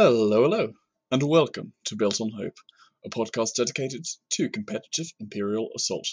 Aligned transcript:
Hello, 0.00 0.44
hello, 0.44 0.72
and 1.10 1.24
welcome 1.24 1.72
to 1.86 1.96
Built 1.96 2.20
on 2.20 2.30
Hope, 2.30 2.54
a 3.04 3.10
podcast 3.10 3.54
dedicated 3.56 4.06
to 4.34 4.48
competitive 4.48 5.08
Imperial 5.18 5.70
Assault. 5.74 6.06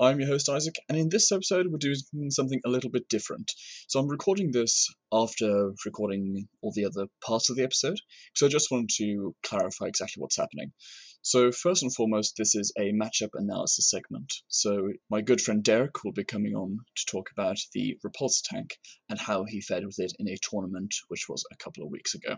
I'm 0.00 0.20
your 0.20 0.30
host, 0.30 0.48
Isaac, 0.48 0.76
and 0.88 0.96
in 0.96 1.10
this 1.10 1.30
episode, 1.30 1.66
we're 1.66 1.76
doing 1.76 2.30
something 2.30 2.62
a 2.64 2.70
little 2.70 2.88
bit 2.88 3.10
different. 3.10 3.52
So, 3.88 4.00
I'm 4.00 4.08
recording 4.08 4.52
this 4.52 4.88
after 5.12 5.74
recording 5.84 6.48
all 6.62 6.72
the 6.74 6.86
other 6.86 7.08
parts 7.22 7.50
of 7.50 7.56
the 7.56 7.62
episode, 7.62 7.98
so 8.34 8.46
I 8.46 8.48
just 8.48 8.70
wanted 8.70 8.88
to 8.96 9.36
clarify 9.42 9.88
exactly 9.88 10.22
what's 10.22 10.38
happening. 10.38 10.72
So, 11.20 11.52
first 11.52 11.82
and 11.82 11.94
foremost, 11.94 12.36
this 12.38 12.54
is 12.54 12.72
a 12.78 12.90
matchup 12.92 13.34
analysis 13.34 13.90
segment. 13.90 14.32
So, 14.48 14.94
my 15.10 15.20
good 15.20 15.42
friend 15.42 15.62
Derek 15.62 16.04
will 16.04 16.12
be 16.12 16.24
coming 16.24 16.54
on 16.54 16.78
to 16.96 17.04
talk 17.04 17.28
about 17.32 17.58
the 17.74 17.98
repulsor 18.02 18.44
tank 18.44 18.78
and 19.10 19.18
how 19.18 19.44
he 19.44 19.60
fared 19.60 19.84
with 19.84 19.98
it 19.98 20.14
in 20.18 20.26
a 20.26 20.38
tournament 20.40 20.94
which 21.08 21.26
was 21.28 21.44
a 21.52 21.56
couple 21.62 21.84
of 21.84 21.90
weeks 21.90 22.14
ago. 22.14 22.36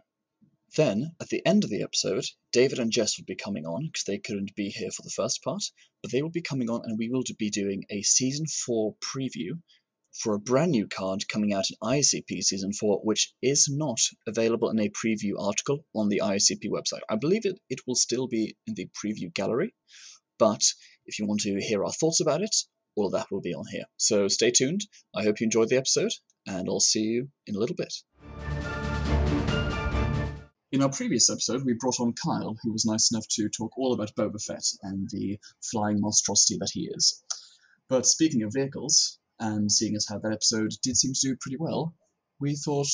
Then, 0.74 1.14
at 1.20 1.28
the 1.28 1.44
end 1.44 1.64
of 1.64 1.70
the 1.70 1.82
episode, 1.82 2.24
David 2.50 2.78
and 2.78 2.90
Jess 2.90 3.18
will 3.18 3.26
be 3.26 3.34
coming 3.34 3.66
on 3.66 3.86
because 3.86 4.04
they 4.04 4.18
couldn't 4.18 4.54
be 4.54 4.70
here 4.70 4.90
for 4.90 5.02
the 5.02 5.10
first 5.10 5.42
part, 5.42 5.62
but 6.00 6.10
they 6.10 6.22
will 6.22 6.30
be 6.30 6.40
coming 6.40 6.70
on 6.70 6.82
and 6.84 6.98
we 6.98 7.10
will 7.10 7.24
be 7.38 7.50
doing 7.50 7.84
a 7.90 8.00
season 8.02 8.46
4 8.46 8.94
preview 8.96 9.60
for 10.12 10.34
a 10.34 10.40
brand 10.40 10.70
new 10.70 10.88
card 10.88 11.28
coming 11.28 11.52
out 11.52 11.64
in 11.70 11.76
ICP 11.82 12.42
Season 12.42 12.72
4, 12.72 13.00
which 13.02 13.32
is 13.42 13.68
not 13.70 13.98
available 14.26 14.70
in 14.70 14.78
a 14.78 14.90
preview 14.90 15.32
article 15.38 15.84
on 15.94 16.08
the 16.08 16.22
ICP 16.24 16.68
website. 16.68 17.00
I 17.08 17.16
believe 17.16 17.44
it, 17.44 17.58
it 17.68 17.80
will 17.86 17.94
still 17.94 18.26
be 18.26 18.56
in 18.66 18.74
the 18.74 18.88
preview 19.02 19.32
gallery, 19.32 19.74
but 20.38 20.62
if 21.06 21.18
you 21.18 21.26
want 21.26 21.40
to 21.42 21.60
hear 21.60 21.84
our 21.84 21.92
thoughts 21.92 22.20
about 22.20 22.42
it, 22.42 22.54
all 22.96 23.06
of 23.06 23.12
that 23.12 23.30
will 23.30 23.40
be 23.40 23.54
on 23.54 23.64
here. 23.70 23.84
So 23.96 24.28
stay 24.28 24.50
tuned. 24.50 24.86
I 25.14 25.22
hope 25.22 25.40
you 25.40 25.44
enjoyed 25.44 25.68
the 25.68 25.76
episode, 25.76 26.12
and 26.46 26.68
I'll 26.68 26.80
see 26.80 27.02
you 27.02 27.28
in 27.46 27.56
a 27.56 27.58
little 27.58 27.76
bit. 27.76 27.92
In 30.72 30.80
our 30.80 30.88
previous 30.88 31.28
episode, 31.28 31.66
we 31.66 31.74
brought 31.74 32.00
on 32.00 32.14
Kyle, 32.14 32.56
who 32.62 32.72
was 32.72 32.86
nice 32.86 33.12
enough 33.12 33.28
to 33.32 33.50
talk 33.50 33.76
all 33.76 33.92
about 33.92 34.14
Boba 34.16 34.42
Fett 34.42 34.64
and 34.80 35.06
the 35.10 35.38
flying 35.60 36.00
monstrosity 36.00 36.56
that 36.56 36.70
he 36.72 36.88
is. 36.94 37.22
But 37.90 38.06
speaking 38.06 38.42
of 38.42 38.54
vehicles, 38.54 39.18
and 39.38 39.70
seeing 39.70 39.94
as 39.96 40.06
how 40.08 40.18
that 40.20 40.32
episode 40.32 40.70
did 40.82 40.96
seem 40.96 41.12
to 41.12 41.20
do 41.20 41.36
pretty 41.36 41.58
well, 41.58 41.94
we 42.40 42.56
thought 42.56 42.88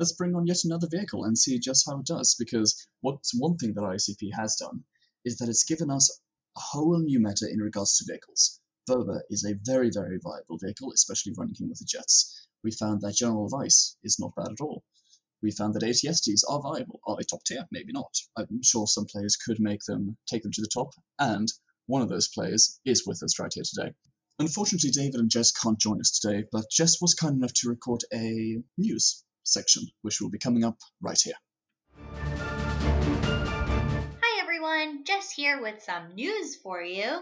let's 0.00 0.10
bring 0.10 0.34
on 0.34 0.48
yet 0.48 0.64
another 0.64 0.88
vehicle 0.88 1.22
and 1.22 1.38
see 1.38 1.56
just 1.60 1.86
how 1.88 2.00
it 2.00 2.06
does. 2.06 2.34
Because 2.34 2.88
what's 3.00 3.32
one 3.32 3.56
thing 3.58 3.74
that 3.74 3.82
ICP 3.82 4.32
has 4.34 4.56
done 4.56 4.82
is 5.24 5.36
that 5.36 5.48
it's 5.48 5.62
given 5.62 5.88
us 5.88 6.10
a 6.56 6.60
whole 6.60 6.98
new 6.98 7.20
meta 7.20 7.48
in 7.48 7.60
regards 7.60 7.96
to 7.98 8.06
vehicles. 8.08 8.58
Boba 8.88 9.20
is 9.30 9.44
a 9.44 9.54
very, 9.62 9.90
very 9.94 10.18
viable 10.20 10.58
vehicle, 10.58 10.90
especially 10.92 11.34
running 11.38 11.54
him 11.54 11.68
with 11.68 11.78
the 11.78 11.84
jets. 11.84 12.48
We 12.64 12.72
found 12.72 13.02
that 13.02 13.14
General 13.14 13.48
Weiss 13.48 13.96
is 14.02 14.18
not 14.18 14.34
bad 14.34 14.50
at 14.50 14.60
all 14.60 14.82
we 15.42 15.50
found 15.50 15.74
that 15.74 15.82
ATSTs 15.82 16.42
are 16.48 16.60
viable. 16.60 17.00
Are 17.06 17.16
they 17.16 17.22
top 17.22 17.44
tier? 17.44 17.66
Maybe 17.70 17.92
not. 17.92 18.14
I'm 18.36 18.62
sure 18.62 18.86
some 18.86 19.06
players 19.06 19.36
could 19.36 19.58
make 19.60 19.82
them 19.84 20.16
take 20.28 20.42
them 20.42 20.52
to 20.52 20.60
the 20.60 20.70
top, 20.72 20.90
and 21.18 21.50
one 21.86 22.02
of 22.02 22.08
those 22.08 22.28
players 22.28 22.78
is 22.84 23.06
with 23.06 23.22
us 23.22 23.38
right 23.38 23.52
here 23.52 23.64
today. 23.64 23.92
Unfortunately, 24.38 24.90
David 24.90 25.20
and 25.20 25.30
Jess 25.30 25.52
can't 25.52 25.78
join 25.78 26.00
us 26.00 26.18
today, 26.18 26.44
but 26.50 26.70
Jess 26.70 27.00
was 27.00 27.14
kind 27.14 27.36
enough 27.36 27.52
to 27.54 27.68
record 27.68 28.02
a 28.12 28.62
news 28.78 29.24
section, 29.42 29.82
which 30.02 30.20
will 30.20 30.30
be 30.30 30.38
coming 30.38 30.64
up 30.64 30.78
right 31.02 31.20
here. 31.20 31.34
Hi 34.22 34.40
everyone, 34.40 35.04
Jess 35.04 35.30
here 35.30 35.60
with 35.60 35.82
some 35.82 36.14
news 36.14 36.56
for 36.56 36.82
you. 36.82 37.20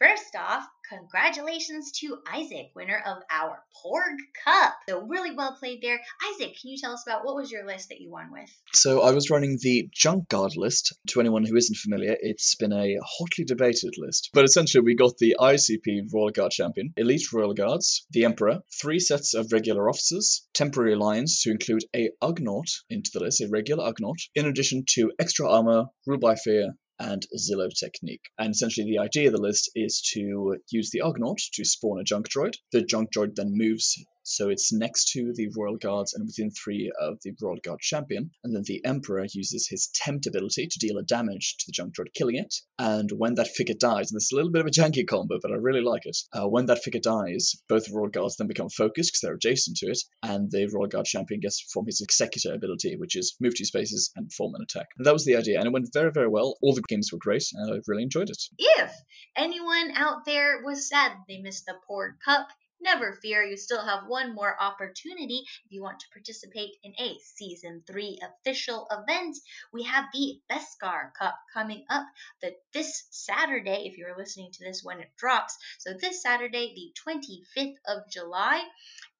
First 0.00 0.34
off, 0.34 0.66
congratulations 0.88 1.92
to 2.00 2.16
Isaac, 2.26 2.70
winner 2.74 3.02
of 3.06 3.18
our 3.30 3.62
Porg 3.84 4.16
Cup. 4.42 4.72
So 4.88 5.02
really 5.02 5.32
well 5.32 5.56
played 5.60 5.82
there. 5.82 6.00
Isaac, 6.32 6.56
can 6.58 6.70
you 6.70 6.78
tell 6.78 6.92
us 6.92 7.04
about 7.06 7.22
what 7.22 7.36
was 7.36 7.52
your 7.52 7.66
list 7.66 7.90
that 7.90 8.00
you 8.00 8.10
won 8.10 8.32
with? 8.32 8.48
So 8.72 9.02
I 9.02 9.10
was 9.10 9.28
running 9.28 9.58
the 9.60 9.90
Junk 9.92 10.30
Guard 10.30 10.56
list. 10.56 10.94
To 11.08 11.20
anyone 11.20 11.44
who 11.44 11.54
isn't 11.54 11.76
familiar, 11.76 12.16
it's 12.18 12.54
been 12.54 12.72
a 12.72 12.96
hotly 13.04 13.44
debated 13.44 13.98
list. 13.98 14.30
But 14.32 14.46
essentially, 14.46 14.82
we 14.82 14.94
got 14.94 15.18
the 15.18 15.36
ICP 15.38 16.10
Royal 16.14 16.30
Guard 16.30 16.52
Champion, 16.52 16.94
Elite 16.96 17.30
Royal 17.30 17.52
Guards, 17.52 18.06
the 18.10 18.24
Emperor, 18.24 18.60
three 18.80 19.00
sets 19.00 19.34
of 19.34 19.52
regular 19.52 19.86
officers, 19.86 20.48
temporary 20.54 20.94
alliance 20.94 21.42
to 21.42 21.50
include 21.50 21.84
a 21.94 22.08
Ugnaught 22.22 22.70
into 22.88 23.10
the 23.12 23.20
list, 23.20 23.42
a 23.42 23.48
regular 23.48 23.84
Ugnaught, 23.84 24.30
in 24.34 24.46
addition 24.46 24.84
to 24.92 25.12
extra 25.18 25.46
armor, 25.46 25.84
rule 26.06 26.18
by 26.18 26.36
fear, 26.36 26.74
and 27.00 27.26
Zillo 27.36 27.70
technique. 27.74 28.30
And 28.38 28.50
essentially, 28.52 28.86
the 28.86 28.98
idea 28.98 29.28
of 29.28 29.32
the 29.32 29.40
list 29.40 29.70
is 29.74 30.00
to 30.12 30.56
use 30.70 30.90
the 30.90 31.00
Ugnaught 31.00 31.50
to 31.54 31.64
spawn 31.64 31.98
a 31.98 32.04
junk 32.04 32.28
droid. 32.28 32.54
The 32.72 32.82
junk 32.82 33.10
droid 33.10 33.34
then 33.34 33.56
moves 33.56 33.96
so 34.30 34.48
it's 34.48 34.72
next 34.72 35.10
to 35.12 35.32
the 35.34 35.48
Royal 35.56 35.76
Guards 35.76 36.14
and 36.14 36.24
within 36.24 36.52
three 36.52 36.92
of 37.00 37.18
the 37.22 37.32
Royal 37.42 37.58
Guard 37.62 37.80
champion. 37.80 38.30
And 38.44 38.54
then 38.54 38.62
the 38.64 38.80
Emperor 38.84 39.26
uses 39.32 39.66
his 39.68 39.90
Tempt 39.92 40.26
ability 40.26 40.68
to 40.68 40.78
deal 40.78 40.98
a 40.98 41.02
damage 41.02 41.56
to 41.58 41.64
the 41.66 41.72
junk 41.72 41.94
droid, 41.94 42.14
killing 42.14 42.36
it. 42.36 42.54
And 42.78 43.10
when 43.10 43.34
that 43.34 43.48
figure 43.48 43.74
dies, 43.74 44.10
and 44.10 44.16
this 44.16 44.26
is 44.26 44.32
a 44.32 44.36
little 44.36 44.52
bit 44.52 44.60
of 44.60 44.68
a 44.68 44.70
janky 44.70 45.04
combo, 45.06 45.38
but 45.42 45.50
I 45.50 45.56
really 45.56 45.80
like 45.82 46.06
it. 46.06 46.16
Uh, 46.32 46.46
when 46.48 46.66
that 46.66 46.82
figure 46.82 47.00
dies, 47.00 47.56
both 47.68 47.90
Royal 47.90 48.08
Guards 48.08 48.36
then 48.36 48.46
become 48.46 48.68
focused 48.68 49.10
because 49.10 49.20
they're 49.20 49.34
adjacent 49.34 49.78
to 49.78 49.86
it, 49.86 49.98
and 50.22 50.48
the 50.50 50.68
Royal 50.72 50.86
Guard 50.86 51.06
champion 51.06 51.40
gets 51.40 51.58
to 51.58 51.66
perform 51.66 51.86
his 51.86 52.00
Executor 52.00 52.54
ability, 52.54 52.96
which 52.96 53.16
is 53.16 53.36
move 53.40 53.56
two 53.56 53.64
spaces 53.64 54.12
and 54.14 54.28
perform 54.28 54.54
an 54.54 54.62
attack. 54.62 54.86
And 54.96 55.06
that 55.06 55.12
was 55.12 55.24
the 55.24 55.36
idea, 55.36 55.58
and 55.58 55.66
it 55.66 55.72
went 55.72 55.92
very, 55.92 56.12
very 56.12 56.28
well. 56.28 56.56
All 56.62 56.74
the 56.74 56.82
games 56.82 57.10
were 57.12 57.18
great, 57.18 57.44
and 57.52 57.74
I 57.74 57.80
really 57.88 58.04
enjoyed 58.04 58.30
it. 58.30 58.42
If 58.58 58.94
anyone 59.36 59.90
out 59.96 60.24
there 60.24 60.62
was 60.64 60.88
sad 60.88 61.12
they 61.26 61.38
missed 61.38 61.66
the 61.66 61.74
Porg 61.88 62.20
Cup, 62.24 62.48
Never 62.82 63.12
fear, 63.20 63.42
you 63.42 63.58
still 63.58 63.84
have 63.84 64.06
one 64.06 64.34
more 64.34 64.56
opportunity 64.58 65.44
if 65.66 65.70
you 65.70 65.82
want 65.82 66.00
to 66.00 66.08
participate 66.14 66.76
in 66.82 66.94
a 66.98 67.18
Season 67.18 67.82
3 67.86 68.18
official 68.22 68.88
event. 68.90 69.36
We 69.70 69.82
have 69.82 70.06
the 70.14 70.40
Beskar 70.50 71.12
Cup 71.12 71.38
coming 71.52 71.84
up 71.90 72.06
the, 72.40 72.56
this 72.72 73.06
Saturday, 73.10 73.86
if 73.86 73.98
you're 73.98 74.16
listening 74.16 74.50
to 74.52 74.64
this 74.64 74.82
when 74.82 75.00
it 75.00 75.14
drops. 75.18 75.58
So, 75.78 75.92
this 75.92 76.22
Saturday, 76.22 76.74
the 76.74 76.94
25th 77.06 77.76
of 77.86 78.08
July, 78.10 78.66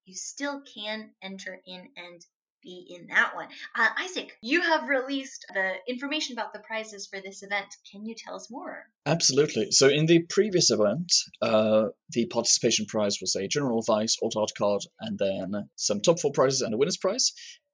you 0.06 0.14
still 0.14 0.62
can 0.62 1.14
enter 1.22 1.60
in 1.66 1.92
and 1.96 2.24
be 2.62 2.86
in 2.88 3.06
that 3.08 3.34
one. 3.34 3.48
Uh, 3.74 3.88
Isaac, 3.98 4.36
you 4.42 4.60
have 4.62 4.88
released 4.88 5.46
the 5.52 5.74
information 5.88 6.34
about 6.34 6.52
the 6.52 6.60
prizes 6.60 7.06
for 7.06 7.20
this 7.20 7.42
event. 7.42 7.66
Can 7.90 8.04
you 8.04 8.14
tell 8.14 8.34
us 8.34 8.50
more? 8.50 8.86
Absolutely. 9.06 9.70
So, 9.70 9.88
in 9.88 10.06
the 10.06 10.20
previous 10.28 10.70
event, 10.70 11.12
uh, 11.42 11.88
the 12.10 12.26
participation 12.26 12.86
prize 12.86 13.18
was 13.20 13.36
a 13.36 13.48
General 13.48 13.80
advice, 13.80 14.16
Art 14.22 14.50
card 14.56 14.82
and 15.00 15.18
then 15.18 15.68
some 15.76 16.00
top 16.00 16.20
four 16.20 16.32
prizes 16.32 16.60
and 16.60 16.74
a 16.74 16.76
winner's 16.76 16.96
prize. 16.96 17.32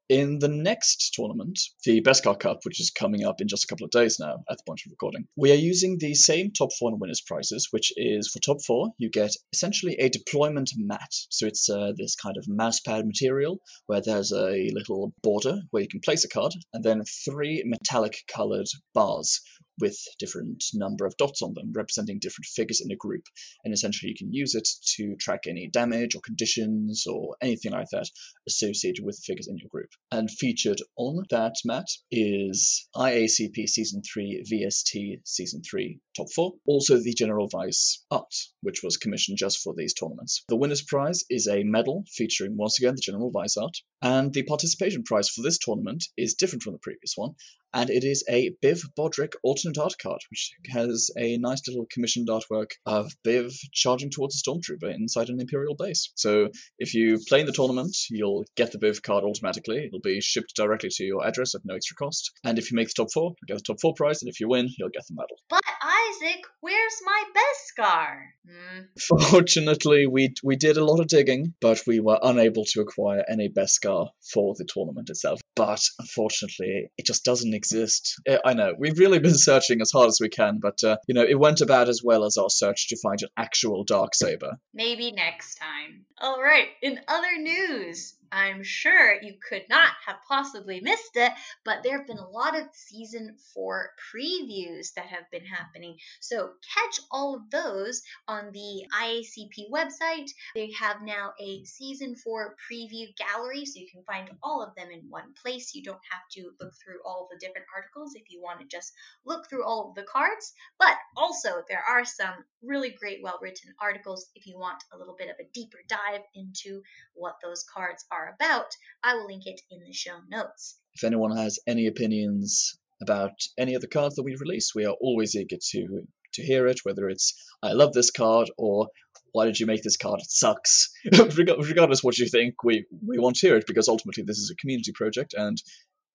In 0.08 0.38
the 0.38 0.46
next 0.46 1.14
tournament, 1.14 1.58
the 1.84 2.00
Beskar 2.00 2.38
Cup, 2.38 2.60
which 2.62 2.80
is 2.80 2.92
coming 2.92 3.24
up 3.24 3.40
in 3.40 3.48
just 3.48 3.64
a 3.64 3.66
couple 3.66 3.86
of 3.86 3.90
days 3.90 4.20
now 4.20 4.44
at 4.48 4.56
the 4.56 4.62
point 4.64 4.82
of 4.86 4.92
recording, 4.92 5.26
we 5.34 5.50
are 5.50 5.56
using 5.56 5.98
the 5.98 6.14
same 6.14 6.52
top 6.52 6.70
four 6.78 6.90
and 6.90 7.00
winners 7.00 7.20
prizes, 7.26 7.66
which 7.72 7.92
is 7.96 8.28
for 8.28 8.38
top 8.38 8.62
four, 8.62 8.92
you 8.98 9.10
get 9.10 9.32
essentially 9.52 9.96
a 9.98 10.08
deployment 10.08 10.70
mat. 10.76 11.10
So 11.30 11.48
it's 11.48 11.68
uh, 11.68 11.90
this 11.96 12.14
kind 12.14 12.36
of 12.36 12.46
mousepad 12.46 13.04
material 13.04 13.58
where 13.86 14.00
there's 14.00 14.30
a 14.30 14.70
little 14.72 15.12
border 15.24 15.62
where 15.72 15.82
you 15.82 15.88
can 15.88 15.98
place 15.98 16.24
a 16.24 16.28
card, 16.28 16.52
and 16.72 16.84
then 16.84 17.02
three 17.24 17.64
metallic 17.66 18.18
colored 18.32 18.68
bars 18.94 19.40
with 19.78 19.96
different 20.18 20.64
number 20.74 21.06
of 21.06 21.16
dots 21.16 21.42
on 21.42 21.54
them 21.54 21.72
representing 21.74 22.18
different 22.18 22.46
figures 22.46 22.80
in 22.80 22.90
a 22.90 22.96
group. 22.96 23.24
And 23.64 23.74
essentially 23.74 24.10
you 24.10 24.16
can 24.16 24.32
use 24.32 24.54
it 24.54 24.68
to 24.96 25.16
track 25.16 25.46
any 25.46 25.68
damage 25.68 26.14
or 26.14 26.20
conditions 26.20 27.06
or 27.06 27.36
anything 27.40 27.72
like 27.72 27.88
that 27.90 28.08
associated 28.48 29.04
with 29.04 29.22
figures 29.24 29.48
in 29.48 29.58
your 29.58 29.68
group. 29.68 29.90
And 30.10 30.30
featured 30.30 30.80
on 30.96 31.24
that 31.30 31.56
mat 31.64 31.86
is 32.10 32.88
IACP 32.94 33.68
Season 33.68 34.02
3 34.02 34.44
VST 34.50 35.20
Season 35.24 35.62
3 35.62 35.98
Top 36.16 36.30
4 36.34 36.52
also 36.66 36.98
the 36.98 37.14
General 37.14 37.48
Weiss 37.52 38.04
art 38.10 38.34
which 38.62 38.82
was 38.82 38.96
commissioned 38.96 39.38
just 39.38 39.58
for 39.58 39.74
these 39.76 39.94
tournaments. 39.94 40.44
The 40.48 40.56
winner's 40.56 40.82
prize 40.82 41.24
is 41.30 41.46
a 41.46 41.62
medal 41.62 42.04
featuring 42.10 42.56
once 42.56 42.78
again 42.78 42.94
the 42.94 43.00
General 43.00 43.30
Weiss 43.30 43.56
art. 43.56 43.76
And 44.02 44.32
the 44.32 44.42
participation 44.42 45.02
prize 45.02 45.28
for 45.28 45.42
this 45.42 45.58
tournament 45.58 46.04
is 46.16 46.34
different 46.34 46.62
from 46.62 46.72
the 46.72 46.78
previous 46.78 47.14
one 47.16 47.34
and 47.76 47.90
it 47.90 48.04
is 48.04 48.24
a 48.28 48.56
Biv 48.64 48.84
Bodhrik 48.96 49.34
alternate 49.42 49.65
art 49.78 49.94
card, 50.00 50.20
which 50.30 50.52
has 50.70 51.10
a 51.16 51.38
nice 51.38 51.66
little 51.66 51.86
commissioned 51.90 52.28
artwork 52.28 52.70
of 52.86 53.12
Biv 53.26 53.52
charging 53.72 54.10
towards 54.10 54.36
a 54.36 54.42
stormtrooper 54.42 54.94
inside 54.94 55.28
an 55.28 55.40
Imperial 55.40 55.74
base. 55.74 56.12
So 56.14 56.48
if 56.78 56.94
you 56.94 57.18
play 57.28 57.40
in 57.40 57.46
the 57.46 57.52
tournament, 57.52 57.96
you'll 58.10 58.44
get 58.56 58.72
the 58.72 58.78
Biv 58.78 59.02
card 59.02 59.24
automatically. 59.24 59.84
It'll 59.86 60.00
be 60.00 60.20
shipped 60.20 60.54
directly 60.54 60.90
to 60.92 61.04
your 61.04 61.26
address 61.26 61.54
at 61.54 61.62
no 61.64 61.74
extra 61.74 61.96
cost. 61.96 62.32
And 62.44 62.58
if 62.58 62.70
you 62.70 62.76
make 62.76 62.88
the 62.88 63.02
top 63.02 63.12
four, 63.12 63.34
you'll 63.40 63.56
get 63.56 63.58
the 63.58 63.72
top 63.72 63.80
four 63.80 63.94
prize, 63.94 64.22
and 64.22 64.28
if 64.28 64.40
you 64.40 64.48
win, 64.48 64.68
you'll 64.78 64.90
get 64.90 65.06
the 65.08 65.14
medal. 65.14 65.36
But 65.50 65.62
Isaac, 65.82 66.44
where's 66.60 67.00
my 67.04 67.24
Beskar? 67.36 68.16
Hmm. 68.48 69.20
Fortunately, 69.30 70.06
we 70.06 70.34
we 70.42 70.56
did 70.56 70.76
a 70.76 70.84
lot 70.84 71.00
of 71.00 71.08
digging, 71.08 71.54
but 71.60 71.82
we 71.86 72.00
were 72.00 72.18
unable 72.22 72.64
to 72.72 72.80
acquire 72.80 73.24
any 73.28 73.48
Beskar 73.48 74.08
for 74.32 74.54
the 74.56 74.66
tournament 74.72 75.10
itself. 75.10 75.40
But 75.54 75.80
unfortunately, 75.98 76.90
it 76.98 77.06
just 77.06 77.24
doesn't 77.24 77.54
exist. 77.54 78.20
I 78.44 78.54
know 78.54 78.74
we've 78.78 78.98
really 78.98 79.18
been 79.18 79.36
searching 79.36 79.55
as 79.80 79.90
hard 79.90 80.08
as 80.08 80.18
we 80.20 80.28
can, 80.28 80.58
but 80.60 80.82
uh, 80.84 80.96
you 81.06 81.14
know 81.14 81.22
it 81.22 81.38
went 81.38 81.60
about 81.60 81.88
as 81.88 82.02
well 82.02 82.24
as 82.24 82.36
our 82.36 82.50
search 82.50 82.88
to 82.88 82.96
find 82.96 83.22
an 83.22 83.28
actual 83.36 83.84
dark 83.84 84.14
saber. 84.14 84.58
Maybe 84.74 85.12
next 85.12 85.56
time. 85.56 86.04
All 86.18 86.42
right. 86.42 86.68
In 86.82 87.00
other 87.08 87.38
news, 87.38 88.14
I'm 88.32 88.62
sure 88.62 89.20
you 89.22 89.34
could 89.48 89.64
not 89.68 89.88
have 90.06 90.16
possibly 90.28 90.80
missed 90.80 91.16
it, 91.16 91.32
but 91.64 91.82
there 91.82 91.98
have 91.98 92.06
been 92.06 92.18
a 92.18 92.28
lot 92.28 92.58
of 92.58 92.66
season 92.72 93.36
four 93.54 93.90
previews 94.12 94.92
that 94.94 95.06
have 95.06 95.30
been 95.30 95.44
happening. 95.44 95.96
So 96.20 96.52
catch 96.74 97.00
all 97.10 97.36
of 97.36 97.50
those 97.50 98.02
on 98.28 98.52
the 98.52 98.86
IACP 98.94 99.70
website. 99.70 100.30
They 100.54 100.72
have 100.72 101.02
now 101.02 101.32
a 101.40 101.64
season 101.64 102.16
four 102.16 102.56
preview 102.70 103.06
gallery, 103.16 103.64
so 103.64 103.80
you 103.80 103.88
can 103.90 104.02
find 104.04 104.30
all 104.42 104.62
of 104.62 104.74
them 104.74 104.90
in 104.90 105.08
one 105.08 105.34
place. 105.42 105.74
You 105.74 105.82
don't 105.82 106.00
have 106.10 106.22
to 106.32 106.50
look 106.60 106.74
through 106.82 107.00
all 107.04 107.28
the 107.30 107.38
different 107.38 107.66
articles 107.74 108.14
if 108.14 108.30
you 108.30 108.40
want 108.42 108.60
to 108.60 108.66
just 108.66 108.92
look 109.24 109.48
through 109.48 109.64
all 109.64 109.88
of 109.88 109.94
the 109.94 110.02
cards. 110.02 110.52
But 110.78 110.96
also, 111.16 111.62
there 111.68 111.84
are 111.88 112.04
some 112.04 112.44
really 112.62 112.90
great, 112.90 113.22
well 113.22 113.38
written 113.40 113.74
articles 113.80 114.30
if 114.34 114.46
you 114.46 114.58
want 114.58 114.82
a 114.92 114.98
little 114.98 115.14
bit 115.16 115.30
of 115.30 115.36
a 115.40 115.48
deeper 115.52 115.78
dive 115.88 116.22
into 116.34 116.82
what 117.14 117.36
those 117.42 117.64
cards 117.64 118.04
are 118.10 118.25
are 118.26 118.34
about, 118.34 118.66
I 119.02 119.14
will 119.14 119.26
link 119.26 119.46
it 119.46 119.60
in 119.70 119.80
the 119.84 119.92
show 119.92 120.18
notes. 120.28 120.78
If 120.94 121.04
anyone 121.04 121.36
has 121.36 121.58
any 121.66 121.86
opinions 121.86 122.78
about 123.00 123.32
any 123.58 123.74
of 123.74 123.82
the 123.82 123.88
cards 123.88 124.16
that 124.16 124.22
we 124.22 124.36
release, 124.36 124.74
we 124.74 124.84
are 124.84 124.96
always 125.00 125.34
eager 125.34 125.56
to 125.70 126.06
to 126.34 126.42
hear 126.42 126.66
it, 126.66 126.80
whether 126.82 127.08
it's 127.08 127.34
I 127.62 127.72
love 127.72 127.92
this 127.92 128.10
card 128.10 128.50
or 128.58 128.88
why 129.32 129.44
did 129.44 129.60
you 129.60 129.66
make 129.66 129.82
this 129.82 129.96
card? 129.96 130.20
It 130.20 130.30
sucks. 130.30 130.90
Regardless 131.12 132.02
what 132.02 132.18
you 132.18 132.26
think, 132.26 132.62
we, 132.64 132.86
we 133.06 133.18
want 133.18 133.36
to 133.36 133.46
hear 133.46 133.56
it 133.56 133.66
because 133.66 133.88
ultimately 133.88 134.22
this 134.22 134.38
is 134.38 134.50
a 134.50 134.56
community 134.56 134.92
project 134.92 135.34
and 135.36 135.62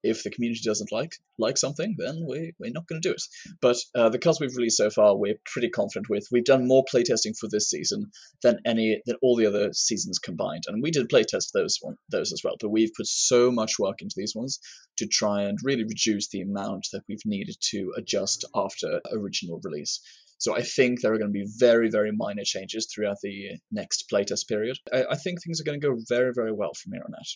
if 0.03 0.23
the 0.23 0.31
community 0.31 0.61
doesn't 0.63 0.91
like 0.91 1.13
like 1.37 1.57
something, 1.57 1.95
then 1.97 2.25
we, 2.27 2.53
we're 2.59 2.71
not 2.71 2.87
going 2.87 3.01
to 3.01 3.09
do 3.09 3.13
it. 3.13 3.23
But 3.61 3.77
uh, 3.95 4.09
the 4.09 4.19
cards 4.19 4.39
we've 4.39 4.55
released 4.55 4.77
so 4.77 4.89
far, 4.89 5.15
we're 5.15 5.39
pretty 5.45 5.69
confident 5.69 6.09
with. 6.09 6.27
We've 6.31 6.43
done 6.43 6.67
more 6.67 6.85
playtesting 6.85 7.37
for 7.37 7.47
this 7.49 7.69
season 7.69 8.11
than 8.43 8.59
any 8.65 9.01
than 9.05 9.17
all 9.21 9.35
the 9.35 9.45
other 9.45 9.73
seasons 9.73 10.19
combined, 10.19 10.63
and 10.67 10.81
we 10.81 10.91
did 10.91 11.09
playtest 11.09 11.51
those 11.53 11.77
one, 11.81 11.95
those 12.09 12.33
as 12.33 12.41
well. 12.43 12.55
But 12.59 12.69
we've 12.69 12.93
put 12.95 13.07
so 13.07 13.51
much 13.51 13.79
work 13.79 14.01
into 14.01 14.15
these 14.17 14.35
ones 14.35 14.59
to 14.97 15.07
try 15.07 15.43
and 15.43 15.57
really 15.63 15.83
reduce 15.83 16.29
the 16.29 16.41
amount 16.41 16.87
that 16.93 17.03
we've 17.07 17.25
needed 17.25 17.55
to 17.71 17.93
adjust 17.97 18.45
after 18.55 19.01
original 19.11 19.59
release. 19.63 20.01
So 20.37 20.55
I 20.55 20.63
think 20.63 21.01
there 21.01 21.13
are 21.13 21.19
going 21.19 21.31
to 21.31 21.39
be 21.39 21.47
very, 21.59 21.89
very 21.91 22.11
minor 22.11 22.43
changes 22.43 22.87
throughout 22.87 23.17
the 23.21 23.59
next 23.71 24.09
playtest 24.11 24.47
period. 24.47 24.75
I, 24.91 25.05
I 25.11 25.15
think 25.15 25.39
things 25.39 25.61
are 25.61 25.63
going 25.63 25.79
to 25.79 25.87
go 25.87 25.95
very, 26.09 26.33
very 26.33 26.51
well 26.51 26.73
from 26.73 26.93
here 26.93 27.03
on 27.05 27.13
out. 27.13 27.27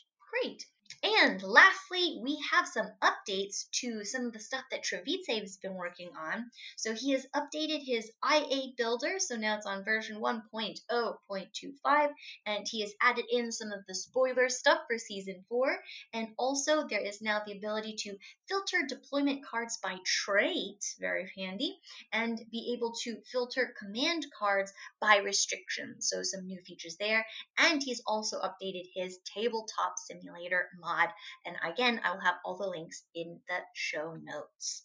Great. 0.42 0.66
And 1.06 1.44
lastly, 1.44 2.20
we 2.24 2.44
have 2.52 2.68
some 2.68 2.88
updates 3.04 3.70
to 3.82 4.04
some 4.04 4.26
of 4.26 4.34
the 4.34 4.40
stuff 4.40 4.64
that 4.72 4.84
Travitse 4.84 5.28
has 5.40 5.58
been 5.58 5.76
working 5.76 6.10
on. 6.18 6.50
So 6.78 6.96
he 6.96 7.12
has 7.12 7.28
updated 7.36 7.84
his 7.86 8.12
IA 8.28 8.74
builder, 8.76 9.20
so 9.20 9.36
now 9.36 9.58
it's 9.58 9.68
on 9.68 9.86
version 9.86 10.20
1.0.25, 10.20 12.10
and 12.48 12.68
he 12.68 12.82
has 12.82 12.92
added 13.00 13.26
in 13.30 13.52
some 13.52 13.72
of 13.72 13.86
the 13.88 13.94
spoiler 13.94 14.50
stuff 14.50 14.80
for 14.88 14.98
season 14.98 15.46
4. 15.48 15.78
And 16.14 16.30
also, 16.40 16.88
there 16.88 17.06
is 17.06 17.22
now 17.22 17.44
the 17.46 17.56
ability 17.56 17.98
to 18.00 18.18
filter 18.50 18.82
deployment 18.88 19.46
cards 19.46 19.78
by 19.84 19.98
trait, 20.04 20.84
very 21.00 21.32
handy, 21.38 21.78
and 22.14 22.40
be 22.52 22.74
able 22.76 22.94
to 23.04 23.22
filter 23.32 23.76
command 23.78 24.26
cards 24.38 24.74
by 25.00 25.18
restriction. 25.18 26.02
So, 26.02 26.24
some 26.24 26.48
new 26.48 26.60
features 26.66 26.98
there. 26.98 27.28
And 27.60 27.84
he's 27.84 28.02
also 28.08 28.42
updated 28.42 28.90
his 28.96 29.20
tabletop 29.36 29.98
simulator 29.98 30.70
mod. 30.96 31.10
And 31.46 31.56
again, 31.64 32.00
I 32.04 32.12
will 32.12 32.22
have 32.22 32.36
all 32.44 32.58
the 32.58 32.68
links 32.68 33.04
in 33.14 33.40
the 33.48 33.58
show 33.74 34.16
notes. 34.22 34.84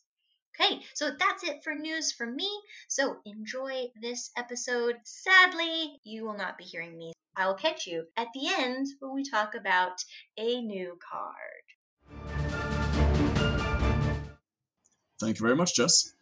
Okay, 0.61 0.83
so 0.95 1.11
that's 1.19 1.45
it 1.45 1.63
for 1.63 1.75
news 1.75 2.13
from 2.13 2.37
me. 2.37 2.51
So 2.89 3.17
enjoy 3.25 3.87
this 4.03 4.31
episode. 4.37 4.97
Sadly, 5.05 6.01
you 6.05 6.25
will 6.25 6.37
not 6.37 6.59
be 6.59 6.65
hearing 6.65 6.99
me. 6.99 7.13
I 7.37 7.47
will 7.47 7.55
catch 7.55 7.87
you 7.87 8.05
at 8.17 8.29
the 8.35 8.49
end 8.49 8.87
when 8.99 9.15
we 9.15 9.23
talk 9.23 9.55
about 9.55 10.05
a 10.37 10.61
new 10.61 10.99
card. 11.11 11.65
Thank 15.21 15.39
you 15.39 15.47
very 15.47 15.57
much, 15.57 15.77
Jess. 15.77 16.13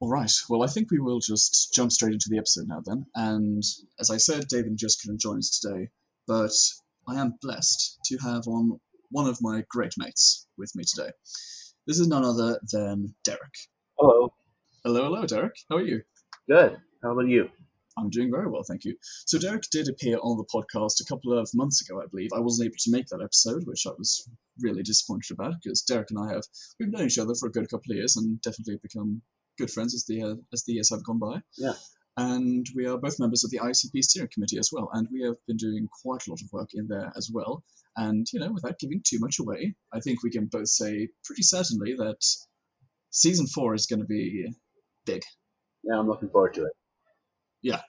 All 0.00 0.08
right, 0.08 0.32
well, 0.48 0.64
I 0.64 0.66
think 0.66 0.90
we 0.90 0.98
will 0.98 1.20
just 1.20 1.72
jump 1.74 1.92
straight 1.92 2.14
into 2.14 2.28
the 2.28 2.38
episode 2.38 2.66
now 2.66 2.82
then. 2.84 3.06
And 3.14 3.62
as 4.00 4.10
I 4.10 4.16
said, 4.16 4.48
David 4.48 4.66
and 4.66 4.78
Jess 4.78 4.96
couldn't 4.96 5.20
join 5.20 5.38
us 5.38 5.60
today, 5.60 5.90
but 6.26 6.50
I 7.06 7.20
am 7.20 7.34
blessed 7.40 7.98
to 8.06 8.16
have 8.18 8.48
on 8.48 8.80
one 9.12 9.28
of 9.28 9.38
my 9.40 9.62
great 9.68 9.92
mates 9.98 10.46
with 10.58 10.72
me 10.74 10.84
today. 10.84 11.10
This 11.86 11.98
is 11.98 12.08
none 12.08 12.24
other 12.24 12.58
than 12.72 13.14
Derek. 13.24 13.54
Hello. 13.98 14.32
Hello, 14.84 15.04
hello, 15.04 15.26
Derek. 15.26 15.54
How 15.70 15.76
are 15.76 15.84
you? 15.84 16.02
Good. 16.48 16.76
How 17.02 17.12
about 17.12 17.28
you? 17.28 17.48
I'm 17.98 18.08
doing 18.08 18.30
very 18.30 18.48
well, 18.48 18.62
thank 18.66 18.84
you. 18.84 18.96
So 19.26 19.38
Derek 19.38 19.64
did 19.70 19.88
appear 19.88 20.16
on 20.22 20.38
the 20.38 20.46
podcast 20.46 21.00
a 21.00 21.04
couple 21.04 21.38
of 21.38 21.48
months 21.54 21.82
ago, 21.82 22.00
I 22.00 22.06
believe. 22.10 22.30
I 22.34 22.40
wasn't 22.40 22.66
able 22.66 22.76
to 22.78 22.90
make 22.90 23.06
that 23.08 23.22
episode, 23.22 23.66
which 23.66 23.86
I 23.86 23.90
was 23.98 24.26
really 24.60 24.82
disappointed 24.82 25.34
about 25.34 25.54
because 25.62 25.82
Derek 25.82 26.10
and 26.10 26.18
I 26.18 26.32
have 26.32 26.42
we've 26.80 26.90
known 26.90 27.06
each 27.06 27.18
other 27.18 27.34
for 27.34 27.48
a 27.48 27.52
good 27.52 27.68
couple 27.68 27.92
of 27.92 27.96
years 27.96 28.16
and 28.16 28.40
definitely 28.40 28.78
become 28.82 29.20
good 29.58 29.70
friends 29.70 29.94
as 29.94 30.06
the 30.06 30.22
uh, 30.22 30.34
as 30.54 30.64
the 30.64 30.72
years 30.72 30.88
have 30.90 31.04
gone 31.04 31.18
by. 31.18 31.42
Yeah 31.58 31.74
and 32.16 32.66
we 32.74 32.86
are 32.86 32.98
both 32.98 33.18
members 33.18 33.44
of 33.44 33.50
the 33.50 33.58
ICP 33.58 34.02
steering 34.02 34.28
committee 34.32 34.58
as 34.58 34.70
well, 34.72 34.90
and 34.92 35.08
we 35.10 35.22
have 35.22 35.36
been 35.46 35.56
doing 35.56 35.88
quite 36.02 36.26
a 36.26 36.30
lot 36.30 36.40
of 36.42 36.52
work 36.52 36.70
in 36.74 36.86
there 36.88 37.12
as 37.16 37.30
well. 37.32 37.64
And 37.96 38.26
you 38.32 38.40
know, 38.40 38.52
without 38.52 38.78
giving 38.78 39.02
too 39.06 39.18
much 39.18 39.38
away, 39.38 39.74
I 39.92 40.00
think 40.00 40.22
we 40.22 40.30
can 40.30 40.46
both 40.46 40.68
say 40.68 41.08
pretty 41.24 41.42
certainly 41.42 41.94
that 41.94 42.22
season 43.10 43.46
four 43.46 43.74
is 43.74 43.86
going 43.86 44.00
to 44.00 44.06
be 44.06 44.52
big. 45.06 45.22
Yeah, 45.84 45.98
I'm 45.98 46.08
looking 46.08 46.30
forward 46.30 46.54
to 46.54 46.64
it. 46.64 46.72
Yeah, 47.62 47.80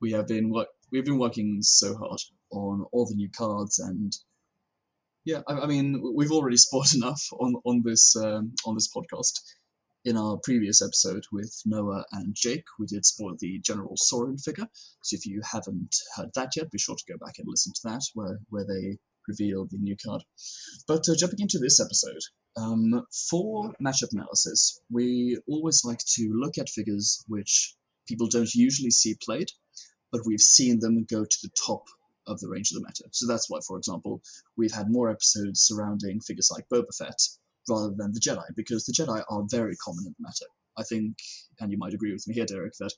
we 0.00 0.12
have 0.12 0.28
been 0.28 0.50
what 0.50 0.68
we've 0.92 1.04
been 1.04 1.18
working 1.18 1.58
so 1.62 1.96
hard 1.96 2.20
on 2.50 2.84
all 2.92 3.06
the 3.06 3.14
new 3.14 3.28
cards 3.30 3.78
and 3.78 4.12
yeah, 5.24 5.42
I, 5.46 5.60
I 5.60 5.66
mean 5.66 6.02
we've 6.14 6.32
already 6.32 6.56
spoiled 6.64 6.94
enough 6.94 7.22
on 7.32 7.56
on 7.64 7.82
this 7.84 8.16
um, 8.16 8.54
on 8.66 8.74
this 8.74 8.88
podcast 8.94 9.32
in 10.08 10.16
our 10.16 10.38
previous 10.42 10.80
episode 10.80 11.22
with 11.30 11.54
Noah 11.66 12.02
and 12.12 12.34
Jake, 12.34 12.64
we 12.78 12.86
did 12.86 13.04
spoil 13.04 13.36
the 13.38 13.58
General 13.58 13.92
Sorin 13.94 14.38
figure. 14.38 14.66
So 15.02 15.16
if 15.16 15.26
you 15.26 15.42
haven't 15.44 15.94
heard 16.16 16.30
that 16.34 16.56
yet, 16.56 16.70
be 16.70 16.78
sure 16.78 16.96
to 16.96 17.12
go 17.12 17.18
back 17.18 17.34
and 17.38 17.46
listen 17.46 17.74
to 17.74 17.80
that, 17.84 18.00
where, 18.14 18.38
where 18.48 18.64
they 18.64 18.96
reveal 19.28 19.66
the 19.66 19.76
new 19.76 19.96
card. 20.02 20.22
But 20.86 21.06
uh, 21.10 21.14
jumping 21.14 21.40
into 21.40 21.58
this 21.58 21.78
episode, 21.78 22.22
um, 22.56 23.04
for 23.28 23.74
matchup 23.84 24.12
analysis, 24.12 24.80
we 24.90 25.38
always 25.46 25.84
like 25.84 26.00
to 26.14 26.32
look 26.32 26.56
at 26.56 26.70
figures 26.70 27.22
which 27.28 27.74
people 28.08 28.28
don't 28.28 28.54
usually 28.54 28.90
see 28.90 29.14
played, 29.22 29.50
but 30.10 30.22
we've 30.24 30.40
seen 30.40 30.80
them 30.80 31.04
go 31.04 31.22
to 31.22 31.38
the 31.42 31.50
top 31.66 31.84
of 32.26 32.40
the 32.40 32.48
range 32.48 32.70
of 32.70 32.80
the 32.80 32.86
meta. 32.86 33.04
So 33.12 33.26
that's 33.26 33.50
why, 33.50 33.58
for 33.66 33.76
example, 33.76 34.22
we've 34.56 34.72
had 34.72 34.90
more 34.90 35.10
episodes 35.10 35.60
surrounding 35.60 36.20
figures 36.20 36.50
like 36.50 36.66
Boba 36.72 36.96
Fett 36.96 37.20
rather 37.68 37.94
than 37.96 38.12
the 38.12 38.20
Jedi, 38.20 38.44
because 38.56 38.84
the 38.84 38.92
Jedi 38.92 39.22
are 39.28 39.44
very 39.50 39.76
common 39.76 40.04
in 40.06 40.14
the 40.18 40.28
meta. 40.28 40.46
I 40.76 40.84
think, 40.84 41.16
and 41.60 41.72
you 41.72 41.78
might 41.78 41.94
agree 41.94 42.12
with 42.12 42.26
me 42.28 42.34
here, 42.34 42.46
Derek, 42.46 42.74
that 42.78 42.92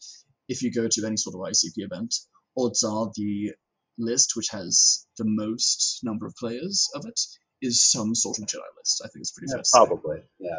if 0.49 0.63
you 0.63 0.71
go 0.71 0.89
to 0.89 1.07
any 1.07 1.17
sort 1.17 1.35
of 1.35 1.41
ICP 1.41 1.75
event, 1.77 2.15
odds 2.59 2.83
are 2.83 3.11
the 3.15 3.53
list 3.99 4.33
which 4.35 4.49
has 4.51 5.07
the 5.19 5.25
most 5.27 6.01
number 6.03 6.27
of 6.27 6.35
players 6.37 6.89
of 6.95 7.05
it 7.07 7.21
is 7.63 7.91
some 7.91 8.15
sort 8.15 8.39
of 8.39 8.47
Jedi 8.47 8.71
list. 8.79 9.03
I 9.05 9.09
think 9.09 9.23
it's 9.23 9.33
pretty 9.33 9.51
yeah, 9.51 9.63
fair. 9.73 9.87
Probably, 9.87 10.19
yeah. 10.39 10.59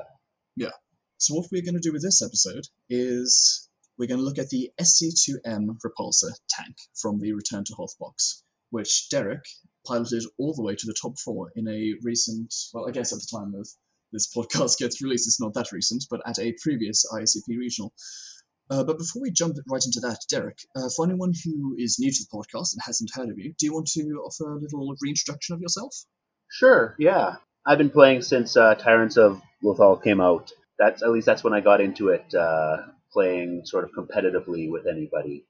Yeah. 0.55 0.71
So 1.17 1.35
what 1.35 1.47
we're 1.51 1.63
going 1.63 1.75
to 1.75 1.79
do 1.79 1.93
with 1.93 2.01
this 2.01 2.21
episode 2.21 2.67
is 2.89 3.69
we're 3.97 4.07
going 4.07 4.19
to 4.19 4.25
look 4.25 4.39
at 4.39 4.49
the 4.49 4.71
SC2M 4.79 5.77
repulsor 5.85 6.31
tank 6.49 6.75
from 6.99 7.19
the 7.19 7.33
Return 7.33 7.63
to 7.65 7.73
Hoth 7.75 7.97
box, 7.99 8.43
which 8.69 9.09
Derek 9.09 9.43
piloted 9.85 10.23
all 10.37 10.53
the 10.53 10.63
way 10.63 10.75
to 10.75 10.87
the 10.87 10.95
top 10.99 11.19
four 11.19 11.51
in 11.55 11.67
a 11.67 11.93
recent, 12.01 12.53
well, 12.73 12.87
I 12.87 12.91
guess 12.91 13.13
at 13.13 13.19
the 13.19 13.37
time 13.37 13.53
of 13.55 13.67
this 14.11 14.33
podcast 14.33 14.77
gets 14.77 15.01
released, 15.01 15.27
it's 15.27 15.41
not 15.41 15.53
that 15.53 15.71
recent, 15.71 16.05
but 16.09 16.21
at 16.25 16.39
a 16.39 16.55
previous 16.61 17.05
ICP 17.13 17.57
regional. 17.57 17.93
Uh, 18.69 18.85
but 18.85 18.97
before 18.97 19.21
we 19.21 19.31
jump 19.31 19.57
right 19.67 19.83
into 19.85 19.99
that, 19.99 20.19
Derek, 20.29 20.59
uh, 20.77 20.87
for 20.95 21.05
anyone 21.05 21.33
who 21.43 21.75
is 21.77 21.97
new 21.99 22.09
to 22.09 22.23
the 22.23 22.37
podcast 22.37 22.73
and 22.73 22.81
hasn't 22.85 23.11
heard 23.13 23.29
of 23.29 23.37
you, 23.37 23.53
do 23.57 23.65
you 23.65 23.73
want 23.73 23.87
to 23.87 24.01
offer 24.25 24.53
a 24.53 24.59
little 24.59 24.95
reintroduction 25.01 25.55
of 25.55 25.61
yourself? 25.61 25.93
Sure, 26.49 26.95
yeah. 26.97 27.35
I've 27.65 27.77
been 27.77 27.89
playing 27.89 28.21
since 28.21 28.55
uh, 28.55 28.75
Tyrants 28.75 29.17
of 29.17 29.41
Lothal 29.63 30.01
came 30.01 30.21
out. 30.21 30.51
That's 30.79 31.03
at 31.03 31.11
least 31.11 31.25
that's 31.25 31.43
when 31.43 31.53
I 31.53 31.59
got 31.59 31.81
into 31.81 32.09
it, 32.09 32.33
uh, 32.33 32.77
playing 33.11 33.63
sort 33.65 33.83
of 33.83 33.91
competitively 33.91 34.71
with 34.71 34.87
anybody. 34.87 35.45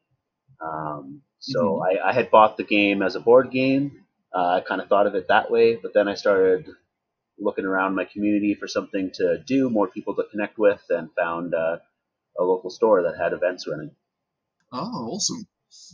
Um, 0.60 1.22
so 1.40 1.60
mm-hmm. 1.62 2.04
I, 2.04 2.10
I, 2.10 2.14
had 2.14 2.30
bought 2.30 2.58
the 2.58 2.64
game 2.64 3.02
as 3.02 3.16
a 3.16 3.20
board 3.20 3.52
game. 3.52 4.04
Uh, 4.36 4.58
I 4.58 4.62
kind 4.62 4.82
of 4.82 4.88
thought 4.90 5.08
of 5.08 5.16
it 5.16 5.28
that 5.30 5.50
way, 5.50 5.76
but 5.76 5.94
then 5.94 6.08
I 6.08 6.16
started 6.16 6.68
looking 7.40 7.66
around 7.66 7.96
my 7.96 8.06
community 8.06 8.56
for 8.56 8.68
something 8.68 9.12
to 9.16 9.40
do, 9.46 9.70
more 9.70 9.88
people 9.88 10.16
to 10.16 10.24
connect 10.32 10.58
with, 10.58 10.82
and 10.90 11.10
found 11.18 11.54
uh, 11.54 11.78
a 12.40 12.44
local 12.44 12.70
store 12.70 13.04
that 13.04 13.18
had 13.22 13.34
events 13.34 13.68
running. 13.68 13.92
Oh, 14.72 15.10
awesome! 15.12 15.48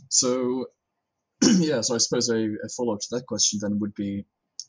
So, 0.08 0.66
yeah, 1.42 1.80
so 1.80 1.94
I 1.94 1.98
suppose 1.98 2.28
a, 2.28 2.36
a 2.36 2.68
follow 2.76 2.94
up 2.94 3.00
to 3.00 3.16
that 3.16 3.26
question 3.26 3.60
then 3.62 3.78
would 3.80 3.94
be, 3.94 4.24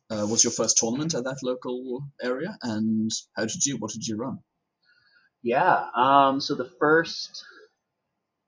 uh, 0.10 0.26
was 0.30 0.44
your 0.44 0.52
first 0.52 0.78
tournament 0.78 1.14
at 1.14 1.24
that 1.26 1.44
local 1.44 2.04
area, 2.22 2.58
and 2.64 3.12
how 3.36 3.46
did 3.46 3.66
you? 3.66 3.78
What 3.78 3.92
did 3.92 4.08
you 4.08 4.18
run? 4.18 4.40
Yeah, 5.42 5.88
um, 5.96 6.42
so 6.42 6.56
the 6.56 6.70
first, 6.80 7.46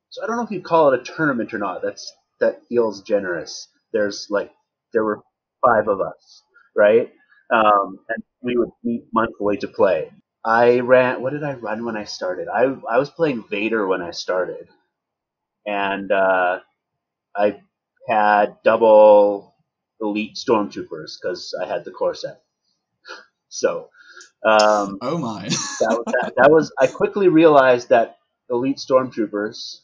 so 0.09 0.23
I 0.23 0.27
don't 0.27 0.37
know 0.37 0.43
if 0.43 0.51
you'd 0.51 0.63
call 0.63 0.93
it 0.93 0.99
a 0.99 1.03
tournament 1.03 1.53
or 1.53 1.59
not. 1.59 1.81
That's 1.81 2.11
that 2.39 2.67
feels 2.67 3.01
generous. 3.01 3.67
There's 3.93 4.27
like 4.29 4.51
there 4.93 5.03
were 5.03 5.21
five 5.65 5.87
of 5.87 6.01
us, 6.01 6.43
right? 6.75 7.11
Um, 7.51 7.99
and 8.09 8.23
we 8.41 8.57
would 8.57 8.71
meet 8.83 9.05
monthly 9.13 9.57
to 9.57 9.67
play. 9.67 10.11
I 10.45 10.79
ran. 10.79 11.21
What 11.21 11.33
did 11.33 11.43
I 11.43 11.53
run 11.53 11.85
when 11.85 11.97
I 11.97 12.05
started? 12.05 12.47
I 12.47 12.63
I 12.89 12.97
was 12.97 13.09
playing 13.09 13.43
Vader 13.49 13.85
when 13.87 14.01
I 14.01 14.11
started, 14.11 14.67
and 15.65 16.11
uh, 16.11 16.59
I 17.35 17.61
had 18.09 18.57
double 18.63 19.55
elite 20.01 20.35
stormtroopers 20.35 21.13
because 21.21 21.55
I 21.61 21.67
had 21.67 21.85
the 21.85 21.91
core 21.91 22.15
set. 22.15 22.41
So 23.49 23.89
um, 24.45 24.99
Oh 25.01 25.17
my. 25.17 25.43
that, 25.49 26.03
that, 26.07 26.33
that 26.37 26.51
was 26.51 26.71
I 26.79 26.87
quickly 26.87 27.29
realized 27.29 27.89
that 27.89 28.17
elite 28.49 28.77
stormtroopers, 28.77 29.81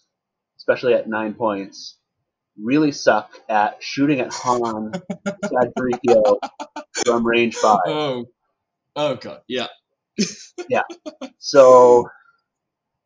especially 0.57 0.93
at 0.95 1.09
nine 1.09 1.33
points, 1.36 1.97
really 2.62 2.91
suck 2.91 3.31
at 3.50 3.83
shooting 3.83 4.19
at 4.21 4.33
Han, 4.33 4.91
Sadrikio 5.45 6.39
from 7.05 7.25
range 7.25 7.55
five. 7.55 7.79
oh. 7.85 8.25
Oh 8.95 9.15
god. 9.15 9.41
Yeah, 9.47 9.67
yeah. 10.69 10.81
So 11.37 12.09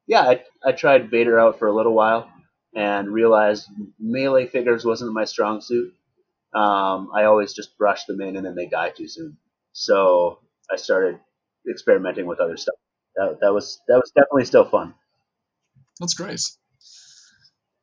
yeah, 0.07 0.21
I, 0.21 0.43
I 0.65 0.71
tried 0.71 1.11
Vader 1.11 1.39
out 1.39 1.59
for 1.59 1.67
a 1.67 1.73
little 1.73 1.93
while 1.93 2.29
and 2.75 3.09
realized 3.09 3.67
melee 3.99 4.47
figures 4.47 4.85
wasn't 4.85 5.13
my 5.13 5.25
strong 5.25 5.61
suit. 5.61 5.93
Um, 6.53 7.09
I 7.13 7.25
always 7.25 7.53
just 7.53 7.77
brush 7.77 8.05
them 8.05 8.21
in 8.21 8.35
and 8.35 8.45
then 8.45 8.55
they 8.55 8.67
die 8.67 8.89
too 8.89 9.07
soon. 9.07 9.37
So 9.73 10.39
I 10.71 10.75
started 10.77 11.19
experimenting 11.69 12.25
with 12.25 12.39
other 12.39 12.57
stuff. 12.57 12.75
That, 13.15 13.39
that 13.41 13.53
was 13.53 13.81
that 13.87 13.95
was 13.95 14.11
definitely 14.11 14.45
still 14.45 14.65
fun. 14.65 14.93
That's 15.99 16.13
great. 16.13 16.41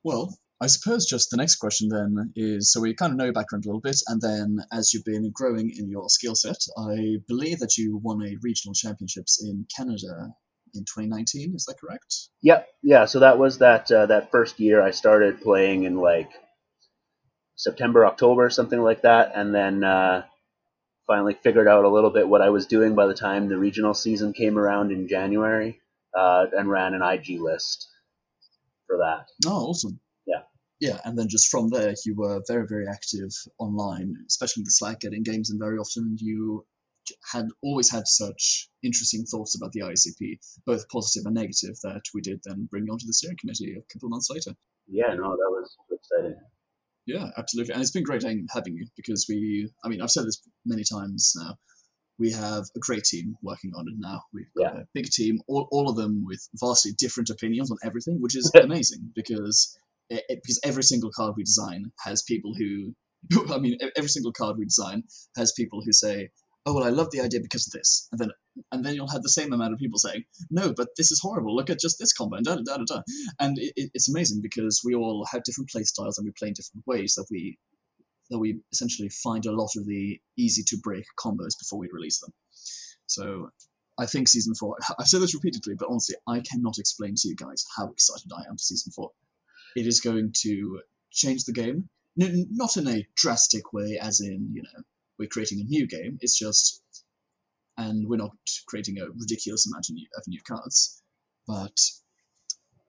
Well, 0.03 0.35
I 0.61 0.67
suppose 0.67 1.07
just 1.07 1.31
the 1.31 1.37
next 1.37 1.57
question 1.57 1.89
then 1.89 2.33
is 2.35 2.73
so 2.73 2.81
we 2.81 2.93
kind 2.93 3.13
of 3.13 3.17
know 3.17 3.25
your 3.25 3.33
background 3.33 3.65
a 3.65 3.69
little 3.69 3.81
bit, 3.81 4.01
and 4.09 4.21
then 4.21 4.59
as 4.73 4.93
you've 4.93 5.05
been 5.05 5.31
growing 5.33 5.71
in 5.71 5.89
your 5.89 6.09
skill 6.09 6.35
set, 6.35 6.59
I 6.77 7.19
believe 7.29 7.61
that 7.61 7.79
you 7.79 8.01
won 8.03 8.23
a 8.23 8.37
regional 8.43 8.75
championships 8.75 9.41
in 9.43 9.67
Canada 9.75 10.33
in 10.75 10.85
2019. 10.85 11.55
Is 11.55 11.65
that 11.67 11.79
correct? 11.81 12.13
Yep, 12.43 12.69
yeah. 12.83 13.05
So 13.05 13.21
that 13.21 13.39
was 13.39 13.59
that 13.59 13.91
uh, 13.93 14.07
that 14.07 14.33
first 14.33 14.59
year 14.59 14.83
I 14.83 14.91
started 14.91 15.41
playing 15.41 15.85
in 15.85 15.97
like 15.97 16.31
September, 17.55 18.05
October, 18.05 18.51
something 18.51 18.81
like 18.81 19.03
that, 19.03 19.33
and 19.37 19.55
then 19.55 19.85
uh, 19.85 20.25
finally 21.07 21.35
figured 21.35 21.69
out 21.69 21.85
a 21.85 21.89
little 21.89 22.11
bit 22.11 22.29
what 22.29 22.43
I 22.43 22.51
was 22.51 22.67
doing 22.67 22.97
by 22.97 23.07
the 23.07 23.15
time 23.15 23.49
the 23.49 23.59
regional 23.59 23.95
season 23.95 24.33
came 24.33 24.59
around 24.59 24.91
in 24.91 25.07
January, 25.07 25.81
uh, 26.17 26.47
and 26.53 26.69
ran 26.69 26.95
an 26.95 27.03
IG 27.03 27.41
list 27.41 27.87
for 28.89 28.99
that. 28.99 29.29
Oh, 29.47 29.69
awesome. 29.69 30.01
Yeah. 30.81 30.91
Yeah, 30.91 31.01
and 31.05 31.19
then 31.19 31.29
just 31.29 31.49
from 31.49 31.71
there, 31.71 31.95
you 32.05 32.15
were 32.15 32.43
very, 32.47 32.67
very 32.67 32.87
active 32.87 33.31
online, 33.59 34.15
especially 34.29 34.61
in 34.61 34.65
the 34.65 34.71
Slack, 34.71 35.01
getting 35.01 35.23
games, 35.23 35.51
and 35.51 35.59
very 35.59 35.79
often 35.79 36.17
you 36.21 36.65
had 37.33 37.49
always 37.63 37.91
had 37.91 38.07
such 38.07 38.69
interesting 38.83 39.25
thoughts 39.25 39.57
about 39.57 39.73
the 39.73 39.81
ICP, 39.81 40.39
both 40.67 40.89
positive 40.89 41.27
and 41.27 41.35
negative, 41.35 41.77
that 41.83 42.03
we 42.15 42.21
did 42.21 42.41
then 42.45 42.69
bring 42.71 42.87
you 42.87 42.93
onto 42.93 43.07
the 43.07 43.13
steering 43.13 43.37
committee 43.41 43.73
a 43.73 43.93
couple 43.93 44.07
of 44.07 44.11
months 44.11 44.31
later. 44.31 44.53
Yeah, 44.87 45.15
no, 45.15 45.31
that 45.31 45.51
was 45.51 45.77
exciting. 45.91 46.37
Yeah, 47.07 47.31
absolutely. 47.37 47.73
And 47.73 47.83
it's 47.83 47.91
been 47.91 48.05
great 48.05 48.23
having 48.23 48.77
you 48.77 48.87
because 48.97 49.27
we, 49.29 49.71
I 49.83 49.89
mean, 49.89 50.03
I've 50.03 50.11
said 50.11 50.27
this 50.27 50.43
many 50.67 50.85
times 50.85 51.33
now. 51.37 51.57
We 52.19 52.33
have 52.33 52.65
a 52.75 52.81
great 52.81 53.05
team 53.05 53.37
working 53.43 53.73
on 53.77 53.87
it 53.89 53.95
now. 53.97 54.23
We've 54.35 54.53
got 54.57 54.77
a 54.77 54.89
big 54.93 55.07
team, 55.07 55.41
all, 55.47 55.69
all 55.71 55.89
of 55.89 55.97
them 55.97 56.25
with 56.25 56.47
vastly 56.55 56.93
different 56.99 57.31
opinions 57.31 57.71
on 57.71 57.79
everything, 57.83 58.21
which 58.21 58.37
is 58.37 58.51
amazing 58.61 59.13
because 59.15 59.79
it, 60.11 60.41
because 60.43 60.61
every 60.65 60.83
single 60.83 61.11
card 61.15 61.35
we 61.37 61.45
design 61.45 61.93
has 62.05 62.23
people 62.23 62.55
who, 62.55 62.95
I 63.53 63.59
mean, 63.59 63.79
every 63.97 64.09
single 64.09 64.33
card 64.33 64.57
we 64.59 64.65
design 64.65 65.05
has 65.37 65.53
people 65.53 65.83
who 65.85 65.93
say, 65.93 66.31
"Oh 66.67 66.75
well, 66.75 66.85
I 66.85 66.91
love 66.91 67.11
the 67.11 67.21
idea 67.21 67.41
because 67.41 67.67
of 67.67 67.73
this," 67.73 68.09
and 68.13 68.21
then 68.21 68.31
and 68.73 68.85
then 68.85 68.95
you'll 68.95 69.11
have 69.11 69.23
the 69.23 69.29
same 69.29 69.53
amount 69.53 69.73
of 69.73 69.79
people 69.79 69.99
saying, 69.99 70.25
"No, 70.51 70.73
but 70.73 70.89
this 70.97 71.11
is 71.11 71.21
horrible. 71.21 71.55
Look 71.55 71.71
at 71.71 71.81
just 71.81 71.99
this 71.99 72.13
combo." 72.13 72.37
And 72.37 72.45
da 72.45 72.57
da 72.57 72.63
da 72.63 72.77
da. 72.77 72.85
da." 72.85 73.03
And 73.41 73.59
it, 73.59 73.91
it's 73.95 74.09
amazing 74.09 74.41
because 74.43 74.83
we 74.85 74.95
all 74.95 75.27
have 75.31 75.43
different 75.43 75.71
play 75.71 75.85
styles 75.85 76.19
and 76.19 76.25
we 76.25 76.33
play 76.39 76.49
in 76.49 76.55
different 76.55 76.87
ways 76.87 77.15
that 77.15 77.27
we 77.31 77.59
that 78.31 78.39
we 78.39 78.61
essentially 78.73 79.09
find 79.09 79.47
a 79.47 79.53
lot 79.53 79.71
of 79.77 79.87
the 79.87 80.21
easy 80.37 80.63
to 80.63 80.77
break 80.83 81.05
combos 81.19 81.59
before 81.59 81.79
we 81.79 81.89
release 81.93 82.21
them. 82.21 82.33
So 83.07 83.51
I 83.99 84.07
think 84.07 84.29
season 84.29 84.55
four. 84.55 84.77
I've 84.99 85.09
said 85.09 85.21
this 85.23 85.35
repeatedly, 85.35 85.75
but 85.79 85.89
honestly, 85.89 86.17
I 86.27 86.41
cannot 86.41 86.79
explain 86.79 87.15
to 87.17 87.29
you 87.29 87.35
guys 87.35 87.65
how 87.77 87.91
excited 87.91 88.31
I 88.33 88.49
am 88.49 88.57
for 88.57 88.63
season 88.63 88.93
four. 88.93 89.11
It 89.77 89.87
is 89.87 90.01
going 90.01 90.33
to 90.43 90.83
change 91.11 91.45
the 91.45 91.53
game, 91.53 91.89
N- 92.21 92.49
not 92.51 92.77
in 92.77 92.89
a 92.89 93.07
drastic 93.17 93.73
way, 93.73 93.99
as 94.01 94.21
in 94.21 94.51
you 94.53 94.63
know 94.63 94.83
we're 95.19 95.29
creating 95.29 95.61
a 95.61 95.65
new 95.65 95.87
game. 95.87 96.19
It's 96.21 96.39
just, 96.39 96.83
and 97.77 98.09
we're 98.09 98.17
not 98.17 98.37
creating 98.67 98.99
a 98.99 99.11
ridiculous 99.11 99.67
amount 99.67 99.89
of 99.89 99.95
new, 99.95 100.07
of 100.17 100.25
new 100.27 100.41
cards, 100.47 101.03
but 101.47 101.79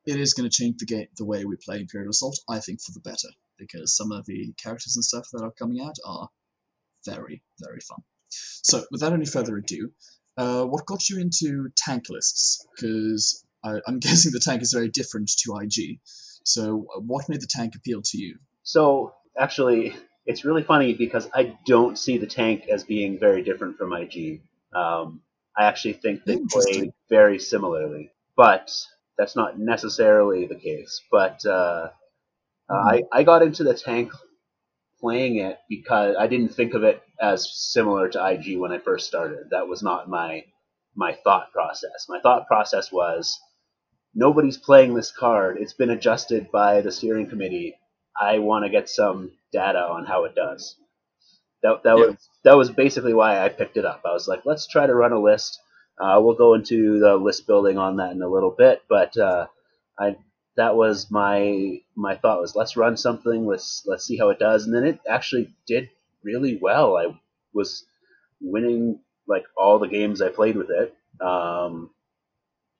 it 0.05 0.19
is 0.19 0.33
going 0.33 0.49
to 0.49 0.55
change 0.55 0.77
the 0.77 0.85
game, 0.85 1.07
the 1.17 1.25
way 1.25 1.45
we 1.45 1.55
play 1.57 1.79
Imperial 1.79 2.11
Assault. 2.11 2.39
I 2.49 2.59
think 2.59 2.81
for 2.81 2.91
the 2.91 3.01
better 3.01 3.29
because 3.57 3.95
some 3.95 4.11
of 4.11 4.25
the 4.25 4.53
characters 4.57 4.95
and 4.95 5.03
stuff 5.05 5.27
that 5.33 5.43
are 5.43 5.51
coming 5.51 5.81
out 5.81 5.95
are 6.05 6.29
very, 7.05 7.43
very 7.59 7.79
fun. 7.81 7.99
So, 8.29 8.85
without 8.91 9.13
any 9.13 9.25
further 9.25 9.57
ado, 9.57 9.91
uh, 10.37 10.63
what 10.63 10.85
got 10.85 11.09
you 11.09 11.19
into 11.19 11.69
tank 11.75 12.09
lists? 12.09 12.65
Because 12.73 13.43
I'm 13.63 13.99
guessing 13.99 14.31
the 14.31 14.39
tank 14.39 14.61
is 14.61 14.73
very 14.73 14.89
different 14.89 15.29
to 15.39 15.57
IG. 15.57 15.99
So, 16.43 16.87
uh, 16.95 16.99
what 16.99 17.29
made 17.29 17.41
the 17.41 17.47
tank 17.47 17.75
appeal 17.75 18.01
to 18.03 18.17
you? 18.17 18.37
So 18.63 19.13
actually, 19.37 19.95
it's 20.25 20.45
really 20.45 20.63
funny 20.63 20.93
because 20.93 21.29
I 21.33 21.57
don't 21.65 21.97
see 21.97 22.17
the 22.17 22.27
tank 22.27 22.67
as 22.69 22.83
being 22.83 23.19
very 23.19 23.43
different 23.43 23.77
from 23.77 23.93
IG. 23.93 24.41
Um, 24.73 25.21
I 25.57 25.65
actually 25.65 25.93
think 25.93 26.23
they 26.25 26.39
play 26.49 26.91
very 27.09 27.39
similarly, 27.39 28.11
but 28.35 28.71
that's 29.17 29.35
not 29.35 29.59
necessarily 29.59 30.45
the 30.45 30.55
case. 30.55 31.01
But 31.11 31.45
uh, 31.45 31.89
uh, 32.69 32.73
I, 32.73 33.03
I 33.11 33.23
got 33.23 33.41
into 33.41 33.63
the 33.63 33.73
tank 33.73 34.11
playing 34.99 35.37
it 35.37 35.57
because 35.67 36.15
I 36.17 36.27
didn't 36.27 36.53
think 36.55 36.73
of 36.73 36.83
it 36.83 37.01
as 37.19 37.49
similar 37.53 38.09
to 38.09 38.25
IG 38.25 38.57
when 38.57 38.71
I 38.71 38.79
first 38.79 39.07
started. 39.07 39.49
That 39.51 39.67
was 39.67 39.81
not 39.81 40.09
my 40.09 40.45
my 40.95 41.17
thought 41.23 41.51
process. 41.51 42.05
My 42.07 42.19
thought 42.19 42.47
process 42.47 42.91
was 42.91 43.39
nobody's 44.19 44.57
playing 44.57 44.93
this 44.93 45.11
card. 45.11 45.57
It's 45.59 45.73
been 45.73 45.89
adjusted 45.91 46.51
by 46.51 46.81
the 46.81 46.91
steering 46.91 47.29
committee. 47.29 47.75
I 48.19 48.39
want 48.39 48.65
to 48.65 48.69
get 48.71 48.89
some 48.89 49.31
data 49.53 49.79
on 49.79 50.05
how 50.05 50.25
it 50.25 50.35
does. 50.35 50.75
That 51.63 51.83
that 51.83 51.93
Yeah. 51.95 52.05
was 52.07 52.29
that 52.43 52.57
was 52.57 52.69
basically 52.71 53.13
why 53.13 53.39
I 53.43 53.49
picked 53.49 53.77
it 53.77 53.85
up. 53.85 54.01
I 54.05 54.13
was 54.13 54.27
like, 54.27 54.45
let's 54.45 54.67
try 54.67 54.85
to 54.87 54.95
run 54.95 55.11
a 55.13 55.19
list. 55.21 55.59
Uh, 55.99 56.19
we'll 56.23 56.35
go 56.35 56.53
into 56.53 56.99
the 56.99 57.15
list 57.17 57.47
building 57.47 57.77
on 57.77 57.97
that 57.97 58.11
in 58.13 58.21
a 58.21 58.29
little 58.29 58.51
bit, 58.57 58.83
but 58.89 59.17
uh, 59.17 59.47
I 59.99 60.17
that 60.57 60.75
was 60.75 61.11
my 61.11 61.81
my 61.95 62.15
thought 62.15 62.41
was 62.41 62.55
let's 62.55 62.77
run 62.77 62.97
something. 62.97 63.45
Let's 63.45 63.83
let's 63.85 64.05
see 64.05 64.17
how 64.17 64.29
it 64.29 64.39
does, 64.39 64.65
and 64.65 64.73
then 64.75 64.85
it 64.85 64.99
actually 65.09 65.53
did 65.67 65.89
really 66.23 66.57
well. 66.61 66.97
I 66.97 67.19
was 67.53 67.85
winning 68.41 69.01
like 69.27 69.45
all 69.57 69.79
the 69.79 69.87
games 69.87 70.21
I 70.21 70.29
played 70.29 70.57
with 70.57 70.69
it, 70.71 70.95
um, 71.21 71.91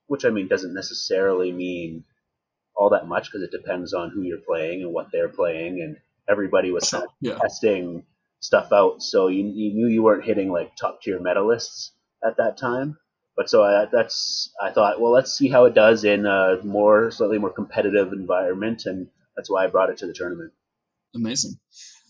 which 0.09 0.25
I 0.25 0.29
mean 0.29 0.47
doesn't 0.47 0.73
necessarily 0.73 1.51
mean 1.51 2.03
all 2.75 2.89
that 2.89 3.07
much 3.07 3.25
because 3.25 3.43
it 3.43 3.51
depends 3.51 3.93
on 3.93 4.09
who 4.09 4.23
you're 4.23 4.39
playing 4.45 4.81
and 4.83 4.91
what 4.93 5.07
they're 5.11 5.29
playing, 5.29 5.81
and 5.81 5.97
everybody 6.27 6.71
was 6.71 6.93
of 6.93 7.03
Yeah. 7.21 7.37
testing 7.37 8.03
stuff 8.41 8.71
out, 8.71 9.01
so 9.01 9.27
you, 9.27 9.43
you 9.45 9.73
knew 9.73 9.87
you 9.87 10.01
weren't 10.03 10.23
hitting 10.25 10.49
like 10.51 10.75
top 10.75 11.01
tier 11.01 11.19
medalists 11.19 11.91
at 12.25 12.37
that 12.37 12.57
time. 12.57 12.97
But 13.35 13.49
so 13.49 13.63
I, 13.63 13.85
that's 13.91 14.51
I 14.61 14.71
thought, 14.71 14.99
well, 14.99 15.11
let's 15.11 15.33
see 15.37 15.47
how 15.49 15.65
it 15.65 15.73
does 15.73 16.03
in 16.03 16.25
a 16.25 16.57
more 16.63 17.11
slightly 17.11 17.37
more 17.37 17.51
competitive 17.53 18.11
environment, 18.13 18.83
and 18.85 19.07
that's 19.35 19.49
why 19.49 19.63
I 19.63 19.67
brought 19.67 19.89
it 19.89 19.97
to 19.99 20.07
the 20.07 20.13
tournament. 20.13 20.51
Amazing. 21.15 21.53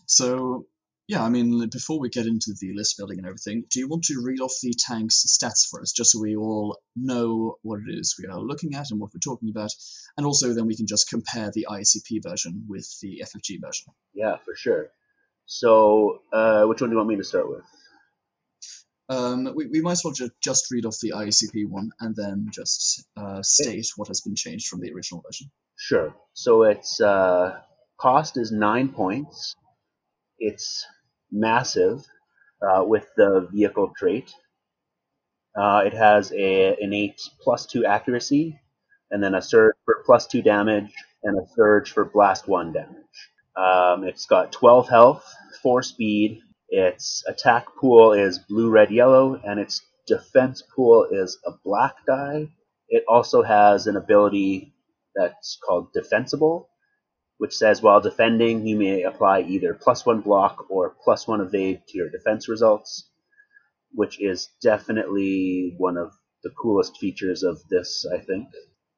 So, 0.06 0.65
yeah, 1.10 1.24
I 1.24 1.30
mean, 1.30 1.68
before 1.70 2.00
we 2.00 2.10
get 2.10 2.28
into 2.28 2.54
the 2.62 2.72
list 2.75 2.96
building 2.96 3.18
and 3.18 3.25
everything, 3.25 3.63
do 3.72 3.80
you 3.80 3.88
want 3.88 4.04
to 4.04 4.22
read 4.24 4.42
off 4.42 4.54
the 4.62 4.75
tank's 4.78 5.25
stats 5.25 5.68
for 5.68 5.82
us, 5.82 5.92
just 5.92 6.12
so 6.12 6.22
we 6.22 6.36
all 6.36 6.78
know 6.96 7.56
what 7.63 7.80
it 7.80 7.92
is 7.98 8.16
we 8.22 8.28
are 8.28 8.39
looking 8.39 8.75
at 8.75 8.92
and 8.92 9.00
what 9.00 9.10
we're 9.12 9.20
talking 9.20 9.50
about, 9.50 9.72
and 10.18 10.28
also 10.28 10.54
then 10.54 10.68
we 10.68 10.78
can 10.78 10.86
just 10.86 11.10
compare 11.10 11.50
the 11.51 11.66
ICP 11.68 12.22
version 12.22 12.63
with 12.70 12.88
the 13.01 13.24
FFG 13.25 13.60
version? 13.60 13.88
Yeah, 14.13 14.36
for 14.46 14.56
sure. 14.56 14.92
So, 15.48 16.20
uh, 16.32 16.66
which 16.66 16.80
one 16.80 16.92
do 16.92 16.94
you 16.94 16.98
want 16.98 17.10
me 17.10 17.16
to 17.16 17.24
start 17.24 17.50
with? 17.50 17.63
Um, 19.10 19.51
we, 19.56 19.66
we 19.66 19.82
might 19.82 19.94
as 19.94 20.04
well 20.04 20.13
ju- 20.13 20.30
just 20.44 20.70
read 20.70 20.86
off 20.86 21.00
the 21.01 21.13
ICP 21.16 21.68
one 21.68 21.89
and 22.00 22.16
then 22.16 22.50
just 22.54 23.04
uh, 23.18 23.42
state 23.42 23.88
what 23.96 24.10
has 24.10 24.22
been 24.22 24.36
changed 24.36 24.68
from 24.68 24.80
the 24.80 24.94
original 24.94 25.24
version. 25.25 25.50
Sure. 25.75 26.13
So 26.34 26.62
its 26.66 27.01
uh, 27.01 27.60
cost 28.00 28.38
is 28.38 28.51
nine 28.51 28.89
points. 28.89 29.56
It's 30.38 30.86
massive 31.31 32.05
uh, 32.62 32.83
with 32.86 33.07
the 33.17 33.48
vehicle 33.51 33.93
trait. 33.98 34.33
Uh, 35.55 35.81
it 35.86 35.93
has 35.93 36.31
a 36.33 36.75
innate 36.79 37.21
plus 37.41 37.65
two 37.65 37.86
accuracy, 37.86 38.59
and 39.12 39.24
then 39.24 39.36
a 39.36 39.41
surge 39.41 39.75
for 39.86 40.03
plus 40.05 40.27
two 40.27 40.41
damage, 40.41 40.93
and 41.24 41.38
a 41.38 41.48
surge 41.55 41.91
for 41.91 42.05
blast 42.05 42.48
one 42.48 42.71
damage. 42.71 42.95
Um, 43.55 44.03
it's 44.05 44.25
got 44.25 44.51
12 44.51 44.88
health, 44.89 45.25
four 45.62 45.83
speed. 45.83 46.39
Its 46.69 47.24
attack 47.27 47.65
pool 47.79 48.13
is 48.13 48.39
blue, 48.39 48.69
red, 48.69 48.91
yellow, 48.91 49.36
and 49.43 49.59
its 49.59 49.81
defense 50.07 50.63
pool 50.75 51.07
is 51.12 51.38
a 51.45 51.51
black 51.65 51.95
die. 52.07 52.48
It 52.88 53.03
also 53.07 53.41
has 53.43 53.88
an 53.88 53.98
ability 53.98 54.74
that's 55.15 55.59
called 55.65 55.91
Defensible, 55.93 56.69
which 57.39 57.55
says 57.55 57.81
while 57.81 58.01
defending, 58.01 58.67
you 58.67 58.75
may 58.75 59.03
apply 59.03 59.39
either 59.41 59.74
plus 59.74 60.05
one 60.05 60.19
block 60.19 60.65
or 60.69 60.93
plus 61.03 61.25
one 61.25 61.39
evade 61.39 61.81
to 61.88 61.98
your 61.98 62.10
defense 62.10 62.50
results, 62.50 63.10
which 63.93 64.22
is 64.22 64.50
definitely 64.62 65.74
one 65.77 65.98
of 65.98 66.12
the 66.43 66.50
coolest 66.62 66.98
features 66.98 67.43
of 67.43 67.58
this, 67.69 68.05
I 68.13 68.19
think. 68.19 68.50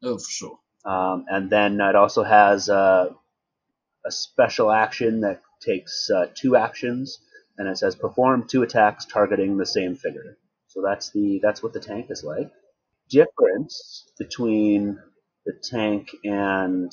Oh, 0.04 0.18
for 0.18 0.30
sure. 0.30 0.60
Um, 0.84 1.26
and 1.30 1.52
then 1.52 1.80
it 1.80 1.96
also 1.96 2.24
has 2.24 2.68
uh, 2.68 3.10
a 4.04 4.12
special 4.12 4.72
action 4.72 5.22
that 5.22 5.42
takes 5.64 6.10
uh, 6.10 6.26
two 6.34 6.56
actions, 6.56 7.20
and 7.60 7.68
it 7.68 7.78
says 7.78 7.96
perform 7.96 8.48
two 8.48 8.64
attacks 8.64 9.06
targeting 9.06 9.58
the 9.58 9.68
same 9.68 9.96
figure. 9.96 10.40
So 10.66 10.82
that's 10.82 11.12
the 11.12 11.40
that's 11.44 11.62
what 11.62 11.74
the 11.74 11.80
tank 11.80 12.08
is 12.10 12.24
like. 12.24 12.52
Difference 13.08 14.12
between 14.18 14.98
the 15.46 15.54
tank 15.62 16.10
and 16.24 16.92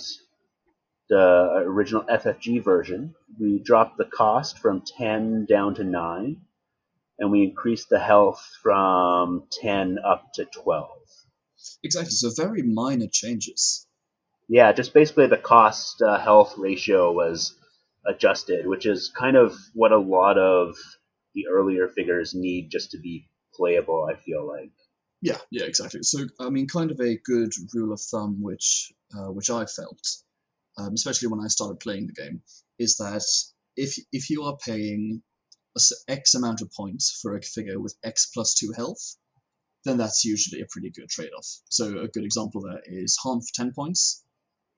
the 1.09 1.63
original 1.67 2.03
FFG 2.03 2.63
version, 2.63 3.15
we 3.39 3.59
dropped 3.59 3.99
the 3.99 4.05
cost 4.05 4.59
from 4.59 4.83
10 4.99 5.47
down 5.47 5.75
to 5.77 5.85
9, 5.85 6.41
and 7.19 7.31
we 7.31 7.45
increased 7.45 7.89
the 7.89 7.99
health 7.99 8.47
from 8.63 9.45
10 9.51 9.99
up 10.05 10.33
to 10.35 10.45
12. 10.45 10.89
Exactly. 11.83 12.11
So 12.11 12.31
very 12.31 12.63
minor 12.63 13.09
changes. 13.11 13.87
Yeah, 14.49 14.73
just 14.73 14.95
basically 14.95 15.27
the 15.27 15.37
cost 15.37 16.01
uh, 16.01 16.19
health 16.19 16.55
ratio 16.57 17.13
was 17.13 17.55
adjusted, 18.07 18.67
which 18.67 18.87
is 18.87 19.11
kind 19.11 19.37
of 19.37 19.55
what 19.75 19.93
a 19.93 19.99
lot 19.99 20.39
of 20.39 20.77
the 21.35 21.49
earlier 21.49 21.89
figures 21.89 22.35
need 22.35 22.71
just 22.71 22.93
to 22.93 22.99
be 22.99 23.29
playable, 23.55 24.09
I 24.11 24.17
feel 24.17 24.47
like. 24.47 24.73
Yeah, 25.21 25.39
yeah, 25.51 25.65
exactly. 25.65 26.03
So, 26.03 26.21
I 26.41 26.49
mean, 26.49 26.69
kind 26.69 26.91
of 26.91 27.01
a 27.01 27.17
good 27.17 27.53
rule 27.75 27.93
of 27.93 28.01
thumb, 28.01 28.41
which 28.41 28.93
uh, 29.17 29.33
which 29.33 29.51
I 29.51 29.67
felt, 29.67 30.01
um, 30.79 30.95
especially 30.95 31.29
when 31.29 31.41
I 31.45 31.49
started 31.49 31.81
playing 31.81 32.07
the 32.07 32.13
game, 32.23 32.43
is 32.79 32.97
that 32.97 33.25
if 33.77 33.97
if 34.13 34.31
you 34.31 34.45
are 34.45 34.57
paying 34.57 35.23
X 36.09 36.35
amount 36.35 36.61
of 36.63 36.73
points 36.73 37.19
for 37.23 37.37
a 37.37 37.43
figure 37.43 37.79
with 37.79 37.95
X 38.03 38.27
plus 38.35 38.55
two 38.55 38.73
health, 38.77 39.17
then 39.85 39.97
that's 39.97 40.25
usually 40.25 40.61
a 40.63 40.67
pretty 40.71 40.91
good 40.91 41.09
trade-off. 41.09 41.47
So, 41.71 42.01
a 42.01 42.09
good 42.09 42.25
example 42.25 42.63
there 42.63 42.83
is 42.85 43.17
Han 43.23 43.41
for 43.41 43.55
ten 43.55 43.73
points 43.73 44.25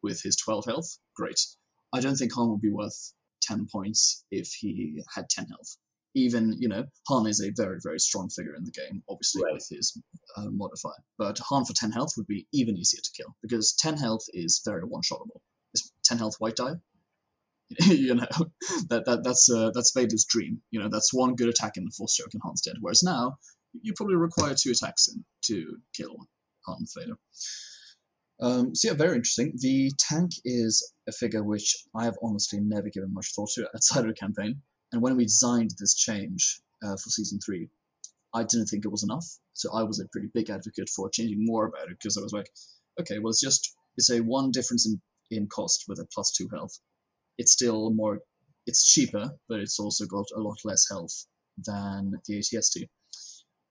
with 0.03 0.21
his 0.23 0.37
twelve 0.37 0.65
health. 0.67 0.99
Great. 1.17 1.41
I 1.93 2.01
don't 2.01 2.17
think 2.17 2.33
Han 2.35 2.51
would 2.51 2.61
be 2.61 2.71
worth 2.71 3.13
ten 3.41 3.67
points 3.73 4.25
if 4.31 4.49
he 4.53 5.03
had 5.15 5.29
ten 5.31 5.47
health. 5.47 5.77
Even 6.15 6.57
you 6.61 6.69
know, 6.69 6.85
Han 7.09 7.27
is 7.27 7.41
a 7.41 7.51
very 7.57 7.79
very 7.83 7.99
strong 7.99 8.29
figure 8.29 8.55
in 8.55 8.65
the 8.65 8.73
game, 8.73 9.03
obviously 9.09 9.43
Right. 9.43 9.55
with 9.55 9.69
his 9.71 9.97
uh, 10.37 10.51
modifier. 10.51 11.03
But 11.19 11.39
Han 11.39 11.65
for 11.65 11.73
10 11.73 11.93
health 11.93 12.13
would 12.17 12.27
be 12.27 12.47
even 12.53 12.77
easier 12.77 13.01
to 13.03 13.11
kill 13.17 13.35
because 13.43 13.75
10 13.75 13.97
health 13.97 14.25
is 14.35 14.61
very 14.65 14.83
one-shotable. 14.85 15.37
It's 15.37 15.50
10 16.11 16.19
health 16.19 16.37
white 16.39 16.57
die. 16.57 16.75
you 17.87 18.17
know 18.17 18.27
that, 18.89 19.05
that 19.05 19.23
that's 19.23 19.49
uh, 19.49 19.71
that's 19.73 19.93
Vader's 19.95 20.25
dream. 20.25 20.61
You 20.73 20.81
know 20.81 20.89
that's 20.89 21.15
one 21.15 21.37
good 21.37 21.49
attack 21.49 21.77
in 21.77 21.85
the 21.85 21.93
Force 21.93 22.15
stroke 22.15 22.35
and 22.35 22.43
Han's 22.45 22.63
dead. 22.63 22.75
Whereas 22.81 23.05
now 23.05 23.39
you 23.81 23.93
probably 23.97 24.17
require 24.17 24.55
two 24.55 24.73
attacks 24.73 25.07
in 25.07 25.25
to 25.45 25.77
kill 25.95 26.17
Han 26.67 26.85
Vader. 26.97 27.17
Um, 28.41 28.75
so 28.75 28.89
yeah, 28.89 28.95
very 28.95 29.15
interesting. 29.15 29.53
The 29.57 29.93
tank 29.99 30.33
is 30.45 30.93
a 31.09 31.13
figure 31.13 31.45
which 31.45 31.85
I 31.95 32.05
have 32.05 32.17
honestly 32.23 32.59
never 32.59 32.89
given 32.89 33.15
much 33.15 33.33
thought 33.37 33.51
to 33.55 33.69
outside 33.73 34.01
of 34.01 34.09
the 34.09 34.15
campaign. 34.15 34.63
And 34.93 35.01
when 35.01 35.17
we 35.17 35.25
designed 35.25 35.71
this 35.79 35.95
change 35.95 36.61
uh, 36.83 36.97
for 36.97 37.11
season 37.11 37.39
three, 37.39 37.69
I 38.35 38.43
didn't 38.43 38.67
think 38.67 38.85
it 38.85 38.91
was 38.91 39.05
enough. 39.05 39.27
So 39.53 39.73
I 39.73 39.85
was 39.85 40.01
a 40.01 40.09
pretty 40.09 40.29
big 40.35 40.51
advocate 40.51 40.89
for 40.89 41.09
changing 41.09 41.45
more 41.45 41.67
about 41.67 41.85
it 41.91 41.99
because 41.99 42.17
I 42.17 42.23
was 42.23 42.33
like, 42.33 42.51
okay, 43.01 43.21
well, 43.21 43.31
it's 43.31 43.41
just 43.41 43.77
it's 43.97 44.11
a 44.11 44.21
one 44.21 44.51
difference 44.51 44.87
in, 44.87 45.01
in 45.31 45.47
cost 45.47 45.85
with 45.89 45.99
a 45.99 46.07
plus 46.13 46.33
two 46.33 46.49
health. 46.49 46.79
It's 47.39 47.53
still 47.53 47.91
more, 47.91 48.21
it's 48.67 48.93
cheaper, 48.93 49.31
but 49.49 49.61
it's 49.61 49.79
also 49.79 50.07
got 50.07 50.27
a 50.35 50.41
lot 50.41 50.59
less 50.65 50.89
health 50.91 51.27
than 51.59 52.13
the 52.27 52.39
ATST. 52.39 52.89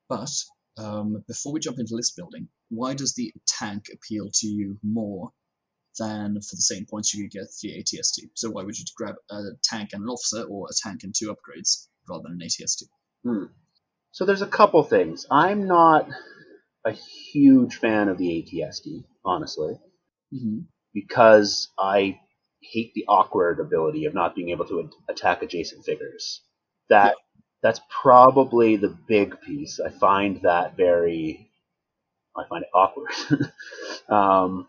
But 0.07 0.31
um, 0.77 1.23
before 1.27 1.53
we 1.53 1.59
jump 1.59 1.79
into 1.79 1.95
list 1.95 2.15
building, 2.15 2.47
why 2.69 2.93
does 2.93 3.13
the 3.13 3.33
tank 3.47 3.85
appeal 3.93 4.29
to 4.33 4.47
you 4.47 4.77
more 4.83 5.31
than 5.97 6.35
for 6.35 6.55
the 6.55 6.61
same 6.61 6.85
points 6.85 7.13
you 7.13 7.23
could 7.23 7.31
get 7.31 7.47
the 7.61 7.83
ATST? 7.83 8.29
So 8.35 8.49
why 8.49 8.63
would 8.63 8.77
you 8.77 8.85
grab 8.95 9.15
a 9.29 9.41
tank 9.63 9.89
and 9.93 10.03
an 10.03 10.09
officer 10.09 10.43
or 10.43 10.67
a 10.69 10.73
tank 10.73 11.03
and 11.03 11.13
two 11.15 11.33
upgrades 11.33 11.87
rather 12.07 12.23
than 12.23 12.41
an 12.41 12.47
ATST? 12.47 12.83
Hmm. 13.23 13.45
So 14.11 14.25
there's 14.25 14.41
a 14.41 14.47
couple 14.47 14.83
things. 14.83 15.27
I'm 15.29 15.67
not 15.67 16.09
a 16.85 16.91
huge 16.91 17.75
fan 17.75 18.09
of 18.09 18.17
the 18.17 18.29
ATST, 18.29 19.03
honestly, 19.23 19.77
Mm-hmm. 20.33 20.59
Because 20.93 21.69
I 21.77 22.19
hate 22.61 22.93
the 22.93 23.05
awkward 23.07 23.59
ability 23.59 24.05
of 24.05 24.13
not 24.13 24.35
being 24.35 24.49
able 24.49 24.65
to 24.65 24.89
attack 25.07 25.41
adjacent 25.41 25.85
figures. 25.85 26.41
That 26.89 27.15
that's 27.61 27.81
probably 27.89 28.77
the 28.77 28.95
big 29.07 29.39
piece. 29.41 29.79
I 29.79 29.89
find 29.89 30.41
that 30.41 30.77
very 30.77 31.49
I 32.35 32.47
find 32.47 32.63
it 32.63 32.69
awkward. 32.73 33.51
um, 34.09 34.67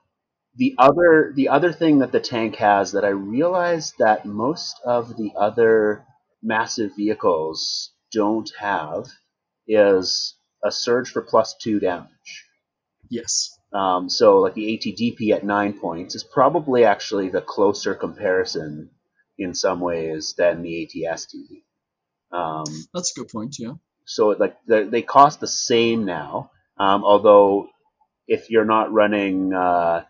the 0.56 0.74
other 0.78 1.32
the 1.34 1.48
other 1.48 1.72
thing 1.72 1.98
that 1.98 2.12
the 2.12 2.20
tank 2.20 2.56
has 2.56 2.92
that 2.92 3.04
I 3.04 3.10
realized 3.10 3.94
that 3.98 4.26
most 4.26 4.80
of 4.84 5.16
the 5.16 5.32
other 5.36 6.04
massive 6.42 6.96
vehicles 6.96 7.92
don't 8.12 8.50
have 8.58 9.06
is 9.68 10.36
a 10.64 10.72
surge 10.72 11.10
for 11.10 11.22
plus 11.22 11.54
two 11.62 11.78
damage. 11.78 12.46
Yes. 13.08 13.56
Um, 13.72 14.08
so 14.08 14.40
like 14.40 14.54
the 14.54 14.76
ATDP 14.78 15.30
at 15.32 15.44
nine 15.44 15.78
points 15.78 16.14
is 16.14 16.24
probably 16.24 16.84
actually 16.84 17.28
the 17.28 17.40
closer 17.40 17.94
comparison 17.94 18.90
in 19.38 19.54
some 19.54 19.80
ways 19.80 20.34
than 20.36 20.62
the 20.62 20.86
ATST. 20.86 21.62
Um, 22.32 22.64
That's 22.92 23.16
a 23.16 23.20
good 23.20 23.28
point, 23.28 23.56
yeah. 23.58 23.74
so 24.04 24.28
like 24.28 24.56
they 24.66 24.84
they 24.84 25.02
cost 25.02 25.40
the 25.40 25.48
same 25.48 26.04
now, 26.04 26.50
um, 26.78 27.04
although 27.04 27.68
if 28.28 28.50
you're 28.50 28.64
not 28.64 28.92
running 28.92 29.52
uh, 29.52 30.04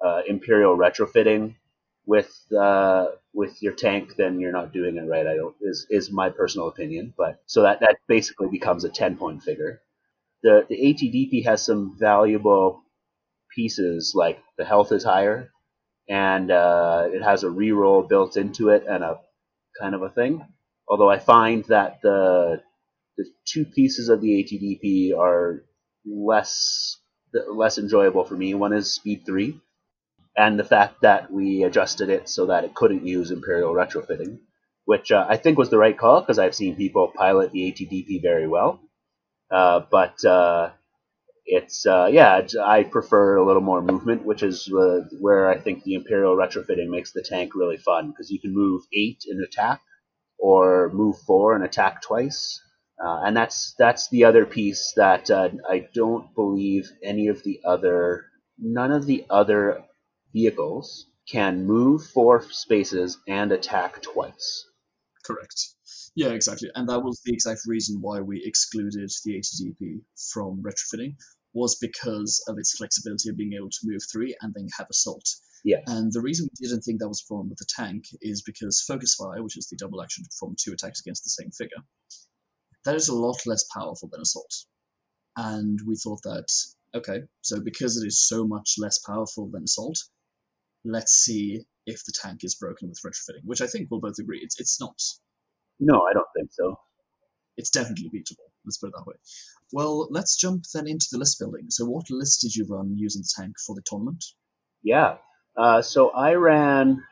uh, 0.00 0.22
Imperial 0.26 0.76
retrofitting 0.76 1.56
with 2.06 2.30
uh, 2.58 3.08
with 3.34 3.62
your 3.62 3.74
tank, 3.74 4.16
then 4.16 4.40
you're 4.40 4.52
not 4.52 4.72
doing 4.72 4.96
it 4.96 5.02
right. 5.02 5.26
I 5.26 5.36
don't 5.36 5.54
is 5.60 5.86
is 5.90 6.10
my 6.10 6.30
personal 6.30 6.68
opinion, 6.68 7.12
but 7.16 7.42
so 7.46 7.62
that 7.62 7.80
that 7.80 7.96
basically 8.06 8.48
becomes 8.48 8.84
a 8.84 8.88
ten 8.88 9.16
point 9.16 9.42
figure. 9.42 9.82
The 10.42 10.66
the 10.68 10.76
ATDP 10.76 11.44
has 11.46 11.64
some 11.64 11.96
valuable 11.98 12.82
pieces 13.54 14.12
like 14.16 14.40
the 14.58 14.64
health 14.64 14.92
is 14.92 15.04
higher, 15.04 15.50
and 16.08 16.50
uh, 16.50 17.08
it 17.12 17.22
has 17.22 17.44
a 17.44 17.48
reroll 17.48 18.08
built 18.08 18.36
into 18.36 18.70
it 18.70 18.84
and 18.88 19.04
a 19.04 19.20
kind 19.80 19.94
of 19.94 20.02
a 20.02 20.10
thing. 20.10 20.46
Although 20.88 21.10
I 21.10 21.18
find 21.18 21.64
that 21.66 22.00
the 22.02 22.62
the 23.18 23.26
two 23.46 23.64
pieces 23.64 24.08
of 24.08 24.20
the 24.20 24.44
ATDP 24.44 25.18
are 25.18 25.64
less 26.06 26.98
less 27.52 27.78
enjoyable 27.78 28.24
for 28.24 28.36
me. 28.36 28.54
One 28.54 28.72
is 28.72 28.94
speed 28.94 29.24
three, 29.26 29.60
and 30.36 30.58
the 30.58 30.64
fact 30.64 31.02
that 31.02 31.30
we 31.32 31.64
adjusted 31.64 32.10
it 32.10 32.28
so 32.28 32.46
that 32.46 32.64
it 32.64 32.74
couldn't 32.74 33.06
use 33.06 33.30
Imperial 33.30 33.74
retrofitting, 33.74 34.38
which 34.86 35.12
uh, 35.12 35.26
I 35.28 35.36
think 35.36 35.58
was 35.58 35.70
the 35.70 35.78
right 35.78 35.98
call 35.98 36.20
because 36.20 36.38
I've 36.38 36.54
seen 36.54 36.76
people 36.76 37.12
pilot 37.16 37.52
the 37.52 37.72
ATDP 37.72 38.22
very 38.22 38.48
well. 38.48 38.80
Uh, 39.50 39.80
but 39.90 40.22
uh, 40.24 40.70
it's 41.46 41.86
uh, 41.86 42.08
yeah, 42.12 42.42
I 42.64 42.84
prefer 42.84 43.36
a 43.36 43.46
little 43.46 43.62
more 43.62 43.82
movement, 43.82 44.24
which 44.24 44.42
is 44.42 44.72
uh, 44.72 45.00
where 45.20 45.48
I 45.48 45.58
think 45.58 45.84
the 45.84 45.94
Imperial 45.94 46.36
retrofitting 46.36 46.88
makes 46.90 47.12
the 47.12 47.22
tank 47.22 47.54
really 47.54 47.78
fun 47.78 48.10
because 48.10 48.30
you 48.30 48.40
can 48.40 48.54
move 48.54 48.82
eight 48.92 49.24
in 49.28 49.42
attack 49.42 49.80
or 50.38 50.90
move 50.92 51.16
four 51.26 51.54
and 51.54 51.64
attack 51.64 52.02
twice. 52.02 52.62
Uh, 53.04 53.22
and 53.24 53.36
that's 53.36 53.74
that's 53.78 54.08
the 54.10 54.24
other 54.24 54.44
piece 54.46 54.92
that 54.96 55.30
I 55.30 55.88
don't 55.94 56.34
believe 56.34 56.90
any 57.02 57.28
of 57.28 57.42
the 57.44 57.60
other 57.64 58.26
none 58.58 58.92
of 58.92 59.06
the 59.06 59.24
other 59.30 59.84
vehicles 60.32 61.06
can 61.30 61.64
move 61.66 62.04
four 62.04 62.42
spaces 62.50 63.18
and 63.28 63.52
attack 63.52 64.02
twice. 64.02 64.64
Correct. 65.24 65.54
Yeah, 66.18 66.30
exactly. 66.30 66.68
And 66.74 66.88
that 66.88 67.04
was 67.04 67.20
the 67.24 67.32
exact 67.32 67.60
reason 67.64 68.00
why 68.00 68.20
we 68.20 68.42
excluded 68.44 69.08
the 69.24 69.38
ATDP 69.38 70.00
from 70.32 70.60
retrofitting, 70.60 71.14
was 71.54 71.76
because 71.76 72.42
of 72.48 72.58
its 72.58 72.76
flexibility 72.76 73.28
of 73.28 73.36
being 73.36 73.52
able 73.52 73.70
to 73.70 73.78
move 73.84 74.00
three 74.10 74.34
and 74.42 74.52
then 74.52 74.66
have 74.76 74.88
assault. 74.90 75.24
Yeah. 75.64 75.78
And 75.86 76.12
the 76.12 76.20
reason 76.20 76.48
we 76.50 76.66
didn't 76.66 76.82
think 76.82 76.98
that 76.98 77.08
was 77.08 77.22
a 77.22 77.28
problem 77.28 77.50
with 77.50 77.58
the 77.58 77.66
tank 77.68 78.06
is 78.20 78.42
because 78.42 78.82
Focus 78.82 79.14
Fire, 79.14 79.44
which 79.44 79.56
is 79.56 79.68
the 79.68 79.76
double 79.76 80.02
action 80.02 80.24
to 80.24 80.28
perform 80.30 80.56
two 80.58 80.72
attacks 80.72 80.98
against 80.98 81.22
the 81.22 81.30
same 81.30 81.52
figure, 81.52 81.84
that 82.84 82.96
is 82.96 83.08
a 83.08 83.14
lot 83.14 83.38
less 83.46 83.64
powerful 83.72 84.08
than 84.10 84.20
Assault. 84.20 84.64
And 85.36 85.78
we 85.86 85.94
thought 85.94 86.22
that, 86.24 86.48
okay, 86.96 87.20
so 87.42 87.60
because 87.60 87.96
it 87.96 88.04
is 88.04 88.26
so 88.26 88.44
much 88.44 88.74
less 88.76 88.98
powerful 88.98 89.48
than 89.52 89.62
Assault, 89.62 90.02
let's 90.84 91.12
see 91.12 91.64
if 91.86 92.04
the 92.04 92.12
tank 92.20 92.40
is 92.42 92.56
broken 92.56 92.88
with 92.88 93.00
retrofitting, 93.06 93.44
which 93.44 93.60
I 93.60 93.68
think 93.68 93.86
we'll 93.88 94.00
both 94.00 94.18
agree 94.18 94.40
it's, 94.42 94.58
it's 94.58 94.80
not. 94.80 95.00
No, 95.80 96.02
I 96.08 96.12
don't 96.12 96.26
think 96.36 96.50
so. 96.52 96.78
It's 97.56 97.70
definitely 97.70 98.10
beatable. 98.10 98.48
Let's 98.64 98.78
put 98.78 98.88
it 98.88 98.94
that 98.96 99.06
way. 99.06 99.14
Well, 99.72 100.08
let's 100.10 100.36
jump 100.36 100.64
then 100.72 100.86
into 100.86 101.06
the 101.10 101.18
list 101.18 101.38
building. 101.38 101.66
So, 101.70 101.84
what 101.86 102.10
list 102.10 102.40
did 102.42 102.54
you 102.54 102.66
run 102.68 102.96
using 102.96 103.22
the 103.22 103.42
tank 103.42 103.56
for 103.66 103.74
the 103.74 103.82
tournament? 103.84 104.24
Yeah. 104.82 105.16
Uh, 105.56 105.82
so 105.82 106.10
I 106.10 106.34
ran 106.34 107.02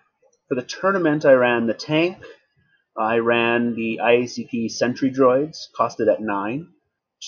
for 0.49 0.55
the 0.55 0.63
tournament. 0.63 1.25
I 1.25 1.33
ran 1.33 1.67
the 1.67 1.75
tank. 1.75 2.19
I 2.97 3.19
ran 3.19 3.75
the 3.75 4.01
IACP 4.03 4.71
Sentry 4.71 5.11
droids, 5.11 5.57
costed 5.79 6.11
at 6.13 6.21
nine. 6.23 6.69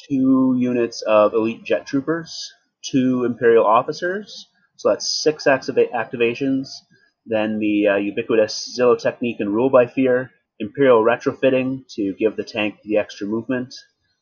Two 0.09 0.55
units 0.59 1.03
of 1.03 1.35
elite 1.35 1.65
jet 1.65 1.87
troopers, 1.87 2.53
two 2.85 3.25
Imperial 3.25 3.67
officers. 3.67 4.47
So 4.77 4.91
that's 4.91 5.23
six 5.23 5.45
activa- 5.45 5.93
activations. 5.93 6.69
Then 7.27 7.59
the 7.59 7.89
uh, 7.89 7.97
ubiquitous 7.97 8.77
Zillo 8.79 8.99
technique 8.99 9.41
and 9.41 9.53
rule 9.53 9.71
by 9.71 9.87
fear. 9.87 10.31
Imperial 10.61 11.05
retrofitting 11.05 11.85
to 11.95 12.15
give 12.19 12.37
the 12.37 12.45
tank 12.45 12.77
the 12.83 12.99
extra 12.99 13.27
movement. 13.27 13.75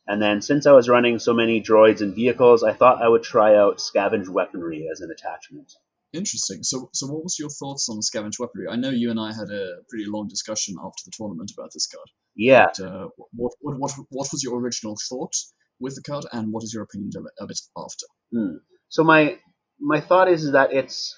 And 0.06 0.22
then 0.22 0.40
since 0.40 0.66
I 0.66 0.72
was 0.72 0.88
running 0.88 1.18
so 1.18 1.32
many 1.32 1.60
droids 1.60 2.00
and 2.00 2.14
vehicles, 2.14 2.62
I 2.62 2.72
thought 2.72 3.02
I 3.02 3.08
would 3.08 3.22
try 3.22 3.56
out 3.56 3.78
scavenge 3.78 4.28
weaponry 4.28 4.88
as 4.92 5.00
an 5.00 5.10
attachment. 5.10 5.72
Interesting. 6.12 6.62
So, 6.62 6.88
so 6.92 7.06
what 7.08 7.24
was 7.24 7.38
your 7.38 7.50
thoughts 7.50 7.88
on 7.88 8.00
scavenge 8.00 8.38
weaponry? 8.38 8.68
I 8.68 8.76
know 8.76 8.90
you 8.90 9.10
and 9.10 9.18
I 9.18 9.32
had 9.32 9.50
a 9.50 9.78
pretty 9.88 10.06
long 10.06 10.28
discussion 10.28 10.76
after 10.78 11.02
the 11.04 11.12
tournament 11.16 11.50
about 11.56 11.70
this 11.74 11.88
card. 11.88 12.08
Yeah. 12.36 12.66
But, 12.66 12.84
uh, 12.84 13.08
what, 13.34 13.52
what, 13.60 13.78
what, 13.78 13.92
what 14.10 14.28
was 14.30 14.42
your 14.42 14.58
original 14.60 14.96
thought 15.08 15.34
with 15.80 15.94
the 15.94 16.02
card, 16.02 16.24
and 16.32 16.52
what 16.52 16.64
is 16.64 16.72
your 16.72 16.84
opinion 16.84 17.10
of 17.40 17.50
it, 17.50 17.58
after? 17.76 18.06
Hmm. 18.32 18.56
So 18.88 19.04
my 19.04 19.38
my 19.78 20.00
thought 20.00 20.28
is 20.28 20.52
that 20.52 20.72
it's 20.72 21.14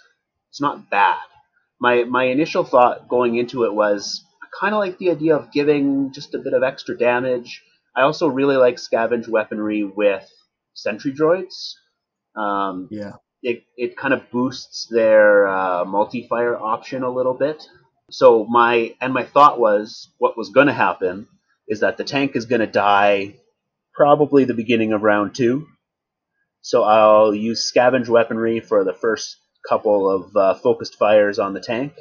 it's 0.51 0.61
not 0.61 0.91
bad. 0.91 1.19
My 1.81 2.05
my 2.05 2.25
initial 2.25 2.65
thought 2.65 3.09
going 3.09 3.37
into 3.37 3.65
it 3.65 3.75
was 3.75 4.25
kind 4.59 4.75
of 4.75 4.79
like 4.81 4.99
the 4.99 5.11
idea 5.11 5.37
of 5.37 5.53
giving 5.53 6.13
just 6.13 6.35
a 6.35 6.39
bit 6.39 6.53
of 6.53 6.63
extra 6.63 6.97
damage. 6.97 7.63
I 7.97 8.03
also 8.03 8.29
really 8.29 8.57
like 8.57 8.77
scavenge 8.77 9.29
weaponry 9.29 9.85
with 9.85 10.29
sentry 10.75 11.13
droids. 11.13 11.73
Um, 12.37 12.89
Yeah. 12.91 13.15
it, 13.43 13.65
it 13.77 13.97
kind 13.97 14.15
of 14.15 14.31
boosts 14.31 14.87
their 14.91 15.47
uh, 15.49 15.85
multi-fire 15.85 16.57
option 16.57 17.03
a 17.03 17.11
little 17.11 17.35
bit. 17.35 17.63
So 18.11 18.45
my 18.47 18.95
and 19.01 19.13
my 19.13 19.25
thought 19.25 19.61
was 19.61 20.11
what 20.19 20.37
was 20.37 20.49
going 20.51 20.69
to 20.69 20.73
happen 20.73 21.29
is 21.67 21.81
that 21.81 21.97
the 21.99 22.05
tank 22.05 22.37
is 22.37 22.47
going 22.47 22.61
to 22.61 22.67
die 22.67 23.35
probably 23.95 24.45
the 24.45 24.55
beginning 24.55 24.93
of 24.93 25.03
round 25.03 25.35
two. 25.35 25.67
So 26.63 26.85
I'll 26.85 27.35
use 27.35 27.71
scavenge 27.71 28.09
weaponry 28.09 28.61
for 28.61 28.85
the 28.85 28.95
first 28.95 29.37
couple 29.69 30.11
of 30.11 30.37
uh, 30.37 30.55
focused 30.55 30.95
fires 30.97 31.39
on 31.39 31.53
the 31.53 31.61
tank, 31.61 31.93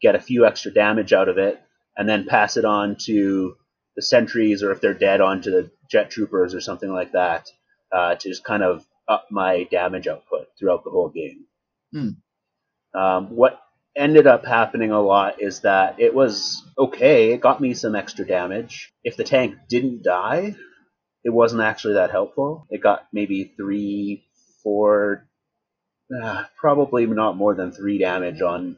get 0.00 0.14
a 0.14 0.20
few 0.20 0.46
extra 0.46 0.72
damage 0.72 1.12
out 1.12 1.28
of 1.28 1.38
it, 1.38 1.60
and 1.96 2.08
then 2.08 2.26
pass 2.26 2.56
it 2.56 2.64
on 2.64 2.96
to 3.06 3.56
the 3.96 4.02
sentries 4.02 4.62
or 4.62 4.72
if 4.72 4.80
they're 4.80 4.94
dead 4.94 5.20
onto 5.20 5.50
the 5.50 5.70
jet 5.90 6.10
troopers 6.10 6.54
or 6.54 6.60
something 6.60 6.92
like 6.92 7.12
that 7.12 7.48
uh, 7.92 8.14
to 8.16 8.28
just 8.28 8.44
kind 8.44 8.62
of 8.62 8.84
up 9.08 9.26
my 9.30 9.64
damage 9.70 10.08
output 10.08 10.48
throughout 10.58 10.84
the 10.84 10.90
whole 10.90 11.08
game. 11.08 11.44
Hmm. 11.92 12.98
Um, 12.98 13.36
what 13.36 13.60
ended 13.96 14.26
up 14.26 14.44
happening 14.44 14.90
a 14.90 15.00
lot 15.00 15.40
is 15.40 15.60
that 15.60 16.00
it 16.00 16.14
was 16.14 16.62
okay, 16.76 17.32
it 17.32 17.40
got 17.40 17.60
me 17.60 17.74
some 17.74 17.94
extra 17.94 18.26
damage. 18.26 18.92
If 19.04 19.16
the 19.16 19.24
tank 19.24 19.54
didn't 19.68 20.02
die, 20.02 20.56
it 21.22 21.30
wasn't 21.30 21.62
actually 21.62 21.94
that 21.94 22.10
helpful. 22.10 22.66
It 22.70 22.82
got 22.82 23.06
maybe 23.12 23.52
three, 23.56 24.24
four, 24.62 25.26
uh, 26.22 26.44
probably 26.56 27.06
not 27.06 27.36
more 27.36 27.54
than 27.54 27.72
three 27.72 27.98
damage 27.98 28.42
on 28.42 28.76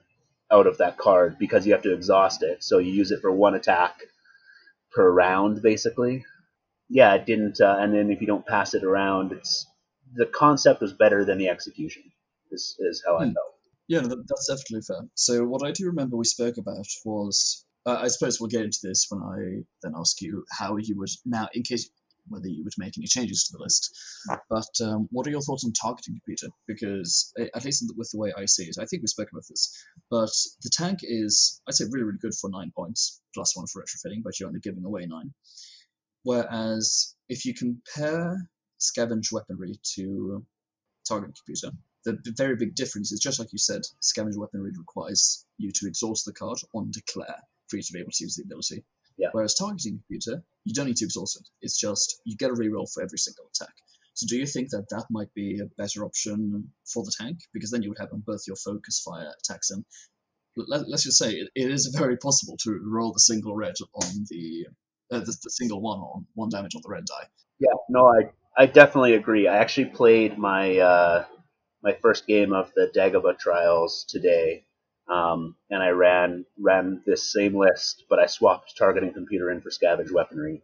out 0.50 0.66
of 0.66 0.78
that 0.78 0.96
card 0.98 1.38
because 1.38 1.66
you 1.66 1.72
have 1.72 1.82
to 1.82 1.92
exhaust 1.94 2.42
it. 2.42 2.62
So 2.62 2.78
you 2.78 2.92
use 2.92 3.10
it 3.10 3.20
for 3.20 3.32
one 3.32 3.54
attack 3.54 4.00
per 4.92 5.10
round, 5.10 5.62
basically. 5.62 6.24
Yeah, 6.88 7.14
it 7.14 7.26
didn't. 7.26 7.60
Uh, 7.60 7.76
and 7.80 7.92
then 7.92 8.10
if 8.10 8.20
you 8.20 8.26
don't 8.26 8.46
pass 8.46 8.74
it 8.74 8.84
around, 8.84 9.32
it's 9.32 9.66
the 10.14 10.26
concept 10.26 10.80
was 10.80 10.92
better 10.92 11.24
than 11.24 11.38
the 11.38 11.48
execution. 11.48 12.04
Is 12.52 12.76
is 12.78 13.02
how 13.04 13.16
I 13.16 13.24
Hmm. 13.26 13.32
felt. 13.32 13.54
Yeah, 13.88 14.00
no, 14.00 14.08
that, 14.08 14.24
that's 14.28 14.46
definitely 14.46 14.82
fair. 14.82 15.08
So 15.14 15.44
what 15.44 15.66
I 15.66 15.72
do 15.72 15.86
remember 15.86 16.16
we 16.16 16.24
spoke 16.24 16.56
about 16.58 16.86
was, 17.04 17.64
uh, 17.86 17.98
I 18.00 18.08
suppose 18.08 18.40
we'll 18.40 18.50
get 18.50 18.64
into 18.64 18.78
this 18.82 19.06
when 19.08 19.22
I 19.22 19.62
then 19.82 19.94
ask 19.96 20.20
you 20.20 20.44
how 20.50 20.76
you 20.76 20.96
would 20.98 21.08
now, 21.24 21.48
in 21.54 21.62
case 21.62 21.88
whether 22.28 22.48
you 22.48 22.64
would 22.64 22.72
make 22.78 22.96
any 22.98 23.06
changes 23.06 23.44
to 23.44 23.56
the 23.56 23.62
list. 23.62 23.96
But 24.48 24.68
um, 24.82 25.08
what 25.10 25.26
are 25.26 25.30
your 25.30 25.40
thoughts 25.42 25.64
on 25.64 25.72
targeting 25.72 26.14
computer? 26.14 26.48
Because 26.66 27.32
uh, 27.40 27.46
at 27.54 27.64
least 27.64 27.84
with 27.96 28.10
the 28.10 28.18
way 28.18 28.32
I 28.36 28.46
see 28.46 28.64
it, 28.64 28.76
I 28.80 28.86
think 28.86 29.02
we 29.02 29.08
spoke 29.08 29.30
about 29.30 29.44
this. 29.48 29.72
But 30.10 30.30
the 30.62 30.70
tank 30.70 31.00
is, 31.02 31.60
I'd 31.68 31.74
say, 31.74 31.84
really, 31.90 32.04
really 32.04 32.18
good 32.18 32.34
for 32.34 32.50
nine 32.50 32.72
points 32.74 33.20
plus 33.34 33.56
one 33.56 33.66
for 33.66 33.82
retrofitting, 33.82 34.22
but 34.22 34.38
you're 34.38 34.48
only 34.48 34.60
giving 34.60 34.84
away 34.84 35.06
nine. 35.06 35.32
Whereas 36.22 37.14
if 37.28 37.44
you 37.44 37.54
compare 37.54 38.36
scavenge 38.80 39.32
weaponry 39.32 39.78
to 39.94 40.44
targeting 41.06 41.34
computer, 41.34 41.76
the 42.04 42.34
very 42.36 42.54
big 42.54 42.74
difference 42.76 43.10
is 43.10 43.18
just 43.18 43.40
like 43.40 43.52
you 43.52 43.58
said, 43.58 43.82
scavenge 44.00 44.36
weaponry 44.36 44.70
requires 44.78 45.44
you 45.58 45.72
to 45.72 45.86
exhaust 45.86 46.24
the 46.24 46.32
card 46.32 46.58
on 46.72 46.90
declare 46.92 47.36
for 47.68 47.76
you 47.76 47.82
to 47.82 47.92
be 47.92 47.98
able 47.98 48.12
to 48.12 48.24
use 48.24 48.36
the 48.36 48.44
ability. 48.44 48.84
Yeah. 49.16 49.28
Whereas 49.32 49.54
targeting 49.54 49.98
computer, 49.98 50.42
you 50.64 50.74
don't 50.74 50.86
need 50.86 50.96
to 50.96 51.04
exhaust 51.04 51.40
it. 51.40 51.48
It's 51.62 51.78
just 51.78 52.20
you 52.24 52.36
get 52.36 52.50
a 52.50 52.54
reroll 52.54 52.92
for 52.92 53.02
every 53.02 53.18
single 53.18 53.46
attack. 53.54 53.74
So 54.14 54.26
do 54.26 54.36
you 54.36 54.46
think 54.46 54.70
that 54.70 54.86
that 54.90 55.06
might 55.10 55.32
be 55.34 55.60
a 55.60 55.66
better 55.76 56.04
option 56.04 56.72
for 56.90 57.04
the 57.04 57.12
tank? 57.18 57.38
Because 57.52 57.70
then 57.70 57.82
you 57.82 57.90
would 57.90 57.98
have 57.98 58.12
on 58.12 58.22
both 58.26 58.44
your 58.46 58.56
focus 58.56 59.02
fire 59.04 59.30
attacks 59.42 59.70
and 59.70 59.84
let, 60.56 60.88
let's 60.88 61.04
just 61.04 61.18
say 61.18 61.32
it, 61.32 61.50
it 61.54 61.70
is 61.70 61.94
very 61.96 62.16
possible 62.16 62.56
to 62.62 62.80
roll 62.82 63.12
the 63.12 63.20
single 63.20 63.54
red 63.54 63.74
on 63.94 64.24
the, 64.30 64.66
uh, 65.12 65.18
the 65.18 65.36
the 65.42 65.50
single 65.50 65.80
one 65.80 65.98
on 65.98 66.26
one 66.34 66.48
damage 66.48 66.74
on 66.74 66.82
the 66.82 66.88
red 66.88 67.04
die. 67.04 67.28
Yeah, 67.58 67.74
no, 67.88 68.06
I 68.06 68.30
I 68.56 68.66
definitely 68.66 69.14
agree. 69.14 69.48
I 69.48 69.58
actually 69.58 69.90
played 69.90 70.38
my 70.38 70.78
uh, 70.78 71.24
my 71.82 71.92
first 72.00 72.26
game 72.26 72.52
of 72.52 72.72
the 72.74 72.90
Dagobah 72.96 73.38
trials 73.38 74.06
today, 74.08 74.64
um, 75.08 75.56
and 75.70 75.82
I 75.82 75.90
ran 75.90 76.44
ran 76.58 77.02
this 77.06 77.32
same 77.32 77.56
list, 77.56 78.04
but 78.08 78.18
I 78.18 78.26
swapped 78.26 78.76
targeting 78.76 79.12
computer 79.12 79.50
in 79.50 79.60
for 79.60 79.70
scavenge 79.70 80.12
weaponry 80.12 80.62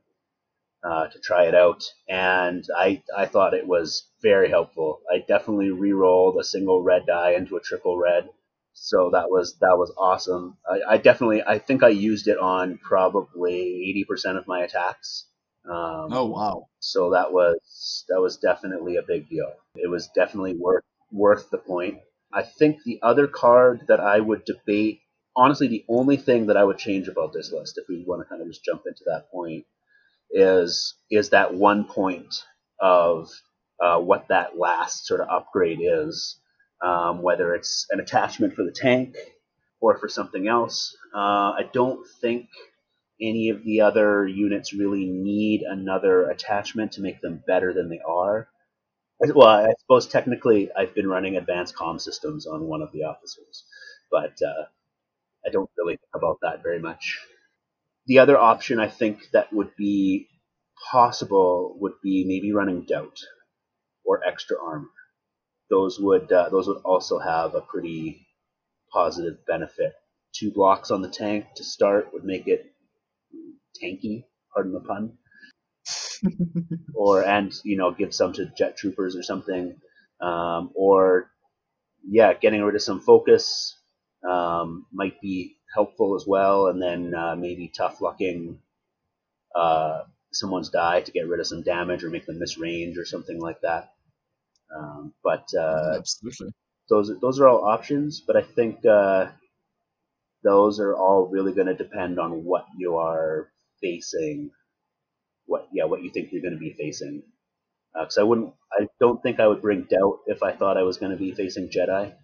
uh, 0.82 1.06
to 1.08 1.18
try 1.20 1.44
it 1.46 1.54
out, 1.54 1.84
and 2.08 2.64
I 2.76 3.02
I 3.16 3.26
thought 3.26 3.54
it 3.54 3.66
was 3.66 4.08
very 4.22 4.48
helpful. 4.48 5.00
I 5.12 5.24
definitely 5.26 5.70
re-rolled 5.70 6.38
a 6.40 6.44
single 6.44 6.82
red 6.82 7.06
die 7.06 7.32
into 7.32 7.56
a 7.56 7.60
triple 7.60 7.98
red, 7.98 8.28
so 8.72 9.10
that 9.12 9.30
was 9.30 9.56
that 9.60 9.78
was 9.78 9.92
awesome. 9.96 10.56
I, 10.68 10.94
I 10.94 10.96
definitely 10.98 11.42
I 11.46 11.58
think 11.58 11.82
I 11.84 11.88
used 11.90 12.26
it 12.28 12.38
on 12.38 12.78
probably 12.78 13.54
eighty 13.88 14.04
percent 14.08 14.38
of 14.38 14.48
my 14.48 14.62
attacks. 14.64 15.26
Um, 15.64 16.08
Oh 16.10 16.26
wow! 16.26 16.66
so 16.80 17.10
that 17.10 17.32
was 17.32 18.04
that 18.08 18.20
was 18.20 18.36
definitely 18.38 18.96
a 18.96 19.02
big 19.02 19.28
deal. 19.28 19.52
It 19.76 19.88
was 19.88 20.08
definitely 20.08 20.56
worth 20.56 20.84
worth 21.12 21.50
the 21.50 21.58
point. 21.58 22.00
I 22.32 22.42
think 22.42 22.82
the 22.82 23.00
other 23.02 23.26
card 23.26 23.84
that 23.88 24.00
I 24.00 24.18
would 24.20 24.44
debate, 24.44 25.00
honestly, 25.36 25.68
the 25.68 25.84
only 25.88 26.16
thing 26.16 26.46
that 26.46 26.56
I 26.56 26.64
would 26.64 26.78
change 26.78 27.08
about 27.08 27.32
this 27.32 27.52
list, 27.52 27.78
if 27.78 27.88
we 27.88 28.04
want 28.06 28.22
to 28.22 28.28
kind 28.28 28.40
of 28.40 28.48
just 28.48 28.64
jump 28.64 28.82
into 28.86 29.04
that 29.06 29.30
point, 29.30 29.66
is 30.30 30.94
is 31.10 31.30
that 31.30 31.54
one 31.54 31.84
point 31.84 32.34
of 32.80 33.28
uh, 33.80 33.98
what 33.98 34.28
that 34.28 34.58
last 34.58 35.06
sort 35.06 35.20
of 35.20 35.28
upgrade 35.28 35.80
is, 35.82 36.38
um, 36.82 37.22
whether 37.22 37.54
it's 37.54 37.86
an 37.90 38.00
attachment 38.00 38.54
for 38.54 38.64
the 38.64 38.72
tank 38.72 39.16
or 39.80 39.98
for 39.98 40.08
something 40.08 40.48
else. 40.48 40.96
Uh, 41.14 41.52
I 41.52 41.68
don't 41.72 42.06
think 42.20 42.48
any 43.20 43.50
of 43.50 43.62
the 43.64 43.82
other 43.82 44.26
units 44.26 44.72
really 44.72 45.04
need 45.06 45.62
another 45.62 46.30
attachment 46.30 46.92
to 46.92 47.02
make 47.02 47.20
them 47.20 47.42
better 47.46 47.72
than 47.72 47.88
they 47.88 48.00
are. 48.06 48.48
Well, 49.22 49.48
I 49.48 49.72
suppose 49.80 50.06
technically 50.08 50.70
I've 50.76 50.94
been 50.94 51.08
running 51.08 51.36
advanced 51.36 51.76
comm 51.76 52.00
systems 52.00 52.46
on 52.46 52.66
one 52.66 52.82
of 52.82 52.92
the 52.92 53.04
officers, 53.04 53.64
but 54.10 54.32
uh, 54.42 54.64
I 55.46 55.50
don't 55.50 55.70
really 55.78 55.94
think 55.96 56.10
about 56.14 56.38
that 56.42 56.62
very 56.62 56.80
much. 56.80 57.18
The 58.06 58.20
other 58.20 58.38
option 58.38 58.80
I 58.80 58.88
think 58.88 59.30
that 59.32 59.52
would 59.52 59.76
be 59.76 60.28
possible 60.90 61.76
would 61.80 61.94
be 62.02 62.24
maybe 62.26 62.52
running 62.52 62.84
doubt 62.84 63.18
or 64.04 64.24
extra 64.26 64.56
armor. 64.62 64.88
Those 65.70 66.00
would 66.00 66.32
uh, 66.32 66.50
those 66.50 66.68
would 66.68 66.82
also 66.84 67.18
have 67.18 67.54
a 67.54 67.62
pretty 67.62 68.26
positive 68.92 69.44
benefit. 69.46 69.94
Two 70.34 70.50
blocks 70.52 70.90
on 70.90 71.02
the 71.02 71.08
tank 71.10 71.46
to 71.56 71.64
start 71.64 72.12
would 72.12 72.24
make 72.24 72.48
it 72.48 72.66
tanky, 73.82 74.24
pardon 74.54 74.72
the 74.72 74.80
pun, 74.80 75.18
or 76.94 77.24
and 77.24 77.52
you 77.64 77.76
know 77.76 77.92
give 77.92 78.14
some 78.14 78.32
to 78.34 78.46
jet 78.56 78.76
troopers 78.76 79.16
or 79.16 79.22
something, 79.22 79.76
um, 80.20 80.70
or 80.74 81.30
yeah, 82.08 82.34
getting 82.34 82.62
rid 82.62 82.74
of 82.74 82.82
some 82.82 83.00
focus 83.00 83.76
um, 84.28 84.86
might 84.92 85.20
be 85.20 85.56
helpful 85.74 86.14
as 86.14 86.26
well, 86.26 86.68
and 86.68 86.80
then 86.80 87.14
uh, 87.14 87.34
maybe 87.36 87.72
tough 87.76 88.00
lucking 88.00 88.60
uh, 89.54 90.02
someone's 90.32 90.70
die 90.70 91.00
to 91.00 91.12
get 91.12 91.28
rid 91.28 91.40
of 91.40 91.46
some 91.46 91.62
damage 91.62 92.04
or 92.04 92.10
make 92.10 92.26
them 92.26 92.38
miss 92.38 92.58
range 92.58 92.98
or 92.98 93.04
something 93.04 93.40
like 93.40 93.60
that. 93.62 93.92
Um, 94.74 95.12
but 95.22 95.48
uh, 95.58 95.96
Absolutely. 95.98 96.52
those 96.88 97.12
those 97.20 97.40
are 97.40 97.48
all 97.48 97.64
options, 97.64 98.22
but 98.26 98.36
I 98.36 98.42
think 98.42 98.84
uh, 98.86 99.28
those 100.44 100.80
are 100.80 100.94
all 100.94 101.28
really 101.28 101.52
going 101.52 101.66
to 101.66 101.74
depend 101.74 102.18
on 102.18 102.44
what 102.44 102.66
you 102.76 102.96
are 102.96 103.48
facing 103.80 104.50
what 105.52 105.68
yeah 105.72 105.84
what 105.84 106.02
you 106.02 106.10
think 106.10 106.32
you're 106.32 106.42
going 106.42 106.58
to 106.60 106.66
be 106.68 106.72
facing. 106.72 107.22
Uh, 107.94 108.04
because 108.04 108.16
I 108.16 108.22
wouldn't, 108.22 108.54
I 108.72 108.86
don't 109.00 109.22
think 109.22 109.38
I 109.38 109.46
would 109.46 109.60
bring 109.60 109.82
doubt 109.82 110.20
if 110.26 110.42
I 110.42 110.52
thought 110.52 110.78
I 110.78 110.82
was 110.82 110.96
going 110.96 111.12
to 111.12 111.18
be 111.18 111.32
facing 111.32 111.68
Jedi. 111.68 112.14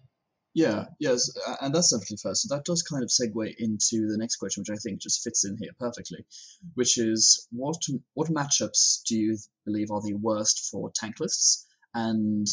Yeah, 0.55 0.87
yes, 0.99 1.31
and 1.61 1.75
that's 1.75 1.93
definitely 1.93 2.17
fair. 2.23 2.35
So 2.35 2.55
that 2.55 2.65
does 2.65 2.83
kind 2.83 3.05
of 3.05 3.11
segue 3.11 3.55
into 3.59 4.09
the 4.09 4.17
next 4.19 4.37
question, 4.37 4.63
which 4.63 4.75
I 4.75 4.81
think 4.81 5.03
just 5.03 5.23
fits 5.23 5.45
in 5.45 5.59
here 5.61 5.73
perfectly, 5.79 6.25
which 6.75 6.97
is 6.97 7.47
what 7.53 7.77
what 8.15 8.31
matchups 8.31 9.03
do 9.07 9.17
you 9.17 9.37
believe 9.67 9.91
are 9.91 10.01
the 10.01 10.15
worst 10.15 10.71
for 10.71 10.91
tank 10.95 11.21
lists? 11.21 11.67
And 11.95 12.47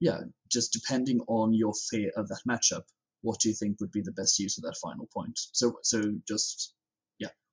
yeah, 0.00 0.20
just 0.50 0.72
depending 0.72 1.20
on 1.28 1.52
your 1.52 1.74
fear 1.90 2.10
of 2.16 2.28
that 2.28 2.42
matchup, 2.48 2.84
what 3.20 3.38
do 3.40 3.50
you 3.50 3.54
think 3.54 3.80
would 3.80 3.92
be 3.92 4.02
the 4.02 4.18
best 4.20 4.38
use 4.38 4.56
of 4.56 4.64
that 4.64 4.78
final 4.82 5.06
point? 5.14 5.38
So 5.52 5.78
so 5.82 6.02
just 6.26 6.74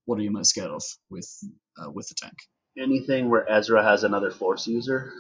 what 0.08 0.20
are 0.20 0.24
you 0.24 0.32
most 0.32 0.52
scared 0.52 0.72
of 0.72 0.84
with 1.12 1.30
uh, 1.82 1.92
with 1.92 2.10
the 2.10 2.16
tank? 2.16 2.36
Anything 2.80 3.30
where 3.30 3.50
Ezra 3.52 3.84
has 3.84 4.06
another 4.06 4.32
Force 4.32 4.68
user, 4.68 5.14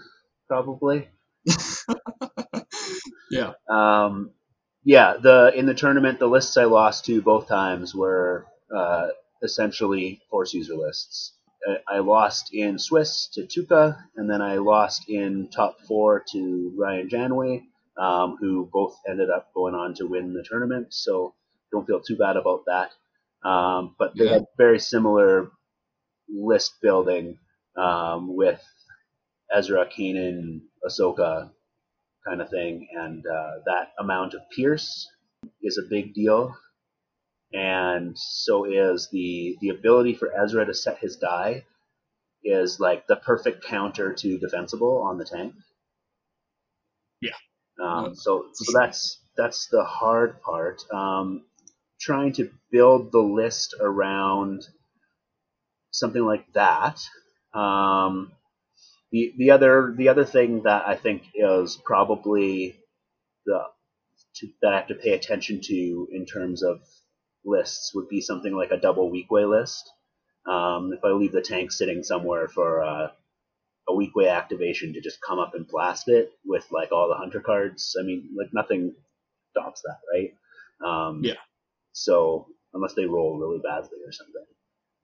probably. 0.49 1.09
yeah, 3.31 3.53
Um, 3.69 4.31
yeah, 4.83 5.15
the 5.21 5.51
in 5.55 5.65
the 5.65 5.73
tournament, 5.75 6.19
the 6.19 6.27
lists 6.27 6.57
I 6.57 6.65
lost 6.65 7.05
to 7.07 7.21
both 7.21 7.47
times 7.47 7.95
were 7.95 8.47
uh, 8.75 9.09
essentially 9.43 10.21
Force 10.31 10.53
user 10.53 10.75
lists. 10.75 11.33
I- 11.67 11.97
I 11.97 11.99
lost 11.99 12.53
in 12.53 12.79
Swiss 12.79 13.27
to 13.33 13.43
Tuca, 13.43 13.97
and 14.15 14.29
then 14.29 14.41
I 14.41 14.57
lost 14.57 15.09
in 15.09 15.49
top 15.49 15.81
four 15.81 16.23
to 16.31 16.73
Ryan 16.77 17.09
Janway, 17.09 17.63
um, 17.97 18.37
who 18.39 18.69
both 18.71 18.97
ended 19.07 19.29
up 19.29 19.53
going 19.53 19.75
on 19.75 19.95
to 19.95 20.05
win 20.07 20.33
the 20.33 20.43
tournament. 20.43 20.93
So 20.93 21.33
don't 21.71 21.87
feel 21.87 22.01
too 22.01 22.17
bad 22.17 22.37
about 22.37 22.65
that. 22.67 22.91
Um, 23.43 23.95
but 23.99 24.17
they 24.17 24.25
Yeah. 24.25 24.33
had 24.33 24.45
very 24.57 24.79
similar 24.79 25.51
list 26.29 26.75
building 26.81 27.39
um, 27.77 28.35
with 28.35 28.61
Ezra, 29.51 29.85
Kanan, 29.87 30.61
Ahsoka, 30.85 31.51
kind 32.27 32.41
of 32.41 32.49
thing, 32.49 32.87
and 32.93 33.25
uh, 33.25 33.51
that 33.65 33.93
amount 33.99 34.33
of 34.33 34.41
Pierce 34.55 35.07
is 35.61 35.77
a 35.77 35.89
big 35.89 36.13
deal. 36.13 36.55
And 37.53 38.17
so 38.17 38.65
is 38.65 39.09
the 39.11 39.57
the 39.61 39.69
ability 39.69 40.15
for 40.15 40.31
Ezra 40.37 40.65
to 40.65 40.73
set 40.73 40.99
his 40.99 41.15
die 41.17 41.65
is 42.43 42.79
like 42.79 43.07
the 43.07 43.15
perfect 43.15 43.63
counter 43.63 44.13
to 44.13 44.37
defensible 44.39 45.01
on 45.03 45.17
the 45.17 45.25
tank. 45.25 45.53
Yeah. 47.21 47.31
Um, 47.81 48.15
so 48.15 48.47
so 48.53 48.77
that's 48.77 49.19
that's 49.37 49.67
the 49.67 49.83
hard 49.83 50.41
part. 50.41 50.81
Um, 50.91 51.45
trying 51.99 52.33
to 52.33 52.49
build 52.71 53.11
the 53.11 53.19
list 53.19 53.75
around 53.79 54.67
something 55.91 56.23
like 56.23 56.45
that. 56.53 56.99
Um, 57.53 58.31
the 59.11 59.33
the 59.37 59.51
other 59.51 59.93
the 59.97 60.09
other 60.09 60.25
thing 60.25 60.63
that 60.63 60.87
I 60.87 60.95
think 60.95 61.23
is 61.33 61.79
probably 61.83 62.77
the 63.45 63.61
to, 64.35 64.47
that 64.61 64.73
I 64.73 64.77
have 64.77 64.87
to 64.87 64.95
pay 64.95 65.13
attention 65.13 65.61
to 65.63 66.07
in 66.11 66.25
terms 66.25 66.63
of 66.63 66.81
lists 67.45 67.93
would 67.95 68.09
be 68.09 68.21
something 68.21 68.53
like 68.53 68.71
a 68.71 68.77
double 68.77 69.11
Weequay 69.11 69.49
list. 69.49 69.89
Um, 70.45 70.93
if 70.93 71.03
I 71.03 71.09
leave 71.09 71.31
the 71.31 71.41
tank 71.41 71.71
sitting 71.71 72.03
somewhere 72.03 72.47
for 72.47 72.83
uh, 72.83 73.09
a 73.89 73.91
Weequay 73.91 74.29
activation 74.31 74.93
to 74.93 75.01
just 75.01 75.19
come 75.21 75.39
up 75.39 75.55
and 75.55 75.67
blast 75.67 76.07
it 76.07 76.31
with 76.45 76.65
like 76.71 76.91
all 76.91 77.09
the 77.09 77.15
hunter 77.15 77.39
cards, 77.41 77.95
I 77.99 78.03
mean, 78.03 78.29
like 78.37 78.49
nothing 78.53 78.93
stops 79.51 79.81
that, 79.81 79.99
right? 80.13 80.33
Um, 80.85 81.21
Yeah. 81.23 81.33
So 81.97 82.47
unless 82.73 82.93
they 82.93 83.05
roll 83.05 83.37
really 83.39 83.59
badly 83.63 83.97
or 84.05 84.11
something. 84.11 84.45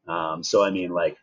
Um, 0.07 0.43
so 0.43 0.63
I 0.63 0.69
mean, 0.69 0.91
like, 0.91 1.17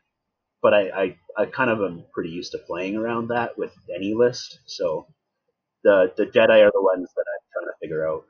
but 0.63 0.75
I, 0.75 0.91
I, 1.03 1.17
I 1.39 1.47
kind 1.47 1.71
of 1.71 1.81
am 1.81 2.05
pretty 2.13 2.31
used 2.31 2.53
to 2.53 2.59
playing 2.59 2.97
around 2.97 3.29
that 3.29 3.57
with 3.57 3.73
any 3.95 4.15
list. 4.15 4.59
So 4.67 5.07
the 5.85 6.13
the 6.17 6.27
Jedi 6.27 6.59
are 6.67 6.73
the 6.73 6.83
ones 6.83 7.09
that 7.15 7.25
I'm 7.33 7.45
trying 7.53 7.67
to 7.73 7.79
figure 7.81 8.07
out. 8.09 8.25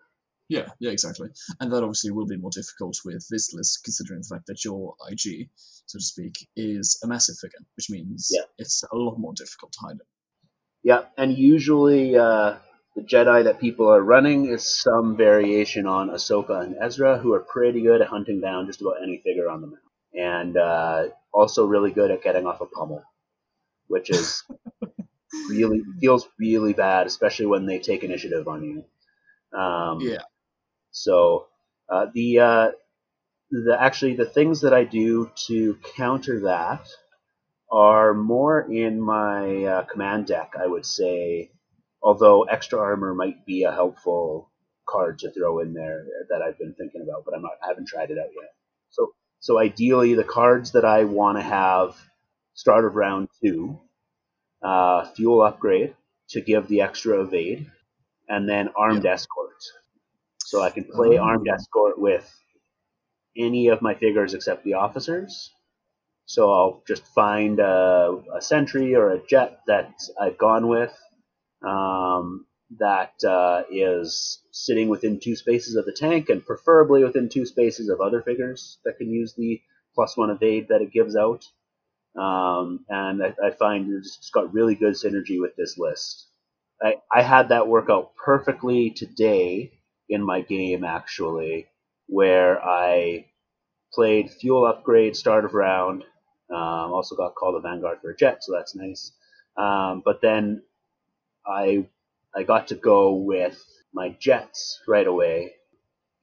Yeah, 0.49 0.69
yeah, 0.81 0.91
exactly. 0.91 1.29
And 1.61 1.73
that 1.73 1.83
obviously 1.83 2.11
will 2.11 2.27
be 2.27 2.37
more 2.37 2.51
difficult 2.51 2.99
with 3.05 3.25
this 3.31 3.55
list, 3.55 3.85
considering 3.85 4.21
the 4.21 4.35
fact 4.35 4.47
that 4.49 4.65
your 4.65 4.95
IG, 5.09 5.49
so 5.87 5.99
to 5.99 6.05
speak, 6.05 6.35
is 6.57 6.99
a 7.05 7.07
massive 7.07 7.37
figure, 7.41 7.61
which 7.77 7.89
means 7.89 8.29
Yeah. 8.33 8.43
it's 8.59 8.83
a 8.93 8.97
lot 8.97 9.17
more 9.19 9.33
difficult 9.33 9.73
to 9.73 9.79
hide 9.81 9.97
it. 9.97 10.07
Yeah, 10.83 11.03
and 11.17 11.37
usually 11.39 12.17
uh, 12.17 12.57
the 12.97 13.03
Jedi 13.03 13.45
that 13.45 13.61
people 13.61 13.89
are 13.89 14.03
running 14.03 14.47
is 14.47 14.69
some 14.83 15.17
variation 15.17 15.87
on 15.87 16.11
Ahsoka 16.11 16.63
and 16.65 16.77
Ezra, 16.81 17.19
who 17.19 17.33
are 17.35 17.41
pretty 17.41 17.83
good 17.83 18.01
at 18.01 18.09
hunting 18.09 18.41
down 18.41 18.67
just 18.67 18.81
about 18.81 19.03
any 19.03 19.19
figure 19.25 19.49
on 19.49 19.61
the 19.61 19.67
map, 19.69 19.81
and 20.15 20.57
uh, 20.57 21.05
also 21.33 21.67
really 21.67 21.93
good 21.93 22.11
at 22.11 22.23
getting 22.23 22.47
off 22.47 22.61
a 22.61 22.67
pummel, 22.67 23.03
which 23.87 24.11
is 24.11 24.43
really 25.51 25.83
feels 26.01 26.29
really 26.39 26.73
bad, 26.73 27.07
especially 27.07 27.47
when 27.47 27.67
they 27.67 27.79
take 27.79 28.03
initiative 28.03 28.49
on 28.49 28.65
you. 28.65 29.59
Um, 29.59 30.01
Yeah. 30.01 30.23
So 30.91 31.47
uh, 31.89 32.07
the 32.13 32.41
uh, 32.41 32.71
the 33.51 33.77
actually 33.81 34.17
the 34.17 34.27
things 34.27 34.63
that 34.63 34.75
I 34.75 34.85
do 34.85 35.31
to 35.47 35.79
counter 35.97 36.41
that 36.41 36.89
are 37.71 38.15
more 38.15 38.61
in 38.61 39.01
my 39.01 39.65
uh, 39.65 39.83
command 39.85 40.27
deck, 40.27 40.55
I 40.59 40.67
would 40.67 40.87
say. 40.87 41.53
Although 42.03 42.45
extra 42.45 42.79
armor 42.79 43.15
might 43.15 43.45
be 43.47 43.65
a 43.65 43.73
helpful 43.73 44.51
card 44.89 45.19
to 45.21 45.31
throw 45.31 45.61
in 45.61 45.75
there 45.75 46.07
that 46.31 46.43
I've 46.43 46.59
been 46.59 46.75
thinking 46.75 47.03
about, 47.03 47.25
but 47.25 47.35
I'm 47.35 47.43
not, 47.43 47.53
I 47.63 47.69
haven't 47.69 47.89
tried 47.89 48.11
it 48.11 48.19
out 48.19 48.31
yet. 48.35 48.51
So 48.91 49.13
so 49.41 49.59
ideally, 49.59 50.15
the 50.15 50.25
cards 50.25 50.73
that 50.73 50.85
I 50.85 51.05
want 51.05 51.39
to 51.39 51.43
have 51.43 51.97
start 52.55 52.85
of 52.85 52.95
round 52.97 53.29
two, 53.43 53.79
uh, 54.63 55.07
fuel 55.13 55.43
upgrade 55.43 55.95
to 56.31 56.41
give 56.41 56.69
the 56.69 56.83
extra 56.83 57.21
evade, 57.23 57.71
and 58.29 58.49
then 58.49 58.71
armed 58.77 59.07
escort. 59.07 59.63
So 60.45 60.63
I 60.63 60.71
can 60.71 60.85
play 60.85 61.19
Oh. 61.19 61.23
armed 61.25 61.49
escort 61.49 61.99
with 61.99 62.29
any 63.37 63.69
of 63.69 63.83
my 63.83 63.95
figures 63.95 64.35
except 64.35 64.65
the 64.65 64.75
officers. 64.75 65.53
So 66.27 66.53
I'll 66.53 66.83
just 66.87 67.07
find 67.09 67.61
a, 67.61 68.23
a 68.35 68.41
sentry 68.43 68.95
or 68.95 69.11
a 69.13 69.27
jet 69.27 69.61
that 69.67 69.93
I've 70.21 70.39
gone 70.39 70.69
with 70.69 70.97
um, 71.67 72.47
that 72.79 73.15
uh, 73.25 73.63
is 73.71 74.41
sitting 74.53 74.89
within 74.89 75.19
two 75.21 75.37
spaces 75.37 75.77
of 75.77 75.85
the 75.87 75.93
tank 75.93 76.29
and 76.29 76.45
preferably 76.45 77.03
within 77.03 77.29
two 77.29 77.47
spaces 77.47 77.89
of 77.89 78.01
other 78.01 78.23
figures 78.23 78.79
that 78.85 78.99
can 78.99 79.11
use 79.11 79.35
the 79.35 79.61
plus 79.95 80.17
one 80.17 80.31
evade 80.31 80.69
that 80.69 80.83
it 80.83 80.93
gives 80.93 81.17
out. 81.17 81.45
Um, 82.17 82.85
and 82.89 83.23
I, 83.23 83.35
I 83.45 83.51
find 83.51 83.93
it's 83.93 84.31
got 84.33 84.53
really 84.53 84.75
good 84.75 84.95
synergy 84.95 85.41
with 85.41 85.57
this 85.57 85.79
list. 85.79 86.27
I, 86.83 86.97
I 87.13 87.23
had 87.23 87.49
that 87.49 87.69
work 87.69 87.89
out 87.91 88.13
perfectly 88.17 88.91
today 88.91 89.73
in 90.09 90.23
my 90.23 90.41
game 90.41 90.85
actually, 90.85 91.67
where 92.07 92.63
I 92.65 93.27
played 93.93 94.31
fuel 94.31 94.67
upgrade 94.67 95.17
start 95.17 95.45
of 95.45 95.55
round. 95.55 96.05
Um, 96.51 96.93
also 96.93 97.15
got 97.15 97.35
called 97.37 97.55
a 97.57 97.61
Vanguard 97.61 97.99
for 98.03 98.11
a 98.11 98.17
jet, 98.17 98.43
so 98.43 98.53
that's 98.53 98.75
nice. 98.75 99.13
Um, 99.57 100.03
but 100.05 100.21
then 100.21 100.63
I 101.51 101.89
I 102.35 102.45
got 102.45 102.69
to 102.69 102.77
go 102.77 103.15
with 103.15 103.63
my 103.93 104.11
jets 104.21 104.81
right 104.89 105.07
away, 105.07 105.55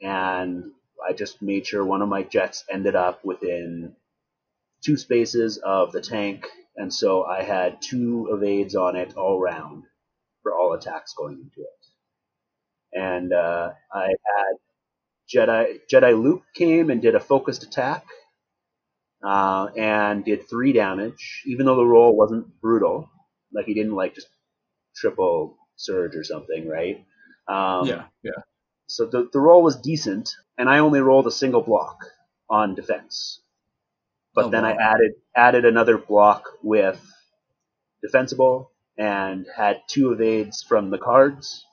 and 0.01 0.71
I 1.07 1.13
just 1.13 1.41
made 1.41 1.67
sure 1.67 1.85
one 1.85 2.01
of 2.01 2.09
my 2.09 2.23
jets 2.23 2.63
ended 2.71 2.95
up 2.95 3.25
within 3.25 3.95
two 4.83 4.97
spaces 4.97 5.57
of 5.57 5.91
the 5.91 6.01
tank, 6.01 6.47
and 6.77 6.93
so 6.93 7.25
I 7.25 7.43
had 7.43 7.81
two 7.81 8.29
evades 8.31 8.75
on 8.75 8.95
it 8.95 9.15
all 9.17 9.39
round 9.39 9.83
for 10.43 10.53
all 10.55 10.73
attacks 10.73 11.13
going 11.13 11.39
into 11.39 11.61
it. 11.61 12.03
And 12.99 13.33
uh, 13.33 13.71
I 13.93 14.07
had 14.07 14.55
Jedi 15.29 15.79
Jedi 15.91 16.21
Luke 16.21 16.43
came 16.55 16.89
and 16.89 17.01
did 17.01 17.15
a 17.15 17.19
focused 17.19 17.63
attack, 17.63 18.05
uh, 19.23 19.67
and 19.77 20.23
did 20.25 20.49
three 20.49 20.73
damage, 20.73 21.43
even 21.47 21.65
though 21.65 21.75
the 21.75 21.85
roll 21.85 22.15
wasn't 22.15 22.61
brutal. 22.61 23.09
Like 23.53 23.65
he 23.65 23.73
didn't 23.73 23.95
like 23.95 24.15
just 24.15 24.27
triple 24.97 25.57
surge 25.75 26.15
or 26.15 26.23
something, 26.23 26.67
right? 26.67 27.05
Um, 27.47 27.87
yeah, 27.87 28.05
yeah. 28.23 28.31
So 28.87 29.05
the 29.05 29.29
the 29.31 29.39
roll 29.39 29.63
was 29.63 29.77
decent, 29.77 30.29
and 30.57 30.69
I 30.69 30.79
only 30.79 31.01
rolled 31.01 31.27
a 31.27 31.31
single 31.31 31.61
block 31.61 31.97
on 32.49 32.75
defense. 32.75 33.41
But 34.35 34.45
Oh, 34.45 34.51
then 34.51 34.65
I 34.65 34.73
added 34.73 35.13
added 35.35 35.65
another 35.65 35.97
block 35.97 36.45
with 36.63 36.99
defensible 38.01 38.71
and 38.97 39.45
had 39.55 39.81
two 39.87 40.11
evades 40.11 40.63
from 40.63 40.89
the 40.89 40.97
cards, 40.97 41.65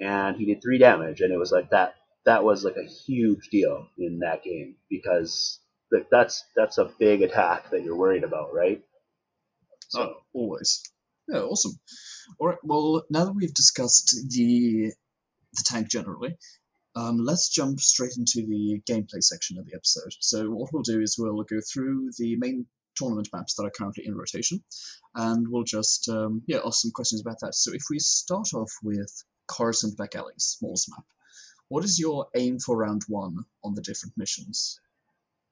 and 0.00 0.36
he 0.36 0.46
did 0.46 0.62
three 0.62 0.78
damage, 0.78 1.20
and 1.20 1.32
it 1.32 1.38
was 1.38 1.52
like 1.52 1.70
that. 1.70 1.96
That 2.26 2.44
was 2.44 2.64
like 2.64 2.76
a 2.76 2.84
huge 2.88 3.48
deal 3.50 3.88
in 3.98 4.20
that 4.20 4.42
game 4.44 4.76
because 4.90 5.60
like 5.92 6.08
that's 6.10 6.44
that's 6.56 6.78
a 6.78 6.92
big 6.98 7.22
attack 7.22 7.70
that 7.70 7.82
you're 7.82 7.96
worried 7.96 8.24
about, 8.24 8.54
right? 8.54 8.82
So 9.88 10.02
Oh, 10.02 10.14
always. 10.34 10.82
Yeah, 11.28 11.40
awesome. 11.40 11.78
All 12.38 12.48
right. 12.48 12.58
Well, 12.62 13.04
now 13.10 13.24
that 13.24 13.32
we've 13.34 13.54
discussed 13.54 14.16
the 14.30 14.92
the 15.54 15.64
tank 15.64 15.88
generally, 15.88 16.36
um, 16.94 17.18
let's 17.18 17.48
jump 17.48 17.80
straight 17.80 18.16
into 18.16 18.46
the 18.46 18.80
gameplay 18.88 19.22
section 19.22 19.58
of 19.58 19.66
the 19.66 19.74
episode. 19.74 20.12
So 20.20 20.50
what 20.50 20.72
we'll 20.72 20.82
do 20.82 21.00
is 21.00 21.16
we'll 21.18 21.42
go 21.42 21.60
through 21.72 22.10
the 22.18 22.36
main 22.36 22.66
tournament 22.94 23.28
maps 23.32 23.54
that 23.54 23.64
are 23.64 23.70
currently 23.70 24.06
in 24.06 24.14
rotation, 24.14 24.62
and 25.14 25.46
we'll 25.48 25.64
just 25.64 26.08
um, 26.08 26.42
yeah 26.46 26.60
ask 26.64 26.80
some 26.82 26.92
questions 26.92 27.20
about 27.20 27.40
that. 27.40 27.54
So 27.54 27.72
if 27.72 27.84
we 27.90 27.98
start 27.98 28.48
off 28.54 28.72
with 28.82 29.12
Coruscant 29.48 29.96
Back 29.96 30.14
Alley, 30.14 30.34
Smalls 30.38 30.86
map, 30.88 31.04
what 31.68 31.84
is 31.84 31.98
your 31.98 32.28
aim 32.34 32.58
for 32.58 32.76
round 32.76 33.02
one 33.08 33.44
on 33.64 33.74
the 33.74 33.82
different 33.82 34.14
missions? 34.16 34.80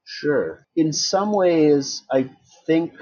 Sure. 0.04 0.66
In 0.76 0.92
some 0.92 1.32
ways, 1.32 2.02
I 2.12 2.30
think 2.66 2.92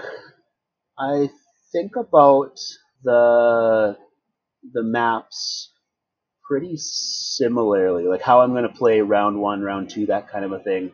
I 0.98 1.30
think 1.72 1.96
about 1.96 2.58
the 3.02 3.96
the 4.72 4.82
maps 4.82 5.72
pretty 6.46 6.76
similarly, 6.76 8.04
like 8.04 8.22
how 8.22 8.40
I'm 8.40 8.52
going 8.52 8.68
to 8.68 8.68
play 8.68 9.00
round 9.00 9.40
one, 9.40 9.62
round 9.62 9.90
two, 9.90 10.06
that 10.06 10.28
kind 10.28 10.44
of 10.44 10.52
a 10.52 10.58
thing. 10.58 10.92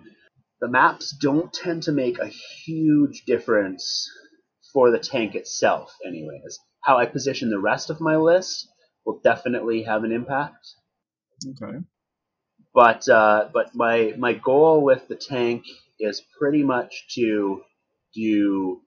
The 0.60 0.68
maps 0.68 1.14
don't 1.20 1.52
tend 1.52 1.84
to 1.84 1.92
make 1.92 2.18
a 2.18 2.26
huge 2.26 3.24
difference 3.26 4.08
for 4.72 4.90
the 4.90 4.98
tank 4.98 5.34
itself, 5.34 5.94
anyways. 6.06 6.58
How 6.82 6.98
I 6.98 7.06
position 7.06 7.50
the 7.50 7.58
rest 7.58 7.90
of 7.90 8.00
my 8.00 8.16
list 8.16 8.68
will 9.04 9.20
definitely 9.22 9.82
have 9.82 10.04
an 10.04 10.12
impact. 10.12 10.66
Okay. 11.46 11.78
But 12.74 13.08
uh, 13.08 13.48
but 13.52 13.74
my 13.74 14.14
my 14.16 14.34
goal 14.34 14.82
with 14.82 15.08
the 15.08 15.16
tank 15.16 15.64
is 15.98 16.22
pretty 16.38 16.62
much 16.62 17.06
to 17.14 17.62
do 18.14 18.80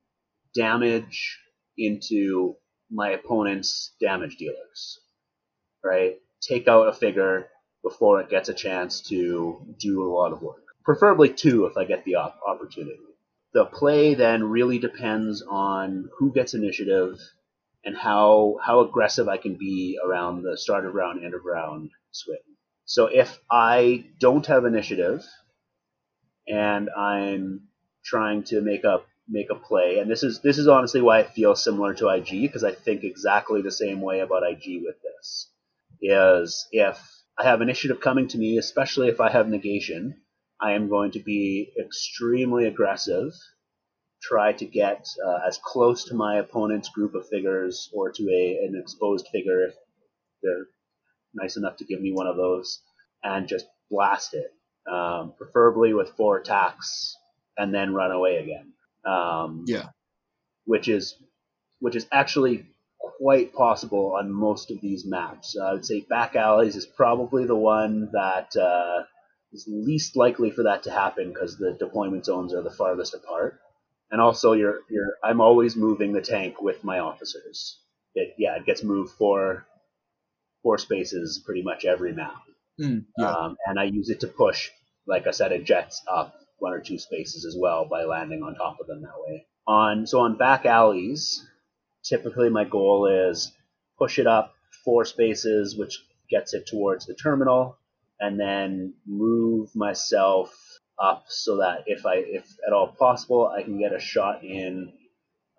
damage 0.55 1.37
into 1.77 2.55
my 2.89 3.11
opponent's 3.11 3.93
damage 3.99 4.37
dealers. 4.37 4.99
Right? 5.83 6.17
Take 6.41 6.67
out 6.67 6.87
a 6.87 6.93
figure 6.93 7.47
before 7.83 8.21
it 8.21 8.29
gets 8.29 8.49
a 8.49 8.53
chance 8.53 9.01
to 9.09 9.75
do 9.79 10.03
a 10.03 10.11
lot 10.11 10.33
of 10.33 10.41
work. 10.41 10.63
Preferably 10.83 11.29
two 11.29 11.65
if 11.65 11.77
I 11.77 11.85
get 11.85 12.03
the 12.05 12.15
op- 12.15 12.39
opportunity. 12.47 12.97
The 13.53 13.65
play 13.65 14.13
then 14.13 14.43
really 14.43 14.79
depends 14.79 15.41
on 15.41 16.09
who 16.17 16.31
gets 16.31 16.53
initiative 16.53 17.19
and 17.83 17.97
how 17.97 18.57
how 18.63 18.81
aggressive 18.81 19.27
I 19.27 19.37
can 19.37 19.55
be 19.55 19.99
around 20.03 20.43
the 20.43 20.57
start 20.57 20.85
of 20.85 20.93
round, 20.93 21.23
end 21.23 21.33
of 21.33 21.43
round 21.43 21.89
swing. 22.11 22.37
So 22.85 23.07
if 23.07 23.39
I 23.49 24.05
don't 24.19 24.45
have 24.47 24.65
initiative 24.65 25.25
and 26.47 26.89
I'm 26.89 27.67
trying 28.03 28.43
to 28.45 28.61
make 28.61 28.83
a 28.83 29.01
make 29.31 29.49
a 29.49 29.55
play, 29.55 29.99
and 29.99 30.11
this 30.11 30.23
is 30.23 30.41
this 30.41 30.57
is 30.57 30.67
honestly 30.67 31.01
why 31.01 31.21
it 31.21 31.31
feels 31.31 31.63
similar 31.63 31.93
to 31.95 32.09
IG 32.09 32.41
because 32.41 32.63
I 32.63 32.73
think 32.73 33.03
exactly 33.03 33.61
the 33.61 33.71
same 33.71 34.01
way 34.01 34.19
about 34.19 34.43
IG 34.47 34.81
with 34.83 34.95
this. 35.01 35.49
Is 36.01 36.67
if 36.71 36.99
I 37.37 37.43
have 37.43 37.61
an 37.61 37.69
initiative 37.69 38.01
coming 38.01 38.27
to 38.29 38.37
me, 38.37 38.57
especially 38.57 39.07
if 39.07 39.21
I 39.21 39.29
have 39.31 39.47
negation, 39.47 40.21
I 40.59 40.73
am 40.73 40.89
going 40.89 41.11
to 41.11 41.19
be 41.19 41.71
extremely 41.79 42.65
aggressive 42.65 43.33
try 44.21 44.53
to 44.53 44.65
get 44.65 45.07
uh, 45.25 45.39
as 45.47 45.59
close 45.63 46.05
to 46.05 46.15
my 46.15 46.37
opponent's 46.37 46.89
group 46.89 47.15
of 47.15 47.27
figures 47.27 47.89
or 47.93 48.11
to 48.11 48.23
a 48.29 48.65
an 48.65 48.79
exposed 48.79 49.27
figure 49.31 49.65
if 49.65 49.75
they're 50.43 50.67
nice 51.33 51.57
enough 51.57 51.77
to 51.77 51.85
give 51.85 52.01
me 52.01 52.11
one 52.11 52.27
of 52.27 52.35
those, 52.35 52.81
and 53.23 53.47
just 53.47 53.65
blast 53.89 54.33
it, 54.33 54.51
um, 54.91 55.33
preferably 55.37 55.93
with 55.93 56.09
four 56.17 56.37
attacks, 56.37 57.15
and 57.57 57.73
then 57.73 57.93
run 57.93 58.11
away 58.11 58.37
again. 58.37 58.73
Um, 59.05 59.65
Yeah. 59.67 59.89
which 60.65 60.87
is 60.87 61.15
which 61.79 61.95
is 61.95 62.05
actually 62.11 62.67
quite 63.17 63.53
possible 63.53 64.15
on 64.17 64.31
most 64.31 64.69
of 64.71 64.79
these 64.81 65.05
maps. 65.05 65.55
Uh, 65.59 65.63
I 65.65 65.73
would 65.73 65.85
say 65.85 66.01
back 66.01 66.35
alleys 66.35 66.75
is 66.75 66.85
probably 66.85 67.45
the 67.45 67.55
one 67.55 68.09
that 68.13 68.55
uh, 68.55 69.03
is 69.51 69.65
least 69.67 70.15
likely 70.15 70.51
for 70.51 70.63
that 70.63 70.83
to 70.83 70.91
happen 70.91 71.29
because 71.29 71.57
the 71.57 71.73
deployment 71.73 72.25
zones 72.25 72.53
are 72.53 72.61
the 72.61 72.71
farthest 72.71 73.13
apart. 73.15 73.59
And 74.11 74.21
also, 74.21 74.53
you're 74.53 74.79
you're 74.89 75.15
I'm 75.23 75.41
always 75.41 75.75
moving 75.75 76.13
the 76.13 76.21
tank 76.21 76.61
with 76.61 76.83
my 76.83 76.99
officers. 76.99 77.79
It 78.13 78.35
yeah, 78.37 78.55
it 78.57 78.65
gets 78.65 78.83
moved 78.83 79.13
four 79.13 79.65
four 80.63 80.77
spaces 80.77 81.41
pretty 81.45 81.63
much 81.63 81.85
every 81.85 82.13
map. 82.13 82.41
Mm, 82.79 83.05
yeah. 83.17 83.31
Um, 83.31 83.57
and 83.65 83.79
I 83.79 83.85
use 83.85 84.09
it 84.09 84.19
to 84.21 84.27
push, 84.27 84.69
like 85.07 85.27
I 85.27 85.31
said, 85.31 85.51
it 85.51 85.63
jets 85.65 86.01
up 86.11 86.35
one 86.61 86.73
or 86.73 86.81
two 86.81 86.99
spaces 86.99 87.45
as 87.45 87.57
well 87.59 87.85
by 87.85 88.03
landing 88.05 88.43
on 88.43 88.55
top 88.55 88.79
of 88.81 88.87
them 88.87 89.01
that 89.03 89.19
way. 89.27 89.47
On 89.67 90.07
so 90.07 90.21
on 90.21 90.37
back 90.37 90.65
alleys, 90.65 91.45
typically 92.03 92.49
my 92.49 92.65
goal 92.65 93.07
is 93.07 93.53
push 93.99 94.19
it 94.19 94.27
up 94.27 94.55
four 94.85 95.05
spaces, 95.05 95.77
which 95.77 95.99
gets 96.29 96.53
it 96.55 96.67
towards 96.67 97.05
the 97.07 97.15
terminal, 97.15 97.77
and 98.19 98.39
then 98.39 98.93
move 99.07 99.75
myself 99.75 100.53
up 101.01 101.25
so 101.29 101.57
that 101.57 101.85
if 101.87 102.05
I 102.05 102.15
if 102.17 102.45
at 102.67 102.73
all 102.73 102.89
possible 102.89 103.47
I 103.47 103.63
can 103.63 103.79
get 103.79 103.93
a 103.93 103.99
shot 103.99 104.43
in 104.43 104.93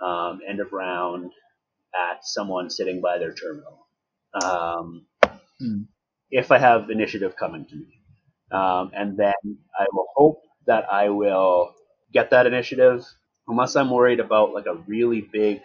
um, 0.01 0.41
end 0.49 0.61
of 0.61 0.73
round 0.73 1.33
at 1.95 2.25
someone 2.27 2.71
sitting 2.71 3.01
by 3.03 3.19
their 3.19 3.35
terminal. 3.35 3.87
Um, 4.43 5.07
Hmm. 5.61 5.83
If 6.31 6.51
I 6.53 6.59
have 6.59 6.91
initiative 6.91 7.37
coming 7.37 7.67
to 7.67 7.77
me, 7.77 8.01
um, 8.53 8.91
and 8.95 9.17
then 9.17 9.35
I 9.79 9.87
will 9.93 10.09
hope 10.17 10.43
that 10.67 10.93
I 10.93 11.09
will 11.11 11.75
get 12.13 12.31
that 12.31 12.47
initiative, 12.47 13.05
unless 13.49 13.77
I'm 13.77 13.91
worried 13.91 14.21
about 14.21 14.53
like 14.53 14.67
a 14.67 14.75
really 14.87 15.21
big 15.21 15.61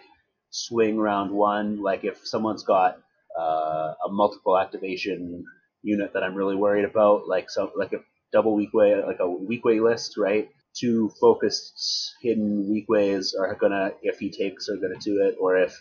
swing 0.50 0.98
round 0.98 1.30
one, 1.30 1.82
like 1.82 2.04
if 2.04 2.26
someone's 2.26 2.64
got 2.64 2.98
uh, 3.38 3.94
a 4.04 4.08
multiple 4.10 4.58
activation 4.58 5.44
unit 5.82 6.12
that 6.14 6.22
I'm 6.22 6.34
really 6.34 6.56
worried 6.56 6.84
about, 6.84 7.28
like 7.28 7.50
so 7.50 7.70
like 7.76 7.92
a 7.92 8.00
double 8.32 8.56
Weequay, 8.56 9.06
like 9.06 9.20
a 9.20 9.24
Weequay 9.24 9.82
list, 9.82 10.16
right? 10.16 10.48
Two 10.74 11.10
focused 11.20 12.14
hidden 12.22 12.64
Weequays 12.64 13.32
are 13.38 13.54
gonna, 13.54 13.92
if 14.02 14.18
he 14.18 14.30
takes, 14.30 14.68
are 14.68 14.76
gonna 14.76 14.98
do 15.00 15.22
it, 15.22 15.36
or 15.40 15.56
if 15.58 15.80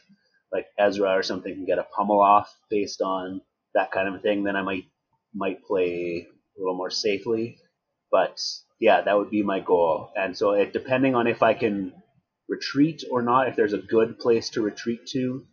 like 0.51 0.67
Ezra 0.77 1.11
or 1.11 1.23
something 1.23 1.53
can 1.53 1.65
get 1.65 1.79
a 1.79 1.83
pummel 1.95 2.21
off 2.21 2.55
based 2.69 3.01
on 3.01 3.41
that 3.73 3.91
kind 3.91 4.13
of 4.13 4.21
thing, 4.21 4.43
then 4.43 4.55
I 4.55 4.61
might 4.61 4.85
might 5.33 5.63
play 5.63 6.27
a 6.57 6.59
little 6.59 6.75
more 6.75 6.89
safely. 6.89 7.59
But 8.11 8.41
yeah, 8.79 9.01
that 9.01 9.17
would 9.17 9.29
be 9.29 9.43
my 9.43 9.59
goal. 9.59 10.11
And 10.15 10.35
so 10.37 10.51
it 10.51 10.73
depending 10.73 11.15
on 11.15 11.27
if 11.27 11.43
I 11.43 11.53
can 11.53 11.93
retreat 12.47 13.03
or 13.11 13.21
not, 13.21 13.47
if 13.47 13.55
there's 13.55 13.73
a 13.73 13.79
good 13.79 14.19
place 14.19 14.49
to 14.51 14.61
retreat 14.61 15.07
to, 15.07 15.45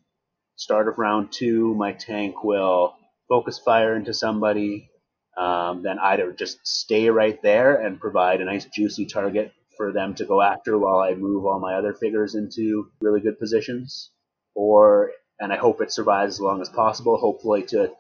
start 0.57 0.89
of 0.89 0.99
round 0.99 1.33
two, 1.33 1.75
my 1.75 1.93
tank 1.93 2.45
will 2.45 2.95
focus 3.29 3.59
fire 3.59 3.97
into 3.97 4.15
somebody, 4.15 4.91
um, 5.37 5.83
then 5.83 5.99
either 5.99 6.33
just 6.33 6.65
stay 6.67 7.11
right 7.11 7.41
there 7.43 7.75
and 7.77 8.01
provide 8.01 8.41
a 8.41 8.45
nice 8.45 8.65
juicy 8.67 9.07
target 9.07 9.53
for 9.77 9.93
them 9.93 10.15
to 10.15 10.25
go 10.25 10.41
after 10.41 10.79
while 10.79 11.01
I 11.01 11.15
move 11.15 11.45
all 11.47 11.59
my 11.59 11.75
other 11.75 11.95
figures 11.95 12.37
into 12.37 12.91
really 13.01 13.21
good 13.21 13.39
positions, 13.39 14.11
or 14.55 15.11
and 15.41 15.53
I 15.53 15.57
hope 15.57 15.81
it 15.81 15.93
survives 15.93 16.37
as 16.37 16.41
long 16.41 16.61
as 16.61 16.69
possible, 16.69 17.17
hopefully 17.17 17.65
to 17.69 17.91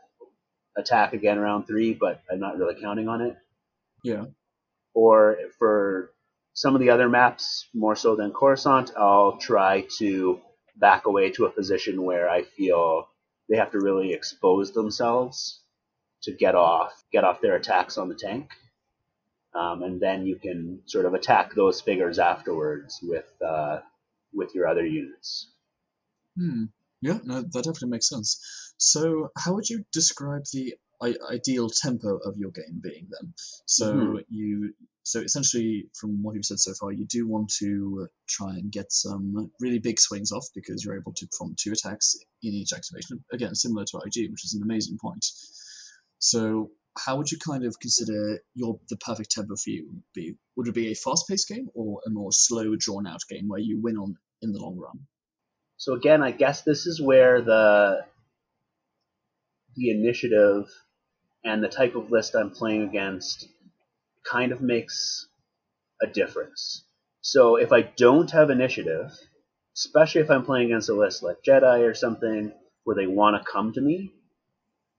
attack 0.76 1.12
again 1.12 1.40
round 1.40 1.66
three, 1.66 1.94
but 1.94 2.22
I'm 2.30 2.38
not 2.38 2.58
really 2.58 2.80
counting 2.80 3.08
on 3.08 3.20
it. 3.20 3.36
Yeah. 4.04 4.26
Or 4.94 5.36
for 5.58 6.10
some 6.54 6.74
of 6.74 6.80
the 6.80 6.90
other 6.90 7.08
maps, 7.08 7.68
more 7.74 7.96
so 7.96 8.16
than 8.16 8.32
Coruscant, 8.32 8.92
I'll 8.96 9.38
try 9.38 9.86
to 9.98 10.40
back 10.76 11.06
away 11.06 11.30
to 11.32 11.46
a 11.46 11.50
position 11.50 12.02
where 12.02 12.28
I 12.28 12.42
feel 12.42 13.08
they 13.48 13.56
have 13.56 13.72
to 13.72 13.80
really 13.80 14.12
expose 14.12 14.72
themselves 14.72 15.60
to 16.22 16.32
get 16.32 16.54
off 16.54 16.92
get 17.12 17.24
off 17.24 17.40
their 17.40 17.56
attacks 17.56 17.98
on 17.98 18.08
the 18.08 18.14
tank. 18.14 18.50
Um, 19.54 19.82
and 19.82 20.00
then 20.00 20.26
you 20.26 20.36
can 20.36 20.80
sort 20.86 21.06
of 21.06 21.14
attack 21.14 21.54
those 21.54 21.80
figures 21.80 22.18
afterwards 22.18 22.98
with 23.02 23.30
uh, 23.44 23.80
with 24.32 24.54
your 24.54 24.66
other 24.66 24.84
units. 24.84 25.50
Hmm. 26.36 26.64
Yeah, 27.00 27.18
no, 27.22 27.42
that 27.42 27.52
definitely 27.52 27.90
makes 27.90 28.08
sense. 28.08 28.40
So, 28.78 29.30
how 29.36 29.54
would 29.54 29.68
you 29.68 29.84
describe 29.92 30.44
the 30.52 30.74
ideal 31.02 31.68
tempo 31.68 32.16
of 32.18 32.36
your 32.36 32.50
game 32.50 32.80
being 32.82 33.08
then? 33.10 33.34
So 33.66 33.86
Mhm. 33.86 34.24
you, 34.28 34.74
so 35.02 35.20
essentially, 35.20 35.90
from 35.94 36.22
what 36.22 36.34
you've 36.34 36.44
said 36.44 36.60
so 36.60 36.74
far, 36.74 36.92
you 36.92 37.04
do 37.06 37.26
want 37.26 37.50
to 37.58 38.08
try 38.26 38.54
and 38.54 38.70
get 38.72 38.90
some 38.92 39.50
really 39.60 39.78
big 39.78 40.00
swings 40.00 40.32
off 40.32 40.46
because 40.54 40.84
you're 40.84 40.96
able 40.98 41.12
to 41.14 41.26
perform 41.26 41.54
two 41.56 41.72
attacks 41.72 42.16
in 42.42 42.52
each 42.52 42.72
activation. 42.72 43.24
Again, 43.32 43.54
similar 43.54 43.84
to 43.86 43.98
IG, 43.98 44.30
which 44.30 44.44
is 44.44 44.54
an 44.54 44.62
amazing 44.62 44.98
point. 44.98 45.26
So, 46.18 46.70
how 46.96 47.16
would 47.16 47.30
you 47.30 47.38
kind 47.38 47.64
of 47.64 47.78
consider 47.80 48.40
your 48.54 48.78
the 48.88 48.96
perfect 48.96 49.32
tempo 49.32 49.56
for 49.56 49.70
you 49.70 50.02
be? 50.14 50.36
Would 50.56 50.68
it 50.68 50.74
be 50.74 50.92
a 50.92 50.94
fast-paced 50.94 51.48
game 51.48 51.68
or 51.74 52.00
a 52.06 52.10
more 52.10 52.32
slow, 52.32 52.76
drawn-out 52.76 53.22
game 53.28 53.48
where 53.48 53.60
you 53.60 53.80
win 53.80 53.98
on 53.98 54.16
in 54.42 54.52
the 54.52 54.60
long 54.60 54.78
run? 54.78 55.06
So 55.76 55.94
again, 55.94 56.22
I 56.22 56.30
guess 56.30 56.62
this 56.62 56.86
is 56.86 57.02
where 57.02 57.42
the 57.42 58.06
the 59.76 59.90
initiative 59.90 60.66
and 61.44 61.62
the 61.62 61.68
type 61.68 61.94
of 61.94 62.10
list 62.10 62.34
I'm 62.34 62.50
playing 62.50 62.82
against 62.82 63.48
kind 64.24 64.52
of 64.52 64.60
makes 64.60 65.28
a 66.02 66.06
difference. 66.06 66.84
So 67.20 67.56
if 67.56 67.72
I 67.72 67.82
don't 67.82 68.30
have 68.30 68.50
initiative, 68.50 69.12
especially 69.76 70.22
if 70.22 70.30
I'm 70.30 70.44
playing 70.44 70.66
against 70.66 70.88
a 70.88 70.94
list 70.94 71.22
like 71.22 71.42
Jedi 71.46 71.88
or 71.88 71.94
something 71.94 72.52
where 72.84 72.96
they 72.96 73.06
want 73.06 73.36
to 73.36 73.50
come 73.50 73.72
to 73.72 73.80
me, 73.80 74.12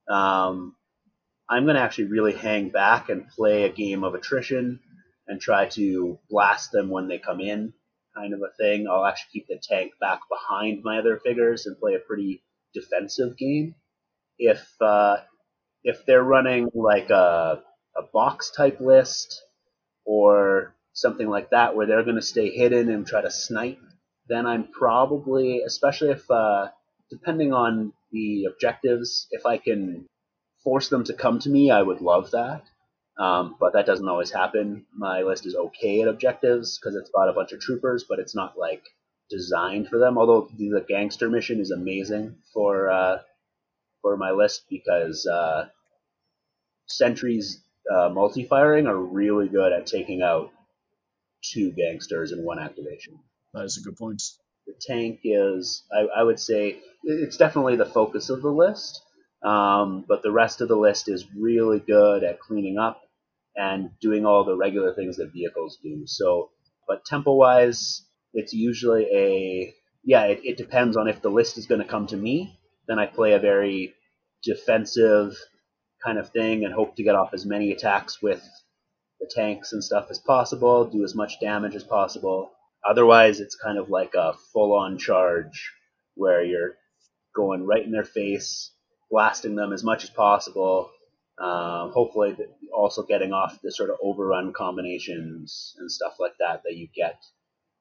um, 0.08 0.74
I'm 1.48 1.64
going 1.64 1.76
to 1.76 1.82
actually 1.82 2.06
really 2.06 2.32
hang 2.32 2.70
back 2.70 3.08
and 3.08 3.28
play 3.28 3.64
a 3.64 3.72
game 3.72 4.04
of 4.04 4.14
attrition 4.14 4.80
and 5.28 5.40
try 5.40 5.66
to 5.70 6.18
blast 6.28 6.72
them 6.72 6.90
when 6.90 7.08
they 7.08 7.18
come 7.18 7.40
in, 7.40 7.72
kind 8.16 8.34
of 8.34 8.40
a 8.40 8.54
thing. 8.56 8.86
I'll 8.88 9.04
actually 9.04 9.30
keep 9.32 9.48
the 9.48 9.60
tank 9.62 9.92
back 10.00 10.20
behind 10.28 10.82
my 10.84 10.98
other 10.98 11.18
figures 11.18 11.66
and 11.66 11.78
play 11.78 11.94
a 11.94 12.00
pretty 12.00 12.42
defensive 12.74 13.36
game. 13.36 13.74
If 14.38 14.66
uh, 14.80 15.18
if 15.86 16.04
they're 16.04 16.22
running 16.22 16.68
like 16.74 17.10
a, 17.10 17.62
a 17.96 18.02
box 18.12 18.50
type 18.50 18.80
list 18.80 19.40
or 20.04 20.74
something 20.92 21.28
like 21.28 21.50
that 21.50 21.76
where 21.76 21.86
they're 21.86 22.02
going 22.02 22.16
to 22.16 22.22
stay 22.22 22.50
hidden 22.50 22.90
and 22.90 23.06
try 23.06 23.22
to 23.22 23.30
snipe, 23.30 23.78
then 24.28 24.46
I'm 24.46 24.66
probably, 24.66 25.62
especially 25.62 26.10
if, 26.10 26.28
uh, 26.28 26.70
depending 27.08 27.52
on 27.52 27.92
the 28.10 28.46
objectives, 28.52 29.28
if 29.30 29.46
I 29.46 29.58
can 29.58 30.06
force 30.64 30.88
them 30.88 31.04
to 31.04 31.14
come 31.14 31.38
to 31.38 31.48
me, 31.48 31.70
I 31.70 31.82
would 31.82 32.00
love 32.00 32.32
that. 32.32 32.64
Um, 33.16 33.54
but 33.60 33.74
that 33.74 33.86
doesn't 33.86 34.08
always 34.08 34.32
happen. 34.32 34.86
My 34.92 35.22
list 35.22 35.46
is 35.46 35.54
okay 35.54 36.02
at 36.02 36.08
objectives 36.08 36.78
because 36.78 36.96
it's 36.96 37.10
got 37.10 37.28
a 37.28 37.32
bunch 37.32 37.52
of 37.52 37.60
troopers, 37.60 38.04
but 38.08 38.18
it's 38.18 38.34
not 38.34 38.58
like 38.58 38.82
designed 39.30 39.88
for 39.88 40.00
them. 40.00 40.18
Although 40.18 40.50
the 40.58 40.84
gangster 40.86 41.30
mission 41.30 41.60
is 41.60 41.70
amazing 41.70 42.38
for 42.52 42.90
uh, 42.90 43.18
for 44.02 44.16
my 44.16 44.32
list 44.32 44.64
because 44.68 45.26
uh, 45.26 45.68
sentries 46.86 47.62
uh, 47.92 48.08
multi-firing 48.08 48.86
are 48.86 48.96
really 48.96 49.48
good 49.48 49.72
at 49.72 49.86
taking 49.86 50.22
out 50.22 50.50
two 51.42 51.72
gangsters 51.72 52.32
in 52.32 52.44
one 52.44 52.58
activation. 52.58 53.18
That 53.54 53.64
is 53.64 53.78
a 53.78 53.82
good 53.82 53.96
point. 53.96 54.22
The 54.66 54.74
tank 54.80 55.20
is, 55.22 55.84
I, 55.92 56.20
I 56.20 56.22
would 56.24 56.40
say, 56.40 56.80
it's 57.04 57.36
definitely 57.36 57.76
the 57.76 57.86
focus 57.86 58.30
of 58.30 58.42
the 58.42 58.50
list, 58.50 59.00
um, 59.44 60.04
but 60.08 60.22
the 60.22 60.32
rest 60.32 60.60
of 60.60 60.68
the 60.68 60.76
list 60.76 61.08
is 61.08 61.24
really 61.36 61.78
good 61.78 62.24
at 62.24 62.40
cleaning 62.40 62.78
up 62.78 63.00
and 63.54 63.90
doing 64.00 64.26
all 64.26 64.44
the 64.44 64.56
regular 64.56 64.92
things 64.92 65.16
that 65.16 65.32
vehicles 65.32 65.78
do. 65.82 66.02
So, 66.06 66.50
but 66.88 67.04
tempo-wise, 67.04 68.02
it's 68.34 68.52
usually 68.52 69.04
a 69.04 69.74
yeah. 70.04 70.24
It, 70.24 70.40
it 70.42 70.56
depends 70.56 70.96
on 70.96 71.08
if 71.08 71.22
the 71.22 71.30
list 71.30 71.58
is 71.58 71.66
going 71.66 71.80
to 71.80 71.86
come 71.86 72.06
to 72.08 72.16
me. 72.16 72.58
Then 72.86 72.98
I 72.98 73.06
play 73.06 73.32
a 73.32 73.38
very 73.38 73.94
defensive 74.42 75.36
kind 76.04 76.18
of 76.18 76.30
thing 76.30 76.64
and 76.64 76.72
hope 76.74 76.96
to 76.96 77.02
get 77.02 77.14
off 77.14 77.34
as 77.34 77.46
many 77.46 77.72
attacks 77.72 78.22
with 78.22 78.42
the 79.20 79.30
tanks 79.34 79.72
and 79.72 79.82
stuff 79.82 80.08
as 80.10 80.18
possible, 80.18 80.84
do 80.84 81.04
as 81.04 81.14
much 81.14 81.40
damage 81.40 81.74
as 81.74 81.84
possible. 81.84 82.50
Otherwise, 82.88 83.40
it's 83.40 83.56
kind 83.56 83.78
of 83.78 83.88
like 83.90 84.14
a 84.14 84.34
full 84.52 84.72
on 84.74 84.98
charge 84.98 85.72
where 86.14 86.44
you're 86.44 86.74
going 87.34 87.66
right 87.66 87.84
in 87.84 87.90
their 87.92 88.04
face, 88.04 88.70
blasting 89.10 89.56
them 89.56 89.72
as 89.72 89.82
much 89.82 90.04
as 90.04 90.10
possible. 90.10 90.90
Um, 91.38 91.90
hopefully, 91.92 92.36
also 92.74 93.02
getting 93.02 93.32
off 93.32 93.60
the 93.62 93.72
sort 93.72 93.90
of 93.90 93.96
overrun 94.02 94.52
combinations 94.52 95.74
and 95.78 95.90
stuff 95.90 96.16
like 96.18 96.34
that 96.38 96.62
that 96.64 96.76
you 96.76 96.88
get 96.94 97.18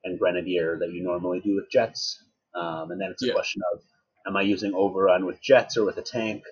in 0.03 0.17
Grenadier 0.17 0.77
that 0.79 0.91
you 0.91 1.03
normally 1.03 1.39
do 1.39 1.55
with 1.55 1.69
jets. 1.71 2.21
Um, 2.53 2.91
and 2.91 2.99
then 2.99 3.11
it's 3.11 3.23
a 3.23 3.27
Yeah. 3.27 3.33
question 3.33 3.61
of 3.73 3.81
am 4.27 4.35
I 4.35 4.41
using 4.41 4.73
overrun 4.73 5.25
with 5.25 5.41
jets 5.41 5.77
or 5.77 5.85
with 5.85 5.97
a 5.97 6.01
tank? 6.01 6.43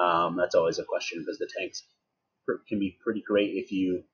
Um, 0.00 0.36
that's 0.36 0.54
always 0.54 0.78
a 0.78 0.84
question 0.84 1.20
because 1.20 1.38
the 1.38 1.48
tanks 1.58 1.84
pr- 2.46 2.62
can 2.68 2.78
be 2.78 2.96
pretty 3.02 3.22
great 3.26 3.50
if 3.54 3.72
you 3.72 4.04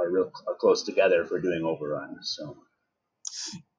are 0.00 0.10
real 0.10 0.30
are 0.46 0.54
close 0.54 0.82
together 0.82 1.24
for 1.24 1.40
doing 1.40 1.64
overrun. 1.64 2.18
So 2.22 2.56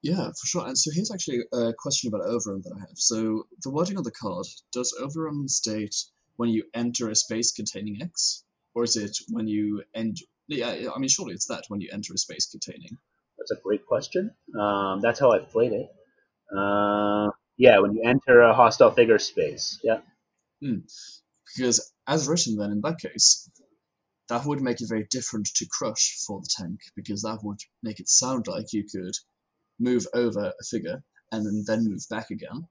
Yeah, 0.01 0.27
for 0.27 0.45
sure. 0.45 0.67
And 0.67 0.77
so 0.77 0.91
here's 0.93 1.11
actually 1.11 1.41
a 1.53 1.73
question 1.77 2.07
about 2.09 2.27
overrun 2.27 2.61
that 2.63 2.73
I 2.75 2.79
have. 2.79 2.95
So 2.95 3.47
the 3.63 3.71
wording 3.71 3.97
on 3.97 4.03
the 4.03 4.11
card, 4.11 4.45
does 4.71 4.93
overrun 4.99 5.47
state 5.47 5.95
when 6.37 6.49
you 6.49 6.63
enter 6.73 7.09
a 7.09 7.15
space 7.15 7.51
containing 7.51 8.01
X? 8.01 8.43
Or 8.75 8.83
is 8.83 8.95
it 8.95 9.17
when 9.29 9.47
you 9.47 9.83
end 9.95 10.17
yeah, 10.47 10.89
I 10.95 10.99
mean 10.99 11.09
surely 11.09 11.33
it's 11.33 11.47
that 11.47 11.65
when 11.67 11.81
you 11.81 11.89
enter 11.91 12.13
a 12.13 12.17
space 12.17 12.45
containing. 12.45 12.97
that's 13.37 13.51
a 13.51 13.61
great 13.61 13.85
question. 13.85 14.31
Um, 14.57 15.01
that's 15.01 15.19
how 15.19 15.31
I've 15.31 15.49
played 15.49 15.73
it. 15.73 15.89
Uh, 16.55 17.31
yeah, 17.57 17.79
when 17.79 17.93
you 17.93 18.03
enter 18.03 18.41
a 18.41 18.53
hostile 18.53 18.91
figure 18.91 19.19
space. 19.19 19.79
Yeah. 19.83 19.99
Because 21.55 21.91
as 22.07 22.27
written 22.27 22.57
then 22.57 22.71
in 22.71 22.81
that 22.81 22.99
case, 22.99 23.49
that 24.29 24.45
would 24.45 24.61
make 24.61 24.81
it 24.81 24.89
very 24.89 25.07
different 25.09 25.47
to 25.55 25.65
crush 25.69 26.17
for 26.25 26.41
the 26.41 26.49
tank, 26.49 26.79
because 26.95 27.21
that 27.21 27.39
would 27.43 27.59
make 27.81 27.99
it 27.99 28.09
sound 28.09 28.47
like 28.47 28.73
you 28.73 28.83
could 28.83 29.15
move 29.79 30.05
over 30.13 30.53
a 30.59 30.63
figure 30.63 31.03
and 31.31 31.45
then, 31.45 31.63
then 31.65 31.85
move 31.89 32.01
back 32.09 32.29
again. 32.31 32.67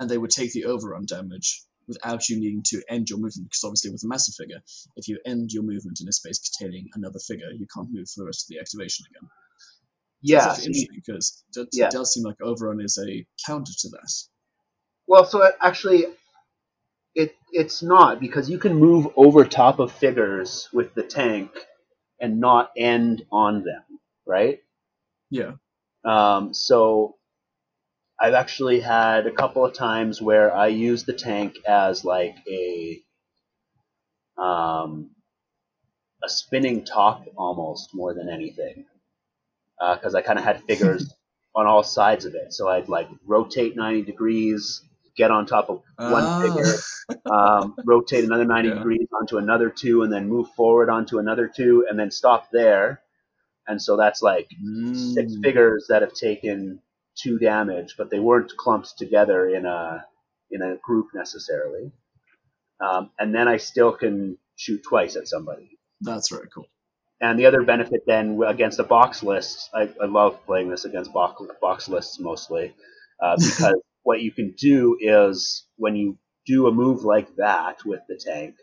And 0.00 0.10
they 0.10 0.18
would 0.18 0.30
take 0.30 0.52
the 0.52 0.64
overrun 0.64 1.06
damage 1.06 1.62
without 1.86 2.28
you 2.28 2.38
needing 2.40 2.62
to 2.64 2.82
end 2.88 3.08
your 3.10 3.18
movement, 3.18 3.48
because 3.48 3.64
obviously 3.64 3.90
with 3.90 4.02
a 4.04 4.08
massive 4.08 4.34
figure, 4.34 4.60
if 4.96 5.08
you 5.08 5.18
end 5.24 5.52
your 5.52 5.62
movement 5.62 6.00
in 6.00 6.08
a 6.08 6.12
space 6.12 6.38
containing 6.38 6.88
another 6.94 7.18
figure, 7.20 7.50
you 7.50 7.66
can't 7.72 7.92
move 7.92 8.08
for 8.08 8.20
the 8.22 8.26
rest 8.26 8.44
of 8.44 8.48
the 8.48 8.58
activation 8.60 9.04
again. 9.10 9.28
Yeah. 10.24 10.50
it's 10.50 10.64
interesting 10.66 10.88
because 10.94 11.44
it, 11.56 11.68
Yeah. 11.72 11.86
it 11.86 11.90
does 11.92 12.12
seem 12.14 12.24
like 12.24 12.40
overrun 12.40 12.80
is 12.80 12.98
a 12.98 13.26
counter 13.46 13.72
to 13.80 13.88
that. 13.90 14.12
Well, 15.08 15.24
so 15.24 15.42
it- 15.42 15.56
actually, 15.60 16.06
it 17.14 17.34
it's 17.52 17.82
not 17.82 18.20
because 18.20 18.48
you 18.50 18.58
can 18.58 18.74
move 18.74 19.08
over 19.16 19.44
top 19.44 19.78
of 19.78 19.92
figures 19.92 20.68
with 20.72 20.94
the 20.94 21.02
tank 21.02 21.50
and 22.20 22.40
not 22.40 22.70
end 22.76 23.24
on 23.30 23.64
them, 23.64 23.82
right? 24.26 24.60
Yeah. 25.30 25.52
Um, 26.04 26.54
so 26.54 27.16
I've 28.20 28.34
actually 28.34 28.80
had 28.80 29.26
a 29.26 29.32
couple 29.32 29.64
of 29.64 29.74
times 29.74 30.22
where 30.22 30.54
I 30.54 30.68
use 30.68 31.04
the 31.04 31.12
tank 31.12 31.56
as 31.66 32.04
like 32.04 32.36
a 32.48 33.02
um, 34.38 35.10
a 36.24 36.28
spinning 36.28 36.84
top 36.84 37.24
almost 37.36 37.90
more 37.94 38.14
than 38.14 38.28
anything 38.28 38.84
because 39.94 40.14
I 40.14 40.22
kind 40.22 40.38
of 40.38 40.44
had 40.44 40.62
figures 40.64 41.12
on 41.54 41.66
all 41.66 41.82
sides 41.82 42.24
of 42.24 42.34
it. 42.34 42.52
So 42.52 42.68
I'd 42.68 42.88
like 42.88 43.08
rotate 43.26 43.76
90 43.76 44.02
degrees, 44.02 44.82
get 45.16 45.30
on 45.30 45.46
top 45.46 45.70
of 45.70 45.82
one 46.04 46.24
Ah. 46.24 46.38
figure, 46.40 46.76
um, 47.30 47.78
rotate 47.84 48.24
another 48.24 48.44
90 48.44 48.70
Yeah. 48.70 48.74
degrees 48.74 49.08
onto 49.12 49.38
another 49.38 49.70
two, 49.70 50.02
and 50.02 50.12
then 50.12 50.28
move 50.28 50.48
forward 50.56 50.90
onto 50.90 51.18
another 51.18 51.48
two, 51.48 51.86
and 51.88 51.98
then 51.98 52.10
stop 52.10 52.50
there. 52.52 53.02
And 53.66 53.80
so 53.82 53.96
that's 53.96 54.22
like 54.22 54.48
six 54.92 55.32
Mm. 55.32 55.42
figures 55.42 55.86
that 55.88 56.02
have 56.02 56.14
taken 56.14 56.80
two 57.16 57.38
damage, 57.38 57.94
but 57.98 58.10
they 58.10 58.20
weren't 58.20 58.56
clumped 58.56 58.98
together 58.98 59.48
in 59.48 59.66
a 59.66 60.06
in 60.50 60.62
a 60.62 60.76
group 60.76 61.08
necessarily. 61.14 61.92
Um, 62.80 63.10
and 63.18 63.34
then 63.34 63.48
I 63.48 63.58
still 63.58 63.92
can 63.92 64.38
shoot 64.56 64.82
twice 64.82 65.16
at 65.16 65.28
somebody. 65.28 65.78
That's 66.00 66.30
very 66.30 66.48
cool. 66.54 66.66
And 67.20 67.38
the 67.38 67.46
other 67.46 67.62
benefit 67.62 68.02
then 68.06 68.40
against 68.46 68.78
a 68.80 68.84
box 68.84 69.22
list, 69.22 69.70
I, 69.74 69.90
I 70.02 70.06
love 70.06 70.44
playing 70.46 70.70
this 70.70 70.84
against 70.84 71.12
box, 71.12 71.42
box 71.60 71.88
lists 71.88 72.18
mostly, 72.20 72.74
uh, 73.22 73.36
because 73.42 73.80
what 74.04 74.20
you 74.22 74.32
can 74.32 74.54
do 74.58 74.96
is 75.00 75.66
when 75.76 75.96
you 75.96 76.18
do 76.46 76.66
a 76.66 76.72
move 76.72 77.04
like 77.04 77.34
that 77.36 77.84
with 77.84 78.00
the 78.08 78.16
tank, 78.16 78.56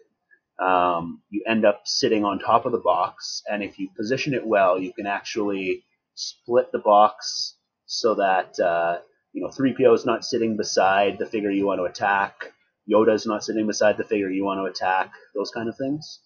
um, 0.59 1.21
you 1.29 1.43
end 1.47 1.65
up 1.65 1.81
sitting 1.85 2.25
on 2.25 2.39
top 2.39 2.65
of 2.65 2.71
the 2.73 2.79
box, 2.79 3.43
and 3.49 3.63
if 3.63 3.79
you 3.79 3.89
position 3.97 4.33
it 4.33 4.45
well, 4.45 4.79
you 4.79 4.93
can 4.93 5.07
actually 5.07 5.83
split 6.15 6.71
the 6.71 6.79
box 6.79 7.57
so 7.85 8.15
that 8.15 8.59
uh, 8.59 8.99
you 9.33 9.41
know 9.43 9.49
3PO 9.49 9.93
is 9.95 10.05
not 10.05 10.25
sitting 10.25 10.57
beside 10.57 11.17
the 11.19 11.25
figure 11.27 11.51
you 11.51 11.65
want 11.65 11.79
to 11.79 11.85
attack, 11.85 12.53
Yoda 12.91 13.13
is 13.13 13.25
not 13.25 13.43
sitting 13.43 13.67
beside 13.67 13.97
the 13.97 14.03
figure 14.03 14.29
you 14.29 14.45
want 14.45 14.59
to 14.59 14.71
attack, 14.71 15.13
those 15.35 15.51
kind 15.51 15.69
of 15.69 15.77
things 15.77 16.19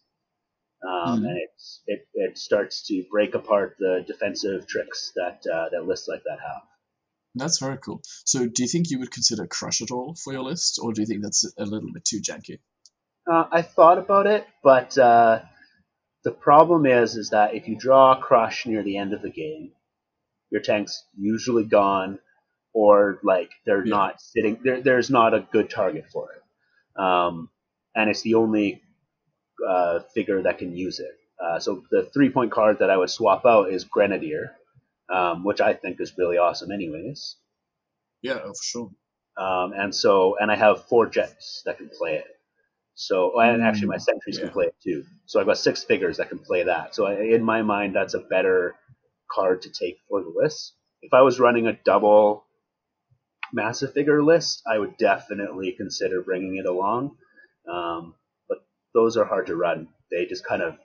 um, 0.84 1.22
Mhm. 1.22 1.28
and 1.30 1.38
it's, 1.39 1.82
it 1.88 2.07
it 2.14 2.38
starts 2.38 2.86
to 2.88 3.03
break 3.11 3.36
apart 3.36 3.76
the 3.80 4.03
defensive 4.07 4.68
tricks 4.68 5.11
that 5.16 5.43
uh, 5.47 5.70
that 5.70 5.86
lists 5.88 6.07
like 6.07 6.24
that 6.26 6.39
have. 6.39 6.64
That's 7.36 7.58
very 7.60 7.78
cool. 7.78 8.02
So, 8.26 8.48
do 8.48 8.62
you 8.64 8.70
think 8.70 8.90
you 8.90 9.00
would 9.00 9.12
consider 9.12 9.48
Crush 9.48 9.82
at 9.82 9.92
all 9.92 10.16
for 10.24 10.34
your 10.34 10.44
list, 10.44 10.80
or 10.82 10.94
do 10.94 11.02
you 11.02 11.08
think 11.08 11.24
that's 11.24 11.52
a 11.58 11.66
little 11.66 11.92
bit 11.92 12.06
too 12.06 12.22
janky? 12.22 12.60
Uh, 13.32 13.46
I 13.52 13.62
thought 13.62 13.98
about 13.98 14.28
it, 14.28 14.46
but 14.64 14.98
uh, 14.98 15.40
the 16.24 16.32
problem 16.32 16.86
is 16.86 17.16
is 17.16 17.30
that 17.32 17.56
if 17.56 17.68
you 17.68 17.76
draw 17.76 18.14
a 18.14 18.22
crush 18.22 18.66
near 18.66 18.84
the 18.84 18.98
end 18.98 19.14
of 19.14 19.22
the 19.22 19.30
game, 19.32 19.72
your 20.52 20.62
tank's 20.62 21.04
usually 21.18 21.64
gone, 21.64 22.20
or 22.74 23.20
like 23.24 23.50
they're 23.66 23.86
Yeah. 23.86 23.96
not 23.96 24.22
sitting. 24.22 24.60
There, 24.64 24.82
there's 24.82 25.10
not 25.10 25.34
a 25.34 25.48
good 25.52 25.70
target 25.70 26.06
for 26.12 26.30
it, 26.34 27.02
um, 27.02 27.50
and 27.96 28.10
it's 28.10 28.22
the 28.22 28.36
only 28.36 28.82
uh, 29.68 30.02
figure 30.14 30.42
that 30.44 30.60
can 30.60 30.76
use 30.76 31.00
it. 31.00 31.16
Uh, 31.44 31.60
so 31.60 31.84
the 31.92 32.04
three 32.14 32.30
point 32.30 32.52
card 32.52 32.80
that 32.80 32.90
I 32.90 32.98
would 32.98 33.10
swap 33.10 33.46
out 33.46 33.72
is 33.72 33.86
Grenadier, 33.86 34.56
um, 35.14 35.43
which 35.43 35.61
I 35.61 35.74
think 35.74 36.01
is 36.01 36.18
really 36.18 36.38
awesome, 36.38 36.72
anyways. 36.72 37.36
Yeah, 38.24 38.39
oh, 38.43 38.49
for 38.49 38.64
sure. 38.64 38.91
Um, 39.38 39.74
and 39.74 39.93
so, 39.93 40.38
and 40.39 40.51
I 40.51 40.55
have 40.55 40.86
four 40.86 41.07
jets 41.07 41.61
that 41.66 41.78
can 41.78 41.89
play 41.89 42.16
it. 42.16 42.26
So, 42.95 43.39
and 43.39 43.64
actually, 43.64 43.88
my 43.88 43.97
sentries 43.97 44.38
yeah. 44.38 44.45
can 44.45 44.53
play 44.53 44.66
it 44.66 44.76
too. 44.84 45.03
So 45.26 45.39
I've 45.39 45.45
got 45.45 45.57
six 45.57 45.84
figures 45.84 46.18
that 46.18 46.30
can 46.30 46.39
play 46.39 46.64
that. 46.64 46.95
So 46.95 47.05
I, 47.05 47.22
in 47.22 47.43
my 47.43 47.61
mind, 47.61 47.95
that's 47.95 48.14
a 48.14 48.20
better 48.20 48.76
card 49.32 49.64
to 49.64 49.70
take 49.70 49.97
for 50.09 50.22
the 50.22 50.34
list. 50.36 50.74
If 51.01 51.14
I 51.14 51.22
was 51.22 51.39
running 51.39 51.68
a 51.68 51.78
double 51.86 52.45
massive 53.51 53.93
figure 53.93 54.24
list, 54.24 54.61
I 54.72 54.80
would 54.80 54.97
definitely 54.97 55.74
consider 55.74 56.22
bringing 56.22 56.57
it 56.57 56.66
along. 56.66 57.18
Um, 57.72 58.16
but 58.47 58.59
those 58.93 59.18
are 59.18 59.26
hard 59.26 59.47
to 59.47 59.55
run. 59.55 59.89
They 60.11 60.26
just 60.26 60.45
kind 60.45 60.61
of 60.61 60.76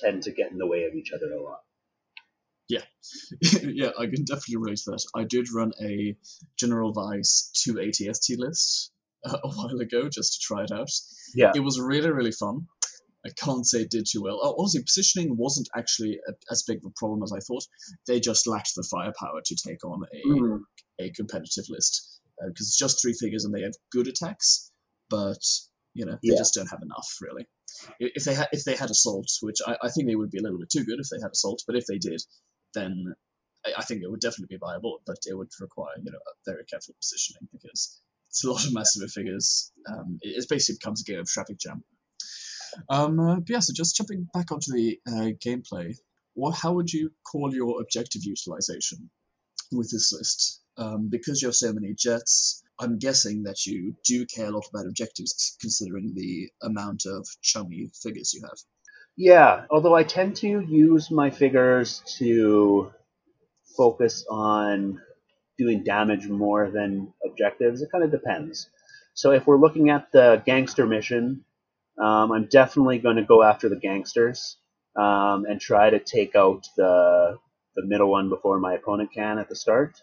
tend 0.00 0.24
to 0.24 0.32
get 0.32 0.50
in 0.50 0.58
the 0.58 0.66
way 0.66 0.84
of 0.84 0.94
each 0.94 1.12
other 1.12 1.32
a 1.32 1.42
lot. 1.42 1.60
Yeah, 2.68 2.82
yeah, 3.62 3.90
I 3.98 4.06
can 4.06 4.24
definitely 4.24 4.56
relate 4.56 4.78
to 4.84 4.92
that. 4.92 5.04
I 5.14 5.24
did 5.24 5.52
run 5.52 5.72
a 5.82 6.16
General 6.58 6.92
Weiss 6.92 7.50
2 7.64 7.74
ATST 7.74 8.38
list 8.38 8.92
uh, 9.26 9.36
a 9.44 9.48
while 9.48 9.78
ago 9.80 10.08
just 10.08 10.34
to 10.34 10.38
try 10.46 10.62
it 10.64 10.70
out. 10.72 10.88
Yeah. 11.34 11.52
It 11.54 11.60
was 11.60 11.80
really, 11.80 12.10
really 12.10 12.32
fun. 12.32 12.66
I 13.26 13.30
can't 13.36 13.66
say 13.66 13.82
it 13.82 13.90
did 13.90 14.06
too 14.10 14.22
well. 14.22 14.40
Oh, 14.42 14.56
honestly, 14.58 14.82
positioning 14.82 15.36
wasn't 15.36 15.68
actually 15.76 16.18
a, 16.28 16.32
as 16.50 16.64
big 16.66 16.78
of 16.78 16.84
a 16.86 16.90
problem 16.96 17.22
as 17.22 17.32
I 17.32 17.38
thought. 17.40 17.64
They 18.08 18.18
just 18.20 18.46
lacked 18.48 18.72
the 18.74 18.82
firepower 18.90 19.40
to 19.44 19.56
take 19.56 19.84
on 19.84 20.02
a, 20.12 20.28
Mm. 20.28 20.60
a 21.00 21.10
competitive 21.10 21.64
list 21.68 22.20
because 22.44 22.66
it's 22.66 22.78
just 22.78 23.00
three 23.00 23.12
figures 23.12 23.44
and 23.44 23.54
they 23.54 23.62
have 23.62 23.74
good 23.92 24.08
attacks, 24.08 24.72
but 25.08 25.38
you 25.94 26.04
know 26.06 26.12
they 26.22 26.32
Yeah. 26.32 26.38
just 26.38 26.54
don't 26.54 26.66
have 26.70 26.82
enough 26.82 27.08
really. 27.20 27.46
If 28.00 28.24
they 28.24 28.34
had 28.34 28.48
if 28.52 28.64
they 28.64 28.74
had 28.74 28.90
assault, 28.90 29.28
which 29.42 29.58
I, 29.64 29.76
I 29.82 29.88
think 29.90 30.08
they 30.08 30.16
would 30.16 30.30
be 30.32 30.38
a 30.38 30.42
little 30.42 30.58
bit 30.58 30.70
too 30.70 30.84
good 30.84 30.98
if 30.98 31.08
they 31.08 31.20
had 31.22 31.30
assault, 31.30 31.62
but 31.66 31.76
if 31.76 31.86
they 31.86 31.98
did, 31.98 32.20
then 32.74 33.14
I, 33.76 33.82
think 33.82 34.02
it 34.02 34.10
would 34.10 34.20
definitely 34.20 34.56
be 34.56 34.58
viable, 34.58 35.00
but 35.06 35.18
it 35.26 35.34
would 35.34 35.50
require 35.60 35.94
you 36.02 36.10
know 36.10 36.18
very 36.44 36.64
careful 36.64 36.94
positioning 37.00 37.48
because 37.52 38.00
it's 38.28 38.44
a 38.44 38.50
lot 38.50 38.64
of 38.64 38.72
massive 38.72 39.10
figures. 39.10 39.72
Um, 39.88 40.18
it, 40.22 40.42
it 40.42 40.48
basically 40.48 40.78
becomes 40.80 41.02
a 41.02 41.04
game 41.04 41.20
of 41.20 41.28
traffic 41.28 41.58
jam. 41.58 41.84
Um, 42.88 43.20
uh, 43.20 43.36
but 43.36 43.48
yeah, 43.48 43.60
so 43.60 43.72
just 43.74 43.96
jumping 43.96 44.28
back 44.32 44.50
onto 44.50 44.72
the 44.72 44.98
uh, 45.06 45.30
gameplay, 45.44 45.94
what 46.34 46.56
how 46.56 46.72
would 46.72 46.92
you 46.92 47.12
call 47.30 47.54
your 47.54 47.80
objective 47.80 48.24
utilization 48.24 49.10
with 49.70 49.90
this 49.90 50.12
list? 50.12 50.60
Um, 50.78 51.08
because 51.10 51.42
you 51.42 51.48
have 51.48 51.54
so 51.54 51.72
many 51.72 51.94
jets, 51.94 52.62
I'm 52.80 52.98
guessing 52.98 53.42
that 53.44 53.66
you 53.66 53.94
do 54.04 54.24
care 54.26 54.46
a 54.46 54.50
lot 54.50 54.66
about 54.72 54.86
objectives, 54.86 55.56
considering 55.60 56.14
the 56.14 56.50
amount 56.62 57.04
of 57.06 57.28
chummy 57.42 57.90
figures 58.02 58.32
you 58.32 58.42
have. 58.42 58.58
Yeah, 59.16 59.66
although 59.70 59.94
I 59.94 60.04
tend 60.04 60.36
to 60.36 60.60
use 60.60 61.10
my 61.10 61.30
figures 61.30 62.02
to 62.18 62.92
focus 63.76 64.26
on 64.30 65.00
doing 65.58 65.84
damage 65.84 66.28
more 66.28 66.70
than 66.70 67.12
objectives. 67.26 67.82
It 67.82 67.90
kind 67.92 68.04
of 68.04 68.10
depends. 68.10 68.68
So 69.14 69.32
if 69.32 69.46
we're 69.46 69.58
looking 69.58 69.90
at 69.90 70.12
the 70.12 70.42
gangster 70.46 70.86
mission, 70.86 71.44
um, 72.02 72.32
I'm 72.32 72.46
definitely 72.46 72.98
going 72.98 73.16
to 73.16 73.24
go 73.24 73.42
after 73.42 73.68
the 73.68 73.76
gangsters 73.76 74.58
um, 74.96 75.46
and 75.46 75.60
try 75.60 75.90
to 75.90 76.00
take 76.00 76.36
out 76.36 76.66
the 76.76 77.38
the 77.76 77.86
middle 77.86 78.10
one 78.10 78.28
before 78.30 78.58
my 78.58 78.74
opponent 78.74 79.12
can 79.14 79.38
at 79.38 79.48
the 79.48 79.56
start 79.56 80.02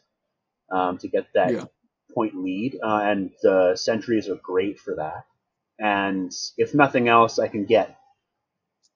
um, 0.72 0.98
to 1.00 1.08
get 1.10 1.28
that 1.36 1.52
Yeah. 1.54 1.66
point 2.16 2.36
lead. 2.36 2.80
Uh, 2.84 3.02
and 3.04 3.32
the 3.44 3.76
sentries 3.76 4.30
are 4.30 4.36
great 4.38 4.80
for 4.80 4.96
that. 4.96 5.26
And 5.80 6.32
if 6.58 6.76
nothing 6.76 7.10
else, 7.10 7.40
I 7.40 7.50
can 7.50 7.66
get 7.66 7.99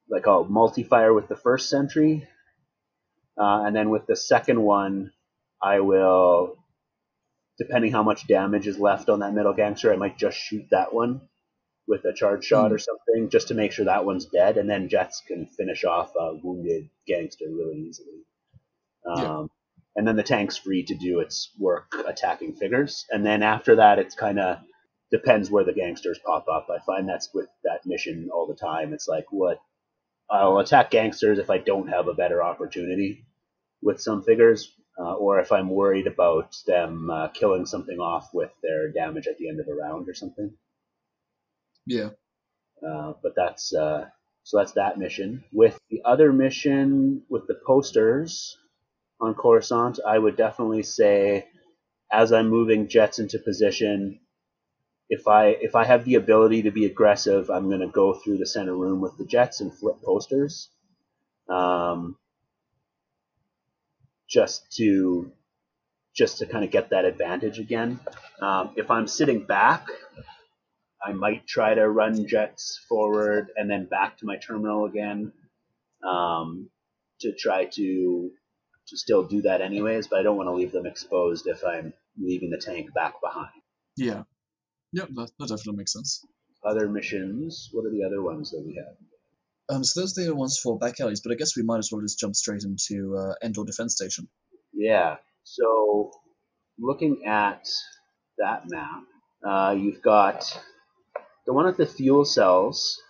like 0.09 0.25
a 0.27 0.43
multi-fire 0.43 1.13
with 1.13 1.27
the 1.27 1.35
first 1.35 1.69
sentry, 1.69 2.27
uh, 3.37 3.63
and 3.65 3.75
then 3.75 3.89
with 3.89 4.05
the 4.05 4.15
second 4.15 4.61
one, 4.61 5.11
I 5.61 5.79
will, 5.79 6.57
depending 7.57 7.91
how 7.91 8.03
much 8.03 8.27
damage 8.27 8.67
is 8.67 8.77
left 8.77 9.09
on 9.09 9.19
that 9.19 9.33
middle 9.33 9.53
gangster, 9.53 9.91
I 9.93 9.97
might 9.97 10.17
just 10.17 10.37
shoot 10.37 10.65
that 10.71 10.93
one 10.93 11.21
with 11.87 12.05
a 12.05 12.13
charge 12.13 12.45
shot 12.45 12.69
Hmm. 12.69 12.75
or 12.75 12.77
something, 12.79 13.29
just 13.29 13.49
to 13.49 13.53
make 13.55 13.71
sure 13.71 13.85
that 13.85 14.05
one's 14.05 14.25
dead, 14.25 14.57
and 14.57 14.69
then 14.69 14.89
Jets 14.89 15.21
can 15.27 15.47
finish 15.47 15.83
off 15.83 16.11
a 16.15 16.35
wounded 16.35 16.89
gangster 17.07 17.45
really 17.49 17.79
easily. 17.79 18.23
Um, 19.05 19.21
Yeah. 19.21 19.45
And 19.95 20.07
then 20.07 20.15
the 20.15 20.23
tank's 20.23 20.57
free 20.57 20.83
to 20.85 20.95
do 20.95 21.19
its 21.19 21.51
work 21.59 21.93
attacking 22.07 22.55
figures, 22.55 23.05
and 23.11 23.23
then 23.23 23.43
after 23.43 23.75
that, 23.75 23.99
it's 23.99 24.15
kind 24.15 24.39
of 24.39 24.57
depends 25.11 25.51
where 25.51 25.63
the 25.63 25.73
gangsters 25.73 26.17
pop 26.25 26.47
up. 26.47 26.67
I 26.71 26.79
find 26.79 27.07
that's 27.07 27.31
with 27.31 27.47
that 27.63 27.85
mission 27.85 28.29
all 28.33 28.47
the 28.47 28.55
time. 28.55 28.91
It's 28.93 29.07
like 29.07 29.25
what 29.31 29.59
I'll 30.33 30.57
attack 30.57 30.89
gangsters 30.89 31.37
if 31.37 31.51
I 31.51 31.59
don't 31.59 31.89
have 31.89 32.07
a 32.07 32.15
better 32.15 32.41
opportunity 32.41 33.27
with 33.83 34.01
some 34.01 34.23
figures, 34.23 34.73
uh, 34.99 35.13
or 35.13 35.39
if 35.39 35.51
I'm 35.51 35.69
worried 35.69 36.07
about 36.07 36.55
them 36.65 37.11
uh, 37.11 37.27
killing 37.27 37.67
something 37.67 37.99
off 37.99 38.33
with 38.33 38.49
their 38.63 38.91
damage 38.91 39.27
at 39.27 39.37
the 39.37 39.47
end 39.47 39.59
of 39.59 39.67
a 39.67 39.73
round 39.73 40.09
or 40.09 40.15
something. 40.15 40.51
Yeah. 41.85 42.09
Uh, 42.85 43.13
but 43.21 43.33
that's 43.35 43.73
uh, 43.75 44.07
so 44.41 44.57
that's 44.57 44.71
that 44.73 44.97
mission. 44.97 45.43
With 45.53 45.77
the 45.91 46.01
other 46.03 46.33
mission 46.33 47.21
with 47.29 47.45
the 47.45 47.59
posters 47.65 48.57
on 49.21 49.35
Coruscant, 49.35 49.99
I 50.05 50.17
would 50.17 50.35
definitely 50.35 50.83
say 50.83 51.47
as 52.11 52.33
I'm 52.33 52.49
moving 52.49 52.87
jets 52.87 53.19
into 53.19 53.37
position, 53.37 54.19
if 55.13 55.27
I 55.27 55.49
if 55.49 55.75
I 55.75 55.85
have 55.85 56.05
the 56.05 56.15
ability 56.15 56.63
to 56.63 56.71
be 56.71 56.85
aggressive, 56.85 57.51
I'm 57.51 57.69
going 57.69 57.81
to 57.81 57.87
go 57.87 58.15
through 58.15 58.39
the 58.39 58.47
center 58.47 58.75
room 58.75 58.99
with 58.99 59.15
the 59.17 59.25
jets 59.25 59.61
and 59.61 59.71
flip 59.71 60.01
posters, 60.03 60.69
um, 61.47 62.17
just 64.27 64.71
to 64.77 65.31
just 66.15 66.39
to 66.39 66.47
kind 66.47 66.63
of 66.65 66.71
get 66.71 66.89
that 66.89 67.05
advantage 67.05 67.59
again. 67.59 67.99
Um, 68.41 68.71
if 68.75 68.89
I'm 68.89 69.07
sitting 69.07 69.45
back, 69.45 69.85
I 71.05 71.13
might 71.13 71.45
try 71.45 71.75
to 71.75 71.87
run 71.87 72.27
jets 72.27 72.79
forward 72.89 73.51
and 73.55 73.69
then 73.69 73.85
back 73.85 74.17
to 74.17 74.25
my 74.25 74.37
terminal 74.37 74.85
again 74.85 75.31
um, 76.03 76.69
to 77.21 77.33
try 77.33 77.65
to 77.65 78.31
to 78.87 78.97
still 78.97 79.23
do 79.23 79.43
that 79.43 79.61
anyways. 79.61 80.07
But 80.07 80.21
I 80.21 80.23
don't 80.23 80.37
want 80.37 80.47
to 80.47 80.53
leave 80.55 80.71
them 80.71 80.87
exposed 80.87 81.45
if 81.45 81.63
I'm 81.63 81.93
leaving 82.19 82.49
the 82.49 82.57
tank 82.57 82.91
back 82.95 83.21
behind. 83.21 83.61
Yeah. 83.95 84.23
Yep, 84.93 85.09
that, 85.15 85.31
that 85.39 85.49
definitely 85.49 85.77
makes 85.77 85.93
sense. 85.93 86.25
Other 86.63 86.87
missions. 86.87 87.69
What 87.73 87.85
are 87.85 87.89
the 87.89 88.03
other 88.05 88.21
ones 88.21 88.51
that 88.51 88.63
we 88.65 88.75
have? 88.75 89.75
Um, 89.75 89.83
so 89.83 90.01
those 90.01 90.17
are 90.17 90.21
the 90.21 90.27
other 90.29 90.35
ones 90.35 90.59
for 90.61 90.77
back 90.77 90.99
alleys, 90.99 91.21
but 91.21 91.31
I 91.31 91.35
guess 91.35 91.57
we 91.57 91.63
might 91.63 91.79
as 91.79 91.89
well 91.91 92.01
just 92.01 92.19
jump 92.19 92.35
straight 92.35 92.63
into 92.63 93.17
uh, 93.17 93.33
Endor 93.43 93.65
Defense 93.65 93.95
Station. 93.95 94.27
Yeah. 94.71 95.17
So 95.43 96.11
looking 96.77 97.25
at 97.25 97.67
that 98.37 98.63
map, 98.67 99.03
uh, 99.45 99.75
you've 99.77 100.01
got 100.01 100.45
the 101.45 101.53
one 101.53 101.65
with 101.65 101.77
the 101.77 101.87
fuel 101.87 102.23
cells. 102.23 103.01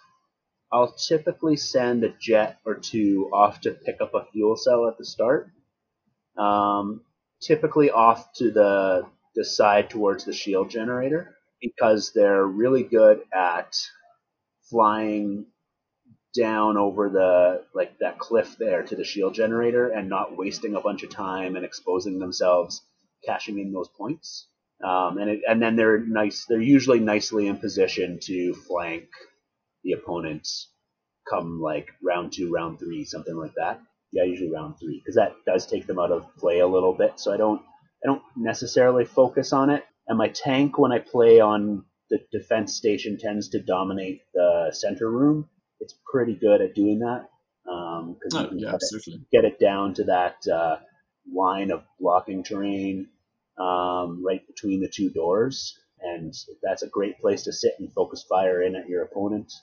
I'll 0.71 0.93
typically 0.93 1.57
send 1.57 2.03
a 2.03 2.13
jet 2.19 2.59
or 2.65 2.75
two 2.75 3.29
off 3.33 3.61
to 3.61 3.71
pick 3.71 3.97
up 4.01 4.13
a 4.15 4.25
fuel 4.31 4.55
cell 4.55 4.87
at 4.87 4.97
the 4.97 5.05
start. 5.05 5.51
Um, 6.37 7.01
typically 7.41 7.91
off 7.91 8.33
to 8.37 8.51
the 8.51 9.05
the 9.35 9.43
side 9.43 9.89
towards 9.89 10.25
the 10.25 10.33
shield 10.33 10.69
generator 10.69 11.35
because 11.63 12.11
they're 12.13 12.45
really 12.45 12.83
good 12.83 13.21
at 13.33 13.77
flying 14.69 15.45
down 16.35 16.77
over 16.77 17.09
the 17.09 17.63
like 17.75 17.97
that 17.99 18.19
cliff 18.19 18.55
there 18.59 18.83
to 18.83 18.95
the 18.95 19.03
shield 19.03 19.33
generator 19.33 19.89
and 19.89 20.09
not 20.09 20.37
wasting 20.37 20.75
a 20.75 20.81
bunch 20.81 21.03
of 21.03 21.09
time 21.09 21.55
and 21.55 21.65
exposing 21.65 22.19
themselves 22.19 22.81
cashing 23.25 23.59
in 23.59 23.71
those 23.71 23.89
points. 23.89 24.47
Um, 24.83 25.17
and 25.19 25.29
it, 25.31 25.41
and 25.47 25.61
then 25.61 25.75
they're 25.75 25.99
nice 25.99 26.45
they're 26.49 26.61
usually 26.61 26.99
nicely 26.99 27.47
in 27.47 27.57
position 27.57 28.19
to 28.23 28.53
flank 28.53 29.05
the 29.83 29.93
opponents 29.93 30.69
come 31.29 31.61
like 31.61 31.89
round 32.03 32.33
two 32.33 32.51
round 32.51 32.79
three 32.79 33.05
something 33.05 33.35
like 33.35 33.53
that. 33.55 33.81
Yeah 34.11 34.23
usually 34.25 34.51
round 34.51 34.75
three 34.79 34.99
because 34.99 35.15
that 35.15 35.33
does 35.45 35.65
take 35.67 35.87
them 35.87 35.99
out 35.99 36.11
of 36.11 36.25
play 36.37 36.59
a 36.59 36.67
little 36.67 36.93
bit. 36.93 37.19
So 37.19 37.33
i 37.33 37.37
don't 37.37 37.61
i 38.03 38.07
don't 38.07 38.23
necessarily 38.35 39.05
focus 39.05 39.53
on 39.53 39.69
it 39.69 39.83
and 40.07 40.17
my 40.17 40.29
tank 40.29 40.77
when 40.77 40.91
i 40.91 40.99
play 40.99 41.39
on 41.39 41.83
the 42.09 42.19
defense 42.31 42.75
station 42.75 43.17
tends 43.17 43.49
to 43.49 43.59
dominate 43.61 44.21
the 44.33 44.71
center 44.73 45.09
room 45.11 45.47
it's 45.79 45.95
pretty 46.11 46.35
good 46.35 46.61
at 46.61 46.75
doing 46.75 46.99
that 46.99 47.27
because 47.65 48.37
you 48.39 48.45
Oh, 48.45 48.49
can 48.49 48.59
yeah, 48.59 48.71
get 48.71 48.81
it, 48.81 48.91
absolutely. 48.91 49.21
get 49.31 49.45
it 49.45 49.59
down 49.59 49.93
to 49.95 50.05
that 50.05 50.37
uh, 50.47 50.77
line 51.33 51.71
of 51.71 51.83
blocking 51.99 52.43
terrain 52.43 53.07
um, 53.57 54.23
right 54.25 54.45
between 54.47 54.81
the 54.81 54.89
two 54.89 55.09
doors, 55.11 55.77
and 56.01 56.33
that's 56.63 56.83
a 56.83 56.87
great 56.89 57.19
place 57.19 57.43
to 57.43 57.53
sit 57.53 57.75
and 57.79 57.93
focus 57.93 58.25
fire 58.27 58.61
in 58.63 58.75
at 58.75 58.89
your 58.89 59.03
opponent. 59.03 59.53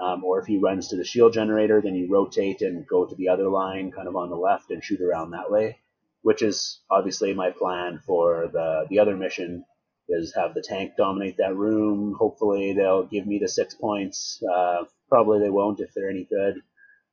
Um, 0.00 0.24
or 0.24 0.40
if 0.40 0.46
he 0.46 0.58
runs 0.58 0.88
to 0.88 0.96
the 0.96 1.04
shield 1.04 1.32
generator, 1.34 1.80
then 1.82 1.94
you 1.94 2.08
rotate 2.10 2.62
and 2.62 2.86
go 2.86 3.06
to 3.06 3.14
the 3.16 3.28
other 3.30 3.48
line, 3.48 3.92
kind 3.92 4.08
of 4.08 4.16
on 4.16 4.30
the 4.30 4.36
left, 4.36 4.70
and 4.70 4.84
shoot 4.84 5.00
around 5.00 5.30
that 5.32 5.50
way. 5.50 5.78
Which 6.22 6.42
is 6.42 6.80
obviously 6.90 7.34
my 7.34 7.50
plan 7.50 8.00
for 8.06 8.48
the 8.52 8.86
the 8.90 8.98
other 9.00 9.16
mission 9.16 9.64
is 10.08 10.34
have 10.36 10.54
the 10.54 10.62
tank 10.62 10.92
dominate 10.96 11.36
that 11.38 11.56
room. 11.56 12.14
Hopefully 12.18 12.72
they'll 12.74 13.06
give 13.06 13.26
me 13.26 13.38
the 13.38 13.48
six 13.48 13.74
points. 13.74 14.42
Uh, 14.42 14.84
probably 15.08 15.40
they 15.40 15.50
won't 15.50 15.80
if 15.80 15.92
they're 15.94 16.10
any 16.10 16.24
good. 16.30 16.56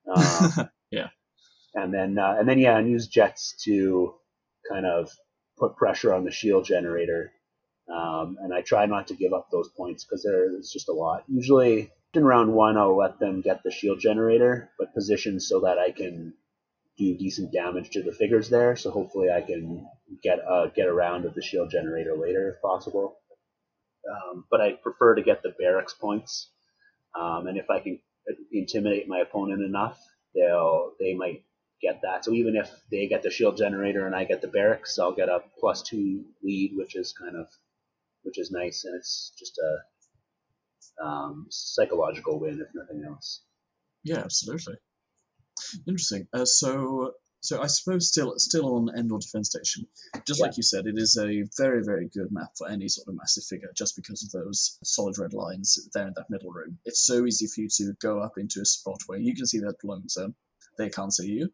Um, 0.07 0.69
Yeah. 0.93 1.07
And 1.73 1.91
then 1.91 2.19
uh, 2.19 2.35
and 2.37 2.47
then 2.47 2.59
yeah, 2.59 2.77
and 2.77 2.87
use 2.87 3.07
jets 3.07 3.55
to 3.65 4.13
kind 4.69 4.85
of 4.85 5.09
put 5.57 5.75
pressure 5.75 6.13
on 6.13 6.23
the 6.23 6.31
shield 6.31 6.65
generator. 6.65 7.31
Um, 7.91 8.37
and 8.39 8.53
I 8.53 8.61
try 8.61 8.85
not 8.85 9.07
to 9.07 9.15
give 9.15 9.33
up 9.33 9.49
those 9.51 9.69
points 9.69 10.03
because 10.05 10.23
there's 10.23 10.71
just 10.71 10.87
a 10.87 10.93
lot. 10.93 11.23
Usually 11.27 11.91
in 12.13 12.23
round 12.23 12.53
one, 12.53 12.77
I'll 12.77 12.95
let 12.95 13.19
them 13.19 13.41
get 13.41 13.63
the 13.63 13.71
shield 13.71 13.99
generator, 13.99 14.69
but 14.77 14.93
position 14.93 15.39
so 15.39 15.61
that 15.61 15.79
I 15.79 15.89
can 15.89 16.35
do 16.97 17.17
decent 17.17 17.51
damage 17.51 17.89
to 17.91 18.03
the 18.03 18.11
figures 18.11 18.49
there. 18.49 18.75
So 18.75 18.91
hopefully 18.91 19.29
I 19.29 19.41
can 19.41 19.85
get 20.21 20.39
uh, 20.47 20.67
get 20.67 20.87
a 20.87 20.93
round 20.93 21.25
of 21.25 21.33
the 21.33 21.41
shield 21.41 21.71
generator 21.71 22.15
later 22.15 22.49
if 22.49 22.61
possible. 22.61 23.17
Um, 24.09 24.45
but 24.51 24.61
I 24.61 24.73
prefer 24.73 25.15
to 25.15 25.23
get 25.23 25.41
the 25.41 25.53
barracks 25.57 25.93
points, 25.93 26.49
um, 27.19 27.47
and 27.47 27.57
if 27.57 27.69
I 27.69 27.79
can 27.79 27.99
intimidate 28.51 29.07
my 29.07 29.19
opponent 29.19 29.63
enough, 29.63 29.97
they'll 30.35 30.91
they 30.99 31.13
might 31.13 31.43
get 31.81 32.01
that. 32.03 32.25
So 32.25 32.33
even 32.33 32.55
if 32.55 32.69
they 32.91 33.07
get 33.07 33.23
the 33.23 33.31
shield 33.31 33.57
generator 33.57 34.05
and 34.05 34.15
I 34.15 34.25
get 34.25 34.41
the 34.41 34.47
barracks, 34.47 34.99
I'll 34.99 35.15
get 35.15 35.29
a 35.29 35.39
plus 35.59 35.83
two 35.83 36.25
lead, 36.43 36.73
which 36.75 36.95
is 36.95 37.13
kind 37.13 37.37
of 37.37 37.47
which 38.23 38.37
is 38.37 38.51
nice, 38.51 38.83
and 38.85 38.95
it's 38.95 39.33
just 39.37 39.57
a 39.57 41.05
um, 41.05 41.47
psychological 41.49 42.39
win 42.39 42.61
if 42.61 42.73
nothing 42.73 43.03
else. 43.05 43.41
Yeah, 44.03 44.19
absolutely. 44.19 44.75
Interesting. 45.88 46.28
Uh, 46.34 46.45
so, 46.45 47.14
so 47.41 47.61
I 47.61 47.68
suppose 47.68 48.07
still 48.07 48.34
still 48.38 48.76
on 48.76 48.89
Endor 48.97 49.18
Defense 49.20 49.49
Station, 49.49 49.86
just 50.26 50.39
Yeah. 50.39 50.47
like 50.47 50.57
you 50.57 50.64
said, 50.64 50.88
it 50.88 50.97
is 50.97 51.18
a 51.18 51.43
very 51.57 51.84
very 51.84 52.07
good 52.14 52.32
map 52.32 52.51
for 52.57 52.70
any 52.70 52.88
sort 52.88 53.07
of 53.07 53.16
massive 53.16 53.43
figure, 53.43 53.72
just 53.76 53.95
because 53.95 54.24
of 54.24 54.32
those 54.32 54.78
solid 54.84 55.18
red 55.18 55.34
lines 55.34 55.89
there 55.93 56.07
in 56.07 56.14
that 56.16 56.30
middle 56.30 56.51
room. 56.51 56.78
It's 56.86 57.01
so 57.05 57.26
easy 57.26 57.47
for 57.47 57.61
you 57.61 57.70
to 57.78 57.93
go 58.01 58.20
up 58.20 58.38
into 58.38 58.61
a 58.61 58.66
spot 58.66 59.01
where 59.07 59.20
you 59.20 59.36
can 59.36 59.45
see 59.45 59.59
that 59.59 59.74
deployment 59.80 60.11
zone, 60.11 60.36
they 60.78 60.89
can't 60.89 61.14
see 61.14 61.28
you, 61.32 61.51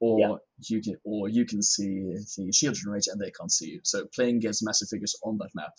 or 0.00 0.20
Yeah. 0.20 0.36
you 0.68 0.80
can 0.82 0.96
or 1.04 1.28
you 1.28 1.44
can 1.44 1.62
see 1.62 2.14
the 2.36 2.52
shield 2.52 2.74
generator 2.76 3.10
and 3.12 3.20
they 3.20 3.30
can't 3.30 3.52
see 3.52 3.70
you. 3.72 3.80
So 3.84 4.06
playing 4.06 4.36
against 4.36 4.64
massive 4.64 4.88
figures 4.88 5.16
on 5.22 5.38
that 5.38 5.50
map. 5.54 5.74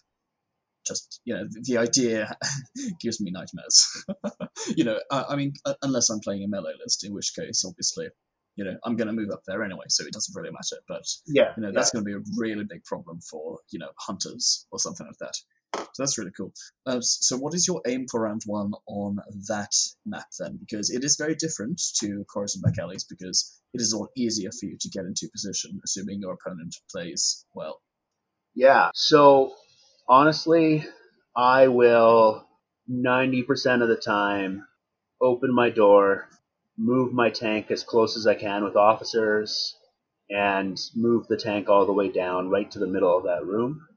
Just 0.88 1.21
you 1.25 1.35
know, 1.35 1.47
the, 1.49 1.77
idea 1.77 2.35
gives 3.01 3.19
me 3.21 3.31
nightmares. 3.31 4.05
you 4.75 4.83
know, 4.83 4.99
I, 5.11 5.25
I 5.29 5.35
mean, 5.35 5.53
unless 5.81 6.09
I'm 6.09 6.19
playing 6.19 6.43
a 6.43 6.47
melee 6.47 6.73
list, 6.79 7.05
in 7.05 7.13
which 7.13 7.33
case, 7.35 7.63
obviously, 7.65 8.07
you 8.55 8.65
know, 8.65 8.77
I'm 8.83 8.95
going 8.95 9.07
to 9.07 9.13
move 9.13 9.29
up 9.31 9.41
there 9.45 9.63
anyway, 9.63 9.85
so 9.89 10.05
it 10.05 10.13
doesn't 10.13 10.35
really 10.35 10.51
matter. 10.51 10.81
But 10.88 11.03
Yeah, 11.27 11.53
you 11.55 11.63
know, 11.63 11.71
that's 11.71 11.91
going 11.91 12.03
to 12.03 12.07
be 12.07 12.15
a 12.15 12.23
really 12.38 12.63
big 12.63 12.83
problem 12.85 13.19
for 13.21 13.59
you 13.69 13.79
know 13.79 13.89
hunters 13.99 14.65
or 14.71 14.79
something 14.79 15.05
like 15.05 15.17
that. 15.19 15.35
So 15.75 16.03
that's 16.03 16.17
really 16.17 16.31
cool. 16.31 16.53
Uh, 16.85 17.01
so, 17.01 17.38
what 17.38 17.53
is 17.53 17.67
your 17.67 17.81
aim 17.88 18.05
for 18.09 18.21
round 18.21 18.41
one 18.45 18.71
on 18.88 19.17
that 19.47 19.73
map 20.05 20.27
then? 20.39 20.57
Because 20.57 20.89
it 20.89 21.03
is 21.03 21.17
very 21.17 21.35
different 21.35 21.81
to 21.99 22.25
Coruscant 22.31 22.63
Back 22.63 22.79
Alleys 22.79 23.03
because 23.03 23.59
it 23.73 23.81
is 23.81 23.93
a 23.93 23.97
lot 23.97 24.09
easier 24.15 24.49
for 24.51 24.65
you 24.65 24.77
to 24.79 24.89
get 24.89 25.05
into 25.05 25.29
position, 25.31 25.79
assuming 25.83 26.21
your 26.21 26.33
opponent 26.33 26.75
plays 26.91 27.45
well. 27.53 27.81
Yeah. 28.55 28.89
So 28.95 29.53
honestly, 30.07 30.85
I 31.35 31.67
will 31.67 32.47
90% 32.89 33.81
of 33.81 33.89
the 33.89 33.95
time 33.95 34.65
open 35.21 35.53
my 35.53 35.69
door, 35.69 36.29
move 36.77 37.13
my 37.13 37.29
tank 37.29 37.71
as 37.71 37.83
close 37.83 38.17
as 38.17 38.27
I 38.27 38.35
can 38.35 38.63
with 38.63 38.75
officers, 38.75 39.75
and 40.29 40.79
move 40.95 41.27
the 41.27 41.37
tank 41.37 41.69
all 41.69 41.85
the 41.85 41.93
way 41.93 42.09
down 42.09 42.49
right 42.49 42.69
to 42.71 42.79
the 42.79 42.87
middle 42.87 43.17
of 43.17 43.23
that 43.23 43.45
room. 43.45 43.87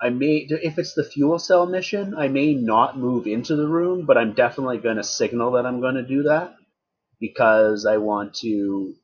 I 0.00 0.10
may, 0.10 0.46
if 0.48 0.78
it's 0.78 0.94
the 0.94 1.04
fuel 1.04 1.38
cell 1.38 1.66
mission, 1.66 2.14
I 2.16 2.28
may 2.28 2.54
not 2.54 2.98
move 2.98 3.26
into 3.26 3.54
the 3.54 3.68
room, 3.68 4.06
but 4.06 4.16
I'm 4.16 4.32
definitely 4.32 4.78
going 4.78 4.96
to 4.96 5.04
signal 5.04 5.52
that 5.52 5.66
I'm 5.66 5.80
going 5.80 5.96
to 5.96 6.06
do 6.06 6.24
that 6.24 6.56
because 7.20 7.84
I 7.84 7.98
want 7.98 8.34
to, 8.36 8.94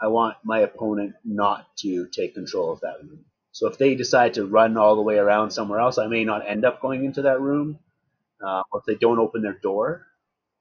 I 0.00 0.08
want 0.08 0.36
my 0.44 0.60
opponent 0.60 1.14
not 1.24 1.66
to 1.78 2.08
take 2.08 2.34
control 2.34 2.72
of 2.72 2.80
that 2.80 2.96
room. 3.02 3.24
So 3.52 3.68
if 3.68 3.78
they 3.78 3.94
decide 3.94 4.34
to 4.34 4.46
run 4.46 4.76
all 4.76 4.96
the 4.96 5.02
way 5.02 5.18
around 5.18 5.50
somewhere 5.50 5.80
else, 5.80 5.98
I 5.98 6.06
may 6.06 6.24
not 6.24 6.48
end 6.48 6.64
up 6.64 6.80
going 6.80 7.04
into 7.04 7.22
that 7.22 7.40
room. 7.40 7.78
Uh, 8.44 8.62
or 8.72 8.80
if 8.80 8.86
they 8.86 8.96
don't 8.96 9.20
open 9.20 9.42
their 9.42 9.58
door, 9.62 10.06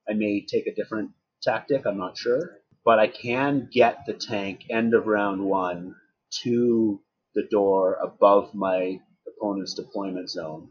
I 0.08 0.14
may 0.14 0.46
take 0.46 0.68
a 0.68 0.76
different 0.76 1.12
tactic. 1.42 1.86
I'm 1.86 1.98
not 1.98 2.18
sure. 2.18 2.60
But 2.84 3.00
I 3.00 3.08
can 3.08 3.70
get 3.72 4.06
the 4.06 4.14
tank 4.14 4.66
end 4.70 4.94
of 4.94 5.08
round 5.08 5.44
one 5.44 5.96
to 6.44 7.02
the 7.34 7.48
door 7.50 7.98
above 8.02 8.54
my 8.54 9.00
opponent's 9.28 9.74
deployment 9.74 10.30
zone, 10.30 10.70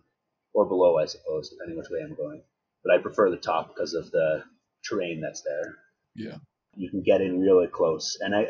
or 0.52 0.66
below, 0.66 0.98
I 0.98 1.06
suppose, 1.06 1.48
depending 1.48 1.78
which 1.78 1.90
way 1.90 2.00
I'm 2.02 2.14
going. 2.14 2.42
But 2.84 2.94
I 2.94 2.98
prefer 2.98 3.30
the 3.30 3.36
top 3.36 3.68
because 3.68 3.94
of 3.94 4.10
the 4.10 4.44
terrain 4.88 5.20
that's 5.20 5.42
there. 5.42 5.76
Yeah. 6.14 6.36
You 6.74 6.90
can 6.90 7.02
get 7.02 7.20
in 7.20 7.40
really 7.40 7.66
close, 7.66 8.18
and 8.20 8.34
I, 8.34 8.46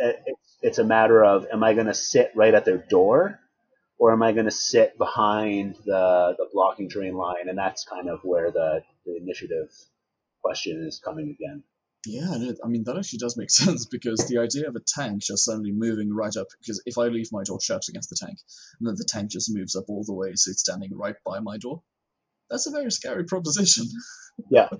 it's 0.60 0.78
a 0.78 0.84
matter 0.84 1.24
of 1.24 1.46
am 1.52 1.64
I 1.64 1.74
going 1.74 1.86
to 1.86 1.94
sit 1.94 2.32
right 2.34 2.52
at 2.52 2.64
their 2.64 2.78
door, 2.78 3.40
or 4.00 4.12
am 4.12 4.22
I 4.22 4.32
going 4.32 4.46
to 4.46 4.50
sit 4.50 4.96
behind 4.96 5.76
the 5.84 6.34
the 6.36 6.48
blocking 6.52 6.88
terrain 6.88 7.14
line? 7.14 7.48
And 7.48 7.58
that's 7.58 7.84
kind 7.84 8.08
of 8.08 8.20
where 8.24 8.50
the, 8.50 8.82
the 9.04 9.16
initiative 9.16 9.68
question 10.42 10.82
is 10.88 10.98
coming 11.04 11.36
again. 11.38 11.62
Yeah, 12.06 12.32
I 12.64 12.66
mean 12.68 12.84
that 12.84 12.96
actually 12.96 13.18
does 13.18 13.36
make 13.36 13.50
sense 13.62 13.84
because 13.84 14.26
the 14.26 14.38
idea 14.38 14.66
of 14.68 14.74
a 14.74 14.80
tank 14.80 15.22
just 15.22 15.44
suddenly 15.44 15.70
moving 15.70 16.14
right 16.14 16.34
up 16.34 16.46
because 16.60 16.82
if 16.86 16.96
I 16.96 17.08
leave 17.08 17.28
my 17.30 17.44
door 17.44 17.60
shut 17.60 17.82
against 17.90 18.08
the 18.08 18.16
tank 18.18 18.38
and 18.78 18.88
then 18.88 18.94
the 18.96 19.04
tank 19.04 19.30
just 19.30 19.54
moves 19.54 19.76
up 19.76 19.84
all 19.88 20.02
the 20.02 20.14
way 20.14 20.32
so 20.34 20.50
it's 20.50 20.60
standing 20.60 20.96
right 20.96 21.16
by 21.24 21.40
my 21.40 21.58
door, 21.58 21.82
that's 22.48 22.66
a 22.66 22.72
very 22.72 22.90
scary 22.90 23.24
proposition. 23.24 23.86
Yeah, 24.48 24.70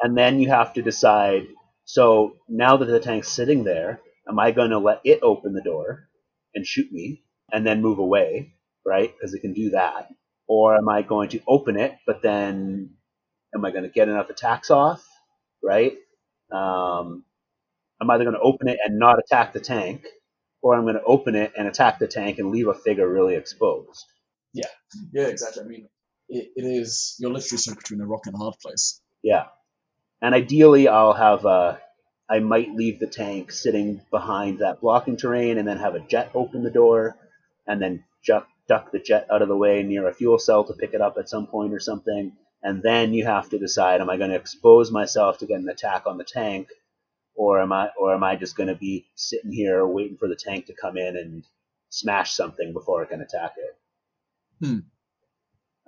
and 0.00 0.16
then 0.16 0.38
you 0.38 0.48
have 0.50 0.74
to 0.74 0.82
decide. 0.82 1.48
So 1.84 2.36
now 2.48 2.76
that 2.76 2.84
the 2.84 3.00
tank's 3.00 3.32
sitting 3.32 3.64
there, 3.64 4.00
am 4.28 4.38
I 4.38 4.52
going 4.52 4.70
to 4.70 4.78
let 4.78 5.00
it 5.02 5.18
open 5.22 5.54
the 5.54 5.62
door 5.62 6.08
and 6.54 6.64
shoot 6.64 6.92
me, 6.92 7.24
and 7.50 7.66
then 7.66 7.82
move 7.82 7.98
away, 7.98 8.54
right? 8.88 9.12
Because 9.14 9.34
it 9.34 9.40
can 9.40 9.52
do 9.52 9.70
that. 9.70 10.08
Or 10.46 10.76
am 10.76 10.88
I 10.88 11.02
going 11.02 11.28
to 11.30 11.40
open 11.46 11.76
it, 11.78 11.92
but 12.06 12.22
then 12.22 12.94
am 13.54 13.64
I 13.64 13.70
going 13.70 13.84
to 13.84 13.90
get 13.90 14.08
enough 14.08 14.30
attacks 14.30 14.70
off, 14.70 15.04
right? 15.62 15.92
Um, 16.50 17.24
I'm 18.00 18.10
either 18.10 18.24
going 18.24 18.36
to 18.36 18.40
open 18.40 18.68
it 18.68 18.78
and 18.82 18.98
not 18.98 19.18
attack 19.18 19.52
the 19.52 19.60
tank, 19.60 20.06
or 20.62 20.74
I'm 20.74 20.84
going 20.84 20.94
to 20.94 21.04
open 21.04 21.34
it 21.34 21.52
and 21.56 21.68
attack 21.68 21.98
the 21.98 22.08
tank 22.08 22.38
and 22.38 22.50
leave 22.50 22.68
a 22.68 22.74
figure 22.74 23.08
really 23.08 23.34
exposed. 23.34 24.06
Yeah, 24.54 24.70
yeah, 25.12 25.26
exactly. 25.26 25.62
I 25.62 25.66
mean, 25.66 25.88
it, 26.28 26.48
it 26.56 26.62
is 26.62 27.16
you're 27.18 27.30
literally 27.30 27.58
stuck 27.58 27.78
between 27.78 28.00
a 28.00 28.06
rock 28.06 28.22
and 28.26 28.34
a 28.34 28.38
hard 28.38 28.54
place. 28.62 29.00
Yeah. 29.22 29.46
And 30.22 30.34
ideally, 30.34 30.88
I'll 30.88 31.12
have 31.12 31.44
uh, 31.44 31.76
I 32.28 32.40
might 32.40 32.74
leave 32.74 32.98
the 32.98 33.06
tank 33.06 33.52
sitting 33.52 34.00
behind 34.10 34.60
that 34.60 34.80
blocking 34.80 35.16
terrain, 35.16 35.58
and 35.58 35.66
then 35.66 35.78
have 35.78 35.94
a 35.94 36.00
jet 36.00 36.30
open 36.34 36.62
the 36.62 36.70
door, 36.70 37.16
and 37.66 37.80
then 37.80 38.04
duck, 38.26 38.48
duck 38.68 38.92
the 38.92 38.98
jet 38.98 39.26
out 39.32 39.42
of 39.42 39.48
the 39.48 39.56
way 39.56 39.82
near 39.82 40.06
a 40.08 40.14
fuel 40.14 40.38
cell 40.38 40.64
to 40.64 40.74
pick 40.74 40.94
it 40.94 41.00
up 41.00 41.16
at 41.18 41.28
some 41.28 41.46
point 41.46 41.72
or 41.74 41.80
something. 41.80 42.32
And 42.62 42.82
then 42.82 43.14
you 43.14 43.24
have 43.26 43.50
to 43.50 43.58
decide: 43.58 44.00
Am 44.00 44.10
I 44.10 44.16
going 44.16 44.30
to 44.30 44.36
expose 44.36 44.90
myself 44.90 45.38
to 45.38 45.46
get 45.46 45.60
an 45.60 45.68
attack 45.68 46.06
on 46.06 46.18
the 46.18 46.24
tank, 46.24 46.68
or 47.34 47.60
am 47.60 47.72
I, 47.72 47.90
or 47.98 48.14
am 48.14 48.24
I 48.24 48.36
just 48.36 48.56
going 48.56 48.68
to 48.68 48.74
be 48.74 49.06
sitting 49.14 49.52
here 49.52 49.86
waiting 49.86 50.16
for 50.18 50.28
the 50.28 50.36
tank 50.36 50.66
to 50.66 50.74
come 50.74 50.96
in 50.96 51.16
and 51.16 51.44
smash 51.90 52.32
something 52.34 52.72
before 52.72 53.02
it 53.02 53.10
can 53.10 53.20
attack 53.20 53.52
it? 53.58 53.76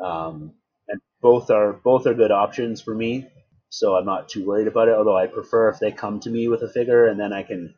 Um, 0.05 0.55
and 0.89 1.01
both 1.21 1.51
are 1.51 1.73
both 1.73 2.07
are 2.07 2.15
good 2.15 2.31
options 2.33 2.81
for 2.81 2.95
me, 2.95 3.29
so 3.69 3.97
I'm 3.97 4.07
not 4.07 4.29
too 4.29 4.47
worried 4.47 4.69
about 4.69 4.89
it. 4.89 4.95
Although 4.95 5.17
I 5.17 5.27
prefer 5.27 5.69
if 5.71 5.79
they 5.81 5.93
come 5.93 6.21
to 6.21 6.31
me 6.31 6.49
with 6.49 6.63
a 6.63 6.69
figure 6.69 7.07
and 7.07 7.21
then 7.21 7.33
I 7.33 7.43
can 7.43 7.75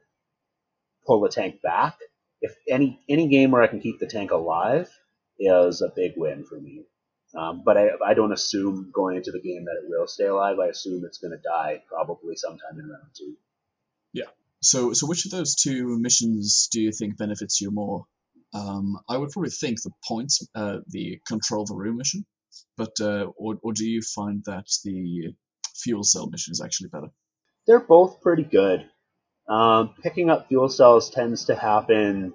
pull 1.07 1.21
the 1.21 1.29
tank 1.29 1.63
back. 1.63 1.97
If 2.43 2.55
any 2.69 3.01
any 3.09 3.29
game 3.29 3.51
where 3.51 3.63
I 3.63 3.69
can 3.69 3.81
keep 3.81 3.99
the 3.99 4.07
tank 4.07 4.31
alive 4.31 4.91
is 5.39 5.81
a 5.81 5.89
big 5.89 6.13
win 6.17 6.45
for 6.45 6.61
me. 6.61 6.85
Um, 7.35 7.63
but 7.65 7.79
I, 7.79 7.89
I 8.05 8.13
don't 8.13 8.33
assume 8.33 8.91
going 8.93 9.17
into 9.17 9.33
the 9.33 9.41
game 9.41 9.65
that 9.65 9.81
it 9.83 9.89
will 9.89 10.07
stay 10.07 10.27
alive. 10.27 10.59
I 10.59 10.67
assume 10.67 11.03
it's 11.07 11.17
going 11.17 11.31
to 11.31 11.43
die 11.43 11.83
probably 11.89 12.37
sometime 12.37 12.79
in 12.79 12.89
round 12.89 13.09
two. 13.17 13.35
Yeah. 14.13 14.27
So, 14.61 14.93
so 14.93 15.07
which 15.07 15.25
of 15.25 15.31
those 15.31 15.55
two 15.55 15.99
missions 15.99 16.69
do 16.71 16.83
you 16.83 16.93
think 16.93 17.17
benefits 17.17 17.59
you 17.59 17.71
more? 17.71 18.05
Um, 18.53 18.99
I 19.09 19.17
would 19.17 19.31
probably 19.31 19.51
think 19.51 19.81
the 19.81 19.93
points, 20.07 20.47
uh, 20.55 20.81
the 20.89 21.21
control 21.27 21.65
the 21.65 21.75
room 21.75 21.97
mission, 21.97 22.27
but 22.77 23.01
uh, 23.01 23.31
or 23.39 23.57
or 23.63 23.73
do 23.73 23.89
you 23.89 24.03
find 24.03 24.43
that 24.45 24.67
the 24.85 25.35
fuel 25.75 26.05
cell 26.05 26.29
mission 26.29 26.53
is 26.53 26.61
actually 26.61 26.91
better? 26.91 27.09
they're 27.67 27.81
both 27.81 28.21
pretty 28.21 28.43
good. 28.43 28.89
Um, 29.49 29.95
picking 30.03 30.31
up 30.31 30.49
fuel 30.49 30.69
cells 30.69 31.11
tends 31.11 31.47
to 31.47 31.55
happen 31.55 32.35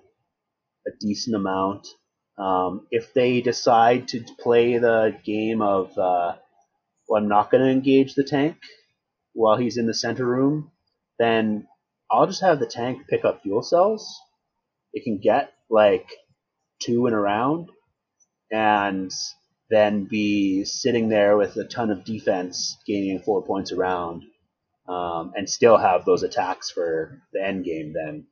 a 0.87 0.91
decent 0.99 1.35
amount. 1.35 1.87
Um, 2.37 2.87
if 2.91 3.13
they 3.13 3.41
decide 3.41 4.09
to 4.09 4.23
play 4.39 4.77
the 4.77 5.17
game 5.23 5.61
of, 5.61 5.97
uh, 5.97 6.35
well, 7.07 7.21
I'm 7.21 7.27
not 7.27 7.49
going 7.49 7.63
to 7.63 7.71
engage 7.71 8.13
the 8.13 8.23
tank 8.23 8.57
while 9.33 9.57
he's 9.57 9.77
in 9.77 9.87
the 9.87 9.93
center 9.93 10.25
room, 10.25 10.71
then 11.17 11.67
I'll 12.11 12.27
just 12.27 12.41
have 12.41 12.59
the 12.59 12.67
tank 12.67 13.07
pick 13.09 13.25
up 13.25 13.41
fuel 13.41 13.63
cells. 13.63 14.19
It 14.93 15.03
can 15.03 15.17
get 15.17 15.53
like 15.69 16.07
two 16.79 17.07
in 17.07 17.13
a 17.13 17.19
round 17.19 17.69
and 18.51 19.11
then 19.69 20.05
be 20.05 20.63
sitting 20.63 21.09
there 21.09 21.35
with 21.37 21.57
a 21.57 21.65
ton 21.65 21.89
of 21.89 22.05
defense, 22.05 22.77
gaining 22.85 23.19
four 23.19 23.43
points 23.43 23.71
a 23.71 23.75
round 23.75 24.23
um, 24.87 25.33
and 25.35 25.49
still 25.49 25.77
have 25.77 26.05
those 26.05 26.23
attacks 26.23 26.71
for 26.71 27.21
the 27.33 27.43
end 27.43 27.65
game 27.65 27.93
then 27.93 28.25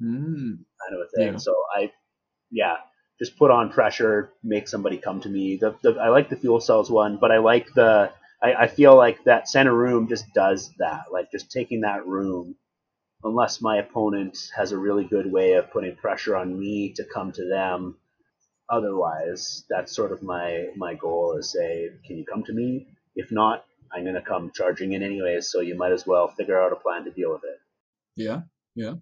Mm, 0.00 0.58
kind 0.80 0.94
of 0.94 1.00
a 1.00 1.08
thing. 1.18 1.32
Yeah. 1.32 1.36
So 1.38 1.54
I, 1.76 1.92
yeah, 2.50 2.76
just 3.18 3.38
put 3.38 3.50
on 3.50 3.70
pressure, 3.70 4.32
make 4.44 4.68
somebody 4.68 4.98
come 4.98 5.20
to 5.22 5.28
me. 5.28 5.56
The, 5.56 5.76
the 5.82 5.92
I 6.00 6.08
like 6.08 6.28
the 6.30 6.36
fuel 6.36 6.60
cells 6.60 6.90
one, 6.90 7.18
but 7.20 7.32
I 7.32 7.38
like 7.38 7.68
the 7.74 8.12
I, 8.42 8.54
I 8.54 8.66
feel 8.68 8.96
like 8.96 9.24
that 9.24 9.48
center 9.48 9.74
room 9.74 10.08
just 10.08 10.32
does 10.34 10.72
that. 10.78 11.06
Like 11.12 11.30
just 11.32 11.50
taking 11.52 11.82
that 11.82 12.06
room, 12.06 12.56
unless 13.24 13.62
my 13.62 13.78
opponent 13.78 14.38
has 14.56 14.72
a 14.72 14.78
really 14.78 15.04
good 15.04 15.30
way 15.30 15.54
of 15.54 15.70
putting 15.72 15.96
pressure 15.96 16.36
on 16.36 16.58
me 16.58 16.92
to 16.94 17.04
come 17.04 17.32
to 17.32 17.48
them. 17.48 17.96
Otherwise, 18.70 19.64
that's 19.70 19.94
sort 19.96 20.12
of 20.12 20.22
my 20.22 20.68
my 20.76 20.94
goal 20.94 21.36
is 21.38 21.52
say, 21.52 21.90
can 22.06 22.18
you 22.18 22.26
come 22.26 22.44
to 22.44 22.54
me? 22.54 22.88
If 23.16 23.32
not, 23.32 23.64
I'm 23.92 24.04
going 24.04 24.14
to 24.14 24.22
come 24.22 24.50
charging 24.54 24.92
in 24.92 25.02
anyways, 25.02 25.50
so 25.50 25.60
you 25.60 25.76
might 25.76 25.92
as 25.92 26.06
well 26.06 26.28
figure 26.28 26.60
out 26.60 26.72
a 26.72 26.76
plan 26.76 27.04
to 27.04 27.10
deal 27.10 27.32
with 27.32 27.42
it. 27.44 27.58
Yeah, 28.16 28.42
yeah. 28.74 28.94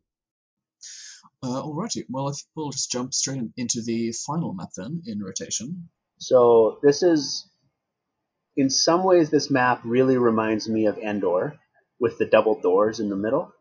Uh, 1.42 1.62
alrighty, 1.62 2.04
well, 2.08 2.28
I 2.28 2.32
think 2.32 2.48
we'll 2.54 2.70
just 2.70 2.90
jump 2.90 3.12
straight 3.14 3.42
into 3.56 3.82
the 3.82 4.12
final 4.12 4.52
map 4.52 4.70
then 4.76 5.02
in 5.06 5.22
rotation. 5.22 5.88
So 6.18 6.78
this 6.82 7.02
is, 7.02 7.48
in 8.56 8.70
some 8.70 9.04
ways, 9.04 9.30
this 9.30 9.50
map 9.50 9.80
really 9.84 10.16
reminds 10.16 10.68
me 10.68 10.86
of 10.86 10.98
Endor, 10.98 11.58
with 11.98 12.18
the 12.18 12.26
double 12.26 12.60
doors 12.60 13.00
in 13.00 13.08
the 13.08 13.16
middle. 13.16 13.52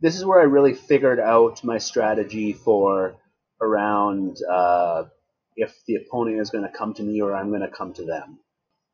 This 0.00 0.16
is 0.16 0.24
where 0.24 0.40
I 0.40 0.44
really 0.44 0.74
figured 0.74 1.20
out 1.20 1.62
my 1.62 1.78
strategy 1.78 2.52
for 2.52 3.14
around 3.60 4.38
uh, 4.50 5.04
if 5.56 5.74
the 5.86 5.96
opponent 5.96 6.40
is 6.40 6.50
going 6.50 6.64
to 6.64 6.76
come 6.76 6.94
to 6.94 7.02
me 7.02 7.20
or 7.20 7.34
I'm 7.34 7.50
going 7.50 7.60
to 7.60 7.68
come 7.68 7.92
to 7.94 8.04
them. 8.04 8.38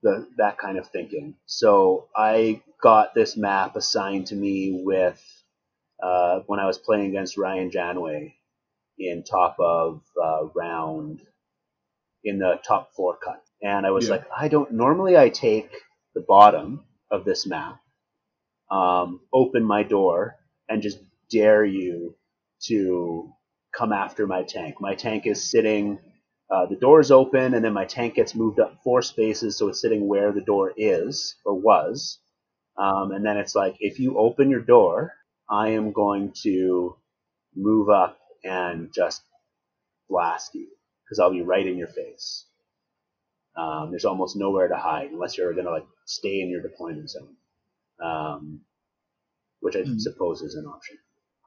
The, 0.02 0.28
that 0.38 0.58
kind 0.58 0.78
of 0.78 0.86
thinking. 0.88 1.34
So 1.46 2.08
I 2.16 2.62
got 2.82 3.14
this 3.14 3.36
map 3.36 3.76
assigned 3.76 4.28
to 4.28 4.36
me 4.36 4.82
with 4.84 5.20
uh, 6.02 6.40
when 6.46 6.60
I 6.60 6.66
was 6.66 6.78
playing 6.78 7.06
against 7.06 7.36
Ryan 7.36 7.70
Janway 7.70 8.34
in 8.98 9.24
top 9.24 9.56
of 9.60 10.02
uh, 10.22 10.46
round 10.54 11.22
in 12.24 12.38
the 12.38 12.60
top 12.66 12.92
four 12.94 13.16
cut, 13.16 13.42
and 13.62 13.86
I 13.86 13.90
was 13.90 14.06
Yeah. 14.06 14.16
like, 14.16 14.26
I 14.36 14.48
don't 14.48 14.72
normally 14.72 15.16
I 15.16 15.28
take 15.30 15.70
the 16.14 16.20
bottom 16.20 16.84
of 17.10 17.24
this 17.24 17.46
map, 17.46 17.80
um, 18.70 19.20
open 19.32 19.64
my 19.64 19.82
door, 19.82 20.36
and 20.68 20.82
just 20.82 20.98
dare 21.30 21.64
you 21.64 22.16
to 22.66 23.32
come 23.76 23.92
after 23.92 24.26
my 24.26 24.42
tank. 24.42 24.80
My 24.80 24.94
tank 24.94 25.26
is 25.26 25.50
sitting. 25.50 25.98
Uh, 26.50 26.66
the 26.66 26.76
door 26.76 27.00
is 27.00 27.10
open, 27.10 27.54
and 27.54 27.64
then 27.64 27.72
my 27.74 27.84
tank 27.84 28.14
gets 28.14 28.34
moved 28.34 28.58
up 28.60 28.82
four 28.82 29.02
spaces, 29.02 29.56
so 29.56 29.68
it's 29.68 29.80
sitting 29.80 30.06
where 30.08 30.32
the 30.32 30.40
door 30.40 30.72
is 30.76 31.36
or 31.44 31.54
was. 31.54 32.18
Um, 32.78 33.12
and 33.12 33.24
then 33.24 33.36
it's 33.36 33.54
like, 33.54 33.76
if 33.80 33.98
you 33.98 34.18
open 34.18 34.50
your 34.50 34.60
door, 34.62 35.12
I 35.50 35.70
am 35.70 35.92
going 35.92 36.32
to 36.42 36.96
move 37.54 37.90
up 37.90 38.18
and 38.44 38.92
just 38.92 39.22
blast 40.08 40.54
you 40.54 40.68
because 41.04 41.18
I'll 41.18 41.32
be 41.32 41.42
right 41.42 41.66
in 41.66 41.76
your 41.78 41.88
face. 41.88 42.46
Um, 43.56 43.90
there's 43.90 44.04
almost 44.04 44.36
nowhere 44.36 44.68
to 44.68 44.76
hide 44.76 45.10
unless 45.10 45.36
you're 45.36 45.52
going 45.52 45.66
to 45.66 45.72
like 45.72 45.86
stay 46.06 46.40
in 46.40 46.48
your 46.50 46.62
deployment 46.62 47.10
zone, 47.10 47.36
um, 48.00 48.60
which 49.60 49.76
I 49.76 49.80
Mhm. 49.80 50.00
suppose 50.00 50.42
is 50.42 50.54
an 50.54 50.66
option. 50.66 50.98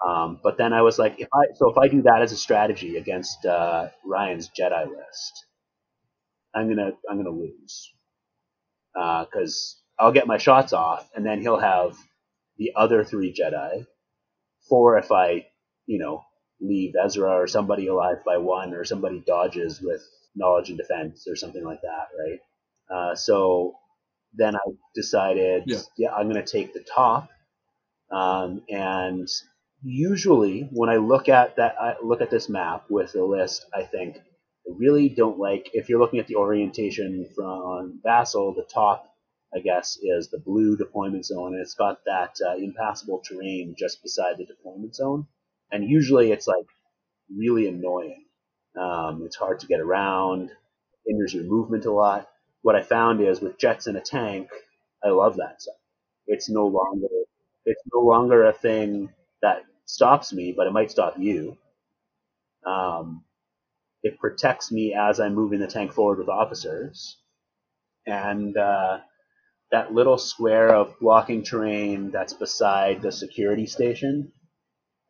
Um, 0.08 0.40
but 0.44 0.58
then 0.58 0.74
I 0.74 0.82
was 0.84 1.00
like, 1.00 1.20
if 1.20 1.30
I 1.34 1.46
so 1.56 1.70
if 1.72 1.78
I 1.78 1.88
do 1.88 2.04
that 2.04 2.22
as 2.22 2.32
a 2.32 2.38
strategy 2.38 2.98
against 2.98 3.46
uh, 3.46 3.90
Ryan's 4.06 4.50
Jedi 4.50 4.88
list, 4.88 5.46
I'm 6.56 6.70
gonna 6.70 6.92
I'm 7.10 7.18
gonna 7.18 7.32
lose 7.36 7.94
because 8.94 9.82
I'll 10.00 10.12
get 10.14 10.28
my 10.28 10.38
shots 10.38 10.74
off, 10.74 11.10
and 11.16 11.26
then 11.26 11.42
he'll 11.42 11.60
have 11.60 11.98
the 12.58 12.74
other 12.76 13.04
three 13.06 13.34
Jedi. 13.34 13.86
Four 14.70 14.98
if 15.00 15.12
I 15.12 15.48
you 15.88 16.00
know 16.00 16.24
leave 16.62 16.94
Ezra 17.04 17.32
or 17.32 17.48
somebody 17.48 17.88
alive 17.88 18.18
by 18.26 18.38
one, 18.38 18.74
or 18.74 18.86
somebody 18.86 19.24
dodges 19.28 19.82
with 19.82 20.02
knowledge 20.36 20.70
and 20.70 20.78
defense 20.78 21.28
or 21.28 21.36
something 21.36 21.64
like 21.66 21.82
that, 21.82 22.08
right? 22.20 22.40
Uh, 22.94 23.16
so 23.16 23.76
then 24.34 24.56
I 24.56 24.60
decided, 24.96 25.64
Yeah. 25.68 26.12
I'm 26.16 26.30
going 26.32 26.44
to 26.44 26.52
take 26.52 26.74
the 26.74 26.82
top, 26.84 27.30
um, 28.12 28.64
and 28.70 29.28
usually 29.84 30.70
when 30.72 30.90
I 30.90 30.98
look 30.98 31.30
at 31.30 31.56
that, 31.58 31.76
I 31.80 31.96
look 32.04 32.22
at 32.22 32.30
this 32.30 32.50
map 32.50 32.86
with 32.90 33.14
the 33.14 33.24
list, 33.24 33.66
I 33.74 33.84
think 33.84 34.18
I 34.18 34.72
really 34.78 35.10
don't 35.10 35.40
like. 35.40 35.70
If 35.74 35.90
you're 35.90 36.00
looking 36.00 36.20
at 36.20 36.28
the 36.28 36.36
orientation 36.36 37.28
from 37.36 38.00
Vassal, 38.04 38.54
the 38.54 38.64
top, 38.72 39.06
I 39.56 39.60
guess, 39.60 39.98
is 40.02 40.30
the 40.30 40.40
blue 40.40 40.78
deployment 40.78 41.26
zone, 41.26 41.54
and 41.54 41.62
it's 41.62 41.74
got 41.74 42.00
that 42.06 42.36
uh, 42.46 42.56
impassable 42.56 43.22
terrain 43.28 43.76
just 43.78 44.02
beside 44.04 44.38
the 44.38 44.46
deployment 44.46 44.96
zone, 44.96 45.28
and 45.72 45.90
usually 45.90 46.32
it's 46.32 46.48
like 46.48 46.66
really 47.36 47.68
annoying. 47.68 48.26
Um, 48.80 49.24
it's 49.26 49.36
hard 49.36 49.60
to 49.62 49.68
get 49.68 49.80
around, 49.82 50.52
hinders 51.06 51.34
your 51.34 51.44
movement 51.44 51.86
a 51.86 51.92
lot. 51.92 52.30
What 52.62 52.76
I 52.76 52.84
found 52.84 53.22
is 53.22 53.42
with 53.42 53.58
jets 53.58 53.88
and 53.88 53.98
a 53.98 54.02
tank, 54.02 54.50
I 55.04 55.10
love 55.10 55.38
that 55.38 55.62
stuff. 55.62 55.76
It's 56.28 56.50
no 56.50 56.68
longer 56.68 57.08
it's 57.66 57.82
no 57.94 58.02
longer 58.02 58.46
a 58.46 58.54
thing 58.54 59.10
that 59.42 59.64
stops 59.92 60.32
me, 60.32 60.54
but 60.56 60.68
it 60.68 60.74
might 60.74 60.90
stop 60.90 61.16
you. 61.20 61.58
Um, 62.66 63.26
it 64.04 64.18
protects 64.20 64.72
me 64.72 64.96
as 64.98 65.20
I'm 65.20 65.36
moving 65.36 65.60
the 65.60 65.68
tank 65.68 65.92
forward 65.92 66.20
with 66.20 66.30
officers, 66.30 67.18
and 68.06 68.56
uh, 68.56 69.00
that 69.72 69.94
little 69.94 70.18
square 70.18 70.74
of 70.74 70.98
blocking 71.00 71.44
terrain 71.44 72.10
that's 72.10 72.34
beside 72.34 73.02
the 73.02 73.12
security 73.12 73.66
station 73.66 74.32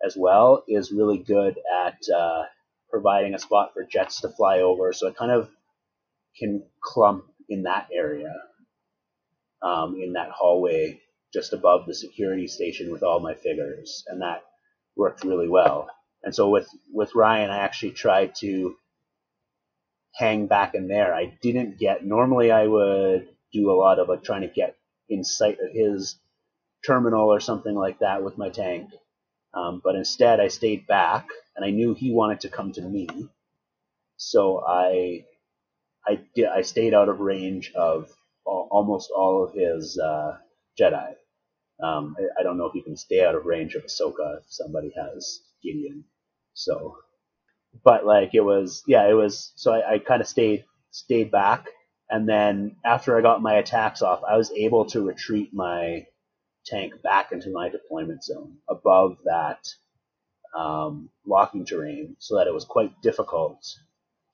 as 0.04 0.18
well 0.18 0.64
is 0.68 0.92
really 0.92 1.20
good 1.20 1.60
at 1.86 2.00
uh, 2.10 2.44
providing 2.90 3.36
a 3.36 3.40
spot 3.40 3.74
for 3.74 3.84
jets 3.84 4.22
to 4.22 4.30
fly 4.30 4.62
over. 4.62 4.94
So 4.94 5.08
it 5.08 5.16
kind 5.16 5.32
of 5.32 5.50
can 6.40 6.64
clump 6.82 7.26
in 7.50 7.64
that 7.64 7.88
area, 7.94 8.34
um, 9.62 9.96
in 10.02 10.14
that 10.14 10.32
hallway 10.32 11.00
just 11.32 11.54
above 11.54 11.86
the 11.86 11.94
security 11.94 12.48
station 12.48 12.92
with 12.92 13.04
all 13.04 13.20
my 13.20 13.36
figures, 13.36 14.04
and 14.08 14.22
that 14.22 14.42
worked 14.96 15.24
really 15.24 15.50
well. 15.50 15.89
And 16.24 16.36
so 16.36 16.50
with 16.50 16.70
with 16.94 17.16
Ryan, 17.16 17.50
I 17.50 17.60
actually 17.60 17.92
tried 17.94 18.36
to 18.42 18.76
hang 20.16 20.48
back 20.48 20.76
in 20.76 20.88
there. 20.88 21.14
I 21.14 21.38
didn't 21.42 21.80
get. 21.80 22.06
Normally, 22.06 22.52
I 22.52 22.68
would 22.68 23.30
do 23.54 23.72
a 23.72 23.74
lot 23.80 24.00
of 24.00 24.10
like 24.10 24.24
trying 24.24 24.42
to 24.42 24.48
get 24.48 24.76
in 25.10 25.24
sight 25.24 25.60
of 25.62 25.72
his 25.74 26.18
terminal 26.86 27.30
or 27.34 27.39
something 27.39 27.76
like 27.76 28.00
that 28.00 28.24
with 28.24 28.38
my 28.38 28.50
tank. 28.50 28.92
Um, 29.54 29.82
but 29.84 29.96
instead, 29.96 30.39
I 30.39 30.50
stayed 30.50 30.88
back, 30.88 31.28
and 31.56 31.66
I 31.66 31.72
knew 31.72 31.94
he 31.96 32.12
wanted 32.14 32.42
to 32.42 32.50
come 32.50 32.72
to 32.74 32.82
me, 32.82 33.08
so 34.18 34.64
I 34.68 35.26
I 36.08 36.22
did 36.36 36.48
I 36.48 36.62
stayed 36.64 36.94
out 36.94 37.10
of 37.10 37.20
range 37.20 37.72
of 37.76 38.12
al- 38.48 38.68
almost 38.72 39.12
all 39.12 39.44
of 39.46 39.54
his 39.54 40.00
uh, 40.00 40.38
Jedi. 40.80 41.16
Um, 41.82 42.16
I, 42.20 42.42
I 42.42 42.44
don't 42.44 42.58
know 42.58 42.68
if 42.68 42.76
you 42.76 42.84
can 42.84 42.98
stay 42.98 43.26
out 43.26 43.36
of 43.36 43.46
range 43.46 43.76
of 43.76 43.86
Ahsoka 43.86 44.40
if 44.40 44.46
somebody 44.50 44.94
has 44.98 45.42
Gideon. 45.64 46.06
So, 46.54 46.98
but 47.84 48.06
like 48.06 48.32
it 48.36 48.42
was, 48.42 48.84
yeah, 48.88 49.08
it 49.10 49.14
was. 49.14 49.54
So 49.56 49.74
I, 49.74 49.96
I 49.96 50.00
kind 50.00 50.22
of 50.22 50.28
stayed 50.28 50.66
stayed 50.92 51.32
back, 51.32 51.68
and 52.10 52.28
then 52.30 52.78
after 52.86 53.18
I 53.18 53.22
got 53.22 53.42
my 53.44 53.56
attacks 53.56 54.02
off, 54.02 54.22
I 54.28 54.38
was 54.38 54.52
able 54.52 54.86
to 54.88 55.06
retreat 55.08 55.54
my 55.54 56.08
tank 56.66 57.02
back 57.04 57.32
into 57.34 57.52
my 57.52 57.70
deployment 57.70 58.24
zone 58.24 58.58
above 58.70 59.18
that 59.26 59.68
um, 60.56 61.10
blocking 61.26 61.66
terrain, 61.66 62.16
so 62.20 62.38
that 62.38 62.48
it 62.48 62.54
was 62.54 62.66
quite 62.66 63.02
difficult 63.02 63.66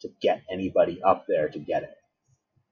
to 0.02 0.10
get 0.22 0.43
anybody 0.52 1.02
up 1.04 1.26
there 1.28 1.50
to 1.50 1.60
get 1.60 1.84
it. 1.84 1.95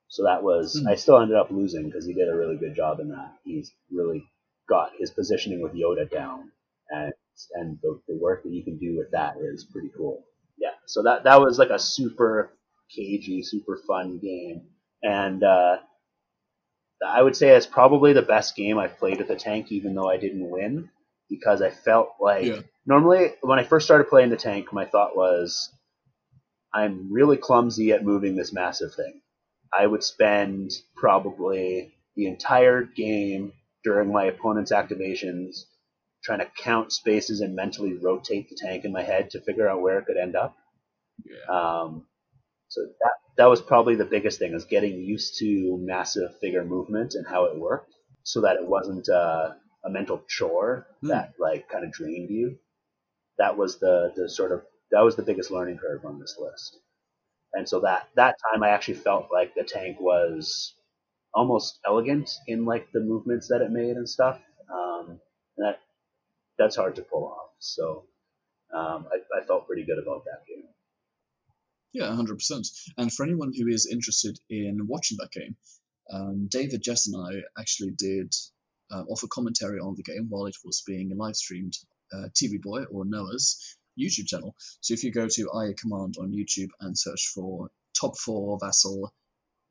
So 0.10 0.24
that 0.26 0.44
was 0.44 0.76
Hmm. 0.80 0.88
I 0.88 0.96
still 0.96 1.20
ended 1.20 1.38
up 1.38 1.52
losing 1.52 1.86
because 1.86 2.06
he 2.06 2.14
did 2.14 2.30
a 2.30 2.36
really 2.36 2.58
good 2.58 2.76
job 2.76 3.00
in 3.00 3.10
that. 3.10 3.34
He's 3.46 3.72
really 3.92 4.26
got 4.68 4.92
his 4.98 5.12
positioning 5.12 5.62
with 5.62 5.74
Yoda 5.74 6.10
down, 6.10 6.52
and 6.90 7.14
and 7.56 7.78
the, 7.82 8.00
the 8.08 8.16
work 8.16 8.44
that 8.44 8.52
you 8.52 8.64
can 8.64 8.78
do 8.78 8.98
with 8.98 9.12
that 9.12 9.36
is 9.40 9.66
pretty 9.66 9.90
cool. 9.96 10.24
Yeah, 10.58 10.72
so 10.86 11.04
that 11.04 11.24
that 11.26 11.40
was 11.42 11.60
like 11.60 11.70
a 11.70 11.80
super 11.80 12.52
cagey, 12.96 13.44
super 13.44 13.80
fun 13.88 14.20
game, 14.20 14.62
and 15.04 15.44
uh, 15.44 15.78
I 17.06 17.22
would 17.22 17.36
say 17.36 17.50
it's 17.50 17.66
probably 17.66 18.14
the 18.14 18.22
best 18.22 18.56
game 18.56 18.78
I've 18.78 18.98
played 18.98 19.18
with 19.18 19.28
the 19.28 19.36
tank, 19.36 19.72
even 19.72 19.96
though 19.96 20.10
I 20.10 20.18
didn't 20.18 20.50
win, 20.50 20.90
because 21.30 21.62
I 21.62 21.70
felt 21.70 22.16
like 22.20 22.46
Yeah. 22.46 22.62
normally 22.86 23.34
when 23.42 23.60
I 23.60 23.64
first 23.64 23.86
started 23.86 24.10
playing 24.10 24.30
the 24.30 24.38
tank, 24.38 24.72
my 24.72 24.86
thought 24.86 25.16
was, 25.16 25.72
I'm 26.74 27.12
really 27.12 27.38
clumsy 27.38 27.92
at 27.92 28.04
moving 28.04 28.36
this 28.36 28.54
massive 28.54 28.94
thing. 28.96 29.22
I 29.78 29.86
would 29.88 30.04
spend 30.04 30.72
probably 30.96 31.94
the 32.16 32.28
entire 32.28 32.84
game 32.84 33.52
during 33.86 34.12
my 34.12 34.26
opponent's 34.26 34.74
activations 34.74 35.66
trying 36.26 36.40
to 36.40 36.52
count 36.62 36.92
spaces 36.92 37.42
and 37.42 37.56
mentally 37.56 37.94
rotate 37.94 38.50
the 38.50 38.58
tank 38.60 38.84
in 38.84 38.92
my 38.92 39.04
head 39.04 39.30
to 39.30 39.42
figure 39.42 39.70
out 39.70 39.82
where 39.82 40.00
it 40.00 40.08
could 40.08 40.18
end 40.18 40.36
up. 40.36 40.58
Yeah. 41.24 41.56
Um, 41.56 42.08
so 42.70 42.82
that 43.02 43.14
that 43.38 43.46
was 43.48 43.62
probably 43.62 43.96
the 43.96 44.06
biggest 44.06 44.40
thing 44.40 44.54
is 44.54 44.66
getting 44.66 45.00
used 45.02 45.38
to 45.40 45.78
massive 45.82 46.40
figure 46.42 46.66
movement 46.66 47.14
and 47.16 47.28
how 47.28 47.46
it 47.46 47.60
worked, 47.60 47.94
so 48.24 48.42
that 48.42 48.58
it 48.58 48.68
wasn't 48.68 49.08
uh, 49.10 49.54
a 49.86 49.90
mental 49.90 50.24
chore 50.28 50.88
Hmm. 51.02 51.10
that 51.10 51.34
like 51.40 51.70
kind 51.70 51.86
of 51.86 51.92
drained 51.94 52.32
you. 52.32 52.58
That 53.38 53.58
was 53.58 53.80
the 53.80 54.12
the 54.16 54.30
sort 54.30 54.52
of 54.52 54.64
that 54.92 55.02
was 55.02 55.16
the 55.16 55.24
biggest 55.24 55.52
learning 55.52 55.78
curve 55.78 56.06
on 56.06 56.20
this 56.20 56.38
list. 56.40 56.80
And 57.54 57.70
so 57.70 57.82
that 57.82 58.10
that 58.16 58.38
time 58.52 58.64
I 58.64 58.70
actually 58.70 58.96
felt 58.96 59.28
like 59.32 59.54
the 59.56 59.64
tank 59.64 60.00
was 60.00 60.74
almost 61.36 61.80
elegant 61.86 62.32
in 62.48 62.66
like 62.66 62.92
the 62.94 63.02
movements 63.02 63.50
that 63.50 63.62
it 63.62 63.70
made 63.70 63.98
and 63.98 64.10
stuff. 64.10 64.40
Um, 64.74 65.20
and 65.58 65.68
that 65.68 65.80
that's 66.58 66.76
hard 66.76 66.96
to 66.96 67.02
pull 67.02 67.26
off. 67.26 67.52
So 67.60 68.06
um, 68.74 69.08
I, 69.12 69.42
I 69.42 69.46
felt 69.46 69.68
pretty 69.68 69.84
good 69.84 70.00
about 70.00 70.24
that 70.26 70.46
game. 70.48 70.64
Yeah, 71.94 72.14
hundred 72.16 72.36
percent. 72.36 72.68
And 72.98 73.12
for 73.12 73.26
anyone 73.26 73.52
who 73.56 73.68
is 73.68 73.88
interested 73.92 74.40
in 74.50 74.88
watching 74.88 75.18
that 75.20 75.32
game, 75.32 75.56
um, 76.12 76.48
David, 76.50 76.82
Jess, 76.82 77.08
and 77.08 77.16
I 77.16 77.60
actually 77.60 77.92
did 77.92 78.34
uh, 78.92 79.04
offer 79.10 79.28
commentary 79.28 79.80
on 79.80 79.96
the 79.96 80.04
game 80.04 80.28
while 80.30 80.46
it 80.46 80.56
was 80.64 80.84
being 80.86 81.16
live 81.16 81.36
streamed. 81.36 81.78
Uh, 82.14 82.28
TV 82.36 82.62
Boy 82.62 82.84
or 82.92 83.04
Noah's 83.04 83.78
YouTube 84.00 84.28
channel. 84.28 84.56
So 84.82 84.94
if 84.94 85.04
you 85.04 85.12
go 85.12 85.28
to 85.28 85.50
IA 85.56 85.74
Command 85.74 86.16
on 86.20 86.32
YouTube 86.32 86.70
and 86.80 86.98
search 86.98 87.32
for 87.34 87.70
Top 88.00 88.16
Four 88.18 88.60
Vassal 88.62 89.12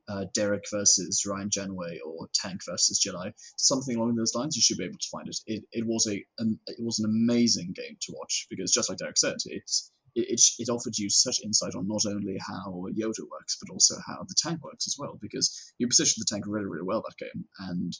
uh, 0.08 0.26
Derek 0.34 0.64
versus 0.70 1.24
Ryan 1.26 1.50
Janeway 1.50 2.00
or 2.04 2.28
Tank 2.34 2.60
versus 2.66 3.00
Jedi, 3.00 3.32
something 3.56 3.96
along 3.96 4.16
those 4.16 4.34
lines, 4.34 4.56
you 4.56 4.62
should 4.62 4.78
be 4.78 4.84
able 4.84 4.98
to 4.98 5.08
find 5.10 5.28
it. 5.28 5.36
It, 5.46 5.64
it 5.72 5.86
was 5.86 6.06
a 6.06 6.24
it 6.38 6.84
was 6.84 6.98
an 6.98 7.06
amazing 7.06 7.72
game 7.74 7.96
to 8.02 8.14
watch 8.16 8.46
because 8.50 8.72
just 8.72 8.88
like 8.88 8.98
Derek 8.98 9.18
said, 9.18 9.36
it's 9.46 9.90
it, 10.14 10.40
it, 10.58 10.68
offered 10.68 10.96
you 10.96 11.10
such 11.10 11.42
insight 11.42 11.74
on 11.74 11.88
not 11.88 12.06
only 12.06 12.36
how 12.38 12.86
Yoda 12.96 13.28
works, 13.30 13.56
but 13.60 13.72
also 13.72 13.96
how 14.06 14.22
the 14.22 14.34
tank 14.36 14.62
works 14.62 14.86
as 14.86 14.96
well, 14.98 15.18
because 15.20 15.72
you 15.78 15.88
position 15.88 16.20
the 16.20 16.32
tank 16.32 16.44
really, 16.46 16.66
really 16.66 16.84
well 16.84 17.02
that 17.02 17.16
game. 17.18 17.44
And, 17.58 17.92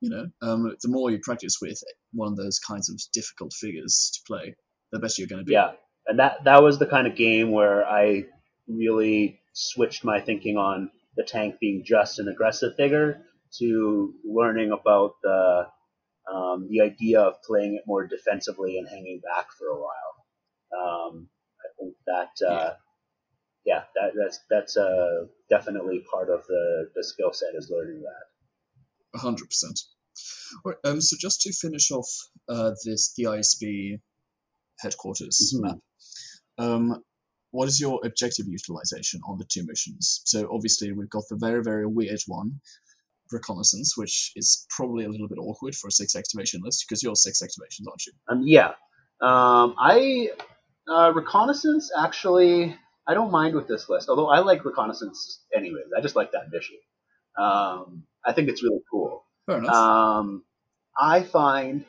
you 0.00 0.10
know, 0.10 0.26
um, 0.42 0.74
the 0.82 0.88
more 0.88 1.10
you 1.10 1.20
practice 1.22 1.58
with 1.60 1.80
one 2.12 2.32
of 2.32 2.36
those 2.36 2.58
kinds 2.58 2.90
of 2.90 3.00
difficult 3.12 3.52
figures 3.52 4.10
to 4.14 4.20
play, 4.26 4.56
the 4.90 4.98
better 4.98 5.14
you're 5.18 5.28
going 5.28 5.42
to 5.42 5.44
be. 5.44 5.52
Yeah, 5.52 5.72
and 6.06 6.18
that 6.18 6.44
that 6.44 6.62
was 6.62 6.78
the 6.78 6.86
kind 6.86 7.06
of 7.06 7.14
game 7.14 7.52
where 7.52 7.86
I 7.86 8.24
really 8.66 9.40
switched 9.52 10.04
my 10.04 10.20
thinking 10.20 10.56
on 10.56 10.90
the 11.16 11.24
tank 11.24 11.56
being 11.60 11.82
just 11.84 12.18
an 12.18 12.28
aggressive 12.28 12.74
figure 12.76 13.22
to 13.58 14.14
learning 14.24 14.70
about 14.72 15.14
the 15.22 15.66
um, 16.32 16.68
the 16.70 16.80
idea 16.82 17.20
of 17.20 17.42
playing 17.42 17.74
it 17.74 17.82
more 17.86 18.06
defensively 18.06 18.78
and 18.78 18.88
hanging 18.88 19.20
back 19.20 19.46
for 19.58 19.66
a 19.68 19.80
while. 19.80 21.10
Um, 21.10 21.28
think 21.80 21.94
that 22.06 22.46
uh, 22.46 22.52
yeah. 22.54 22.72
yeah, 23.64 23.82
that, 23.94 24.12
that's 24.16 24.40
that's 24.48 24.76
uh, 24.76 25.26
definitely 25.48 26.04
part 26.10 26.30
of 26.30 26.46
the, 26.46 26.90
the 26.94 27.02
skill 27.04 27.32
set 27.32 27.54
is 27.54 27.70
learning 27.70 28.02
that. 28.02 29.18
hundred 29.20 29.46
percent. 29.46 29.80
Um, 30.84 31.00
so 31.00 31.16
just 31.18 31.42
to 31.42 31.52
finish 31.52 31.90
off 31.90 32.08
uh, 32.48 32.72
this 32.84 33.14
the 33.16 33.24
ISB 33.24 34.00
headquarters 34.80 35.54
Mhm. 35.56 35.62
map, 35.62 35.78
um, 36.58 37.04
what 37.50 37.68
is 37.68 37.80
your 37.80 38.00
objective 38.04 38.46
utilization 38.46 39.20
on 39.26 39.38
the 39.38 39.44
two 39.44 39.64
missions? 39.66 40.22
So 40.24 40.48
obviously 40.52 40.92
we've 40.92 41.10
got 41.10 41.24
the 41.28 41.36
very 41.36 41.62
very 41.62 41.86
weird 41.86 42.20
one, 42.26 42.60
reconnaissance, 43.32 43.96
which 43.96 44.32
is 44.36 44.66
probably 44.70 45.04
a 45.04 45.08
little 45.08 45.28
bit 45.28 45.38
awkward 45.38 45.74
for 45.74 45.88
a 45.88 45.92
six 45.92 46.16
activation 46.16 46.60
list 46.62 46.84
because 46.86 47.02
you're 47.02 47.16
six 47.16 47.42
activations, 47.42 47.86
aren't 47.88 48.06
you? 48.06 48.12
Um, 48.28 48.42
yeah, 48.44 48.68
um, 49.20 49.74
I 49.78 50.30
uh, 50.88 51.12
reconnaissance 51.14 51.90
actually 51.96 52.76
I 53.10 53.14
don't 53.14 53.32
mind 53.32 53.54
with 53.54 53.66
this 53.66 53.88
list. 53.88 54.08
Although 54.08 54.28
I 54.28 54.38
like 54.38 54.64
reconnaissance 54.64 55.40
anyways. 55.54 55.86
I 55.96 56.00
just 56.00 56.14
like 56.16 56.32
that 56.32 56.50
mission. 56.52 56.76
Um, 57.36 58.04
I 58.24 58.32
think 58.32 58.48
it's 58.48 58.62
really 58.62 58.82
cool. 58.90 59.24
Fair 59.46 59.58
enough. 59.58 59.74
Um, 59.74 60.44
I 60.96 61.22
find 61.22 61.84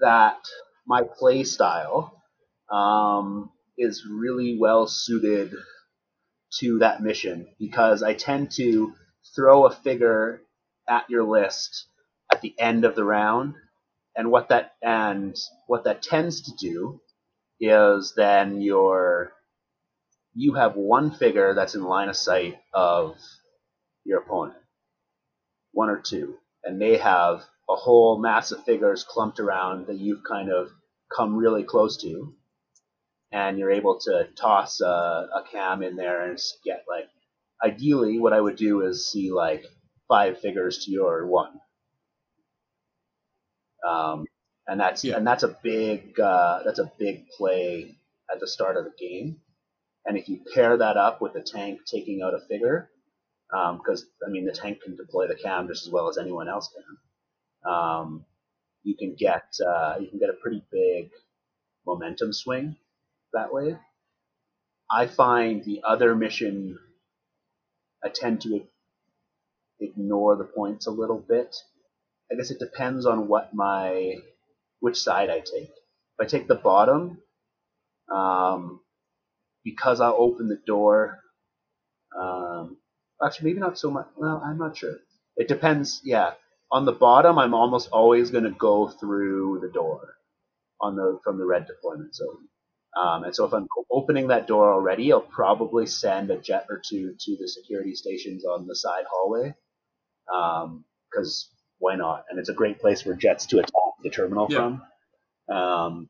that 0.00 0.38
my 0.86 1.02
play 1.02 1.44
style 1.44 2.22
um, 2.70 3.50
is 3.78 4.04
really 4.10 4.58
well 4.60 4.86
suited 4.86 5.54
to 6.60 6.78
that 6.80 7.02
mission 7.02 7.46
because 7.58 8.02
I 8.02 8.14
tend 8.14 8.50
to 8.52 8.92
throw 9.36 9.66
a 9.66 9.70
figure 9.74 10.42
at 10.88 11.08
your 11.10 11.24
list 11.24 11.86
at 12.32 12.40
the 12.42 12.54
end 12.58 12.84
of 12.84 12.94
the 12.94 13.04
round, 13.04 13.54
and 14.16 14.30
what 14.30 14.48
that 14.50 14.72
and 14.82 15.36
what 15.66 15.84
that 15.84 16.02
tends 16.02 16.42
to 16.42 16.52
do 16.58 17.00
is 17.60 18.14
then 18.16 18.60
your 18.60 19.32
you 20.34 20.54
have 20.54 20.76
one 20.76 21.10
figure 21.10 21.54
that's 21.54 21.74
in 21.74 21.82
line 21.82 22.08
of 22.08 22.16
sight 22.16 22.58
of 22.74 23.16
your 24.04 24.20
opponent, 24.20 24.58
one 25.72 25.90
or 25.90 26.00
two, 26.00 26.36
and 26.64 26.80
they 26.80 26.98
have 26.98 27.42
a 27.68 27.76
whole 27.76 28.20
mass 28.20 28.52
of 28.52 28.64
figures 28.64 29.04
clumped 29.04 29.40
around 29.40 29.86
that 29.86 29.98
you've 29.98 30.22
kind 30.28 30.50
of 30.50 30.68
come 31.14 31.36
really 31.36 31.64
close 31.64 32.00
to, 32.02 32.34
and 33.32 33.58
you're 33.58 33.70
able 33.72 33.98
to 34.00 34.28
toss 34.36 34.80
a, 34.80 34.84
a 34.86 35.44
cam 35.52 35.82
in 35.82 35.96
there 35.96 36.28
and 36.28 36.38
get 36.64 36.84
like. 36.88 37.08
Ideally, 37.64 38.20
what 38.20 38.32
I 38.32 38.40
would 38.40 38.56
do 38.56 38.82
is 38.82 39.10
see 39.10 39.32
like 39.32 39.64
five 40.08 40.40
figures 40.40 40.84
to 40.84 40.92
your 40.92 41.26
one, 41.26 41.60
um, 43.86 44.26
and 44.66 44.80
that's 44.80 45.04
Yeah. 45.04 45.16
and 45.16 45.26
that's 45.26 45.42
a 45.42 45.56
big 45.62 46.18
uh, 46.20 46.62
that's 46.64 46.78
a 46.78 46.92
big 46.98 47.28
play 47.30 47.96
at 48.32 48.40
the 48.40 48.48
start 48.48 48.76
of 48.76 48.84
the 48.84 48.92
game. 48.98 49.40
And 50.06 50.16
if 50.18 50.28
you 50.28 50.40
pair 50.54 50.76
that 50.76 50.96
up 50.96 51.20
with 51.20 51.34
the 51.34 51.42
tank 51.42 51.80
taking 51.86 52.22
out 52.22 52.34
a 52.34 52.40
figure, 52.48 52.90
because 53.50 54.06
I 54.26 54.30
mean 54.30 54.44
the 54.46 54.52
tank 54.52 54.82
can 54.82 54.96
deploy 54.96 55.28
the 55.28 55.36
cam 55.36 55.68
just 55.68 55.86
as 55.86 55.92
well 55.92 56.08
as 56.08 56.18
anyone 56.18 56.48
else 56.48 56.70
can, 56.74 57.72
um, 57.72 58.26
you 58.84 58.96
can 58.96 59.14
get 59.16 59.44
uh, 59.66 59.96
you 60.00 60.08
can 60.08 60.18
get 60.18 60.30
a 60.30 60.34
pretty 60.42 60.64
big 60.72 61.10
momentum 61.86 62.32
swing 62.32 62.76
that 63.32 63.52
way. 63.52 63.76
I 64.90 65.06
find 65.06 65.64
the 65.64 65.82
other 65.86 66.14
mission 66.14 66.78
I 68.02 68.08
tend 68.08 68.42
to 68.42 68.62
ignore 69.80 70.36
the 70.36 70.44
points 70.44 70.86
a 70.86 70.90
little 70.90 71.18
bit. 71.18 71.56
I 72.30 72.36
guess 72.36 72.50
it 72.50 72.58
depends 72.58 73.06
on 73.06 73.28
what 73.28 73.54
my 73.54 74.16
which 74.80 74.98
side 74.98 75.30
I 75.30 75.40
take. 75.40 75.70
If 75.70 76.20
I 76.20 76.24
take 76.24 76.48
the 76.48 76.54
bottom, 76.54 77.18
um, 78.12 78.80
because 79.64 80.00
I'll 80.00 80.16
open 80.18 80.48
the 80.48 80.60
door. 80.66 81.18
Um, 82.18 82.78
actually, 83.24 83.50
maybe 83.50 83.60
not 83.60 83.78
so 83.78 83.90
much. 83.90 84.06
Well, 84.16 84.42
I'm 84.44 84.58
not 84.58 84.76
sure. 84.76 84.96
It 85.36 85.48
depends. 85.48 86.00
Yeah, 86.04 86.32
on 86.70 86.84
the 86.84 86.92
bottom, 86.92 87.38
I'm 87.38 87.54
almost 87.54 87.88
always 87.90 88.30
going 88.30 88.44
to 88.44 88.50
go 88.50 88.88
through 88.88 89.60
the 89.60 89.68
door 89.68 90.14
on 90.80 90.96
the 90.96 91.18
from 91.24 91.38
the 91.38 91.46
red 91.46 91.66
deployment 91.66 92.14
zone. 92.14 92.48
Um, 92.98 93.24
and 93.24 93.34
so 93.34 93.44
if 93.44 93.52
I'm 93.52 93.68
opening 93.90 94.28
that 94.28 94.46
door 94.46 94.72
already, 94.72 95.12
I'll 95.12 95.20
probably 95.20 95.86
send 95.86 96.30
a 96.30 96.38
jet 96.38 96.66
or 96.68 96.80
two 96.84 97.14
to 97.20 97.36
the 97.38 97.46
security 97.46 97.94
stations 97.94 98.44
on 98.44 98.66
the 98.66 98.74
side 98.74 99.04
hallway. 99.10 99.54
Because 100.26 101.50
why 101.78 101.94
not? 101.96 102.24
And 102.28 102.38
it's 102.38 102.48
a 102.48 102.54
great 102.54 102.80
place 102.80 103.02
for 103.02 103.14
jets 103.14 103.46
to 103.46 103.58
attack 103.58 103.72
the 104.02 104.10
terminal 104.10 104.48
Yeah. 104.50 104.56
from. 105.48 105.56
Um, 105.56 106.08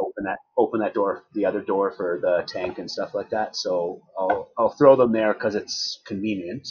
open 0.00 0.24
that 0.24 0.38
open 0.56 0.80
that 0.80 0.94
door, 0.94 1.24
the 1.34 1.46
other 1.46 1.60
door 1.60 1.92
for 1.92 2.18
the 2.20 2.44
tank 2.46 2.78
and 2.78 2.90
stuff 2.90 3.14
like 3.14 3.30
that. 3.30 3.56
So 3.56 4.02
I'll 4.18 4.50
I'll 4.58 4.70
throw 4.70 4.96
them 4.96 5.12
there 5.12 5.32
because 5.32 5.54
it's 5.54 6.00
convenient 6.06 6.68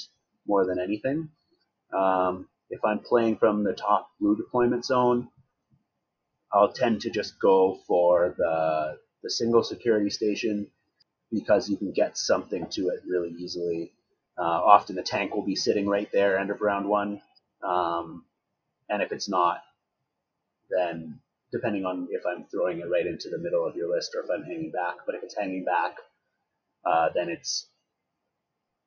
more 0.47 0.65
than 0.65 0.79
anything. 0.79 1.29
Um, 1.93 2.47
if 2.69 2.83
I'm 2.83 2.99
playing 2.99 3.37
from 3.37 3.63
the 3.63 3.73
top 3.73 4.09
blue 4.19 4.35
deployment 4.35 4.85
zone, 4.85 5.29
I'll 6.51 6.71
tend 6.71 7.01
to 7.01 7.09
just 7.09 7.39
go 7.39 7.79
for 7.87 8.35
the 8.37 8.99
the 9.23 9.29
single 9.29 9.63
security 9.63 10.09
station 10.09 10.67
because 11.31 11.69
you 11.69 11.77
can 11.77 11.91
get 11.91 12.17
something 12.17 12.67
to 12.71 12.89
it 12.89 13.01
really 13.07 13.31
easily. 13.31 13.91
Uh, 14.37 14.43
often 14.43 14.95
the 14.95 15.03
tank 15.03 15.33
will 15.35 15.45
be 15.45 15.55
sitting 15.55 15.87
right 15.87 16.09
there, 16.11 16.37
end 16.37 16.51
of 16.51 16.61
round 16.61 16.87
one, 16.87 17.21
um, 17.63 18.23
and 18.89 19.01
if 19.01 19.11
it's 19.11 19.27
not, 19.27 19.61
then 20.69 21.19
depending 21.51 21.85
on 21.85 22.07
if 22.11 22.23
I'm 22.25 22.45
throwing 22.45 22.79
it 22.79 22.89
right 22.89 23.05
into 23.05 23.29
the 23.29 23.37
middle 23.39 23.65
of 23.67 23.75
your 23.75 23.89
list 23.93 24.15
or 24.15 24.23
if 24.23 24.29
I'm 24.29 24.43
hanging 24.43 24.71
back. 24.71 24.95
But 25.05 25.15
if 25.15 25.23
it's 25.23 25.35
hanging 25.35 25.65
back, 25.65 25.95
uh, 26.85 27.09
then 27.15 27.29
it's 27.29 27.67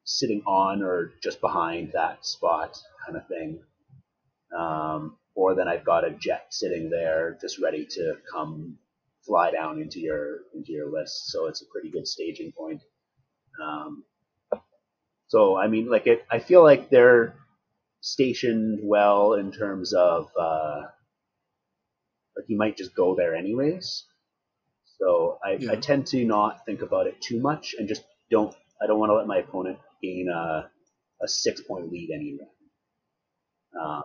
sitting 0.04 0.42
on 0.46 0.82
or 0.82 1.12
just 1.22 1.40
behind 1.40 1.92
that 1.92 2.24
spot 2.24 2.78
kind 3.04 3.16
of 3.16 3.26
thing. 3.28 3.60
Um, 4.56 5.16
or 5.40 5.54
then 5.54 5.68
I've 5.68 5.86
got 5.86 6.04
a 6.04 6.10
jet 6.10 6.46
sitting 6.50 6.90
there 6.90 7.38
just 7.40 7.58
ready 7.58 7.86
to 7.92 8.16
come 8.30 8.76
fly 9.26 9.50
down 9.50 9.80
into 9.80 9.98
your 10.00 10.40
into 10.54 10.72
your 10.72 10.90
list. 10.92 11.30
So 11.30 11.46
it's 11.46 11.62
a 11.62 11.66
pretty 11.72 11.90
good 11.90 12.06
staging 12.06 12.52
point. 12.52 12.82
Um, 13.62 14.04
so 15.28 15.56
I 15.56 15.68
mean, 15.68 15.88
like 15.90 16.06
it, 16.06 16.24
I 16.30 16.40
feel 16.40 16.62
like 16.62 16.90
they're 16.90 17.34
stationed 18.02 18.80
well 18.82 19.34
in 19.34 19.50
terms 19.52 19.94
of 19.94 20.28
uh, 20.38 20.82
like 22.36 22.46
you 22.48 22.58
might 22.58 22.76
just 22.76 22.94
go 22.94 23.14
there 23.14 23.34
anyways. 23.34 24.04
So 24.98 25.38
I, 25.44 25.52
Yeah. 25.52 25.72
I 25.72 25.76
tend 25.76 26.06
to 26.08 26.24
not 26.24 26.66
think 26.66 26.82
about 26.82 27.06
it 27.06 27.20
too 27.22 27.40
much 27.40 27.74
and 27.78 27.88
just 27.88 28.04
don't. 28.30 28.54
I 28.82 28.86
don't 28.86 28.98
want 28.98 29.10
to 29.10 29.14
let 29.16 29.26
my 29.26 29.38
opponent 29.38 29.78
gain 30.02 30.28
a, 30.28 30.70
a 31.22 31.28
six 31.28 31.62
point 31.62 31.90
lead 31.90 32.10
anyway. 32.14 32.48
Uh, 33.80 34.02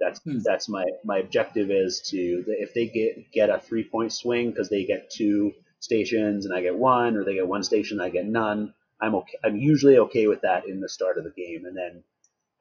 that's 0.00 0.20
Hmm. 0.24 0.38
that's 0.44 0.68
my 0.68 0.84
my 1.04 1.18
objective 1.18 1.70
is 1.70 2.00
to 2.10 2.44
if 2.48 2.74
they 2.74 2.86
get 2.88 3.30
get 3.32 3.50
a 3.50 3.58
three 3.60 3.84
point 3.84 4.12
swing 4.12 4.50
because 4.50 4.68
they 4.68 4.84
get 4.84 5.10
two 5.10 5.52
stations 5.80 6.46
and 6.46 6.54
I 6.54 6.62
get 6.62 6.76
one, 6.76 7.16
or 7.16 7.24
they 7.24 7.34
get 7.34 7.46
one 7.48 7.62
station 7.62 7.98
and 8.00 8.06
I 8.06 8.10
get 8.10 8.26
none. 8.26 8.74
I'm 9.00 9.14
okay. 9.16 9.38
I'm 9.44 9.56
usually 9.56 9.98
okay 9.98 10.26
with 10.26 10.42
that 10.42 10.66
in 10.66 10.80
the 10.80 10.88
start 10.88 11.18
of 11.18 11.24
the 11.24 11.30
game, 11.30 11.64
and 11.66 11.76
then 11.76 12.02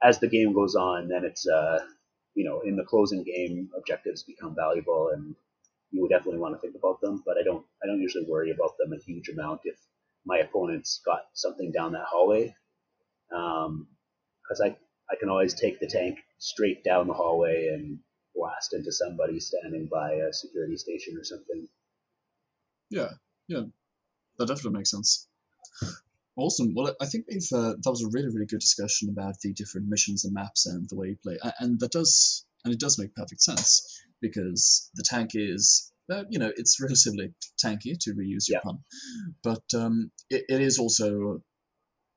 as 0.02 0.20
the 0.20 0.28
game 0.28 0.54
goes 0.54 0.76
on, 0.76 1.08
then 1.08 1.26
it's 1.26 1.48
uh 1.48 1.80
you 2.36 2.46
know 2.46 2.62
in 2.62 2.76
the 2.76 2.84
closing 2.86 3.24
game 3.24 3.70
objectives 3.78 4.24
become 4.24 4.56
valuable 4.56 5.10
and 5.14 5.36
you 5.92 6.02
would 6.02 6.10
definitely 6.12 6.40
want 6.40 6.56
to 6.56 6.60
think 6.62 6.76
about 6.76 7.02
them. 7.02 7.24
But 7.26 7.38
I 7.38 7.44
don't 7.44 7.66
I 7.84 7.88
don't 7.88 8.02
usually 8.02 8.26
worry 8.30 8.52
about 8.52 8.78
them 8.80 8.94
a 8.94 9.04
huge 9.04 9.30
amount 9.30 9.62
if 9.66 9.78
my 10.26 10.40
opponent's 10.40 11.02
got 11.06 11.22
something 11.34 11.72
down 11.72 11.94
that 11.94 12.06
hallway, 12.10 12.56
because 13.30 14.62
I 14.64 14.78
I 15.10 15.16
can 15.20 15.30
always 15.30 15.54
take 15.54 15.80
the 15.80 15.88
tank 15.88 16.20
straight 16.40 16.84
down 16.84 17.08
the 17.08 17.14
hallway 17.14 17.68
and 17.68 18.00
blast 18.36 18.74
into 18.74 18.92
somebody 18.92 19.40
standing 19.40 19.88
by 19.88 20.14
a 20.14 20.34
security 20.34 20.78
station 20.78 21.18
or 21.18 21.24
something. 21.24 21.68
Yeah, 22.90 23.10
yeah, 23.48 23.64
that 24.38 24.48
definitely 24.48 24.80
makes 24.80 24.92
sense. 24.92 25.28
Awesome. 26.36 26.74
Well, 26.74 26.96
I 27.00 27.06
think 27.06 27.26
we've 27.30 27.48
uh, 27.54 27.76
that 27.82 27.90
was 27.90 28.04
a 28.04 28.10
really, 28.10 28.28
really 28.30 28.48
good 28.48 28.60
discussion 28.60 29.10
about 29.10 29.40
the 29.42 29.54
different 29.54 29.88
missions 29.88 30.26
and 30.26 30.34
maps 30.34 30.66
and 30.66 30.90
the 30.90 30.96
way 30.96 31.10
you 31.10 31.18
play, 31.22 31.38
and 31.60 31.80
that 31.80 31.92
does 31.92 32.46
and 32.64 32.74
it 32.74 32.80
does 32.80 32.98
make 32.98 33.14
perfect 33.16 33.42
sense 33.42 34.02
because 34.22 34.90
the 34.96 35.04
tank 35.04 35.32
is, 35.34 35.92
uh, 36.10 36.24
you 36.30 36.40
know, 36.40 36.52
it's 36.56 36.80
relatively 36.82 37.34
tanky 37.64 37.98
to 38.00 38.14
reuse 38.14 38.48
your 38.48 38.60
Yeah. 38.60 38.62
pun, 38.64 38.80
but 39.44 39.64
um, 39.76 40.12
it, 40.30 40.46
it 40.48 40.62
is 40.62 40.80
also, 40.80 41.42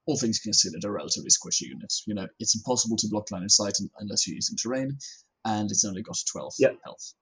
all 0.07 0.17
things 0.19 0.39
considered, 0.39 0.85
a 0.85 0.91
relatively 0.91 1.31
squishy 1.31 1.63
unit. 1.63 1.93
You 2.07 2.15
know, 2.15 2.29
it's 2.39 2.55
impossible 2.57 2.97
to 2.99 3.09
block 3.09 3.31
line 3.31 3.43
of 3.43 3.51
sight 3.53 3.75
unless 3.99 4.27
you're 4.27 4.37
using 4.37 4.57
terrain, 4.57 4.99
and 5.45 5.71
it's 5.71 5.85
only 5.85 6.03
got 6.03 6.17
12 6.31 6.55
Yeah. 6.59 6.69
health. 6.85 7.15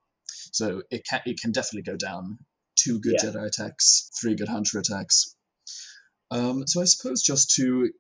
So 0.52 0.82
it 0.90 1.06
can 1.08 1.20
it 1.26 1.40
can 1.40 1.52
definitely 1.52 1.82
go 1.90 1.96
down. 1.96 2.38
Two 2.76 3.00
good 3.00 3.16
Yeah. 3.22 3.30
Jedi 3.30 3.46
attacks, 3.46 4.10
three 4.20 4.34
good 4.34 4.48
Hunter 4.48 4.78
attacks. 4.78 5.34
Um, 6.30 6.66
so 6.66 6.80
I 6.82 6.84
suppose 6.84 7.22
just 7.22 7.54
to 7.56 7.90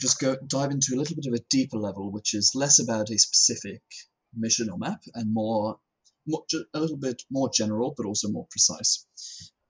just 0.00 0.18
go 0.20 0.36
dive 0.46 0.70
into 0.70 0.94
a 0.94 0.96
little 0.98 1.16
bit 1.16 1.26
of 1.26 1.34
a 1.34 1.44
deeper 1.50 1.78
level, 1.78 2.10
which 2.10 2.34
is 2.34 2.52
less 2.54 2.78
about 2.78 3.10
a 3.10 3.18
specific 3.18 3.82
mission 4.34 4.70
or 4.70 4.78
map 4.78 5.02
and 5.14 5.32
more, 5.32 5.78
more 6.26 6.44
a 6.74 6.80
little 6.80 6.96
bit 6.96 7.22
more 7.30 7.50
general, 7.52 7.94
but 7.96 8.06
also 8.06 8.28
more 8.28 8.46
precise 8.50 9.06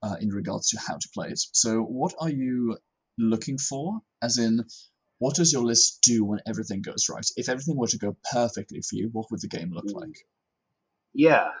uh, 0.01 0.15
in 0.19 0.29
regards 0.29 0.69
to 0.69 0.79
how 0.79 0.95
to 0.97 1.09
play 1.13 1.29
it. 1.29 1.39
So, 1.53 1.81
what 1.81 2.13
are 2.19 2.29
you 2.29 2.77
looking 3.17 3.57
for? 3.57 4.01
As 4.21 4.37
in, 4.37 4.65
what 5.19 5.35
does 5.35 5.53
your 5.53 5.63
list 5.63 6.01
do 6.03 6.25
when 6.25 6.41
everything 6.47 6.81
goes 6.81 7.07
right? 7.09 7.25
If 7.37 7.49
everything 7.49 7.77
were 7.77 7.87
to 7.87 7.97
go 7.97 8.17
perfectly 8.31 8.81
for 8.81 8.95
you, 8.95 9.09
what 9.11 9.31
would 9.31 9.41
the 9.41 9.47
game 9.47 9.71
look 9.73 9.87
Mm. 9.87 9.93
like? 9.93 10.17
Yeah, 11.13 11.51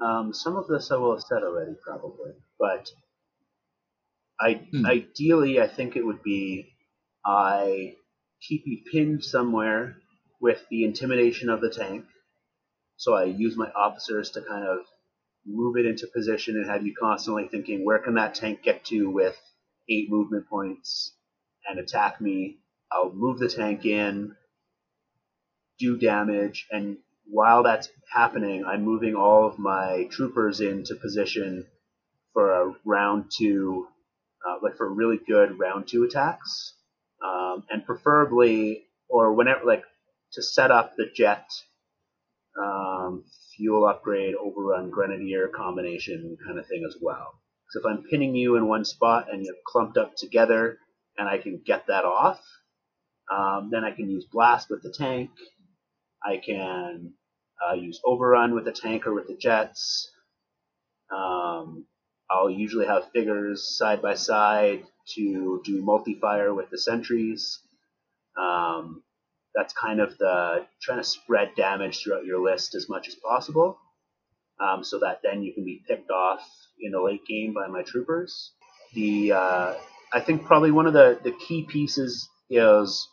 um, 0.00 0.34
some 0.34 0.56
of 0.56 0.66
this 0.68 0.90
I 0.90 0.96
will 0.96 1.12
have 1.14 1.22
said 1.22 1.42
already, 1.42 1.74
probably, 1.82 2.32
but 2.58 2.90
I 4.40 4.68
Hmm. 4.72 4.84
ideally 4.84 5.60
I 5.60 5.66
think 5.68 5.96
it 5.96 6.04
would 6.04 6.22
be 6.22 6.72
I 7.24 7.96
keep 8.40 8.62
you 8.66 8.82
pinned 8.90 9.24
somewhere 9.24 9.96
with 10.40 10.64
the 10.68 10.84
intimidation 10.84 11.48
of 11.48 11.60
the 11.60 11.70
tank, 11.70 12.06
so 12.96 13.14
I 13.14 13.24
use 13.24 13.56
my 13.56 13.70
officers 13.72 14.30
to 14.32 14.42
kind 14.42 14.66
of 14.66 14.86
move 15.46 15.76
it 15.76 15.86
into 15.86 16.06
position 16.08 16.56
and 16.56 16.66
have 16.70 16.86
you 16.86 16.94
constantly 16.94 17.48
thinking, 17.48 17.84
where 17.84 18.00
can 18.00 18.14
that 18.14 18.34
tank 18.34 18.62
get 18.62 18.84
to 18.86 19.10
with 19.10 19.36
eight 19.88 20.10
movement 20.10 20.48
points 20.48 21.14
and 21.68 21.78
attack 21.78 22.20
me? 22.20 22.58
I'll 22.92 23.12
move 23.12 23.38
the 23.38 23.48
tank 23.48 23.84
in, 23.84 24.34
do 25.78 25.96
damage, 25.96 26.66
and 26.70 26.98
while 27.26 27.62
that's 27.62 27.88
happening, 28.12 28.64
I'm 28.64 28.84
moving 28.84 29.14
all 29.14 29.46
of 29.46 29.58
my 29.58 30.06
troopers 30.10 30.60
into 30.60 30.94
position 30.94 31.66
for 32.32 32.52
a 32.52 32.74
round 32.84 33.30
two, 33.36 33.86
uh, 34.46 34.56
like 34.62 34.76
for 34.76 34.92
really 34.92 35.18
good 35.26 35.58
round 35.58 35.88
two 35.88 36.04
attacks, 36.04 36.74
um, 37.24 37.64
and 37.70 37.84
preferably, 37.84 38.84
or 39.08 39.32
whenever, 39.32 39.64
like 39.64 39.84
to 40.32 40.42
set 40.42 40.70
up 40.70 40.96
the 40.96 41.06
jet 41.14 41.48
um, 42.60 43.24
fuel 43.56 43.86
upgrade, 43.86 44.34
overrun 44.34 44.90
grenadier 44.90 45.48
combination 45.48 46.36
kind 46.44 46.58
of 46.58 46.66
thing 46.66 46.84
as 46.86 46.96
well. 47.00 47.40
So 47.70 47.80
if 47.80 47.86
I'm 47.86 48.04
pinning 48.04 48.34
you 48.34 48.56
in 48.56 48.68
one 48.68 48.84
spot 48.84 49.26
and 49.32 49.44
you're 49.44 49.54
clumped 49.66 49.96
up 49.96 50.16
together, 50.16 50.78
and 51.16 51.28
I 51.28 51.38
can 51.38 51.60
get 51.64 51.86
that 51.86 52.04
off, 52.04 52.40
um, 53.30 53.70
then 53.72 53.84
I 53.84 53.92
can 53.92 54.10
use 54.10 54.26
blast 54.30 54.68
with 54.70 54.82
the 54.82 54.90
tank. 54.90 55.30
I 56.22 56.38
can 56.44 57.14
uh, 57.64 57.74
use 57.74 58.00
overrun 58.04 58.54
with 58.54 58.64
the 58.64 58.72
tank 58.72 59.06
or 59.06 59.14
with 59.14 59.28
the 59.28 59.36
jets. 59.36 60.10
Um, 61.14 61.86
I'll 62.30 62.50
usually 62.50 62.86
have 62.86 63.10
figures 63.12 63.76
side 63.76 64.02
by 64.02 64.14
side 64.14 64.84
to 65.14 65.60
do 65.64 65.82
multi-fire 65.82 66.52
with 66.52 66.70
the 66.70 66.78
sentries. 66.78 67.60
Um, 68.40 69.02
that's 69.54 69.72
kind 69.74 70.00
of 70.00 70.16
the 70.18 70.66
trying 70.82 70.98
to 70.98 71.04
spread 71.04 71.50
damage 71.56 72.02
throughout 72.02 72.24
your 72.24 72.42
list 72.42 72.74
as 72.74 72.88
much 72.88 73.06
as 73.06 73.14
possible, 73.14 73.78
um, 74.64 74.84
so 74.84 74.98
that 75.00 75.20
then 75.22 75.42
you 75.42 75.52
can 75.54 75.64
be 75.64 75.82
picked 75.88 76.10
off 76.10 76.40
in 76.80 76.92
the 76.92 77.00
late 77.02 77.26
game 77.26 77.52
by 77.54 77.66
my 77.66 77.82
troopers. 77.82 78.52
The 78.94 79.32
uh, 79.32 79.74
I 80.12 80.20
think 80.20 80.44
probably 80.44 80.70
one 80.70 80.86
of 80.86 80.92
the, 80.92 81.18
the 81.24 81.32
key 81.32 81.64
pieces 81.68 82.28
is 82.50 83.08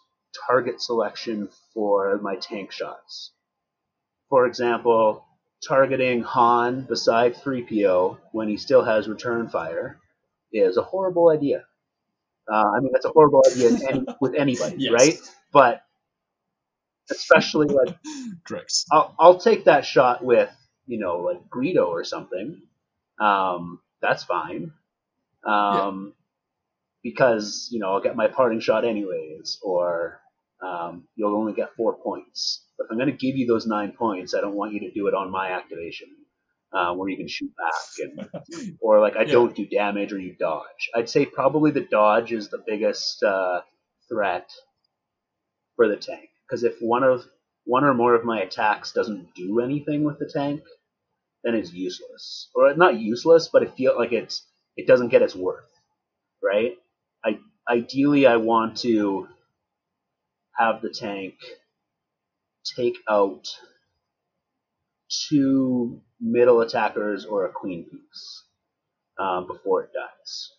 target 0.47 0.82
selection 0.82 1.49
for 1.74 2.20
my 2.22 2.36
tank 2.38 2.72
shots. 2.72 3.32
For 4.30 4.45
example, 4.45 5.26
targeting 5.68 6.22
Han 6.24 6.86
beside 6.88 7.36
3PO 7.36 8.18
when 8.32 8.47
he 8.47 8.58
still 8.58 8.84
has 8.84 9.08
return 9.10 9.49
fire 9.49 9.99
is 10.54 10.78
a 10.78 10.84
horrible 10.84 11.30
idea. 11.30 11.64
Uh, 12.52 12.64
I 12.76 12.80
mean, 12.80 12.91
that's 12.93 13.06
a 13.06 13.10
horrible 13.10 13.43
idea 13.52 13.70
in 13.70 13.88
any, 13.88 14.06
with 14.22 14.36
anybody, 14.36 14.76
Yes. 14.80 14.93
right? 14.93 15.20
But 15.54 15.82
especially 17.12 17.68
like 17.68 17.95
Correct. 18.47 18.74
I'll, 18.91 19.16
I'll 19.20 19.38
take 19.39 19.66
that 19.66 19.86
shot 19.86 20.24
with 20.24 20.49
you 20.92 21.00
know 21.00 21.18
like 21.20 21.50
Greedo 21.50 21.88
or 21.88 22.04
something. 22.04 22.62
Um, 23.20 23.80
that's 24.02 24.24
fine. 24.26 24.74
Um, 25.46 26.14
because 27.04 27.70
you 27.72 27.80
know 27.80 27.94
I'll 27.94 28.02
get 28.02 28.16
my 28.16 28.28
parting 28.28 28.60
shot 28.60 28.86
anyways, 28.86 29.60
or 29.64 30.22
um, 30.62 31.08
you'll 31.16 31.36
only 31.36 31.54
get 31.54 31.76
four 31.76 31.96
points. 31.96 32.66
But 32.78 32.86
if 32.86 32.92
I'm 32.92 32.98
going 32.98 33.12
to 33.12 33.18
give 33.18 33.38
you 33.38 33.48
those 33.48 33.68
nine 33.68 33.94
points, 33.94 34.34
I 34.36 34.42
don't 34.42 34.56
want 34.56 34.74
you 34.74 34.82
to 34.82 34.92
do 34.92 35.08
it 35.08 35.14
on 35.16 35.32
my 35.32 35.52
activation, 35.52 36.10
uh, 36.74 36.94
where 36.94 37.10
you 37.10 37.18
can 37.18 37.28
shoot 37.28 37.52
back 37.58 38.08
and 38.10 38.78
or 38.82 39.00
like 39.00 39.16
I 39.18 39.26
Yeah. 39.26 39.34
don't 39.34 39.56
do 39.56 39.66
damage 39.68 40.14
or 40.14 40.20
you 40.20 40.36
dodge. 40.39 40.89
I'd 40.96 41.10
say 41.10 41.26
probably 41.26 41.72
the 41.72 41.88
dodge 41.89 42.32
is 42.32 42.50
the 42.50 42.64
biggest 42.68 43.24
uh, 43.24 43.62
threat 44.10 44.50
for 45.76 45.88
the 45.88 45.98
tank 45.98 46.30
because 46.48 46.64
if 46.64 46.76
one 46.82 47.04
of 47.04 47.26
one 47.66 47.84
or 47.84 47.94
more 47.94 48.16
of 48.16 48.26
my 48.26 48.42
attacks 48.42 48.92
doesn't 48.92 49.34
do 49.36 49.60
anything 49.60 50.04
with 50.04 50.20
the 50.20 50.30
tank, 50.32 50.62
then 51.44 51.56
it's 51.56 51.74
useless. 51.74 52.50
Or 52.54 52.74
not 52.76 53.00
useless, 53.00 53.50
but 53.52 53.64
it 53.64 53.76
feels 53.76 53.98
like 53.98 54.12
it's 54.12 54.46
it 54.78 54.88
doesn't 54.88 55.10
get 55.10 55.22
its 55.22 55.36
worth, 55.36 55.70
right? 56.44 56.78
I 57.24 57.39
ideally 57.70 58.26
I 58.28 58.38
want 58.38 58.78
to 58.80 59.28
have 60.58 60.82
the 60.82 60.89
tank 60.89 61.36
take 62.76 62.98
out 63.10 63.48
two 65.30 66.02
middle 66.20 66.62
attackers 66.62 67.26
or 67.26 67.46
a 67.46 67.52
queen 67.52 67.86
piece 67.86 68.44
um, 69.20 69.48
before 69.48 69.84
it 69.84 69.92
dies. 69.94 70.52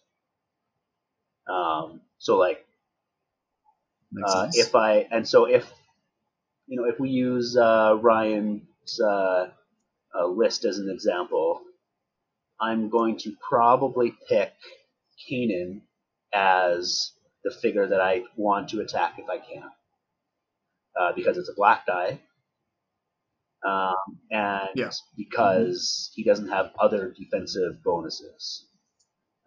Um, 1.49 2.01
so 2.19 2.37
like 2.39 2.65
uh, 4.25 4.49
if 4.53 4.75
I 4.75 5.07
and 5.11 5.27
so 5.27 5.47
if 5.47 5.71
you 6.67 6.77
know 6.81 6.87
if 6.89 7.01
we 7.01 7.11
use 7.11 7.57
uh, 7.57 7.97
Ryan's 8.01 9.01
uh, 9.01 9.49
uh, 10.19 10.27
list 10.27 10.65
as 10.65 10.79
an 10.79 10.91
example, 10.91 11.63
I'm 12.61 12.89
going 12.91 13.19
to 13.19 13.35
probably 13.49 14.15
pick 14.29 14.53
Kanan 15.29 15.83
as 16.33 17.13
the 17.45 17.51
figure 17.51 17.87
that 17.89 18.01
I 18.01 18.25
want 18.37 18.69
to 18.71 18.81
attack 18.81 19.19
if 19.19 19.29
I 19.29 19.39
can, 19.39 19.71
uh, 21.01 21.13
because 21.15 21.39
it's 21.39 21.49
a 21.51 21.55
black 21.55 21.87
die, 21.87 22.21
um, 23.67 24.19
and 24.31 24.69
Yes. 24.75 25.03
because 25.17 26.11
he 26.15 26.25
doesn't 26.25 26.49
have 26.49 26.73
other 26.79 27.11
defensive 27.17 27.83
bonuses. 27.85 28.67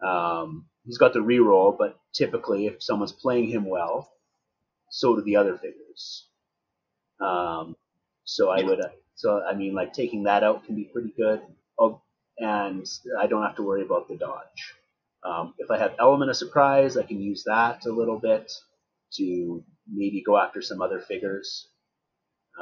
Um, 0.06 0.66
he's 0.84 0.98
got 0.98 1.12
the 1.14 1.20
reroll, 1.20 1.76
but 1.78 1.98
typically, 2.14 2.66
if 2.66 2.82
someone's 2.82 3.12
playing 3.12 3.48
him 3.48 3.64
well, 3.68 4.10
so 4.90 5.16
do 5.16 5.22
the 5.22 5.36
other 5.36 5.56
figures. 5.56 6.28
Um, 7.20 7.76
so 8.24 8.50
I 8.50 8.60
Yeah. 8.60 8.66
would, 8.66 8.80
so 9.16 9.42
I 9.42 9.54
mean, 9.54 9.74
like 9.74 9.92
taking 9.92 10.24
that 10.24 10.44
out 10.44 10.64
can 10.64 10.76
be 10.76 10.84
pretty 10.84 11.12
good. 11.16 11.40
Oh, 11.78 12.02
and 12.38 12.86
I 13.18 13.26
don't 13.26 13.42
have 13.42 13.56
to 13.56 13.62
worry 13.62 13.82
about 13.82 14.08
the 14.08 14.16
dodge. 14.16 14.74
Um, 15.24 15.54
if 15.58 15.70
I 15.70 15.78
have 15.78 15.94
element 15.98 16.30
of 16.30 16.36
surprise, 16.36 16.96
I 16.96 17.02
can 17.02 17.20
use 17.20 17.44
that 17.44 17.86
a 17.86 17.90
little 17.90 18.18
bit 18.18 18.52
to 19.14 19.64
maybe 19.90 20.22
go 20.24 20.36
after 20.36 20.60
some 20.62 20.82
other 20.82 21.00
figures. 21.00 21.68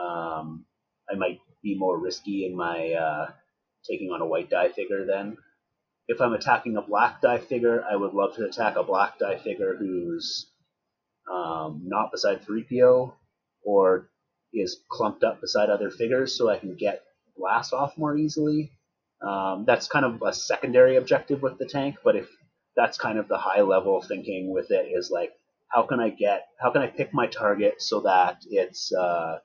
Um, 0.00 0.64
I 1.10 1.16
might 1.16 1.40
be 1.62 1.76
more 1.76 1.98
risky 1.98 2.46
in 2.46 2.56
my 2.56 2.92
uh, 2.92 3.30
taking 3.88 4.10
on 4.10 4.20
a 4.20 4.26
white 4.26 4.48
die 4.48 4.70
figure 4.70 5.04
then. 5.04 5.36
If 6.06 6.20
I'm 6.20 6.34
attacking 6.34 6.76
a 6.76 6.82
black 6.82 7.20
die 7.20 7.38
figure, 7.38 7.84
I 7.84 7.96
would 7.96 8.14
love 8.14 8.36
to 8.36 8.44
attack 8.44 8.76
a 8.76 8.84
black 8.84 9.18
die 9.18 9.38
figure 9.38 9.74
who's 9.76 10.50
um, 11.30 11.82
not 11.84 12.12
beside 12.12 12.46
3PO 12.46 13.12
or 13.64 14.08
is 14.54 14.80
clumped 14.90 15.24
up 15.24 15.40
beside 15.40 15.70
other 15.70 15.90
figures 15.90 16.36
so 16.36 16.48
I 16.48 16.58
can 16.58 16.74
get 16.76 17.02
blast 17.36 17.72
off 17.72 17.98
more 17.98 18.16
easily. 18.16 18.72
Um, 19.22 19.64
that's 19.66 19.88
kind 19.88 20.04
of 20.04 20.22
a 20.22 20.32
secondary 20.32 20.96
objective 20.96 21.42
with 21.42 21.58
the 21.58 21.66
tank, 21.66 21.96
but 22.04 22.16
if 22.16 22.28
that's 22.76 22.98
kind 22.98 23.18
of 23.18 23.28
the 23.28 23.38
high 23.38 23.62
level 23.62 24.02
thinking 24.02 24.52
with 24.52 24.70
it 24.70 24.86
is 24.92 25.10
like 25.10 25.32
how 25.68 25.82
can 25.82 26.00
I 26.00 26.10
get 26.10 26.46
how 26.60 26.70
can 26.70 26.82
I 26.82 26.86
pick 26.86 27.12
my 27.12 27.26
target 27.26 27.80
so 27.80 28.00
that 28.00 28.38
it's 28.48 28.92
uh, 28.92 29.38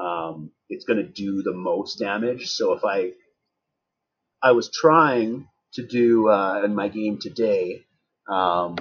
um, 0.00 0.50
it's 0.68 0.84
going 0.84 0.98
to 0.98 1.08
do 1.08 1.42
the 1.42 1.54
most 1.54 1.98
damage. 1.98 2.48
So 2.48 2.72
if 2.74 2.84
I 2.84 3.12
I 4.42 4.52
was 4.52 4.70
trying 4.70 5.48
to 5.74 5.86
do 5.86 6.28
uh, 6.28 6.62
in 6.64 6.74
my 6.74 6.88
game 6.88 7.18
today, 7.20 7.84
um, 8.28 8.76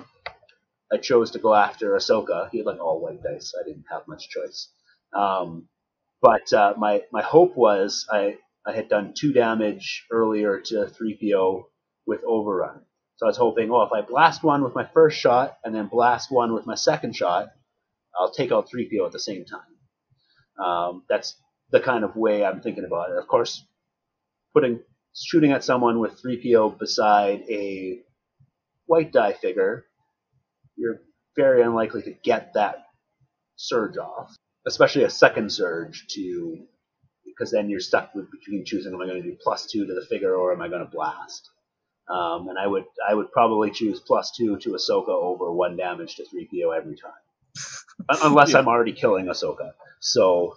I 0.92 0.98
chose 0.98 1.32
to 1.32 1.40
go 1.40 1.54
after 1.54 1.92
Ahsoka. 1.92 2.50
He 2.52 2.60
had 2.60 2.68
like 2.68 2.80
all 2.80 3.02
white 3.02 3.22
dice. 3.22 3.54
I 3.60 3.68
didn't 3.68 3.86
have 3.92 4.08
much 4.08 4.30
choice. 4.30 4.70
Um, 5.14 5.68
but 6.22 6.52
uh, 6.54 6.74
my 6.78 7.04
my 7.12 7.22
hope 7.22 7.56
was 7.56 8.08
I 8.12 8.38
I 8.66 8.74
had 8.74 8.90
done 8.90 9.14
two 9.16 9.34
damage 9.34 10.06
earlier 10.12 10.60
to 10.60 10.76
3PO 10.86 11.64
with 12.06 12.22
overrun. 12.26 12.82
So 13.16 13.26
I 13.26 13.30
was 13.30 13.38
hoping, 13.38 13.72
oh, 13.72 13.82
if 13.82 13.92
I 13.92 14.02
blast 14.02 14.44
one 14.44 14.64
with 14.64 14.76
my 14.76 14.86
first 14.94 15.18
shot 15.18 15.58
and 15.64 15.74
then 15.74 15.88
blast 15.88 16.32
one 16.32 16.54
with 16.54 16.66
my 16.68 16.76
second 16.76 17.16
shot, 17.16 17.48
I'll 18.18 18.32
take 18.32 18.52
out 18.52 18.70
3PO 18.70 19.06
at 19.06 19.12
the 19.12 19.20
same 19.20 19.46
time. 19.46 20.64
Um, 20.66 21.04
that's 21.10 21.36
the 21.72 21.80
kind 21.80 22.04
of 22.04 22.16
way 22.16 22.46
I'm 22.46 22.62
thinking 22.62 22.86
about 22.86 23.12
it. 23.12 23.18
Of 23.18 23.28
course, 23.28 23.66
putting 24.54 24.82
shooting 25.16 25.52
at 25.52 25.64
someone 25.64 26.00
with 26.00 26.22
3PO 26.22 26.78
beside 26.78 27.44
a 27.50 28.02
white 28.86 29.12
die 29.12 29.34
figure, 29.34 29.86
you're 30.78 31.02
very 31.36 31.62
unlikely 31.62 32.04
to 32.04 32.14
get 32.24 32.54
that 32.54 32.86
surge 33.56 33.98
off, 33.98 34.36
especially 34.66 35.04
a 35.04 35.10
second 35.10 35.52
surge 35.52 36.06
to 36.10 36.60
because 37.26 37.52
then 37.52 37.70
you're 37.70 37.80
stuck 37.80 38.16
with 38.16 38.32
between 38.32 38.66
choosing 38.66 38.94
am 38.94 39.02
I 39.02 39.06
going 39.06 39.22
to 39.22 39.30
do 39.30 39.38
plus 39.42 39.68
two 39.68 39.86
to 39.86 39.94
the 39.94 40.06
figure 40.06 40.36
or 40.36 40.54
am 40.54 40.62
I 40.62 40.70
going 40.70 40.84
to 40.84 40.92
blast. 40.92 41.50
Um, 42.10 42.48
and 42.48 42.58
I 42.58 42.66
would 42.66 42.86
I 43.08 43.14
would 43.14 43.32
probably 43.32 43.70
choose 43.70 44.00
plus 44.00 44.32
two 44.32 44.58
to 44.60 44.70
Ahsoka 44.70 45.10
over 45.10 45.52
one 45.52 45.76
damage 45.76 46.16
to 46.16 46.24
3PO 46.24 46.76
every 46.76 46.96
time, 46.96 47.12
unless 48.24 48.54
yeah. 48.54 48.60
I'm 48.60 48.68
already 48.68 48.94
killing 48.94 49.26
Ahsoka. 49.26 49.74
So 50.00 50.56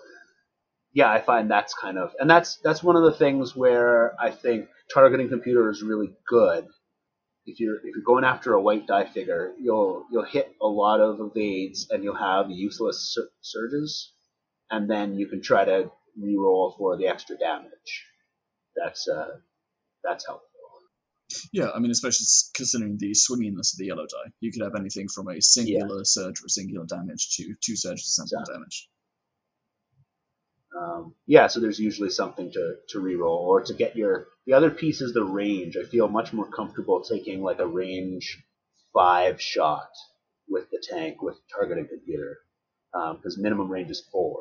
yeah, 0.93 1.11
I 1.11 1.21
find 1.21 1.51
that's 1.51 1.75
kind 1.75 1.99
of 1.99 2.13
and 2.21 2.31
that's 2.31 2.59
that's 2.63 2.85
one 2.85 2.95
of 2.95 3.03
the 3.03 3.13
things 3.13 3.57
where 3.57 4.15
I 4.21 4.31
think 4.31 4.69
targeting 4.95 5.29
computer 5.29 5.69
is 5.71 5.83
really 5.83 6.13
good. 6.29 6.67
If 7.47 7.59
you're 7.59 7.77
if 7.77 7.95
you're 7.95 8.05
going 8.05 8.25
after 8.25 8.53
a 8.53 8.61
white 8.61 8.87
die 8.87 9.07
figure, 9.07 9.53
you'll 9.59 10.07
you'll 10.11 10.25
hit 10.25 10.55
a 10.61 10.67
lot 10.67 11.01
of 11.01 11.21
evades 11.21 11.89
and 11.91 12.05
you'll 12.05 12.17
have 12.17 12.51
useless 12.51 13.13
sur- 13.15 13.31
surges, 13.41 14.13
and 14.71 14.89
then 14.89 15.15
you 15.15 15.27
can 15.27 15.43
try 15.43 15.65
to 15.65 15.91
re-roll 16.19 16.75
for 16.77 16.97
the 16.97 17.09
extra 17.09 17.37
damage. 17.37 18.07
That's 18.77 19.09
uh, 19.09 19.39
that's 20.05 20.27
helpful. 20.27 20.51
Yeah, 21.53 21.71
I 21.75 21.79
mean, 21.79 21.91
especially 21.91 22.27
considering 22.55 22.97
the 22.99 23.13
swinginess 23.13 23.73
of 23.73 23.79
the 23.79 23.87
yellow 23.87 24.07
die, 24.07 24.31
you 24.41 24.53
could 24.53 24.63
have 24.63 24.75
anything 24.75 25.09
from 25.09 25.29
a 25.29 25.41
singular 25.41 25.99
yeah. 25.99 26.05
surge 26.05 26.43
or 26.43 26.49
singular 26.49 26.87
damage 26.87 27.37
to 27.37 27.55
two 27.61 27.77
surges 27.77 28.05
to 28.05 28.11
sample 28.11 28.41
exactly. 28.41 28.55
damage. 28.55 28.89
Um, 30.77 31.15
yeah, 31.27 31.47
so 31.47 31.61
there's 31.61 31.79
usually 31.79 32.11
something 32.11 32.51
to, 32.53 32.75
to 32.91 32.99
reroll 32.99 33.41
or 33.41 33.63
to 33.63 33.75
get 33.75 33.97
your. 33.97 34.27
The 34.51 34.57
other 34.57 34.73
piece 34.73 35.01
is 35.01 35.15
the 35.15 35.23
range. 35.23 35.77
I 35.77 35.85
feel 35.85 36.09
much 36.09 36.33
more 36.33 36.51
comfortable 36.51 37.05
taking 37.05 37.41
like 37.41 37.61
a 37.61 37.67
range 37.69 38.43
five 38.93 39.41
shot 39.41 39.93
with 40.49 40.69
the 40.73 40.83
tank 40.83 41.23
with 41.23 41.37
targeting 41.55 41.87
computer 41.87 42.39
because 42.93 43.37
um, 43.37 43.43
minimum 43.45 43.71
range 43.71 43.93
is 43.93 44.03
four. 44.11 44.41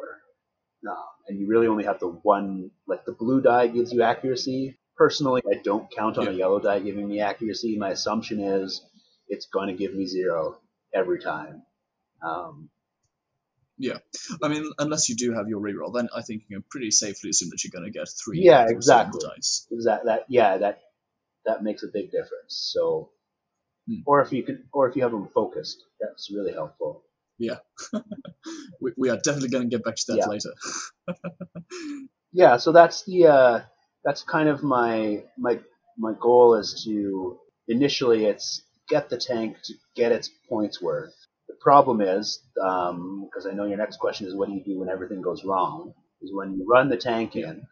Um, 0.89 0.97
and 1.27 1.39
you 1.39 1.47
really 1.47 1.67
only 1.67 1.83
have 1.83 1.99
the 1.99 2.07
one, 2.07 2.71
like 2.87 3.05
the 3.05 3.11
blue 3.11 3.39
die 3.39 3.67
gives 3.67 3.93
you 3.93 4.01
accuracy. 4.01 4.79
Personally, 4.97 5.43
I 5.47 5.61
don't 5.63 5.91
count 5.91 6.17
on 6.17 6.25
yeah. 6.25 6.31
a 6.31 6.33
yellow 6.33 6.59
die 6.59 6.79
giving 6.79 7.07
me 7.07 7.19
accuracy. 7.19 7.77
My 7.77 7.89
assumption 7.89 8.39
is 8.39 8.83
it's 9.27 9.45
going 9.45 9.67
to 9.67 9.75
give 9.75 9.93
me 9.93 10.07
zero 10.07 10.57
every 10.91 11.21
time. 11.21 11.61
Um, 12.23 12.71
yeah, 13.79 13.97
I 14.43 14.49
mean, 14.49 14.69
unless 14.77 15.07
you 15.07 15.15
do 15.15 15.33
have 15.33 15.47
your 15.47 15.61
reroll, 15.61 15.93
then 15.93 16.09
I 16.13 16.21
think 16.21 16.43
you 16.47 16.57
can 16.57 16.65
pretty 16.69 16.91
safely 16.91 17.29
assume 17.29 17.49
that 17.49 17.63
you're 17.63 17.71
going 17.71 17.91
to 17.91 17.97
get 17.97 18.09
three. 18.09 18.41
Yeah, 18.41 18.65
exactly. 18.67 19.21
Dice. 19.23 19.67
Exactly. 19.71 20.11
That 20.11 20.25
yeah, 20.27 20.57
that 20.57 20.81
that 21.45 21.63
makes 21.63 21.81
a 21.83 21.87
big 21.87 22.11
difference. 22.11 22.69
So, 22.73 23.11
hmm. 23.87 24.01
or 24.05 24.21
if 24.21 24.33
you 24.33 24.43
can, 24.43 24.65
or 24.73 24.89
if 24.89 24.97
you 24.97 25.03
have 25.03 25.13
them 25.13 25.29
focused, 25.33 25.85
that's 25.99 26.29
really 26.29 26.51
helpful. 26.51 27.03
Yeah, 27.37 27.59
we, 28.81 28.91
we 28.97 29.09
are 29.09 29.15
definitely 29.17 29.49
going 29.49 29.69
to 29.69 29.75
get 29.75 29.85
back 29.85 29.95
to 29.95 30.03
that 30.09 30.17
yeah. 30.17 30.27
later. 30.27 30.53
yeah, 32.33 32.57
so 32.57 32.73
that's 32.73 33.05
the 33.05 33.27
uh, 33.27 33.61
that's 34.03 34.23
kind 34.23 34.49
of 34.49 34.61
my 34.61 35.23
my 35.37 35.59
my 35.97 36.13
goal 36.19 36.55
is 36.55 36.83
to 36.83 37.39
initially 37.69 38.25
it's 38.25 38.61
get 38.89 39.09
the 39.09 39.17
tank 39.17 39.55
to 39.63 39.73
get 39.95 40.11
its 40.11 40.29
points 40.49 40.81
worth. 40.81 41.15
The 41.49 41.55
problem 41.55 41.99
is 41.99 42.41
because 42.53 43.45
um, 43.45 43.51
I 43.51 43.53
know 43.53 43.65
your 43.65 43.77
next 43.77 43.97
question 43.97 44.27
is 44.27 44.35
what 44.35 44.47
do 44.47 44.55
you 44.55 44.63
do 44.63 44.79
when 44.79 44.89
everything 44.89 45.21
goes 45.21 45.43
wrong? 45.43 45.93
Is 46.21 46.31
when 46.33 46.53
you 46.53 46.65
run 46.69 46.89
the 46.89 46.97
tank 46.97 47.35
in, 47.35 47.65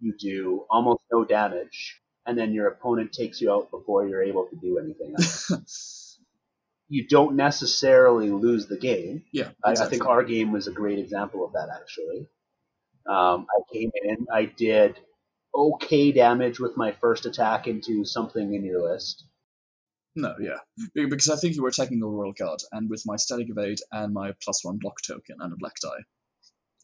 you 0.00 0.14
do 0.18 0.66
almost 0.68 1.02
no 1.10 1.24
damage, 1.24 2.00
and 2.26 2.38
then 2.38 2.52
your 2.52 2.68
opponent 2.68 3.12
takes 3.12 3.40
you 3.40 3.50
out 3.50 3.70
before 3.70 4.06
you're 4.06 4.22
able 4.22 4.46
to 4.48 4.56
do 4.56 4.78
anything 4.78 5.14
else. 5.16 6.18
you 6.88 7.06
don't 7.08 7.36
necessarily 7.36 8.30
lose 8.30 8.66
the 8.66 8.76
game. 8.76 9.24
Yeah, 9.32 9.50
exactly. 9.64 9.82
I, 9.82 9.86
I, 9.86 9.88
think 9.88 10.06
our 10.06 10.22
game 10.24 10.52
was 10.52 10.66
a 10.66 10.72
great 10.72 10.98
example 10.98 11.44
of 11.44 11.54
that. 11.54 11.68
Actually, 11.74 12.28
um, 13.06 13.46
I 13.48 13.72
came 13.72 13.90
in, 14.04 14.26
I 14.30 14.44
did 14.44 14.98
okay 15.54 16.12
damage 16.12 16.60
with 16.60 16.76
my 16.76 16.92
first 17.00 17.24
attack 17.24 17.66
into 17.66 18.04
something 18.04 18.52
in 18.52 18.62
your 18.62 18.82
list. 18.82 19.24
No, 20.14 20.34
yeah, 20.40 20.58
because 20.94 21.30
I 21.30 21.36
think 21.36 21.56
you 21.56 21.62
were 21.62 21.70
attacking 21.70 22.00
the 22.00 22.06
royal 22.06 22.34
guard, 22.34 22.60
and 22.70 22.90
with 22.90 23.02
my 23.06 23.16
static 23.16 23.48
evade 23.48 23.78
and 23.90 24.12
my 24.12 24.32
plus 24.44 24.62
one 24.62 24.78
block 24.78 24.96
token 25.06 25.36
and 25.40 25.52
a 25.52 25.56
black 25.56 25.74
die, 25.80 26.04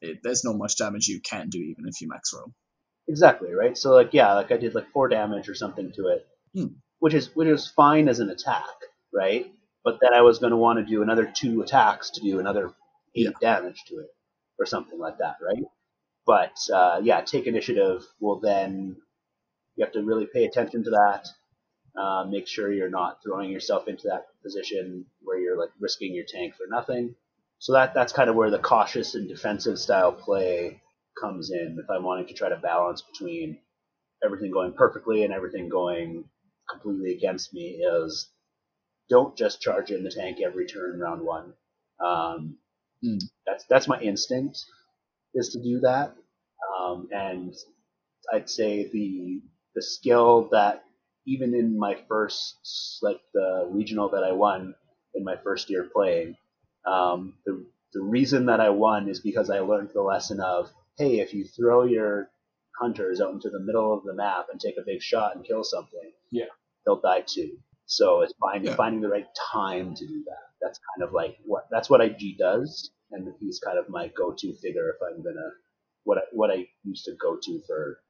it, 0.01 0.21
there's 0.23 0.45
not 0.45 0.57
much 0.57 0.79
damage 0.79 1.09
you 1.09 1.21
can 1.21 1.51
do 1.51 1.59
even 1.59 1.85
if 1.87 2.01
you 2.01 2.09
max 2.09 2.33
roll. 2.35 2.53
Exactly 3.07 3.53
right. 3.53 3.77
So 3.77 3.93
like 3.93 4.15
yeah, 4.15 4.35
like 4.35 4.51
I 4.51 4.57
did 4.57 4.75
like 4.75 4.91
four 4.93 5.09
damage 5.09 5.49
or 5.49 5.55
something 5.55 5.93
to 5.93 6.07
it, 6.09 6.27
hmm. 6.55 6.75
which 7.01 7.13
is 7.13 7.35
which 7.35 7.49
is 7.49 7.67
fine 7.67 8.09
as 8.09 8.21
an 8.21 8.31
attack, 8.31 8.65
right? 9.13 9.53
but 9.89 10.01
then 10.03 10.13
I 10.13 10.21
was 10.21 10.39
going 10.39 10.51
to 10.51 10.57
want 10.57 10.79
to 10.79 10.85
do 10.85 11.03
another 11.03 11.25
two 11.25 11.63
attacks 11.63 12.11
to 12.11 12.21
do 12.21 12.41
another 12.41 12.73
eight 13.17 13.33
yeah. 13.41 13.55
damage 13.55 13.85
to 13.89 14.01
it, 14.01 14.09
or 14.59 14.67
something 14.67 14.99
like 14.99 15.17
that, 15.19 15.37
right? 15.43 15.65
But 16.27 16.59
uh, 16.71 17.01
yeah, 17.03 17.23
take 17.23 17.47
initiative 17.47 18.05
will 18.21 18.41
then 18.41 18.97
you 19.77 19.85
have 19.85 19.95
to 19.95 20.03
really 20.03 20.27
pay 20.27 20.45
attention 20.45 20.85
to 20.85 20.91
that. 20.91 21.27
Uh, 21.99 22.25
make 22.29 22.47
sure 22.47 22.73
you're 22.73 22.91
not 22.91 23.19
throwing 23.23 23.51
yourself 23.51 23.89
into 23.89 24.07
that 24.09 24.27
position 24.43 25.05
where 25.23 25.39
you're 25.39 25.59
like 25.59 25.71
risking 25.81 26.15
your 26.15 26.25
tank 26.29 26.55
for 26.55 26.67
nothing. 26.69 27.15
So 27.59 27.73
that 27.73 27.93
that's 27.93 28.13
kind 28.13 28.31
of 28.31 28.37
where 28.37 28.51
the 28.51 28.59
cautious 28.59 29.15
and 29.17 29.29
defensive 29.29 29.79
style 29.79 30.13
play 30.13 30.81
comes 31.21 31.51
in. 31.51 31.77
If 31.83 31.91
I'm 31.91 32.05
wanting 32.05 32.27
to 32.29 32.35
try 32.35 32.51
to 32.51 32.57
balance 32.57 33.03
between 33.03 33.59
everything 34.25 34.53
going 34.53 34.75
perfectly 34.75 35.25
and 35.25 35.33
everything 35.33 35.69
going 35.69 36.25
completely 36.71 37.15
against 37.15 37.53
me, 37.53 37.81
is 37.83 38.29
don't 39.11 39.37
just 39.37 39.61
charge 39.61 39.91
in 39.91 40.05
the 40.05 40.11
tank 40.11 40.39
every 40.41 40.67
turn 40.67 41.01
round 41.01 41.23
one. 41.23 41.53
Um, 41.99 42.59
mm. 43.05 43.21
That's 43.45 43.65
that's 43.69 43.89
my 43.89 44.01
instinct 44.01 44.61
is 45.35 45.49
to 45.51 45.63
do 45.63 45.81
that, 45.81 46.15
um, 46.79 47.09
and 47.11 47.55
I'd 48.33 48.49
say 48.49 48.89
the 48.89 49.41
the 49.75 49.83
skill 49.83 50.49
that 50.53 50.85
even 51.29 51.55
in 51.55 51.79
my 51.79 51.97
first 52.09 52.99
like 53.03 53.21
the 53.35 53.69
regional 53.71 54.09
that 54.11 54.25
I 54.25 54.33
won 54.33 54.75
in 55.15 55.25
my 55.25 55.37
first 55.45 55.69
year 55.71 55.89
playing, 55.93 56.37
um, 56.87 57.35
the 57.45 57.65
the 57.93 58.03
reason 58.03 58.47
that 58.47 58.61
I 58.61 58.71
won 58.71 59.09
is 59.09 59.21
because 59.21 59.51
I 59.51 59.61
learned 59.61 59.91
the 59.95 60.03
lesson 60.03 60.41
of 60.41 60.71
hey, 60.97 61.21
if 61.21 61.33
you 61.35 61.45
throw 61.45 61.85
your 61.85 62.31
hunters 62.81 63.21
out 63.21 63.33
into 63.33 63.51
the 63.51 63.61
middle 63.61 63.93
of 63.93 64.05
the 64.05 64.15
map 64.15 64.47
and 64.51 64.61
take 64.61 64.77
a 64.79 64.85
big 64.85 65.01
shot 65.01 65.37
and 65.37 65.45
kill 65.45 65.65
something, 65.65 66.13
yeah, 66.31 66.47
they'll 66.85 67.01
die 67.01 67.25
too. 67.27 67.59
So 67.87 68.23
it's 68.23 68.35
finding 68.41 68.71
yeah. 68.71 68.77
finding 68.77 69.01
the 69.01 69.09
right 69.09 69.29
time 69.53 69.95
to 69.95 70.07
do 70.07 70.25
that. 70.25 70.45
That's 70.61 70.81
kind 70.95 71.07
of 71.07 71.15
like 71.15 71.37
what 71.45 71.67
that's 71.71 71.91
what 71.91 72.01
IG 72.01 72.39
does, 72.39 72.91
and 73.13 73.33
he's 73.41 73.61
kind 73.61 73.79
of 73.79 73.89
my 73.89 74.09
go-to 74.09 74.55
figure 74.55 74.91
if 74.91 74.97
I'm 75.03 75.23
gonna 75.23 75.51
what 76.05 76.19
I, 76.19 76.23
what 76.33 76.51
I 76.51 76.67
used 76.85 77.05
to 77.05 77.13
go 77.21 77.37
to 77.41 77.61
for 77.67 78.01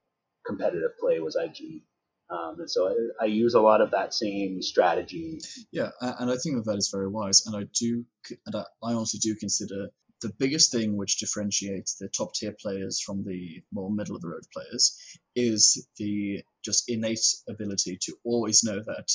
competitive 0.46 0.96
play 0.98 1.20
was 1.20 1.36
IG. 1.36 1.82
Um, 2.30 2.56
and 2.58 2.70
so 2.70 2.88
I, 2.88 3.24
I, 3.24 3.26
use 3.26 3.54
a 3.54 3.60
lot 3.60 3.80
of 3.80 3.92
that 3.92 4.12
same 4.12 4.60
strategy. 4.60 5.40
Yeah, 5.72 5.90
and 6.00 6.30
I 6.30 6.36
think 6.36 6.56
that 6.56 6.66
that 6.66 6.76
is 6.76 6.90
very 6.92 7.08
wise. 7.08 7.46
And 7.46 7.56
I 7.56 7.64
do, 7.78 8.04
and 8.44 8.54
I, 8.54 8.64
I 8.82 8.92
honestly 8.92 9.18
do 9.18 9.34
consider 9.34 9.88
the 10.20 10.32
biggest 10.38 10.70
thing 10.70 10.96
which 10.96 11.18
differentiates 11.18 11.94
the 11.94 12.08
top 12.08 12.34
tier 12.34 12.54
players 12.60 13.00
from 13.00 13.24
the 13.24 13.62
more 13.72 13.90
middle 13.90 14.14
of 14.14 14.20
the 14.20 14.28
road 14.28 14.42
players 14.52 14.98
is 15.36 15.86
the 15.96 16.42
just 16.64 16.84
innate 16.88 17.24
ability 17.48 17.98
to 18.02 18.14
always 18.24 18.62
know 18.62 18.80
that 18.80 19.08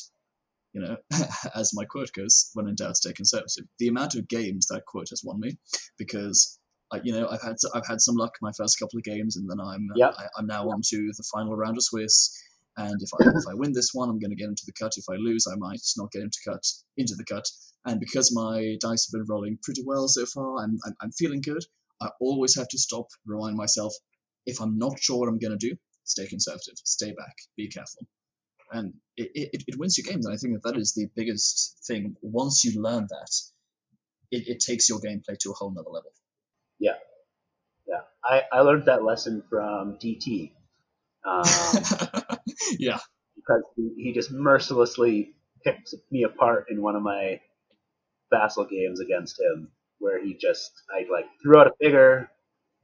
you 0.73 0.81
know, 0.81 0.98
as 1.56 1.72
my 1.73 1.85
quote 1.85 2.11
goes, 2.14 2.49
when 2.53 2.68
in 2.68 2.76
doubt, 2.76 2.98
stay 2.98 3.14
conservative. 3.14 3.65
The 3.80 3.88
amount 3.88 4.15
of 4.15 4.27
games 4.27 4.68
that 4.68 4.85
quote 4.85 5.10
has 5.11 5.22
won 5.23 5.40
me, 5.40 5.57
because 5.98 6.60
I, 6.91 6.99
you 7.03 7.14
know, 7.14 7.27
I've 7.30 7.41
had 7.41 7.56
I've 7.73 7.88
had 7.88 8.02
some 8.02 8.15
luck 8.15 8.34
my 8.41 8.52
first 8.57 8.80
couple 8.80 8.98
of 8.98 9.03
games, 9.03 9.38
and 9.38 9.49
then 9.49 9.60
I'm 9.60 9.88
yep. 9.95 10.15
I, 10.18 10.40
am 10.40 10.48
now 10.48 10.69
on 10.69 10.81
to 10.90 11.11
the 11.15 11.23
final 11.31 11.56
round 11.56 11.77
of 11.77 11.84
Swiss, 11.84 12.35
And 12.78 13.00
if 13.02 13.10
I 13.14 13.24
if 13.38 13.44
I 13.50 13.54
win 13.54 13.74
this 13.74 13.91
one, 13.94 14.10
I'm 14.10 14.20
going 14.20 14.32
to 14.32 14.36
get 14.36 14.50
into 14.50 14.64
the 14.66 14.74
cut. 14.74 14.94
If 14.98 15.06
I 15.10 15.16
lose, 15.16 15.45
I 15.52 15.56
might 15.58 15.82
not 15.98 16.12
get 16.12 16.24
into 16.24 16.40
cut 16.48 16.64
into 16.98 17.16
the 17.16 17.26
cut. 17.26 17.45
And 17.86 18.00
because 18.00 18.34
my 18.34 18.78
dice 18.82 19.08
have 19.08 19.20
been 19.20 19.28
rolling 19.28 19.60
pretty 19.62 19.84
well 19.86 20.08
so 20.08 20.26
far, 20.26 20.58
I'm 20.64 20.80
I'm, 20.86 20.95
I'm 21.02 21.12
feeling 21.12 21.41
good. 21.41 21.64
I 22.02 22.10
always 22.20 22.56
have 22.58 22.68
to 22.70 22.78
stop, 22.78 23.08
remind 23.26 23.56
myself, 23.56 23.94
if 24.45 24.60
I'm 24.62 24.78
not 24.78 25.00
sure 25.00 25.20
what 25.20 25.30
I'm 25.30 25.40
going 25.40 25.58
to 25.58 25.70
do, 25.70 25.76
stay 26.04 26.28
conservative, 26.28 26.76
stay 26.84 27.12
back, 27.12 27.36
be 27.56 27.70
careful. 27.70 28.06
And 28.72 28.94
it, 29.16 29.30
it, 29.36 29.64
it 29.68 29.80
wins 29.80 29.98
you 29.98 30.04
games. 30.04 30.26
And 30.26 30.34
I 30.34 30.38
think 30.38 30.54
that 30.54 30.64
that 30.64 30.80
is 30.80 30.94
the 30.94 31.08
biggest 31.16 31.80
thing. 31.88 32.16
Once 32.22 32.66
you 32.66 32.82
learn 32.82 33.08
that, 33.10 33.32
it, 34.32 34.48
it 34.48 34.60
takes 34.60 34.90
your 34.90 35.00
gameplay 35.00 35.38
to 35.40 35.52
a 35.52 35.54
whole 35.54 35.72
nother 35.72 35.90
level. 35.90 36.12
Yeah, 36.80 36.95
yeah. 37.88 38.02
I, 38.26 38.44
I 38.52 38.62
learned 38.62 38.86
that 38.88 39.04
lesson 39.04 39.44
from 39.50 39.98
DT. 40.00 40.52
Um, 41.26 41.44
yeah. 42.80 43.00
Because 43.36 43.64
he, 43.76 43.91
he 43.98 44.14
just 44.14 44.32
mercilessly 44.32 45.36
picked 45.64 45.94
me 46.12 46.24
apart 46.24 46.68
in 46.70 46.82
one 46.82 46.95
of 46.95 47.04
my 47.04 47.40
Vassal 48.32 48.66
games 48.66 49.00
against 49.02 49.40
him, 49.40 49.70
where 50.00 50.24
he 50.24 50.36
just 50.36 50.72
I 50.91 51.06
like 51.12 51.26
threw 51.44 51.60
out 51.60 51.68
a 51.68 51.74
figure 51.82 52.30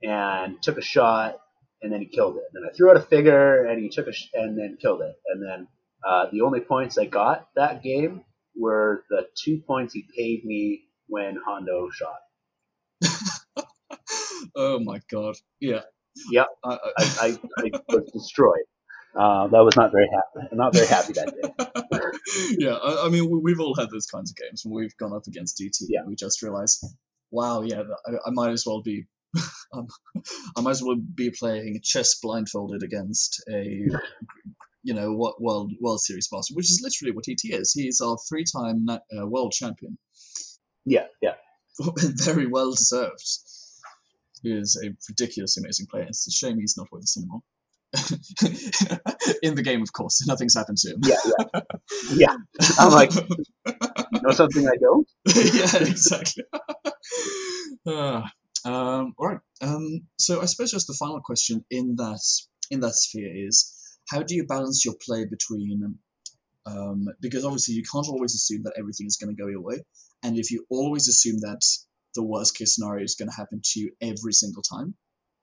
and 0.04 0.62
took 0.62 0.78
a 0.78 0.82
shot, 0.84 1.38
and 1.82 1.92
then 1.92 2.02
he 2.02 2.08
killed 2.08 2.38
it. 2.38 2.44
Then 2.54 2.64
I 2.70 2.74
threw 2.76 2.92
out 2.92 2.98
a 2.98 3.02
figure 3.02 3.66
and 3.66 3.82
he 3.82 3.90
took 3.90 4.08
a 4.08 4.14
sh- 4.14 4.30
and 4.34 4.58
then 4.58 4.78
killed 4.82 5.02
it. 5.02 5.16
And 5.28 5.44
then 5.44 5.68
uh, 6.08 6.28
the 6.32 6.42
only 6.42 6.62
points 6.62 6.98
I 6.98 7.06
got 7.06 7.50
that 7.56 7.84
game 7.84 8.24
were 8.56 9.04
the 9.10 9.28
two 9.44 9.62
points 9.68 9.94
he 9.94 10.06
paid 10.18 10.46
me 10.46 10.84
when 11.08 11.38
Hondo 11.46 11.90
shot. 11.92 12.20
oh 14.56 14.80
my 14.80 15.02
god! 15.12 15.36
Yeah. 15.60 15.82
Yep. 16.32 16.48
I, 16.64 16.70
I, 16.70 17.04
I, 17.22 17.38
I 17.58 17.72
was 17.88 18.12
destroyed. 18.12 18.66
Uh, 19.16 19.48
that 19.48 19.60
was 19.60 19.76
not 19.76 19.92
very 19.92 20.08
happy. 20.14 20.48
Not 20.56 20.74
very 20.74 20.88
happy 20.88 21.14
that 21.14 21.34
day. 21.34 22.56
yeah, 22.60 22.74
I, 22.74 23.08
I, 23.08 23.10
mean, 23.10 23.30
we've 23.42 23.60
all 23.60 23.76
had 23.76 23.90
those 23.90 24.06
kinds 24.06 24.32
of 24.32 24.38
games 24.38 24.64
when 24.64 24.82
we've 24.82 24.96
gone 24.98 25.14
up 25.14 25.26
against 25.28 25.58
DT. 25.60 25.88
Yeah. 25.90 26.02
We 26.06 26.16
just 26.16 26.42
realize, 26.42 26.80
wow, 27.32 27.62
yeah, 27.62 27.82
I, 28.06 28.12
I 28.28 28.30
might 28.32 28.52
as 28.52 28.66
well 28.68 28.82
be, 28.82 29.06
um, 29.74 29.88
I 30.56 30.62
might 30.62 30.72
as 30.72 30.84
well 30.84 30.96
be 30.96 31.32
playing 31.32 31.82
chess 31.84 32.20
blindfolded 32.22 32.84
against 32.84 33.44
a, 33.52 33.88
you 34.84 34.94
know, 34.94 35.14
what 35.14 35.42
world 35.42 35.72
World 35.82 36.02
Series 36.02 36.30
master, 36.32 36.54
which 36.54 36.70
is 36.70 36.82
literally 36.84 37.16
what 37.16 37.26
DT 37.26 37.60
is. 37.60 37.74
He's 37.74 38.02
our 38.02 38.18
three-time 38.30 38.88
uh, 38.90 39.26
world 39.26 39.54
champion. 39.54 39.98
Yeah, 40.86 41.06
yeah. 41.22 41.36
Very 41.98 42.46
well 42.46 42.72
deserved. 42.72 43.26
He 44.42 44.52
is 44.52 44.82
a 44.84 44.90
ridiculously 45.10 45.62
amazing 45.64 45.88
player. 45.88 46.04
It's 46.04 46.28
a 46.28 46.32
shame 46.32 46.60
he's 46.60 46.78
not 46.78 46.88
with 46.92 47.04
us 47.04 47.18
anymore. 47.18 47.42
in 49.42 49.56
the 49.56 49.64
game, 49.64 49.82
of 49.82 49.92
course. 49.92 50.26
Nothing's 50.28 50.56
happened 50.56 50.78
to 50.80 50.92
him. 50.92 51.02
Yeah, 51.04 51.16
yeah, 51.26 51.62
yeah. 52.14 52.36
I'm 52.78 52.92
like, 52.92 53.14
you 53.16 54.22
know 54.22 54.32
something 54.32 54.68
I 54.68 54.78
don't. 54.80 55.08
yeah, 55.26 55.90
exactly. 55.90 56.44
Uh, 57.86 58.22
um, 58.66 59.14
all 59.18 59.28
right. 59.28 59.40
Um, 59.62 60.02
so 60.18 60.42
I 60.42 60.46
suppose 60.46 60.72
just 60.72 60.88
the 60.88 60.94
final 60.94 61.22
question 61.22 61.66
in 61.72 61.96
that 61.98 62.22
in 62.70 62.82
that 62.82 62.94
sphere 62.94 63.48
is, 63.48 63.74
how 64.08 64.22
do 64.22 64.36
you 64.36 64.46
balance 64.46 64.86
your 64.86 64.96
play 65.04 65.26
between? 65.26 65.98
Um, 66.66 67.08
because 67.20 67.46
obviously 67.46 67.74
you 67.74 67.84
can't 67.92 68.08
always 68.08 68.36
assume 68.36 68.64
that 68.64 68.74
everything 68.78 69.08
is 69.08 69.18
going 69.18 69.36
to 69.36 69.42
go 69.42 69.50
your 69.50 69.62
way, 69.62 69.80
and 70.22 70.38
if 70.38 70.52
you 70.52 70.66
always 70.70 71.08
assume 71.08 71.40
that 71.40 71.62
the 72.16 72.24
worst 72.24 72.58
case 72.58 72.76
scenario 72.76 73.04
is 73.04 73.16
going 73.16 73.30
to 73.30 73.36
happen 73.36 73.62
to 73.64 73.80
you 73.80 73.92
every 74.02 74.34
single 74.34 74.64
time, 74.64 74.96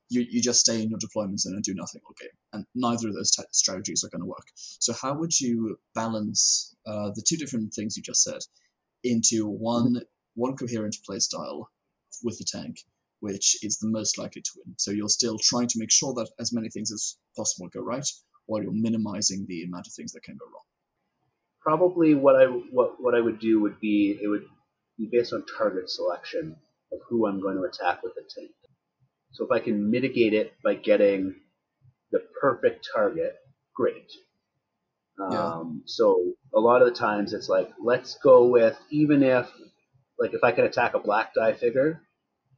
you, 0.08 0.24
you 0.28 0.40
just 0.40 0.60
stay 0.60 0.82
in 0.82 0.90
your 0.90 0.98
deployment 0.98 1.40
zone 1.40 1.54
and 1.54 1.64
do 1.64 1.74
nothing 1.74 2.00
all 2.04 2.14
game. 2.20 2.30
And 2.52 2.64
neither 2.74 3.08
of 3.08 3.14
those 3.14 3.30
t- 3.30 3.42
strategies 3.52 4.04
are 4.04 4.08
going 4.08 4.22
to 4.22 4.26
work. 4.26 4.46
So, 4.56 4.92
how 4.92 5.14
would 5.18 5.38
you 5.38 5.78
balance 5.94 6.74
uh, 6.86 7.10
the 7.14 7.22
two 7.26 7.36
different 7.36 7.74
things 7.74 7.96
you 7.96 8.02
just 8.02 8.22
said 8.22 8.40
into 9.04 9.46
one 9.46 10.00
one 10.34 10.56
coherent 10.56 10.96
play 11.04 11.18
style 11.18 11.70
with 12.22 12.38
the 12.38 12.44
tank, 12.44 12.76
which 13.20 13.56
is 13.62 13.78
the 13.78 13.88
most 13.88 14.18
likely 14.18 14.42
to 14.42 14.50
win? 14.56 14.74
So, 14.78 14.92
you're 14.92 15.08
still 15.08 15.38
trying 15.38 15.68
to 15.68 15.78
make 15.78 15.90
sure 15.90 16.14
that 16.14 16.30
as 16.38 16.52
many 16.52 16.68
things 16.68 16.92
as 16.92 17.16
possible 17.36 17.68
go 17.68 17.80
right, 17.80 18.06
while 18.46 18.62
you're 18.62 18.72
minimizing 18.72 19.44
the 19.48 19.64
amount 19.64 19.86
of 19.86 19.92
things 19.92 20.12
that 20.12 20.22
can 20.22 20.36
go 20.36 20.46
wrong. 20.46 20.62
Probably 21.60 22.14
what 22.14 22.36
I 22.36 22.44
what 22.46 23.00
what 23.00 23.14
I 23.16 23.20
would 23.20 23.40
do 23.40 23.60
would 23.60 23.80
be 23.80 24.18
it 24.22 24.28
would 24.28 24.44
be 24.98 25.08
based 25.10 25.32
on 25.32 25.44
target 25.58 25.90
selection 25.90 26.56
of 26.92 26.98
who 27.08 27.26
I'm 27.26 27.40
going 27.40 27.56
to 27.56 27.64
attack 27.64 28.02
with 28.02 28.14
the 28.14 28.22
tank. 28.22 28.52
So 29.32 29.44
if 29.44 29.50
I 29.50 29.60
can 29.60 29.90
mitigate 29.90 30.32
it 30.34 30.54
by 30.64 30.74
getting 30.74 31.34
the 32.12 32.20
perfect 32.40 32.88
target, 32.94 33.36
great. 33.74 34.10
Yeah. 35.18 35.46
Um, 35.46 35.82
so 35.86 36.32
a 36.54 36.60
lot 36.60 36.82
of 36.82 36.88
the 36.88 36.98
times 36.98 37.32
it's 37.32 37.48
like, 37.48 37.70
let's 37.82 38.16
go 38.22 38.46
with 38.48 38.78
even 38.90 39.22
if, 39.22 39.48
like, 40.18 40.34
if 40.34 40.44
I 40.44 40.52
can 40.52 40.64
attack 40.64 40.94
a 40.94 40.98
black 40.98 41.34
die 41.34 41.52
figure, 41.54 42.00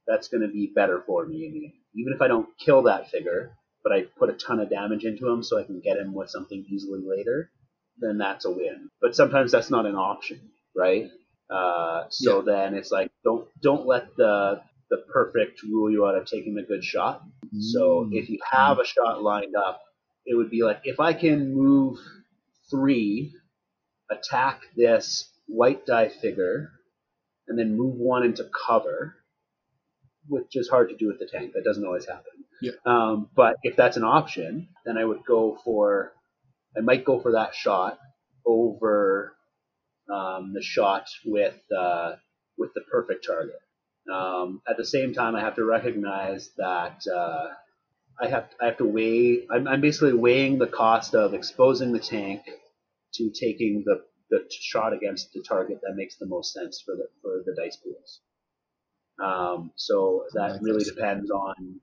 that's 0.06 0.28
going 0.28 0.42
to 0.42 0.48
be 0.48 0.72
better 0.74 1.02
for 1.06 1.26
me. 1.26 1.46
in 1.46 1.52
the 1.52 1.64
end. 1.66 1.74
Even 1.94 2.12
if 2.12 2.22
I 2.22 2.28
don't 2.28 2.48
kill 2.64 2.82
that 2.84 3.10
figure, 3.10 3.52
but 3.82 3.92
I 3.92 4.02
put 4.18 4.30
a 4.30 4.34
ton 4.34 4.60
of 4.60 4.70
damage 4.70 5.04
into 5.04 5.28
him 5.28 5.42
so 5.42 5.58
I 5.58 5.64
can 5.64 5.80
get 5.80 5.96
him 5.98 6.12
with 6.14 6.30
something 6.30 6.64
easily 6.68 7.00
later, 7.04 7.50
then 7.98 8.18
that's 8.18 8.44
a 8.44 8.50
win. 8.50 8.90
But 9.00 9.16
sometimes 9.16 9.52
that's 9.52 9.70
not 9.70 9.86
an 9.86 9.96
option, 9.96 10.40
right? 10.76 11.10
Uh, 11.50 12.04
so 12.10 12.42
then 12.42 12.74
it's 12.74 12.90
like 12.90 13.10
don't 13.24 13.48
don't 13.62 13.86
let 13.86 14.14
the 14.16 14.60
the 14.90 14.98
perfect 15.12 15.62
rule 15.62 15.90
you 15.90 16.06
out 16.06 16.14
of 16.14 16.26
taking 16.26 16.54
the 16.54 16.62
good 16.62 16.84
shot. 16.84 17.22
So 17.58 18.04
Mm. 18.04 18.14
if 18.14 18.28
you 18.28 18.38
have 18.50 18.78
a 18.78 18.84
shot 18.84 19.22
lined 19.22 19.54
up, 19.56 19.80
it 20.26 20.34
would 20.36 20.50
be 20.50 20.62
like 20.62 20.80
if 20.84 21.00
I 21.00 21.12
can 21.14 21.54
move 21.54 21.98
three, 22.70 23.32
attack 24.10 24.62
this 24.76 25.30
white 25.46 25.86
die 25.86 26.08
figure, 26.08 26.70
and 27.46 27.58
then 27.58 27.76
move 27.76 27.94
one 27.96 28.24
into 28.24 28.44
cover, 28.66 29.14
which 30.28 30.54
is 30.56 30.68
hard 30.68 30.90
to 30.90 30.96
do 30.96 31.06
with 31.06 31.18
the 31.18 31.26
tank. 31.26 31.52
That 31.54 31.64
doesn't 31.64 31.84
always 31.86 32.06
happen. 32.06 32.32
Yeah. 32.60 32.72
Um, 32.84 33.30
but 33.34 33.56
if 33.62 33.76
that's 33.76 33.96
an 33.96 34.04
option, 34.04 34.68
then 34.84 34.98
I 34.98 35.04
would 35.04 35.24
go 35.24 35.58
for, 35.64 36.12
I 36.76 36.80
might 36.80 37.04
go 37.04 37.20
for 37.20 37.32
that 37.32 37.54
shot 37.54 37.98
over 38.44 39.34
um, 40.12 40.52
the 40.54 40.62
shot 40.62 41.06
with 41.24 41.58
uh, 41.76 42.12
with 42.56 42.70
the 42.74 42.82
perfect 42.90 43.26
target. 43.26 43.60
Um, 44.12 44.62
at 44.68 44.76
the 44.76 44.84
same 44.86 45.12
time, 45.12 45.36
I 45.36 45.40
have 45.40 45.56
to 45.56 45.64
recognize 45.64 46.50
that 46.56 47.02
uh, 47.12 47.48
I 48.20 48.28
have 48.28 48.48
I 48.60 48.66
have 48.66 48.78
to 48.78 48.84
weigh. 48.86 49.46
I'm, 49.50 49.68
I'm 49.68 49.80
basically 49.80 50.14
weighing 50.14 50.58
the 50.58 50.66
cost 50.66 51.14
of 51.14 51.34
exposing 51.34 51.92
the 51.92 52.00
tank 52.00 52.42
to 53.14 53.30
taking 53.30 53.84
the, 53.86 54.02
the 54.30 54.44
shot 54.50 54.92
against 54.92 55.32
the 55.32 55.42
target 55.42 55.80
that 55.82 55.94
makes 55.96 56.16
the 56.16 56.26
most 56.26 56.52
sense 56.54 56.82
for 56.84 56.94
the 56.94 57.08
for 57.22 57.42
the 57.44 57.54
dice 57.60 57.76
pools. 57.76 58.20
Um, 59.22 59.72
so 59.76 60.24
that 60.34 60.52
Like 60.52 60.62
really 60.62 60.84
this. 60.84 60.90
depends 60.94 61.30
on 61.30 61.80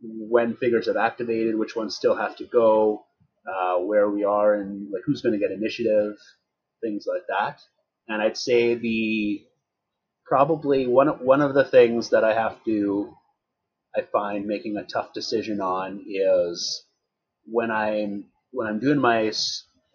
when 0.00 0.56
figures 0.56 0.86
have 0.86 0.96
activated, 0.96 1.56
which 1.56 1.76
ones 1.76 1.94
still 1.96 2.16
have 2.16 2.36
to 2.36 2.44
go, 2.46 3.04
uh, 3.46 3.76
where 3.78 4.08
we 4.08 4.24
are, 4.24 4.54
and 4.54 4.90
like 4.90 5.02
who's 5.04 5.20
going 5.22 5.34
to 5.34 5.38
get 5.38 5.50
initiative, 5.52 6.16
things 6.80 7.06
like 7.06 7.22
that. 7.28 7.60
And 8.08 8.20
I'd 8.22 8.36
say 8.36 8.74
the 8.74 9.44
probably 10.26 10.86
one 10.86 11.08
one 11.24 11.40
of 11.40 11.54
the 11.54 11.64
things 11.64 12.10
that 12.10 12.24
I 12.24 12.34
have 12.34 12.62
to 12.64 13.14
I 13.96 14.02
find 14.02 14.46
making 14.46 14.76
a 14.76 14.84
tough 14.84 15.12
decision 15.12 15.60
on 15.60 16.04
is 16.06 16.84
when 17.46 17.70
I'm 17.70 18.26
when 18.52 18.66
I'm 18.68 18.78
doing 18.80 18.98
my 19.00 19.32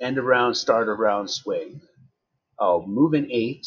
end 0.02 0.18
of 0.18 0.26
round, 0.26 0.58
start 0.58 0.90
of 0.90 1.00
round 1.00 1.30
swing. 1.30 1.82
I'll 2.60 2.86
move 2.86 3.14
an 3.14 3.30
eight, 3.32 3.66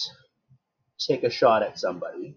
take 0.99 1.25
a 1.25 1.31
shot 1.31 1.63
at 1.63 1.79
somebody, 1.79 2.37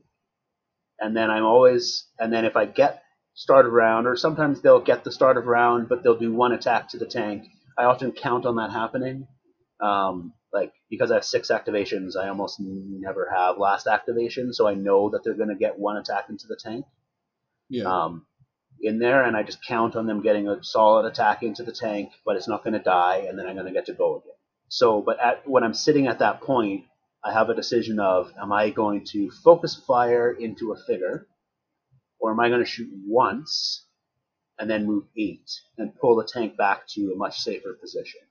and 1.00 1.16
then 1.16 1.30
I'm 1.30 1.46
always 1.46 2.08
and 2.20 2.32
then 2.32 2.46
if 2.46 2.56
I 2.56 2.66
get 2.66 3.04
start 3.34 3.66
of 3.66 3.74
round, 3.74 4.08
or 4.08 4.16
sometimes 4.16 4.62
they'll 4.62 4.82
get 4.82 5.04
the 5.04 5.12
start 5.12 5.38
of 5.38 5.46
round, 5.46 5.90
but 5.90 6.04
they'll 6.04 6.18
do 6.18 6.34
one 6.34 6.52
attack 6.54 6.90
to 6.90 6.98
the 6.98 7.06
tank. 7.06 7.48
I 7.78 7.86
often 7.86 8.12
count 8.12 8.46
on 8.46 8.58
that 8.58 8.72
happening. 8.72 9.28
Um, 9.82 10.34
like 10.54 10.74
because 10.90 11.12
I 11.12 11.16
have 11.16 11.26
six 11.26 11.50
activations, 11.50 12.16
I 12.16 12.28
almost 12.30 12.58
never 12.60 13.30
have 13.34 13.58
last 13.58 13.88
activation, 13.88 14.54
so 14.54 14.68
I 14.68 14.74
know 14.74 15.10
that 15.12 15.24
they're 15.24 15.34
going 15.36 15.50
to 15.50 15.56
get 15.56 15.80
one 15.80 15.98
attack 15.98 16.26
into 16.30 16.48
the 16.48 16.58
tank 16.58 16.86
Yeah. 17.70 17.86
um, 17.86 18.26
in 18.82 19.00
there, 19.00 19.24
and 19.24 19.38
I 19.38 19.44
just 19.44 19.66
count 19.66 19.96
on 19.96 20.08
them 20.08 20.22
getting 20.22 20.48
a 20.48 20.64
solid 20.64 21.06
attack 21.06 21.44
into 21.44 21.64
the 21.64 21.72
tank, 21.72 22.12
but 22.26 22.36
it's 22.36 22.48
not 22.48 22.64
going 22.64 22.74
to 22.74 22.80
die, 22.80 23.26
and 23.28 23.38
then 23.38 23.48
I'm 23.48 23.56
going 23.56 23.68
to 23.68 23.74
get 23.74 23.86
to 23.88 23.94
go 23.94 24.18
again. 24.18 24.34
So, 24.70 25.02
but 25.02 25.20
at, 25.20 25.48
when 25.48 25.64
I'm 25.64 25.74
sitting 25.74 26.08
at 26.08 26.20
that 26.20 26.42
point, 26.42 26.86
I 27.24 27.34
have 27.34 27.50
a 27.50 27.56
decision 27.56 28.00
of 28.00 28.34
am 28.42 28.52
I 28.52 28.72
going 28.72 29.06
to 29.12 29.30
focus 29.44 29.76
fire 29.88 30.32
into 30.32 30.72
a 30.72 30.78
figure, 30.78 31.28
or 32.20 32.32
am 32.32 32.40
I 32.40 32.50
going 32.50 32.62
to 32.62 32.66
shoot 32.70 32.90
once 33.06 33.86
and 34.60 34.70
then 34.70 34.86
move 34.86 35.06
eight 35.18 35.50
and 35.78 35.96
pull 35.96 36.16
the 36.16 36.24
tank 36.26 36.58
back 36.58 36.88
to 36.90 37.12
a 37.14 37.18
much 37.18 37.40
safer 37.40 37.74
position? 37.74 38.22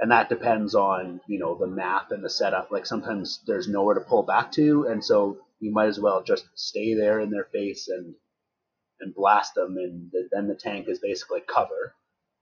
And 0.00 0.10
that 0.12 0.28
depends 0.28 0.74
on 0.74 1.20
you 1.26 1.38
know 1.38 1.56
the 1.56 1.66
map 1.66 2.12
and 2.12 2.24
the 2.24 2.30
setup. 2.30 2.70
Like 2.70 2.86
sometimes 2.86 3.40
there's 3.46 3.68
nowhere 3.68 3.94
to 3.94 4.00
pull 4.00 4.22
back 4.22 4.52
to, 4.52 4.86
and 4.88 5.04
so 5.04 5.38
you 5.60 5.72
might 5.72 5.88
as 5.88 5.98
well 6.00 6.22
just 6.22 6.46
stay 6.54 6.94
there 6.94 7.20
in 7.20 7.30
their 7.30 7.44
face 7.52 7.88
and 7.88 8.14
and 9.00 9.14
blast 9.14 9.54
them, 9.54 9.76
and 9.76 10.10
the, 10.12 10.28
then 10.32 10.48
the 10.48 10.54
tank 10.54 10.88
is 10.88 10.98
basically 11.00 11.40
cover 11.40 11.94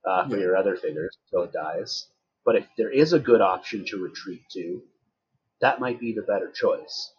uh, 0.06 0.28
for 0.28 0.36
Yeah. 0.36 0.42
your 0.44 0.56
other 0.56 0.76
figures 0.76 1.16
until 1.26 1.44
it 1.44 1.52
dies. 1.52 2.06
But 2.44 2.56
if 2.56 2.66
there 2.76 2.90
is 2.90 3.12
a 3.12 3.18
good 3.18 3.40
option 3.40 3.84
to 3.86 4.02
retreat 4.02 4.42
to, 4.52 4.82
that 5.60 5.80
might 5.80 6.00
be 6.00 6.12
the 6.12 6.22
better 6.22 6.50
choice. 6.50 7.12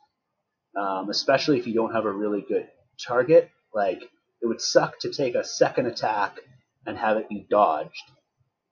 Um, 0.75 1.09
especially 1.09 1.59
if 1.59 1.67
you 1.67 1.73
don't 1.73 1.93
have 1.93 2.05
a 2.05 2.11
really 2.11 2.41
good 2.41 2.67
target. 3.03 3.49
Like 3.73 4.03
it 4.41 4.45
would 4.47 4.61
suck 4.61 4.99
to 4.99 5.11
take 5.11 5.35
a 5.35 5.43
second 5.43 5.87
attack 5.87 6.39
and 6.85 6.97
have 6.97 7.17
it 7.17 7.29
be 7.29 7.45
dodged 7.49 8.03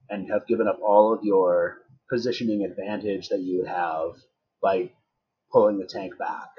and 0.10 0.30
have 0.30 0.48
given 0.48 0.68
up 0.68 0.80
all 0.86 1.14
of 1.14 1.24
your 1.24 1.78
positioning 2.10 2.64
advantage 2.64 3.30
that 3.30 3.42
you 3.42 3.60
would 3.60 3.68
have 3.68 4.12
by 4.62 4.90
pulling 5.52 5.78
the 5.78 5.86
tank 5.86 6.18
back. 6.18 6.50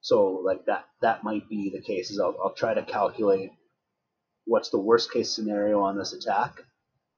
So 0.00 0.42
like 0.44 0.66
that 0.66 0.84
that 1.02 1.24
might 1.24 1.48
be 1.48 1.70
the 1.70 1.82
case. 1.82 2.10
Is 2.10 2.20
I'll, 2.20 2.36
I'll 2.42 2.54
try 2.54 2.74
to 2.74 2.82
calculate 2.82 3.50
what's 4.44 4.70
the 4.70 4.78
worst 4.78 5.12
case 5.12 5.30
scenario 5.30 5.80
on 5.80 5.98
this 5.98 6.12
attack, 6.12 6.62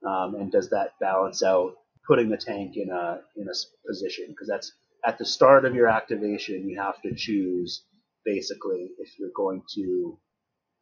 um, 0.07 0.35
and 0.37 0.51
does 0.51 0.71
that 0.71 0.93
balance 1.01 1.43
out 1.43 1.75
putting 2.07 2.31
the 2.31 2.37
tank 2.39 2.77
in 2.77 2.91
a 2.91 3.21
in 3.37 3.47
a 3.49 3.55
position 3.87 4.27
because 4.29 4.49
that's 4.49 4.73
at 5.05 5.19
the 5.19 5.25
start 5.25 5.65
of 5.65 5.75
your 5.75 5.89
activation 5.89 6.69
you 6.69 6.81
have 6.81 7.01
to 7.03 7.15
choose 7.15 7.85
basically 8.25 8.91
if 8.99 9.19
you're 9.19 9.31
going 9.35 9.63
to 9.75 10.19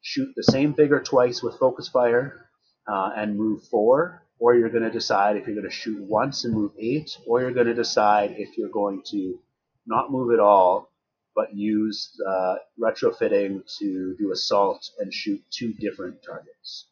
shoot 0.02 0.32
the 0.36 0.42
same 0.42 0.72
figure 0.74 1.00
twice 1.00 1.42
with 1.42 1.58
focus 1.58 1.88
fire 1.88 2.46
uh, 2.86 3.10
and 3.16 3.36
move 3.36 3.62
four, 3.64 4.22
or 4.38 4.54
you're 4.54 4.70
going 4.70 4.82
to 4.82 4.90
decide 4.90 5.36
if 5.36 5.46
you're 5.46 5.56
going 5.56 5.68
to 5.68 5.74
shoot 5.74 6.00
once 6.00 6.44
and 6.44 6.54
move 6.54 6.72
eight, 6.78 7.16
or 7.26 7.40
you're 7.40 7.52
going 7.52 7.66
to 7.66 7.74
decide 7.74 8.34
if 8.38 8.58
you're 8.58 8.68
going 8.68 9.02
to 9.06 9.38
not 9.86 10.10
move 10.10 10.32
at 10.32 10.40
all, 10.40 10.90
but 11.34 11.54
use 11.54 12.10
uh, 12.26 12.56
retrofitting 12.80 13.62
to 13.78 14.16
do 14.18 14.32
assault 14.32 14.90
and 14.98 15.12
shoot 15.12 15.42
two 15.50 15.72
different 15.74 16.22
targets. 16.22 16.88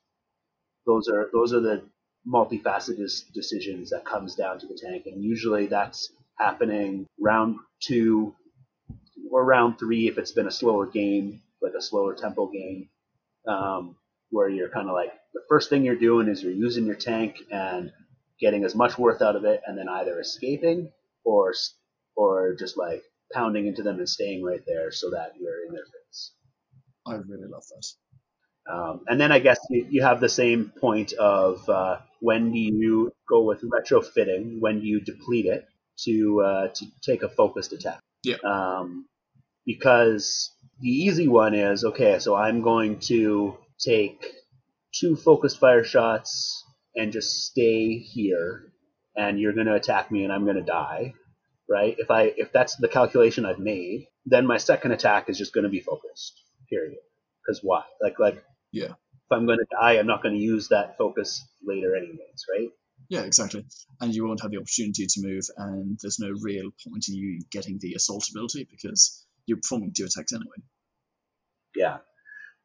Those 0.86 1.08
are 1.08 1.30
those 1.32 1.52
are 1.52 1.60
the 1.60 1.82
multifaceted 2.26 3.32
decisions 3.32 3.90
that 3.90 4.04
comes 4.04 4.34
down 4.34 4.58
to 4.60 4.66
the 4.66 4.78
tank, 4.80 5.04
and 5.06 5.22
usually 5.22 5.66
that's 5.66 6.12
happening 6.38 7.06
round 7.18 7.56
two 7.80 8.34
or 9.30 9.44
round 9.44 9.78
three 9.78 10.08
if 10.08 10.18
it's 10.18 10.32
been 10.32 10.46
a 10.46 10.50
slower 10.52 10.86
game, 10.86 11.40
like 11.60 11.72
a 11.76 11.82
slower 11.82 12.14
tempo 12.14 12.46
game, 12.46 12.88
um, 13.48 13.96
where 14.30 14.48
you're 14.48 14.68
kind 14.68 14.88
of 14.88 14.94
like 14.94 15.12
the 15.34 15.42
first 15.48 15.68
thing 15.68 15.84
you're 15.84 15.96
doing 15.96 16.28
is 16.28 16.42
you're 16.42 16.52
using 16.52 16.86
your 16.86 16.94
tank 16.94 17.36
and 17.50 17.92
getting 18.40 18.64
as 18.64 18.74
much 18.74 18.98
worth 18.98 19.20
out 19.20 19.36
of 19.36 19.44
it, 19.44 19.60
and 19.66 19.76
then 19.76 19.88
either 19.88 20.18
escaping 20.20 20.90
or 21.24 21.52
or 22.16 22.54
just 22.54 22.76
like 22.76 23.02
pounding 23.32 23.66
into 23.66 23.82
them 23.82 23.98
and 23.98 24.08
staying 24.08 24.42
right 24.42 24.62
there 24.66 24.90
so 24.92 25.10
that 25.10 25.32
you're 25.38 25.66
in 25.66 25.74
their 25.74 25.84
face. 25.84 26.32
I 27.06 27.14
really 27.14 27.48
love 27.48 27.64
that. 27.68 28.72
Um, 28.72 29.00
and 29.08 29.20
then 29.20 29.30
I 29.30 29.40
guess 29.40 29.58
you, 29.68 29.86
you 29.90 30.02
have 30.02 30.20
the 30.20 30.28
same 30.28 30.72
point 30.80 31.12
of 31.14 31.68
uh, 31.68 31.98
when 32.20 32.52
do 32.52 32.58
you 32.58 33.12
go 33.28 33.42
with 33.42 33.62
retrofitting? 33.62 34.60
When 34.60 34.80
do 34.80 34.86
you 34.86 35.00
deplete 35.00 35.46
it 35.46 35.66
to 36.04 36.42
uh, 36.42 36.68
to 36.68 36.86
take 37.02 37.22
a 37.22 37.28
focused 37.28 37.72
attack? 37.72 38.00
Yeah. 38.22 38.36
Um, 38.44 39.06
because 39.66 40.50
the 40.80 40.88
easy 40.88 41.28
one 41.28 41.54
is 41.54 41.84
okay. 41.84 42.18
So 42.18 42.34
I'm 42.34 42.62
going 42.62 43.00
to 43.00 43.58
take 43.78 44.24
two 45.00 45.16
focused 45.16 45.58
fire 45.58 45.84
shots 45.84 46.64
and 46.96 47.12
just 47.12 47.46
stay 47.46 47.98
here, 47.98 48.72
and 49.16 49.40
you're 49.40 49.52
going 49.52 49.66
to 49.66 49.74
attack 49.74 50.10
me, 50.10 50.24
and 50.24 50.32
I'm 50.32 50.44
going 50.44 50.56
to 50.56 50.62
die 50.62 51.14
right? 51.68 51.94
If 51.98 52.10
I 52.10 52.32
if 52.36 52.52
that's 52.52 52.76
the 52.76 52.88
calculation 52.88 53.44
I've 53.44 53.58
made, 53.58 54.08
then 54.26 54.46
my 54.46 54.56
second 54.56 54.92
attack 54.92 55.28
is 55.28 55.38
just 55.38 55.52
going 55.52 55.64
to 55.64 55.70
be 55.70 55.80
focused. 55.80 56.40
Period. 56.68 56.98
Because 57.44 57.60
why? 57.62 57.82
Like 58.02 58.18
like 58.18 58.42
yeah. 58.72 58.92
If 58.92 59.32
I'm 59.32 59.46
going 59.46 59.58
to 59.58 59.66
die, 59.80 59.92
I'm 59.92 60.06
not 60.06 60.22
going 60.22 60.34
to 60.34 60.40
use 60.40 60.68
that 60.68 60.98
focus 60.98 61.42
later, 61.64 61.96
anyways, 61.96 62.44
right? 62.52 62.68
Yeah, 63.08 63.22
exactly. 63.22 63.64
And 64.00 64.14
you 64.14 64.26
won't 64.26 64.42
have 64.42 64.50
the 64.50 64.58
opportunity 64.58 65.06
to 65.06 65.20
move, 65.22 65.44
and 65.56 65.98
there's 66.02 66.18
no 66.18 66.30
real 66.42 66.70
point 66.86 67.06
in 67.08 67.14
you 67.14 67.40
getting 67.50 67.78
the 67.80 67.94
assault 67.94 68.28
ability 68.30 68.68
because 68.70 69.24
you're 69.46 69.58
performing 69.58 69.92
two 69.96 70.04
attacks 70.04 70.32
anyway. 70.32 70.62
Yeah. 71.74 71.98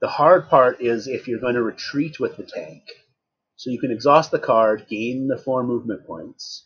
The 0.02 0.08
hard 0.08 0.48
part 0.48 0.82
is 0.82 1.08
if 1.08 1.28
you're 1.28 1.40
going 1.40 1.56
to 1.56 1.64
retreat 1.64 2.20
with 2.20 2.38
the 2.38 2.44
tank. 2.44 2.84
So 3.58 3.70
you 3.70 3.80
can 3.80 3.92
exhaust 3.92 4.32
the 4.32 4.40
card, 4.40 4.86
gain 4.90 5.28
the 5.28 5.38
four 5.38 5.64
movement 5.64 6.08
points, 6.08 6.66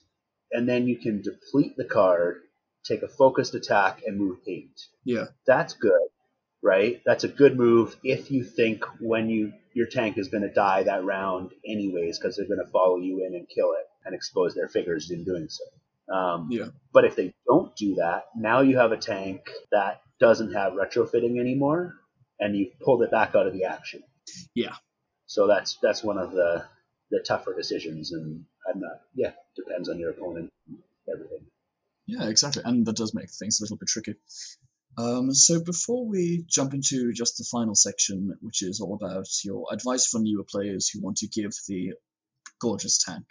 and 0.51 0.69
then 0.69 0.87
you 0.87 0.97
can 0.97 1.23
deplete 1.23 1.75
the 1.75 1.85
card, 1.85 2.41
take 2.85 3.01
a 3.01 3.07
focused 3.07 3.55
attack, 3.55 4.03
and 4.05 4.19
move 4.19 4.37
eight. 4.45 4.79
Yeah. 5.03 5.25
That's 5.47 5.73
good, 5.73 6.09
right? 6.61 7.01
That's 7.03 7.23
a 7.23 7.27
good 7.27 7.57
move 7.57 7.95
if 8.03 8.29
you 8.29 8.43
think 8.43 8.85
when 8.99 9.29
you 9.29 9.53
your 9.73 9.87
tank 9.87 10.19
is 10.19 10.27
going 10.27 10.43
to 10.43 10.53
die 10.53 10.83
that 10.83 11.03
round 11.03 11.51
anyways 11.65 12.19
because 12.19 12.35
they're 12.35 12.47
going 12.47 12.63
to 12.63 12.71
follow 12.71 12.97
you 12.97 13.25
in 13.25 13.33
and 13.33 13.49
kill 13.49 13.71
it 13.71 13.87
and 14.05 14.13
expose 14.13 14.53
their 14.53 14.67
figures 14.67 15.09
in 15.09 15.23
doing 15.23 15.47
so. 15.49 16.15
Um, 16.15 16.49
yeah. 16.51 16.67
But 16.93 17.05
if 17.05 17.15
they 17.15 17.33
don't 17.47 17.75
do 17.75 17.95
that, 17.95 18.25
now 18.35 18.61
you 18.61 18.77
have 18.77 18.91
a 18.91 18.97
tank 18.97 19.49
that 19.71 20.01
doesn't 20.19 20.53
have 20.53 20.73
retrofitting 20.73 21.39
anymore, 21.39 21.95
and 22.43 22.55
you've 22.57 22.77
pulled 22.79 23.01
it 23.03 23.11
back 23.11 23.35
out 23.35 23.47
of 23.47 23.53
the 23.53 23.63
action. 23.63 24.03
Yeah. 24.53 24.75
So 25.27 25.47
that's 25.47 25.77
that's 25.81 26.03
one 26.03 26.17
of 26.17 26.31
the 26.31 26.65
the 27.09 27.23
tougher 27.25 27.55
decisions, 27.55 28.11
and 28.11 28.45
I'm 28.69 28.81
not. 28.81 29.01
Yeah, 29.15 29.31
depends 29.55 29.89
on 29.89 29.97
your 29.97 30.11
opponent. 30.11 30.49
Everything. 31.11 31.45
Yeah, 32.05 32.27
exactly, 32.27 32.63
and 32.65 32.85
that 32.85 32.97
does 32.97 33.13
make 33.13 33.29
things 33.31 33.59
a 33.59 33.63
little 33.63 33.77
bit 33.77 33.87
tricky. 33.87 34.15
Um, 34.97 35.33
so 35.33 35.63
before 35.63 36.05
we 36.05 36.45
jump 36.47 36.73
into 36.73 37.13
just 37.13 37.37
the 37.37 37.47
final 37.49 37.75
section, 37.75 38.37
which 38.41 38.61
is 38.61 38.79
all 38.79 38.93
about 38.93 39.27
your 39.43 39.65
advice 39.71 40.05
for 40.07 40.19
newer 40.19 40.43
players 40.47 40.89
who 40.89 41.01
want 41.01 41.17
to 41.17 41.27
give 41.27 41.51
the 41.67 41.93
gorgeous 42.61 42.99
tank 43.03 43.25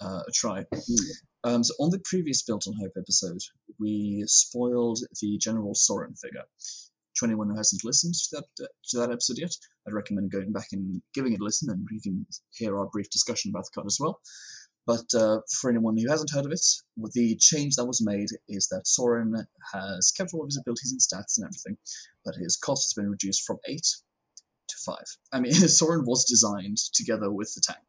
uh, 0.00 0.22
a 0.26 0.32
try. 0.32 0.64
Um, 1.44 1.62
so 1.62 1.74
on 1.78 1.90
the 1.90 2.02
previous 2.04 2.42
Built 2.42 2.66
on 2.66 2.74
Hope 2.74 2.92
episode, 2.98 3.40
we 3.78 4.24
spoiled 4.26 4.98
the 5.22 5.38
General 5.38 5.74
Sorin 5.74 6.14
figure. 6.16 6.44
To 7.16 7.24
anyone 7.24 7.48
who 7.48 7.56
hasn't 7.56 7.84
listened 7.84 8.14
to 8.14 8.36
that 8.36 8.68
to 8.90 8.98
that 8.98 9.10
episode 9.10 9.38
yet, 9.38 9.54
I'd 9.86 9.94
recommend 9.94 10.30
going 10.30 10.52
back 10.52 10.68
and 10.72 11.00
giving 11.14 11.32
it 11.32 11.40
a 11.40 11.44
listen, 11.44 11.70
and 11.70 11.86
you 11.90 12.00
can 12.00 12.26
hear 12.52 12.78
our 12.78 12.86
brief 12.86 13.08
discussion 13.10 13.50
about 13.50 13.64
the 13.64 13.70
card 13.74 13.86
as 13.86 13.98
well. 13.98 14.20
But 14.86 15.12
uh, 15.14 15.40
for 15.50 15.68
anyone 15.68 15.96
who 15.96 16.08
hasn't 16.08 16.30
heard 16.30 16.46
of 16.46 16.52
it, 16.52 16.64
the 17.12 17.36
change 17.36 17.74
that 17.74 17.86
was 17.86 18.04
made 18.04 18.28
is 18.48 18.68
that 18.68 18.86
Sorin 18.86 19.34
has 19.72 20.12
kept 20.12 20.32
all 20.32 20.42
of 20.42 20.46
his 20.46 20.58
abilities 20.58 20.92
and 20.92 21.00
stats 21.00 21.38
and 21.38 21.44
everything, 21.44 21.76
but 22.24 22.36
his 22.36 22.56
cost 22.56 22.86
has 22.86 22.94
been 22.94 23.10
reduced 23.10 23.42
from 23.44 23.58
8 23.66 23.82
to 24.68 24.76
5. 24.84 24.96
I 25.32 25.40
mean, 25.40 25.52
Sorin 25.78 26.04
was 26.06 26.24
designed 26.26 26.78
together 26.94 27.32
with 27.32 27.52
the 27.54 27.62
tank 27.62 27.84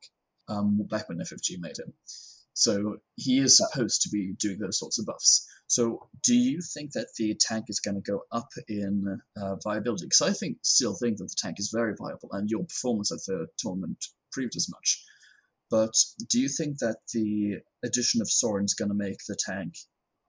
um, 0.47 0.87
back 0.89 1.07
when 1.07 1.19
FFG 1.19 1.59
made 1.59 1.77
him. 1.77 1.93
So 2.57 2.97
he 3.15 3.37
is 3.37 3.55
supposed 3.57 4.01
to 4.01 4.09
be 4.09 4.33
doing 4.39 4.57
those 4.57 4.79
sorts 4.79 4.97
of 4.97 5.05
buffs. 5.05 5.47
So 5.67 6.09
do 6.23 6.35
you 6.35 6.59
think 6.59 6.93
that 6.93 7.09
the 7.15 7.35
tank 7.35 7.65
is 7.67 7.79
going 7.81 8.01
to 8.01 8.11
go 8.11 8.23
up 8.31 8.49
in 8.67 9.21
uh, 9.39 9.57
viability? 9.63 10.05
Because 10.05 10.21
I 10.21 10.33
think 10.33 10.57
still 10.63 10.95
think 10.95 11.17
that 11.17 11.25
the 11.25 11.35
tank 11.37 11.59
is 11.59 11.69
very 11.71 11.93
viable, 11.95 12.29
and 12.31 12.49
your 12.49 12.63
performance 12.63 13.11
at 13.11 13.19
the 13.27 13.45
tournament 13.59 14.03
proved 14.31 14.55
as 14.55 14.69
much. 14.71 15.05
But 15.69 15.93
do 16.31 16.39
you 16.39 16.49
think 16.49 16.79
that 16.79 16.97
the 17.13 17.57
addition 17.85 18.21
of 18.21 18.31
Sorin 18.31 18.65
is 18.65 18.73
going 18.73 18.89
to 18.89 18.95
make 18.95 19.19
the 19.27 19.37
tank 19.37 19.75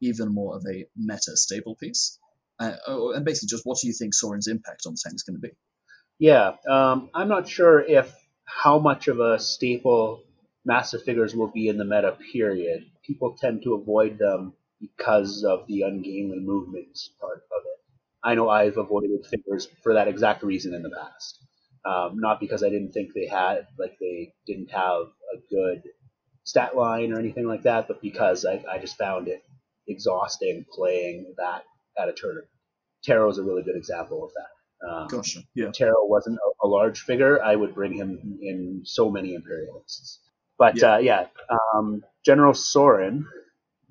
even 0.02 0.34
more 0.34 0.55
of 0.55 0.66
a 0.70 0.84
meta 0.98 1.34
stable 1.34 1.76
piece? 1.76 2.18
Uh, 2.59 2.76
oh, 2.86 3.12
and 3.12 3.24
basically, 3.24 3.48
just 3.48 3.64
what 3.64 3.78
do 3.80 3.86
you 3.86 3.94
think 3.94 4.12
Sorin's 4.12 4.48
impact 4.48 4.82
on 4.84 4.92
the 4.92 5.00
tank 5.02 5.14
is 5.14 5.22
going 5.22 5.40
to 5.40 5.48
be? 5.48 5.55
Yeah, 6.18 6.56
um, 6.68 7.09
I'm 7.14 7.28
not 7.28 7.48
sure 7.48 7.80
if 7.80 8.12
how 8.44 8.78
much 8.78 9.09
of 9.09 9.18
a 9.18 9.38
staple 9.38 10.24
massive 10.69 11.03
figures 11.03 11.35
will 11.35 11.51
be 11.51 11.69
in 11.69 11.78
the 11.78 11.85
meta 11.85 12.16
period. 12.31 12.85
People 13.05 13.35
tend 13.40 13.62
to 13.62 13.74
avoid 13.74 14.19
them 14.19 14.53
because 14.81 15.43
of 15.43 15.66
the 15.66 15.82
ungainly 15.82 16.39
movement 16.39 16.97
part 17.19 17.43
of 17.57 17.62
it. 17.65 17.81
I 18.23 18.35
know 18.35 18.51
I've 18.51 18.77
avoided 18.77 19.24
figures 19.27 19.66
for 19.82 19.95
that 19.95 20.09
exact 20.09 20.43
reason 20.43 20.74
in 20.74 20.82
the 20.82 20.90
past. 20.90 21.43
Um, 21.85 22.19
not 22.20 22.39
because 22.39 22.62
I 22.62 22.69
didn't 22.69 22.93
think 22.93 23.15
they 23.15 23.27
had, 23.27 23.66
like 23.78 23.97
they 23.99 24.35
didn't 24.47 24.70
have 24.70 25.07
a 25.35 25.39
good 25.51 25.82
stat 26.45 26.77
line 26.77 27.12
or 27.12 27.19
anything 27.19 27.47
like 27.47 27.62
that, 27.62 27.89
but 27.89 28.03
because 28.03 28.45
I, 28.45 28.62
I 28.70 28.78
just 28.78 28.99
found 28.99 29.27
it 29.28 29.43
exhausting 29.89 30.66
playing 30.70 31.35
that 31.39 31.62
at 31.99 32.11
a 32.11 32.12
tournament. 32.12 32.49
Terro 33.03 33.31
is 33.31 33.39
a 33.39 33.43
really 33.43 33.62
good 33.62 33.77
example 33.77 34.23
of 34.23 34.32
that. 34.35 34.86
Um, 34.86 35.09
gotcha. 35.09 35.40
Yeah. 35.55 35.70
Terro 35.73 36.05
wasn't 36.05 36.36
a, 36.36 36.66
a, 36.66 36.69
large 36.69 37.01
figure. 37.01 37.43
I 37.43 37.57
would 37.57 37.74
bring 37.74 37.95
him 37.95 38.39
in 38.40 38.82
so 38.85 39.11
many 39.11 39.35
imperialists. 39.35 40.20
But 40.59 40.80
yeah, 40.80 40.94
uh, 40.94 40.98
yeah 40.98 41.26
um, 41.74 42.05
General 42.24 42.55
Sorin, 42.55 43.26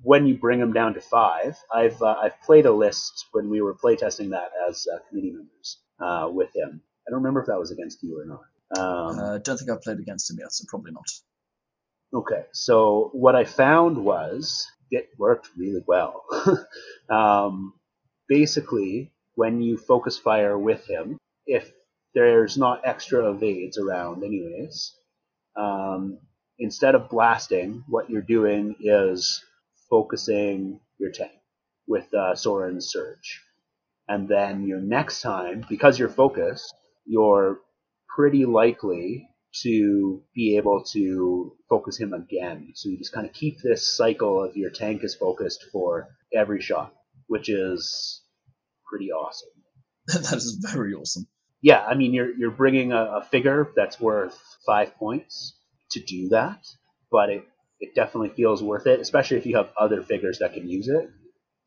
when 0.02 0.26
you 0.26 0.36
bring 0.36 0.60
him 0.60 0.72
down 0.72 0.94
to 0.94 1.00
five, 1.00 1.56
I've 1.72 2.00
uh, 2.02 2.16
I've 2.22 2.40
played 2.42 2.66
a 2.66 2.72
list 2.72 3.26
when 3.32 3.50
we 3.50 3.60
were 3.60 3.74
playtesting 3.74 4.30
that 4.30 4.50
as 4.68 4.86
uh, 4.92 4.98
committee 5.08 5.32
members 5.32 5.78
uh, 6.00 6.28
with 6.30 6.54
him. 6.54 6.80
I 7.06 7.10
don't 7.10 7.20
remember 7.20 7.40
if 7.40 7.46
that 7.46 7.58
was 7.58 7.70
against 7.70 8.02
you 8.02 8.20
or 8.20 8.26
not. 8.26 8.42
Um, 8.78 9.18
uh, 9.18 9.38
don't 9.38 9.56
think 9.56 9.70
I've 9.70 9.82
played 9.82 9.98
against 9.98 10.30
him 10.30 10.36
yet, 10.40 10.52
so 10.52 10.64
probably 10.68 10.92
not. 10.92 11.06
Okay, 12.14 12.44
so 12.52 13.10
what 13.12 13.34
I 13.34 13.44
found 13.44 13.98
was 13.98 14.66
it 14.90 15.08
worked 15.18 15.48
really 15.56 15.82
well. 15.86 16.24
um, 17.10 17.74
basically, 18.28 19.12
when 19.34 19.60
you 19.60 19.76
focus 19.76 20.18
fire 20.18 20.58
with 20.58 20.86
him, 20.86 21.18
if 21.46 21.70
there's 22.14 22.56
not 22.56 22.82
extra 22.84 23.30
evades 23.30 23.78
around, 23.78 24.24
anyways, 24.24 24.94
um, 25.56 26.18
instead 26.58 26.94
of 26.94 27.08
blasting, 27.08 27.84
what 27.88 28.10
you're 28.10 28.22
doing 28.22 28.76
is 28.80 29.44
focusing 29.90 30.80
your 30.98 31.10
tank 31.10 31.32
with 31.86 32.12
uh, 32.12 32.34
Sorin's 32.34 32.90
Surge. 32.90 33.42
And 34.08 34.28
then 34.28 34.66
your 34.66 34.80
next 34.80 35.20
time, 35.20 35.64
because 35.68 35.98
you're 35.98 36.08
focused, 36.08 36.74
you're 37.06 37.60
pretty 38.08 38.44
likely 38.44 39.28
to 39.62 40.22
be 40.34 40.56
able 40.56 40.84
to 40.92 41.52
focus 41.68 41.98
him 41.98 42.12
again. 42.12 42.72
So 42.74 42.88
you 42.88 42.98
just 42.98 43.12
kind 43.12 43.26
of 43.26 43.32
keep 43.32 43.58
this 43.62 43.96
cycle 43.96 44.42
of 44.44 44.56
your 44.56 44.70
tank 44.70 45.04
is 45.04 45.14
focused 45.14 45.66
for 45.72 46.08
every 46.34 46.60
shot, 46.60 46.94
which 47.26 47.48
is 47.48 48.22
pretty 48.86 49.10
awesome. 49.10 49.48
that 50.06 50.36
is 50.36 50.58
very 50.72 50.94
awesome. 50.94 51.26
Yeah, 51.60 51.84
I 51.84 51.94
mean 51.94 52.14
you're 52.14 52.32
you're 52.32 52.52
bringing 52.52 52.92
a, 52.92 53.18
a 53.18 53.24
figure 53.30 53.72
that's 53.74 54.00
worth 54.00 54.38
five 54.64 54.94
points 54.96 55.57
to 55.90 56.00
do 56.00 56.28
that, 56.30 56.60
but 57.10 57.30
it 57.30 57.44
it 57.80 57.94
definitely 57.94 58.30
feels 58.30 58.62
worth 58.62 58.86
it, 58.86 59.00
especially 59.00 59.36
if 59.36 59.46
you 59.46 59.56
have 59.56 59.70
other 59.78 60.02
figures 60.02 60.40
that 60.40 60.54
can 60.54 60.68
use 60.68 60.88
it. 60.88 61.10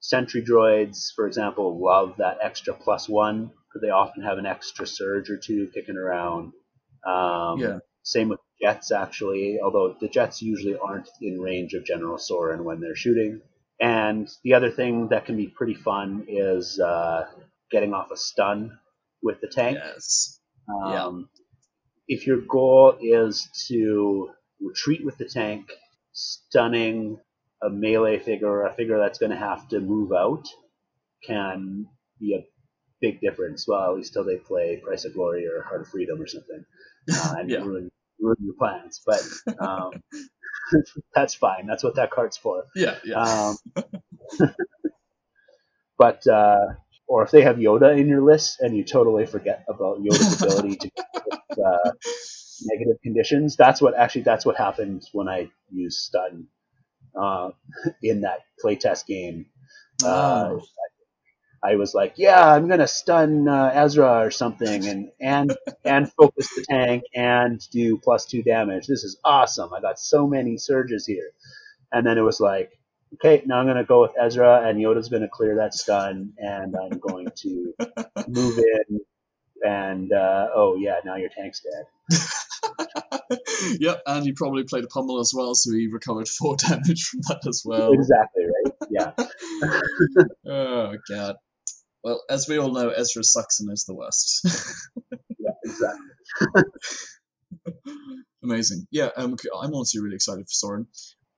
Sentry 0.01 0.41
droids, 0.43 1.13
for 1.15 1.25
example, 1.27 1.79
love 1.81 2.15
that 2.17 2.37
extra 2.41 2.73
plus 2.73 3.07
one 3.07 3.47
because 3.67 3.81
they 3.81 3.89
often 3.91 4.23
have 4.23 4.37
an 4.37 4.45
extra 4.45 4.85
surge 4.85 5.29
or 5.29 5.37
two 5.37 5.69
kicking 5.73 5.97
around. 5.97 6.53
Um, 7.05 7.59
Yeah. 7.59 7.79
Same 8.03 8.29
with 8.29 8.39
jets, 8.59 8.91
actually, 8.91 9.59
although 9.63 9.95
the 10.01 10.07
jets 10.09 10.41
usually 10.41 10.75
aren't 10.75 11.07
in 11.21 11.39
range 11.39 11.73
of 11.75 11.85
General 11.85 12.17
Sorin 12.17 12.63
when 12.63 12.79
they're 12.79 12.95
shooting. 12.95 13.41
And 13.79 14.27
the 14.43 14.55
other 14.55 14.71
thing 14.71 15.09
that 15.09 15.25
can 15.25 15.37
be 15.37 15.47
pretty 15.47 15.75
fun 15.75 16.25
is 16.27 16.79
uh, 16.79 17.27
getting 17.71 17.93
off 17.93 18.09
a 18.11 18.17
stun 18.17 18.79
with 19.21 19.39
the 19.41 19.47
tank. 19.47 19.77
Yes. 19.79 20.39
Um, 20.67 21.29
If 22.07 22.27
your 22.27 22.41
goal 22.41 22.97
is 23.01 23.49
to 23.69 24.31
retreat 24.61 25.05
with 25.05 25.17
the 25.17 25.25
tank, 25.25 25.71
stunning 26.13 27.19
a 27.63 27.69
melee 27.69 28.19
figure 28.19 28.47
or 28.49 28.65
a 28.67 28.73
figure 28.73 28.99
that's 28.99 29.19
going 29.19 29.31
to 29.31 29.37
have 29.37 29.67
to 29.69 29.79
move 29.79 30.11
out 30.13 30.47
can 31.25 31.87
be 32.19 32.35
a 32.35 32.45
big 33.01 33.21
difference. 33.21 33.67
Well, 33.67 33.91
at 33.91 33.97
least 33.97 34.13
till 34.13 34.23
they 34.25 34.37
play 34.37 34.77
Price 34.83 35.05
of 35.05 35.13
Glory 35.13 35.47
or 35.47 35.63
Heart 35.63 35.81
of 35.81 35.87
Freedom 35.89 36.21
or 36.21 36.27
something, 36.27 36.65
uh, 37.13 37.35
and 37.39 37.49
Yeah. 37.49 37.59
ruin 37.59 37.91
ruin 38.19 38.37
your 38.43 38.55
plans. 38.55 39.01
But 39.05 39.21
um, 39.59 39.91
that's 41.15 41.33
fine. 41.35 41.67
That's 41.67 41.83
what 41.83 41.95
that 41.95 42.11
card's 42.11 42.37
for. 42.37 42.65
Yeah. 42.75 42.97
Yeah. 43.05 43.17
Um, 43.17 43.57
but 45.97 46.25
uh, 46.27 46.67
or 47.11 47.23
if 47.23 47.31
they 47.31 47.41
have 47.43 47.57
Yoda 47.57 47.99
in 47.99 48.07
your 48.07 48.21
list 48.23 48.61
and 48.61 48.75
you 48.77 48.85
totally 48.85 49.25
forget 49.27 49.65
about 49.69 49.99
Yoda's 50.01 50.41
ability 50.43 50.77
to 50.77 50.91
with, 51.27 51.59
uh, 51.59 51.91
negative 52.63 52.97
conditions, 53.03 53.55
that's 53.57 53.81
what 53.81 53.95
actually 53.95 54.23
that's 54.23 54.45
what 54.45 54.57
happened 54.57 55.03
when 55.13 55.27
I 55.29 55.49
used 55.71 55.99
stun 55.99 56.47
uh, 57.19 57.51
in 58.03 58.21
that 58.21 58.39
playtest 58.63 59.07
game. 59.07 59.47
Uh, 60.03 60.55
Oh. 60.55 60.61
I 61.63 61.75
was 61.75 61.93
like, 61.93 62.13
yeah, 62.17 62.43
I'm 62.53 62.67
gonna 62.67 62.87
stun 62.87 63.47
uh, 63.47 63.71
Ezra 63.73 64.25
or 64.25 64.31
something, 64.31 64.87
and 64.87 65.11
and 65.21 65.55
and 65.85 66.11
focus 66.13 66.49
the 66.55 66.65
tank 66.69 67.03
and 67.15 67.59
do 67.71 67.97
plus 67.97 68.25
two 68.25 68.41
damage. 68.43 68.87
This 68.87 69.03
is 69.03 69.19
awesome. 69.23 69.73
I 69.73 69.81
got 69.81 69.99
so 69.99 70.27
many 70.27 70.57
surges 70.57 71.05
here, 71.05 71.31
and 71.91 72.05
then 72.05 72.17
it 72.17 72.23
was 72.23 72.39
like, 72.39 72.71
okay, 73.15 73.43
now 73.45 73.59
I'm 73.59 73.67
gonna 73.67 73.83
go 73.83 74.01
with 74.01 74.11
Ezra, 74.19 74.67
and 74.67 74.79
Yoda's 74.79 75.09
gonna 75.09 75.29
clear 75.29 75.55
that 75.57 75.73
stun, 75.73 76.33
and 76.37 76.75
I'm 76.75 76.99
going 76.99 77.27
to 77.37 77.73
move 78.27 78.57
in, 78.57 78.99
and 79.63 80.11
uh, 80.11 80.49
oh 80.53 80.75
yeah, 80.75 80.99
now 81.05 81.15
your 81.15 81.29
tank's 81.29 81.61
dead. 81.61 82.19
yep, 83.79 84.01
and 84.05 84.25
he 84.25 84.33
probably 84.33 84.63
played 84.63 84.83
a 84.83 84.87
pummel 84.87 85.19
as 85.19 85.33
well, 85.35 85.55
so 85.55 85.71
he 85.71 85.87
recovered 85.87 86.27
four 86.39 86.55
damage 86.57 87.03
from 87.03 87.21
that 87.27 87.41
as 87.47 87.63
well. 87.65 87.93
Exactly 87.93 88.43
right. 88.45 88.73
Yeah. 88.89 89.11
Oh 90.47 90.93
god. 91.09 91.35
Well, 92.03 92.23
as 92.29 92.47
we 92.47 92.57
all 92.57 92.71
know, 92.71 92.89
Ezra 92.89 93.23
sucks 93.23 93.59
and 93.59 93.71
is 93.71 93.85
the 93.85 93.93
worst. 93.93 94.41
Yeah. 95.37 95.51
Exactly. 95.63 96.63
Amazing. 98.43 98.87
Yeah, 98.91 99.09
um, 99.15 99.35
I'm 99.61 99.73
honestly 99.73 100.01
really 100.01 100.15
excited 100.15 100.45
for 100.45 100.51
Sorin. 100.51 100.87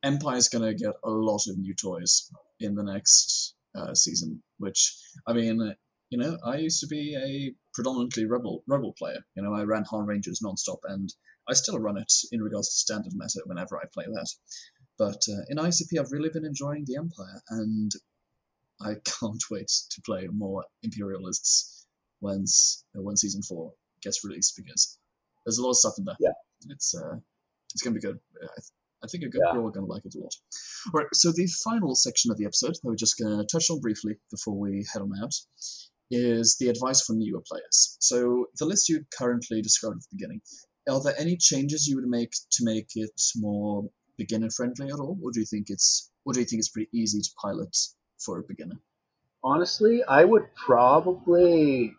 Empire's 0.04 0.50
gonna 0.50 0.74
get 0.74 0.94
a 1.04 1.10
lot 1.10 1.48
of 1.48 1.58
new 1.58 1.74
toys 1.74 2.30
in 2.60 2.76
the 2.76 2.84
next 2.84 3.56
uh, 3.76 3.94
season, 3.94 4.44
which 4.58 4.96
I 5.26 5.34
mean, 5.34 5.76
you 6.10 6.18
know, 6.18 6.38
I 6.46 6.58
used 6.58 6.82
to 6.82 6.88
be 6.88 7.16
a 7.16 7.56
predominantly 7.74 8.26
rebel 8.26 8.64
rebel 8.68 8.94
player. 8.94 9.20
You 9.36 9.44
know, 9.44 9.54
I 9.54 9.64
ran 9.64 9.86
Han 9.86 10.06
Rangers 10.06 10.42
nonstop, 10.44 10.80
and 10.84 11.14
I 11.48 11.54
still 11.54 11.80
run 11.80 11.98
it 11.98 12.12
in 12.32 12.42
regards 12.42 12.70
to 12.70 12.76
standard 12.76 13.14
meta 13.16 13.42
whenever 13.46 13.78
I 13.78 13.86
play 13.94 14.06
that. 14.06 14.30
But 14.98 15.24
uh, 15.28 15.42
in 15.50 15.58
ICP, 15.58 16.00
I've 16.00 16.12
really 16.12 16.30
been 16.30 16.46
enjoying 16.46 16.86
the 16.86 16.98
Empire, 16.98 17.42
and 17.50 17.92
I 18.82 18.96
can't 19.20 19.44
wait 19.50 19.72
to 19.92 20.02
play 20.02 20.28
more 20.32 20.66
Imperialists 20.84 21.88
once 22.22 22.84
uh, 22.96 23.02
when 23.02 23.18
season 23.18 23.42
four 23.42 23.74
gets 24.02 24.24
released 24.24 24.56
because 24.56 24.98
there's 25.46 25.58
a 25.58 25.64
lot 25.64 25.72
of 25.72 25.78
stuff 25.78 25.96
in 25.98 26.06
there. 26.06 26.16
Yeah. 26.20 26.32
it's 26.70 26.96
uh, 26.96 27.18
it's 27.74 27.82
gonna 27.82 27.96
be 27.96 28.02
good. 28.02 28.20
I, 29.04 29.08
think 29.08 29.24
you're, 29.24 29.32
Yeah. 29.34 29.54
you're 29.54 29.64
all 29.64 29.72
gonna 29.72 29.86
like 29.86 30.06
it 30.06 30.16
a 30.16 30.20
lot. 30.20 30.34
All 30.94 31.02
right, 31.02 31.08
so 31.14 31.32
the 31.32 31.48
final 31.64 31.96
section 31.96 32.32
of 32.32 32.38
the 32.38 32.46
episode 32.46 32.74
that 32.76 32.84
we're 32.84 32.96
just 32.96 33.18
gonna 33.20 33.46
touch 33.46 33.70
on 33.70 33.80
briefly 33.80 34.16
before 34.32 34.58
we 34.58 34.86
head 34.92 35.02
on 35.02 35.12
out 35.22 35.34
is 36.12 36.58
the 36.60 36.70
advice 36.70 37.02
for 37.02 37.14
newer 37.14 37.42
players. 37.48 37.98
So 38.00 38.48
the 38.60 38.66
list 38.66 38.90
you 38.90 39.06
currently 39.18 39.62
described 39.62 39.98
at 39.98 40.02
the 40.04 40.16
beginning, 40.16 40.42
are 40.90 41.02
there 41.02 41.20
any 41.20 41.38
changes 41.38 41.88
you 41.88 41.96
would 41.96 42.08
make 42.08 42.32
to 42.52 42.64
make 42.64 42.88
it 42.96 43.20
more 43.36 43.90
beginner 44.18 44.50
friendly 44.50 44.88
at 44.88 45.00
all, 45.00 45.18
or 45.24 45.32
do 45.32 45.40
you 45.40 45.46
think 45.46 45.70
it's 45.70 46.12
or 46.26 46.34
do 46.34 46.40
you 46.40 46.46
think 46.46 46.60
it's 46.60 46.70
pretty 46.70 46.90
easy 46.94 47.20
to 47.22 47.30
pilot 47.42 47.76
for 48.20 48.40
a 48.40 48.44
beginner? 48.44 48.80
Honestly, 49.44 50.04
I 50.04 50.24
would 50.24 50.54
probably 50.56 51.94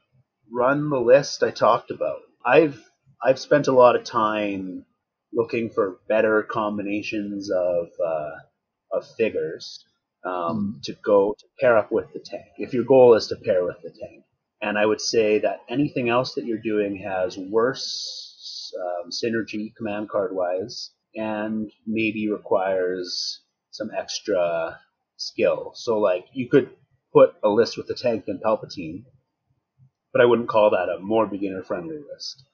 run 0.50 0.88
the 0.88 1.00
list 1.00 1.42
I 1.42 1.50
talked 1.50 1.90
about. 1.90 2.20
I've 2.44 2.80
I've 3.22 3.38
spent 3.38 3.68
a 3.68 3.72
lot 3.72 3.96
of 3.96 4.04
time 4.04 4.86
looking 5.34 5.70
for 5.70 5.98
better 6.08 6.42
combinations 6.42 7.50
of 7.50 7.88
uh, 8.04 8.30
of 8.92 9.06
figures 9.16 9.84
um, 10.24 10.80
to 10.84 10.94
go 11.04 11.34
to 11.38 11.46
pair 11.60 11.76
up 11.76 11.90
with 11.90 12.12
the 12.12 12.20
tank. 12.20 12.46
If 12.58 12.72
your 12.72 12.84
goal 12.84 13.14
is 13.14 13.26
to 13.28 13.36
pair 13.36 13.64
with 13.64 13.76
the 13.82 13.90
tank, 13.90 14.24
and 14.62 14.78
I 14.78 14.86
would 14.86 15.00
say 15.00 15.40
that 15.40 15.60
anything 15.68 16.08
else 16.08 16.34
that 16.34 16.46
you're 16.46 16.58
doing 16.58 16.96
has 16.98 17.36
worse 17.36 18.72
um, 18.80 19.10
synergy 19.10 19.74
command 19.76 20.08
card 20.08 20.34
wise, 20.34 20.90
and 21.14 21.70
maybe 21.86 22.30
requires 22.30 23.40
some 23.70 23.90
extra 23.96 24.78
skill. 25.16 25.72
So 25.74 25.98
like 25.98 26.26
you 26.32 26.48
could 26.48 26.70
put 27.12 27.34
a 27.42 27.48
list 27.48 27.76
with 27.76 27.86
the 27.86 27.94
tank 27.94 28.24
and 28.26 28.42
Palpatine, 28.42 29.04
but 30.12 30.20
I 30.20 30.24
wouldn't 30.24 30.48
call 30.48 30.70
that 30.70 30.88
a 30.88 31.00
more 31.00 31.26
beginner 31.26 31.62
friendly 31.62 31.98
list 31.98 32.44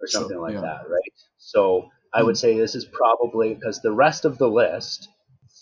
or 0.00 0.06
something 0.06 0.38
like 0.38 0.54
yeah. 0.54 0.60
that, 0.60 0.88
right? 0.88 1.12
So 1.38 1.88
I 2.12 2.22
would 2.22 2.36
say 2.36 2.56
this 2.56 2.74
is 2.74 2.84
probably 2.84 3.54
because 3.54 3.80
the 3.80 3.92
rest 3.92 4.24
of 4.24 4.38
the 4.38 4.48
list 4.48 5.08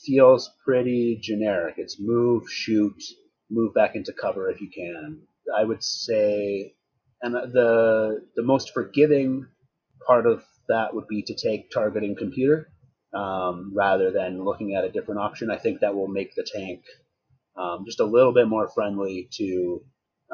feels 0.04 0.50
pretty 0.64 1.18
generic. 1.22 1.74
It's 1.78 2.00
move, 2.00 2.50
shoot, 2.50 3.02
move 3.50 3.74
back 3.74 3.94
into 3.96 4.12
cover 4.12 4.50
if 4.50 4.60
you 4.60 4.70
can. 4.74 5.22
I 5.56 5.64
would 5.64 5.82
say, 5.82 6.74
and 7.22 7.34
the 7.34 8.26
the 8.36 8.42
most 8.42 8.72
forgiving 8.72 9.46
part 10.06 10.26
of 10.26 10.44
that 10.68 10.94
would 10.94 11.08
be 11.08 11.22
to 11.22 11.34
take 11.34 11.70
targeting 11.70 12.16
computer 12.16 12.70
um, 13.14 13.72
rather 13.74 14.10
than 14.10 14.44
looking 14.44 14.74
at 14.74 14.84
a 14.84 14.92
different 14.92 15.20
option. 15.20 15.50
I 15.50 15.58
think 15.58 15.80
that 15.80 15.94
will 15.94 16.08
make 16.08 16.34
the 16.34 16.46
tank 16.50 16.82
um, 17.56 17.84
just 17.86 18.00
a 18.00 18.04
little 18.04 18.32
bit 18.32 18.48
more 18.48 18.68
friendly 18.68 19.28
to 19.32 19.82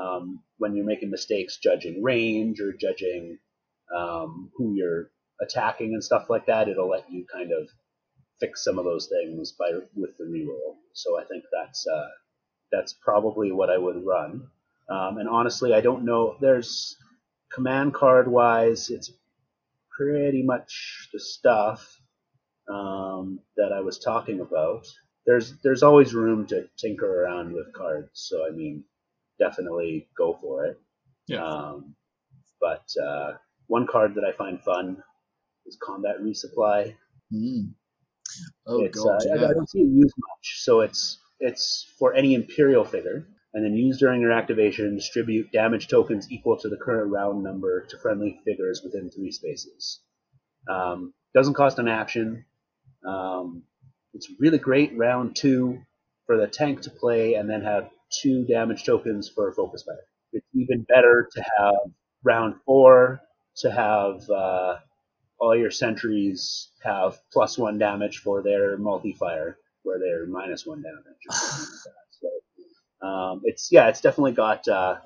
um, 0.01 0.43
when 0.59 0.75
you're 0.75 0.85
making 0.85 1.11
mistakes, 1.11 1.59
judging 1.63 2.03
range 2.03 2.61
or 2.61 2.73
judging 2.73 3.39
um, 3.97 4.51
who 4.57 4.75
you're 4.75 5.11
attacking 5.41 5.93
and 5.95 6.03
stuff 6.05 6.27
like 6.29 6.47
that. 6.47 6.69
It'll 6.69 6.91
let 6.91 7.11
you 7.11 7.27
kind 7.33 7.51
of 7.53 7.69
fix 8.41 8.65
some 8.65 8.79
of 8.79 8.85
those 8.85 9.09
things 9.09 9.53
by 9.53 9.71
with 9.95 10.17
the 10.19 10.25
reroll. 10.25 10.77
So 10.93 11.19
I 11.21 11.25
think 11.25 11.45
that's 11.53 11.87
uh, 11.87 12.09
that's 12.73 12.95
probably 12.95 13.53
what 13.53 13.71
I 13.71 13.79
would 13.79 14.05
run. 14.05 14.49
Um, 14.89 15.19
and 15.19 15.29
honestly, 15.29 15.73
I 15.73 15.81
don't 15.81 16.05
know. 16.05 16.37
There's 16.41 16.97
command 17.53 17.95
card 17.95 18.29
wise, 18.29 18.91
it's 18.91 19.13
pretty 19.97 20.43
much 20.43 21.09
the 21.13 21.21
stuff 21.21 22.01
um, 22.69 23.41
that 23.57 23.73
I 23.73 23.81
was 23.81 23.99
talking 23.99 24.41
about. 24.41 24.87
There's 25.27 25.55
there's 25.63 25.83
always 25.83 26.15
room 26.15 26.47
to 26.49 26.69
tinker 26.77 27.23
around 27.25 27.53
with 27.53 27.73
cards, 27.73 28.11
so 28.15 28.47
I 28.47 28.51
mean, 28.51 28.85
definitely 29.39 30.09
go 30.17 30.39
for 30.41 30.67
it. 30.67 30.81
Yeah. 31.27 31.45
Um, 31.45 31.95
but 32.61 32.85
uh, 33.03 33.33
one 33.69 33.87
card 33.87 34.15
that 34.17 34.25
I 34.25 34.37
find 34.37 34.61
fun 34.61 35.03
is 35.67 35.79
Combat 35.83 36.17
Resupply. 36.23 36.95
Mm. 37.33 37.73
Oh 38.67 38.83
it's, 38.85 38.99
god, 38.99 39.21
uh, 39.27 39.33
I- 39.33 39.37
yeah. 39.43 39.49
I 39.49 39.53
don't 39.55 39.69
see 39.69 39.81
it 39.81 39.89
used 39.91 40.15
much, 40.19 40.61
so 40.63 40.81
it's 40.81 41.19
it's 41.41 41.93
for 41.99 42.15
any 42.15 42.35
Imperial 42.35 42.85
figure, 42.85 43.27
and 43.53 43.65
then 43.65 43.75
use 43.75 43.99
during 43.99 44.21
your 44.21 44.33
activation. 44.33 44.97
Distribute 44.97 45.53
damage 45.53 45.89
tokens 45.89 46.31
equal 46.31 46.59
to 46.59 46.69
the 46.69 46.77
current 46.77 47.11
round 47.13 47.43
number 47.43 47.87
to 47.91 47.99
friendly 47.99 48.41
figures 48.45 48.83
within 48.85 49.11
three 49.11 49.31
spaces. 49.33 50.01
Um, 50.69 51.13
doesn't 51.35 51.55
cost 51.55 51.79
an 51.79 51.89
action, 51.89 52.45
Um, 53.07 53.65
it's 54.15 54.31
really 54.41 54.59
great 54.59 54.97
round 54.97 55.37
two 55.37 55.81
for 56.27 56.37
the 56.39 56.47
tank 56.47 56.83
to 56.83 56.91
play 56.91 57.35
and 57.35 57.51
then 57.51 57.63
have 57.63 57.91
two 58.23 58.45
damage 58.47 58.85
tokens 58.85 59.29
for 59.29 59.53
focus 59.53 59.83
fire. 59.83 59.97
It's 60.33 60.47
even 60.55 60.85
better 60.89 61.29
to 61.33 61.43
have 61.59 61.75
round 62.23 62.55
four 62.65 63.21
to 63.59 63.71
have 63.71 64.29
uh, 64.31 64.77
all 65.45 65.57
your 65.57 65.71
sentries 65.71 66.71
have 66.83 67.19
plus 67.33 67.59
one 67.59 67.79
damage 67.79 68.19
for 68.19 68.43
their 68.43 68.79
multi-fire, 68.79 69.59
where 69.83 69.99
they're 69.99 70.27
minus 70.27 70.65
one 70.67 70.83
damage. 70.83 71.21
Or 71.29 71.33
like 71.33 71.69
that. 71.85 72.09
So 73.01 73.07
um, 73.07 73.43
it's 73.45 73.69
yeah, 73.71 73.89
it's 73.89 74.01
definitely 74.01 74.33
got 74.33 74.67
uh, 74.67 74.97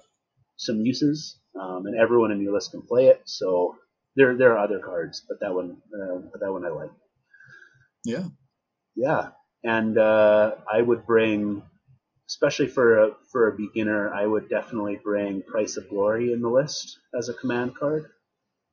some 0.56 0.80
uses, 0.80 1.38
um, 1.60 1.86
and 1.86 1.98
everyone 1.98 2.30
in 2.30 2.40
your 2.40 2.52
list 2.54 2.70
can 2.70 2.82
play 2.82 3.06
it. 3.08 3.22
So 3.24 3.76
there 4.16 4.36
there 4.36 4.52
are 4.52 4.64
other 4.64 4.78
cards, 4.78 5.24
but 5.28 5.40
that 5.40 5.52
one 5.54 5.78
uh, 5.92 6.18
but 6.30 6.40
that 6.40 6.52
one 6.52 6.64
I 6.64 6.68
like. 6.68 6.90
Yeah. 8.04 8.24
Yeah, 8.94 9.28
and 9.62 9.96
uh, 9.96 10.56
I 10.72 10.82
would 10.82 11.06
bring, 11.06 11.62
especially 12.28 12.66
for 12.66 12.98
a 12.98 13.10
for 13.30 13.48
a 13.48 13.56
beginner, 13.56 14.12
I 14.12 14.26
would 14.26 14.48
definitely 14.48 14.98
bring 15.02 15.42
Price 15.42 15.76
of 15.76 15.88
Glory 15.88 16.32
in 16.32 16.40
the 16.42 16.48
list 16.48 16.98
as 17.16 17.28
a 17.28 17.34
command 17.34 17.76
card. 17.76 18.06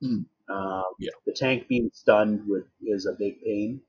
Hmm. 0.02 0.22
Um, 0.48 0.84
Yeah. 0.98 1.10
The 1.26 1.32
tank 1.32 1.68
being 1.68 1.90
stunned 1.92 2.46
would, 2.48 2.64
is 2.82 3.06
a 3.06 3.12
big 3.12 3.40
pain 3.42 3.80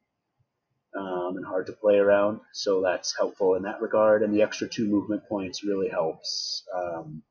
um, 0.95 1.35
and 1.37 1.45
hard 1.45 1.67
to 1.67 1.73
play 1.73 1.97
around, 1.97 2.39
so 2.53 2.81
that's 2.81 3.15
helpful 3.15 3.55
in 3.55 3.63
that 3.63 3.81
regard. 3.81 4.23
And 4.23 4.33
the 4.33 4.41
extra 4.41 4.67
two 4.67 4.87
movement 4.87 5.27
points 5.29 5.63
really 5.63 5.89
helps 5.89 6.63
um, 6.75 7.21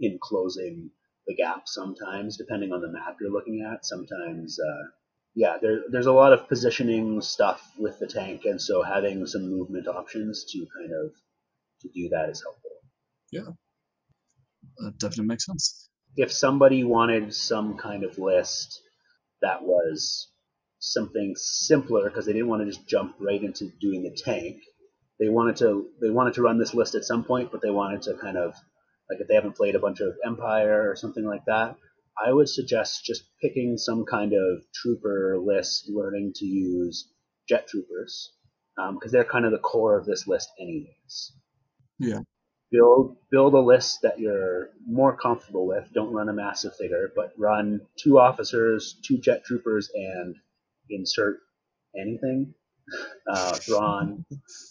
in 0.00 0.18
closing 0.20 0.90
the 1.26 1.34
gap 1.34 1.68
sometimes, 1.68 2.36
depending 2.36 2.72
on 2.72 2.80
the 2.80 2.90
map 2.90 3.16
you're 3.20 3.30
looking 3.30 3.62
at. 3.62 3.84
Sometimes, 3.86 4.58
uh, 4.58 4.86
yeah, 5.34 5.58
there, 5.60 5.82
there's 5.90 6.06
a 6.06 6.12
lot 6.12 6.32
of 6.32 6.48
positioning 6.48 7.20
stuff 7.20 7.72
with 7.78 7.98
the 7.98 8.06
tank, 8.06 8.44
and 8.46 8.60
so 8.60 8.82
having 8.82 9.26
some 9.26 9.48
movement 9.50 9.86
options 9.86 10.44
to 10.52 10.66
kind 10.76 10.92
of 10.92 11.12
to 11.82 11.88
do 11.94 12.08
that 12.08 12.30
is 12.30 12.42
helpful. 12.42 12.70
Yeah, 13.30 13.52
that 14.78 14.98
definitely 14.98 15.26
makes 15.26 15.46
sense. 15.46 15.87
If 16.16 16.32
somebody 16.32 16.84
wanted 16.84 17.34
some 17.34 17.76
kind 17.76 18.04
of 18.04 18.18
list 18.18 18.80
that 19.42 19.62
was 19.62 20.28
something 20.80 21.34
simpler 21.36 22.08
because 22.08 22.26
they 22.26 22.32
didn't 22.32 22.48
want 22.48 22.62
to 22.62 22.70
just 22.70 22.86
jump 22.88 23.16
right 23.20 23.42
into 23.42 23.70
doing 23.80 24.02
the 24.02 24.16
tank 24.24 24.56
they 25.18 25.28
wanted 25.28 25.56
to 25.56 25.88
they 26.00 26.10
wanted 26.10 26.34
to 26.34 26.42
run 26.42 26.58
this 26.58 26.74
list 26.74 26.94
at 26.94 27.04
some 27.04 27.24
point 27.24 27.50
but 27.50 27.60
they 27.60 27.70
wanted 27.70 28.02
to 28.02 28.14
kind 28.14 28.36
of 28.36 28.54
like 29.10 29.20
if 29.20 29.28
they 29.28 29.34
haven't 29.34 29.56
played 29.56 29.74
a 29.74 29.80
bunch 29.80 30.00
of 30.00 30.14
empire 30.24 30.88
or 30.90 30.96
something 30.96 31.24
like 31.24 31.44
that 31.46 31.76
i 32.24 32.32
would 32.32 32.48
suggest 32.48 33.04
just 33.04 33.24
picking 33.42 33.76
some 33.76 34.04
kind 34.04 34.32
of 34.32 34.62
trooper 34.74 35.38
list 35.44 35.88
learning 35.88 36.32
to 36.34 36.46
use 36.46 37.08
jet 37.48 37.66
troopers 37.66 38.32
um, 38.78 38.94
because 38.94 39.10
they're 39.10 39.24
kind 39.24 39.44
of 39.44 39.50
the 39.50 39.58
core 39.58 39.98
of 39.98 40.06
this 40.06 40.28
list 40.28 40.50
anyways 40.60 41.32
build 42.70 43.16
build 43.30 43.54
a 43.54 43.60
list 43.60 44.00
that 44.02 44.18
you're 44.18 44.70
more 44.86 45.16
comfortable 45.16 45.66
with. 45.66 45.88
Don't 45.94 46.12
run 46.12 46.28
a 46.28 46.32
massive 46.32 46.76
figure, 46.76 47.10
but 47.14 47.32
run 47.38 47.80
two 47.96 48.18
officers, 48.18 48.98
two 49.04 49.18
jet 49.18 49.44
troopers, 49.44 49.90
and 49.94 50.36
insert 50.90 51.38
anything. 51.98 52.54
Uh, 53.30 53.52
Thrawn, 53.54 54.24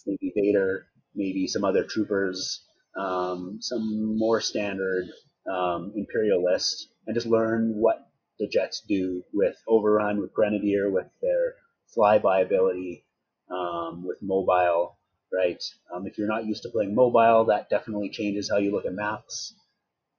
maybe 0.06 0.32
Vader, 0.34 0.86
maybe 1.14 1.46
some 1.46 1.64
other 1.64 1.84
troopers, 1.84 2.64
um, 2.96 3.58
some 3.60 4.18
more 4.18 4.40
standard 4.40 5.06
um, 5.50 5.92
Imperial 5.94 6.44
list, 6.44 6.88
and 7.06 7.14
just 7.14 7.26
learn 7.26 7.74
what 7.74 8.08
the 8.40 8.48
jets 8.48 8.82
do 8.88 9.22
with 9.32 9.56
Overrun, 9.68 10.20
with 10.20 10.32
Grenadier, 10.32 10.90
with 10.90 11.06
their 11.22 11.54
flyby 11.96 12.44
ability, 12.44 13.04
um, 13.50 14.04
with 14.04 14.18
mobile 14.20 14.97
right? 15.32 15.62
Um, 15.92 16.06
if 16.06 16.18
you're 16.18 16.28
not 16.28 16.46
used 16.46 16.62
to 16.64 16.70
playing 16.70 16.94
mobile, 16.94 17.46
that 17.46 17.70
definitely 17.70 18.10
changes 18.10 18.50
how 18.50 18.58
you 18.58 18.70
look 18.72 18.86
at 18.86 18.92
maps. 18.94 19.54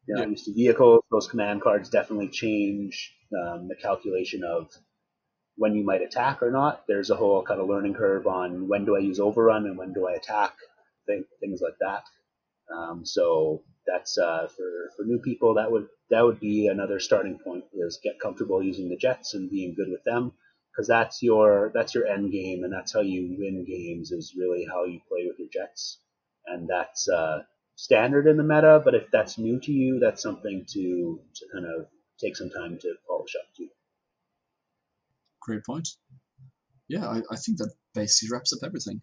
If 0.03 0.09
you're 0.09 0.17
not 0.17 0.29
Yeah. 0.29 0.29
used 0.29 0.45
to 0.45 0.53
vehicles, 0.53 1.03
those 1.11 1.27
command 1.27 1.61
cards 1.61 1.89
definitely 1.89 2.29
change 2.29 3.15
um, 3.37 3.67
the 3.67 3.75
calculation 3.75 4.43
of 4.43 4.71
when 5.55 5.75
you 5.75 5.83
might 5.83 6.01
attack 6.01 6.41
or 6.41 6.51
not. 6.51 6.85
There's 6.87 7.09
a 7.09 7.15
whole 7.15 7.43
kind 7.43 7.61
of 7.61 7.67
learning 7.67 7.95
curve 7.95 8.27
on 8.27 8.67
when 8.67 8.85
do 8.85 8.95
I 8.95 8.99
use 8.99 9.19
overrun 9.19 9.65
and 9.65 9.77
when 9.77 9.93
do 9.93 10.07
I 10.07 10.13
attack, 10.13 10.55
thing, 11.05 11.25
things 11.39 11.61
like 11.61 11.77
that. 11.81 12.03
Um, 12.73 13.05
so 13.05 13.63
that's 13.87 14.17
uh, 14.17 14.47
for 14.47 14.91
for 14.95 15.03
new 15.03 15.19
people. 15.19 15.55
That 15.55 15.71
would 15.71 15.87
that 16.09 16.23
would 16.23 16.39
be 16.39 16.67
another 16.67 16.99
starting 16.99 17.39
point 17.39 17.65
is 17.73 17.99
get 18.03 18.19
comfortable 18.19 18.63
using 18.63 18.89
the 18.89 18.97
jets 18.97 19.33
and 19.33 19.49
being 19.49 19.75
good 19.75 19.89
with 19.89 20.03
them 20.03 20.33
because 20.79 20.87
that's 20.87 21.21
your 21.21 21.71
that's 21.73 21.93
your 21.93 22.07
end 22.07 22.31
game 22.31 22.63
and 22.63 22.71
that's 22.71 22.93
how 22.93 23.01
you 23.01 23.35
win 23.37 23.65
games 23.65 24.11
is 24.11 24.33
really 24.37 24.65
how 24.71 24.85
you 24.85 25.01
play 25.09 25.25
with 25.27 25.37
your 25.37 25.49
jets 25.51 25.99
and 26.47 26.69
that's 26.69 27.09
uh, 27.09 27.39
standard 27.75 28.27
in 28.27 28.37
the 28.37 28.43
meta 28.43 28.81
but 28.85 28.95
if 28.95 29.03
that's 29.11 29.37
new 29.37 29.59
to 29.59 29.71
you 29.73 29.99
that's 29.99 30.23
something 30.23 30.65
to 30.69 31.19
to 31.35 31.45
kind 31.51 31.65
of 31.65 31.85
take 32.19 32.37
some 32.37 32.49
time 32.49 32.77
to 32.79 32.93
polish 33.07 33.35
up 33.35 33.53
to 33.57 33.67
Great 35.41 35.65
point. 35.65 35.89
Yeah, 36.87 37.07
I, 37.07 37.21
I 37.31 37.35
think 37.35 37.57
that 37.57 37.73
basically 37.95 38.35
wraps 38.35 38.53
up 38.53 38.59
everything. 38.63 39.01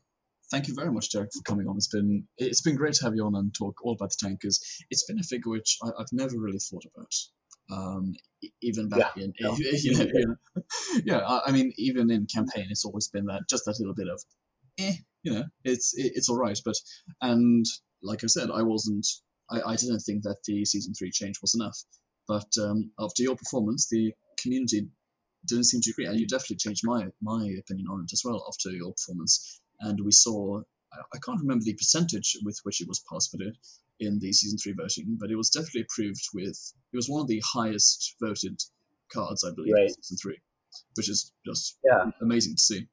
Thank 0.50 0.68
you 0.68 0.74
very 0.74 0.92
much, 0.92 1.10
Derek, 1.10 1.32
for 1.32 1.42
coming 1.42 1.66
on. 1.66 1.76
It's 1.76 1.88
been 1.88 2.28
it's 2.38 2.62
been 2.62 2.76
great 2.76 2.94
to 2.94 3.04
have 3.04 3.16
you 3.16 3.24
on 3.26 3.34
and 3.34 3.52
talk 3.52 3.84
all 3.84 3.94
about 3.94 4.10
the 4.10 4.16
tank 4.20 4.40
because 4.40 4.64
it's 4.90 5.04
been 5.04 5.18
a 5.18 5.24
figure 5.24 5.50
which 5.50 5.78
I, 5.82 5.88
I've 5.98 6.12
never 6.12 6.38
really 6.38 6.58
thought 6.58 6.84
about. 6.94 7.12
Um, 7.68 8.14
even 8.62 8.88
back 8.88 9.16
in 9.16 9.32
no. 9.40 9.56
you 9.58 9.98
know, 9.98 10.04
you 10.04 10.26
know, 10.26 10.62
yeah, 11.04 11.18
I, 11.18 11.40
I 11.46 11.52
mean, 11.52 11.72
even 11.78 12.10
in 12.12 12.26
campaign, 12.26 12.68
it's 12.70 12.84
always 12.84 13.08
been 13.08 13.26
that 13.26 13.42
just 13.50 13.64
that 13.64 13.80
little 13.80 13.94
bit 13.94 14.06
of, 14.08 14.22
eh, 14.78 14.94
you 15.24 15.32
know, 15.32 15.44
it's 15.64 15.94
it, 15.96 16.12
it's 16.14 16.28
all 16.28 16.38
right. 16.38 16.58
But 16.64 16.76
and 17.20 17.66
like 18.02 18.22
I 18.22 18.28
said, 18.28 18.50
I 18.52 18.62
wasn't, 18.62 19.06
I, 19.50 19.62
I 19.62 19.76
didn't 19.76 20.00
think 20.00 20.22
that 20.22 20.38
the 20.46 20.64
season 20.64 20.94
three 20.94 21.10
change 21.10 21.40
was 21.42 21.56
enough. 21.56 21.76
But 22.28 22.52
um, 22.60 22.92
after 23.00 23.24
your 23.24 23.36
performance, 23.36 23.88
the 23.88 24.12
community 24.40 24.88
didn't 25.46 25.64
seem 25.64 25.80
to 25.80 25.90
agree, 25.90 26.06
and 26.06 26.18
you 26.20 26.26
definitely 26.26 26.56
changed 26.56 26.82
my 26.84 27.08
my 27.20 27.44
opinion 27.58 27.88
on 27.90 28.04
it 28.04 28.12
as 28.12 28.22
well 28.24 28.44
after 28.48 28.70
your 28.70 28.92
performance. 28.92 29.60
And 29.80 30.00
we 30.00 30.12
saw, 30.12 30.62
I, 30.92 31.18
can't 31.18 31.40
remember 31.40 31.64
the 31.64 31.74
percentage 31.74 32.38
with 32.42 32.58
which 32.62 32.80
it 32.80 32.88
was 32.88 33.02
passed 33.10 33.34
it 33.34 33.56
in 34.00 34.18
the 34.18 34.32
season 34.32 34.58
three 34.58 34.72
voting, 34.72 35.16
but 35.18 35.30
it 35.30 35.36
was 35.36 35.50
definitely 35.50 35.82
approved 35.82 36.28
with. 36.34 36.72
It 36.92 36.96
was 36.96 37.08
one 37.08 37.22
of 37.22 37.28
the 37.28 37.42
highest 37.44 38.16
voted 38.20 38.60
cards, 39.12 39.44
I 39.44 39.54
believe, 39.54 39.74
in 39.76 39.88
season 39.88 40.16
three, 40.16 40.38
which 40.94 41.08
is 41.08 41.32
just 41.44 41.78
Yeah. 41.84 42.10
amazing 42.20 42.56
to 42.56 42.62
see. 42.62 42.88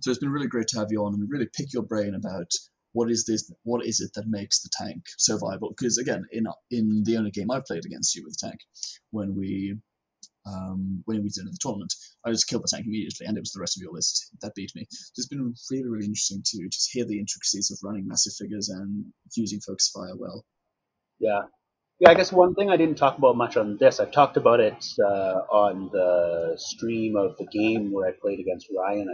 So 0.00 0.10
it's 0.10 0.20
been 0.20 0.30
really 0.30 0.46
great 0.46 0.68
to 0.68 0.78
have 0.78 0.90
you 0.90 1.04
on 1.04 1.14
and 1.14 1.30
really 1.30 1.48
pick 1.52 1.72
your 1.72 1.82
brain 1.82 2.14
about 2.14 2.50
what 2.92 3.10
is 3.10 3.26
this, 3.26 3.50
what 3.64 3.84
is 3.84 4.00
it 4.00 4.10
that 4.14 4.26
makes 4.26 4.62
the 4.62 4.70
tank 4.72 5.04
so 5.18 5.36
viable? 5.36 5.68
Because 5.68 5.98
again, 5.98 6.24
in 6.32 6.46
in 6.70 7.04
the 7.04 7.18
only 7.18 7.30
game 7.30 7.50
I 7.50 7.60
played 7.60 7.84
against 7.84 8.14
you 8.14 8.24
with 8.24 8.38
the 8.38 8.48
tank, 8.48 8.60
when 9.10 9.36
we 9.36 9.76
um, 10.46 11.02
when 11.06 11.22
we 11.22 11.28
did 11.28 11.40
in 11.42 11.46
the 11.46 11.58
tournament, 11.60 11.92
I 12.24 12.30
just 12.30 12.46
killed 12.48 12.62
the 12.62 12.68
tank 12.72 12.86
immediately, 12.86 13.26
and 13.26 13.36
it 13.36 13.40
was 13.40 13.52
the 13.52 13.60
rest 13.60 13.76
of 13.76 13.82
your 13.82 13.92
list 13.92 14.30
that 14.42 14.54
beat 14.54 14.72
me. 14.74 14.86
So 14.90 15.12
it's 15.16 15.28
been 15.28 15.54
really, 15.70 15.88
really 15.88 16.04
interesting 16.06 16.42
to 16.44 16.68
just 16.68 16.90
hear 16.92 17.04
the 17.04 17.18
intricacies 17.18 17.70
of 17.70 17.78
running 17.82 18.06
massive 18.06 18.34
figures 18.38 18.68
and 18.68 19.06
using 19.36 19.60
focus 19.60 19.90
fire 19.94 20.16
well. 20.16 20.44
Yeah. 21.18 21.42
Yeah, 21.98 22.10
I 22.10 22.14
guess 22.14 22.30
one 22.30 22.54
thing 22.54 22.70
I 22.70 22.76
didn't 22.76 22.98
talk 22.98 23.16
about 23.16 23.36
much 23.36 23.56
on 23.56 23.78
this, 23.78 24.00
I've 24.00 24.12
talked 24.12 24.36
about 24.36 24.60
it 24.60 24.84
uh, 25.02 25.40
on 25.50 25.88
the 25.92 26.54
stream 26.58 27.16
of 27.16 27.36
the 27.38 27.46
game 27.46 27.90
where 27.90 28.06
I 28.06 28.12
played 28.12 28.38
against 28.38 28.68
Ryan, 28.76 29.08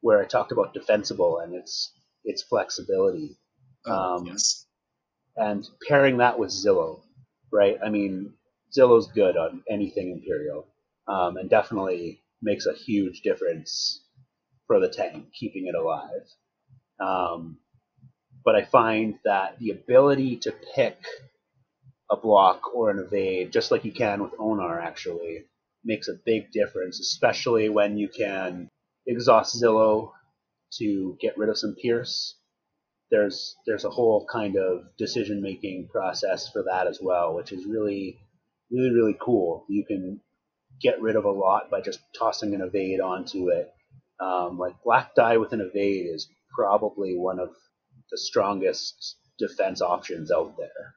where 0.00 0.20
I 0.20 0.24
talked 0.26 0.50
about 0.50 0.74
defensible 0.74 1.38
and 1.38 1.54
its 1.54 1.92
its 2.24 2.42
flexibility, 2.42 3.36
Oh, 3.86 4.16
Um, 4.16 4.26
yes. 4.26 4.66
and 5.36 5.68
pairing 5.88 6.18
that 6.18 6.38
with 6.38 6.50
Zillo, 6.50 7.02
right? 7.52 7.78
I 7.84 7.88
mean, 7.88 8.34
Zillo's 8.76 9.08
good 9.08 9.36
on 9.36 9.62
anything 9.68 10.10
Imperial, 10.10 10.66
um, 11.06 11.36
and 11.36 11.50
definitely 11.50 12.22
makes 12.40 12.66
a 12.66 12.74
huge 12.74 13.20
difference 13.22 14.04
for 14.66 14.80
the 14.80 14.88
tank, 14.88 15.26
keeping 15.38 15.66
it 15.66 15.74
alive. 15.74 16.26
Um, 17.00 17.58
but 18.44 18.56
I 18.56 18.64
find 18.64 19.18
that 19.24 19.58
the 19.58 19.70
ability 19.70 20.38
to 20.38 20.54
pick 20.74 20.96
a 22.10 22.16
block 22.16 22.74
or 22.74 22.90
an 22.90 22.98
evade, 22.98 23.52
just 23.52 23.70
like 23.70 23.84
you 23.84 23.92
can 23.92 24.22
with 24.22 24.34
Onar, 24.38 24.80
actually, 24.80 25.44
makes 25.84 26.08
a 26.08 26.20
big 26.24 26.50
difference, 26.52 27.00
especially 27.00 27.68
when 27.68 27.96
you 27.96 28.08
can 28.08 28.68
exhaust 29.06 29.60
Zillo 29.60 30.12
to 30.78 31.16
get 31.20 31.36
rid 31.38 31.48
of 31.48 31.58
some 31.58 31.74
Pierce. 31.80 32.36
There's 33.10 33.56
there's 33.66 33.84
a 33.84 33.90
whole 33.90 34.26
kind 34.32 34.56
of 34.56 34.84
decision 34.96 35.42
making 35.42 35.88
process 35.88 36.48
for 36.48 36.62
that 36.64 36.86
as 36.86 36.98
well, 37.00 37.34
which 37.34 37.52
is 37.52 37.66
really 37.66 38.18
really 38.72 38.90
really 38.90 39.16
cool. 39.20 39.64
You 39.68 39.84
can 39.86 40.20
get 40.80 41.00
rid 41.00 41.16
of 41.16 41.24
a 41.24 41.30
lot 41.30 41.70
by 41.70 41.80
just 41.80 42.00
tossing 42.18 42.54
an 42.54 42.60
evade 42.60 43.00
onto 43.00 43.50
it. 43.50 43.72
Um, 44.20 44.58
like 44.58 44.74
black 44.84 45.14
die 45.14 45.36
with 45.36 45.52
an 45.52 45.60
evade 45.60 46.06
is 46.06 46.28
probably 46.54 47.16
one 47.16 47.38
of 47.38 47.50
the 48.10 48.18
strongest 48.18 49.16
defense 49.38 49.80
options 49.82 50.30
out 50.30 50.56
there. 50.56 50.94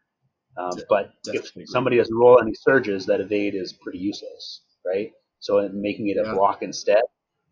Um, 0.58 0.80
but 0.90 1.12
definitely 1.24 1.64
if 1.64 1.70
somebody 1.70 1.98
doesn't 1.98 2.16
roll 2.16 2.40
any 2.42 2.54
surges, 2.54 3.08
that 3.08 3.20
evade 3.20 3.56
is 3.56 3.74
pretty 3.74 4.00
useless, 4.00 4.62
right? 4.86 5.12
So 5.40 5.60
in 5.60 5.82
making 5.82 6.08
it 6.10 6.18
a 6.18 6.24
Yeah. 6.26 6.34
block 6.34 6.62
instead 6.62 7.04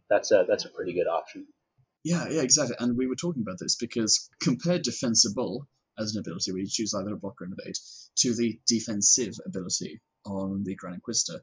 that's 0.10 0.32
a 0.32 0.46
that's 0.48 0.66
a 0.66 0.70
pretty 0.70 0.94
good 0.94 1.08
option. 1.08 1.48
Yeah, 2.04 2.28
yeah, 2.30 2.42
exactly. 2.42 2.76
And 2.80 2.98
we 2.98 3.08
were 3.08 3.16
talking 3.16 3.42
about 3.42 3.58
this 3.60 3.76
because 3.76 4.30
compare 4.42 4.80
defensible 4.80 5.68
as 5.98 6.16
an 6.16 6.20
ability 6.20 6.52
where 6.52 6.62
you 6.62 6.68
choose 6.68 6.94
either 6.94 7.14
a 7.14 7.18
block 7.18 7.42
or 7.42 7.46
an 7.46 7.56
evade 7.58 7.76
to 8.18 8.36
the 8.36 8.60
defensive 8.68 9.36
ability 9.46 10.02
on 10.26 10.64
the 10.64 10.76
Grand 10.76 10.96
Inquisitor, 10.96 11.42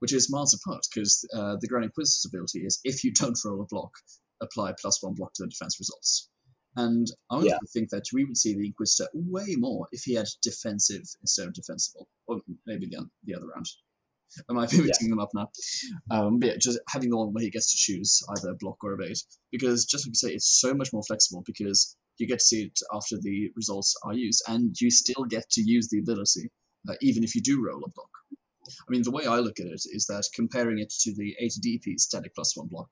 which 0.00 0.12
is 0.12 0.30
miles 0.30 0.54
apart 0.54 0.86
because 0.92 1.24
uh, 1.34 1.56
the 1.60 1.66
Grand 1.66 1.84
Inquisitor's 1.84 2.26
ability 2.32 2.60
is 2.60 2.80
if 2.84 3.04
you 3.04 3.12
don't 3.12 3.38
roll 3.44 3.62
a 3.62 3.66
block, 3.66 3.92
apply 4.40 4.72
plus 4.80 5.02
one 5.02 5.14
block 5.14 5.32
to 5.34 5.42
the 5.44 5.48
defense 5.48 5.78
results. 5.80 6.28
And 6.76 7.06
I 7.30 7.38
would 7.38 7.46
Yeah. 7.46 7.58
think 7.72 7.90
that 7.90 8.04
we 8.12 8.24
would 8.24 8.36
see 8.36 8.54
the 8.54 8.66
Inquisitor 8.66 9.08
way 9.14 9.56
more 9.56 9.88
if 9.90 10.02
he 10.04 10.14
had 10.14 10.28
defensive 10.42 11.02
instead 11.20 11.48
of 11.48 11.54
defensible, 11.54 12.08
or 12.26 12.40
maybe 12.66 12.86
the, 12.86 13.08
the 13.24 13.34
other 13.34 13.46
round. 13.46 13.66
I 14.48 14.52
might 14.52 14.70
be 14.70 14.76
Yeah. 14.76 14.84
mixing 14.84 15.10
them 15.10 15.18
up 15.18 15.30
now. 15.34 15.50
Um, 16.10 16.38
but 16.38 16.48
yeah, 16.50 16.56
just 16.58 16.78
having 16.88 17.10
the 17.10 17.16
one 17.16 17.32
where 17.32 17.42
he 17.42 17.50
gets 17.50 17.72
to 17.72 17.78
choose 17.78 18.22
either 18.28 18.54
block 18.60 18.76
or 18.84 18.92
evade, 18.92 19.16
because 19.50 19.86
just 19.86 20.06
like 20.06 20.10
you 20.10 20.14
say, 20.14 20.34
it's 20.34 20.60
so 20.60 20.74
much 20.74 20.92
more 20.92 21.02
flexible 21.02 21.42
because 21.46 21.96
you 22.18 22.26
get 22.26 22.38
to 22.38 22.44
see 22.44 22.64
it 22.64 22.78
after 22.92 23.16
the 23.18 23.50
results 23.56 23.96
are 24.04 24.12
used, 24.12 24.42
and 24.46 24.78
you 24.80 24.90
still 24.90 25.24
get 25.24 25.48
to 25.50 25.62
use 25.62 25.88
the 25.88 25.98
ability, 25.98 26.50
uh, 26.88 26.94
even 27.00 27.24
if 27.24 27.34
you 27.34 27.42
do 27.42 27.64
roll 27.64 27.84
a 27.84 27.90
block. 27.90 28.10
I 28.68 28.90
mean, 28.90 29.02
the 29.02 29.10
way 29.10 29.26
I 29.26 29.38
look 29.38 29.60
at 29.60 29.66
it 29.66 29.82
is 29.86 30.06
that 30.08 30.24
comparing 30.34 30.78
it 30.78 30.90
to 31.00 31.14
the 31.14 31.34
ATDP 31.42 31.98
static 31.98 32.34
plus 32.34 32.56
one 32.56 32.68
block, 32.68 32.88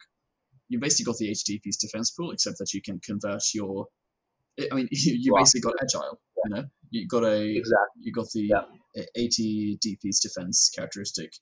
you 0.69 0.79
basically 0.79 1.05
got 1.05 1.19
the 1.19 1.31
ATDP's 1.31 1.77
defense 1.77 2.11
pool, 2.11 2.33
except 2.33 2.59
that 2.59 2.73
you 2.73 2.83
can 2.83 3.01
convert 3.01 3.43
your. 3.55 3.87
I 4.71 4.75
mean, 4.75 4.89
you, 4.91 5.17
you 5.21 5.35
basically 5.37 5.61
got 5.61 5.75
agile. 5.83 6.19
You 6.45 6.55
know, 6.55 6.65
you 6.91 7.07
got 7.09 7.25
a 7.25 7.45
Exactly. 7.45 8.03
you 8.03 8.13
got 8.13 8.27
the 8.33 8.49
Yeah. 8.51 8.65
uh, 8.99 9.03
ATDP's 9.19 10.21
defense 10.21 10.71
characteristic 10.75 11.33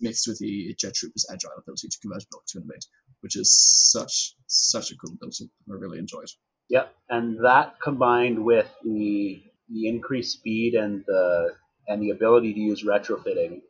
mixed 0.00 0.26
with 0.26 0.38
the 0.38 0.74
Jet 0.78 0.94
Trooper's 0.94 1.26
agile 1.30 1.52
ability 1.58 1.88
to 1.88 1.98
convert 2.00 2.22
a 2.22 2.26
block 2.30 2.44
to 2.48 2.58
an 2.58 2.64
evade, 2.64 2.82
which 3.20 3.36
is 3.36 3.52
such 3.54 4.34
such 4.46 4.90
a 4.90 4.96
cool 4.96 5.14
ability. 5.14 5.50
I 5.70 5.74
really 5.74 5.98
enjoy 5.98 6.20
it. 6.20 6.30
Yep, 6.70 6.94
and 7.10 7.44
that 7.44 7.80
combined 7.80 8.44
with 8.44 8.66
the 8.82 9.42
the 9.68 9.88
increased 9.88 10.32
speed 10.32 10.74
and 10.74 11.04
the 11.06 11.54
and 11.88 12.02
the 12.02 12.10
ability 12.10 12.54
to 12.54 12.60
use 12.60 12.84
retrofitting 12.84 13.60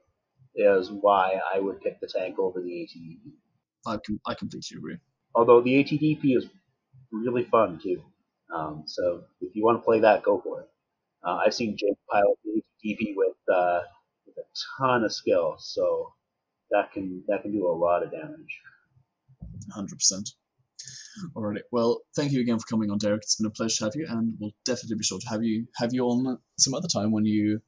is 0.54 0.90
why 0.90 1.40
I 1.52 1.58
would 1.60 1.80
pick 1.80 2.00
the 2.00 2.06
tank 2.06 2.38
over 2.38 2.60
the 2.60 2.70
ATDP. 2.70 3.32
I 3.86 3.98
com- 4.06 4.20
I 4.26 4.34
completely 4.34 4.76
agree. 4.76 4.98
Although 5.34 5.60
the 5.60 5.82
ATDP 5.82 6.36
is 6.36 6.46
really 7.12 7.44
fun 7.44 7.80
too. 7.82 8.02
Um, 8.54 8.84
so 8.86 9.24
if 9.40 9.54
you 9.56 9.64
want 9.64 9.78
to 9.80 9.84
play 9.84 10.00
that, 10.00 10.22
go 10.22 10.40
for 10.40 10.60
it. 10.60 10.68
Uh, 11.26 11.36
I've 11.44 11.54
seen 11.54 11.76
Jake 11.76 11.96
pilot 12.10 12.38
the 12.44 12.62
ATDP 12.84 13.14
with 13.16 13.36
uh, 13.52 13.80
with 14.26 14.36
a 14.38 14.46
ton 14.78 15.04
of 15.04 15.12
skill, 15.12 15.56
so 15.58 16.12
that 16.70 16.92
can 16.92 17.24
that 17.28 17.42
can 17.42 17.52
do 17.52 17.66
a 17.66 17.72
lot 17.72 18.02
of 18.02 18.10
damage. 18.10 18.60
100%. 19.76 20.28
Alrighty. 21.34 21.60
Well, 21.72 22.02
thank 22.16 22.32
you 22.32 22.40
again 22.40 22.58
for 22.58 22.66
coming 22.66 22.90
on, 22.90 22.98
Derek. 22.98 23.22
It's 23.22 23.36
been 23.36 23.46
a 23.46 23.50
pleasure 23.50 23.76
to 23.78 23.84
have 23.84 23.94
you, 23.94 24.06
and 24.08 24.34
we'll 24.38 24.52
definitely 24.64 24.96
be 24.96 25.04
sure 25.04 25.18
to 25.18 25.28
have 25.28 25.42
you 25.42 25.66
have 25.76 25.94
you 25.94 26.04
on 26.04 26.38
some 26.58 26.74
other 26.74 26.88
time 26.88 27.12
when 27.12 27.24
you 27.24 27.60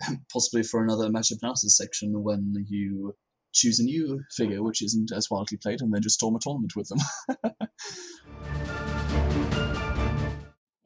possibly 0.32 0.62
for 0.62 0.82
another 0.82 1.08
matchup 1.08 1.38
analysis 1.42 1.76
section 1.76 2.22
when 2.22 2.54
you 2.68 3.14
choose 3.52 3.80
a 3.80 3.84
new 3.84 4.20
figure 4.36 4.62
which 4.62 4.82
isn't 4.82 5.10
as 5.12 5.28
widely 5.30 5.58
played 5.60 5.80
and 5.80 5.92
then 5.92 6.02
just 6.02 6.16
storm 6.16 6.36
a 6.36 6.38
tournament 6.40 6.72
with 6.76 6.88
them. 6.88 6.98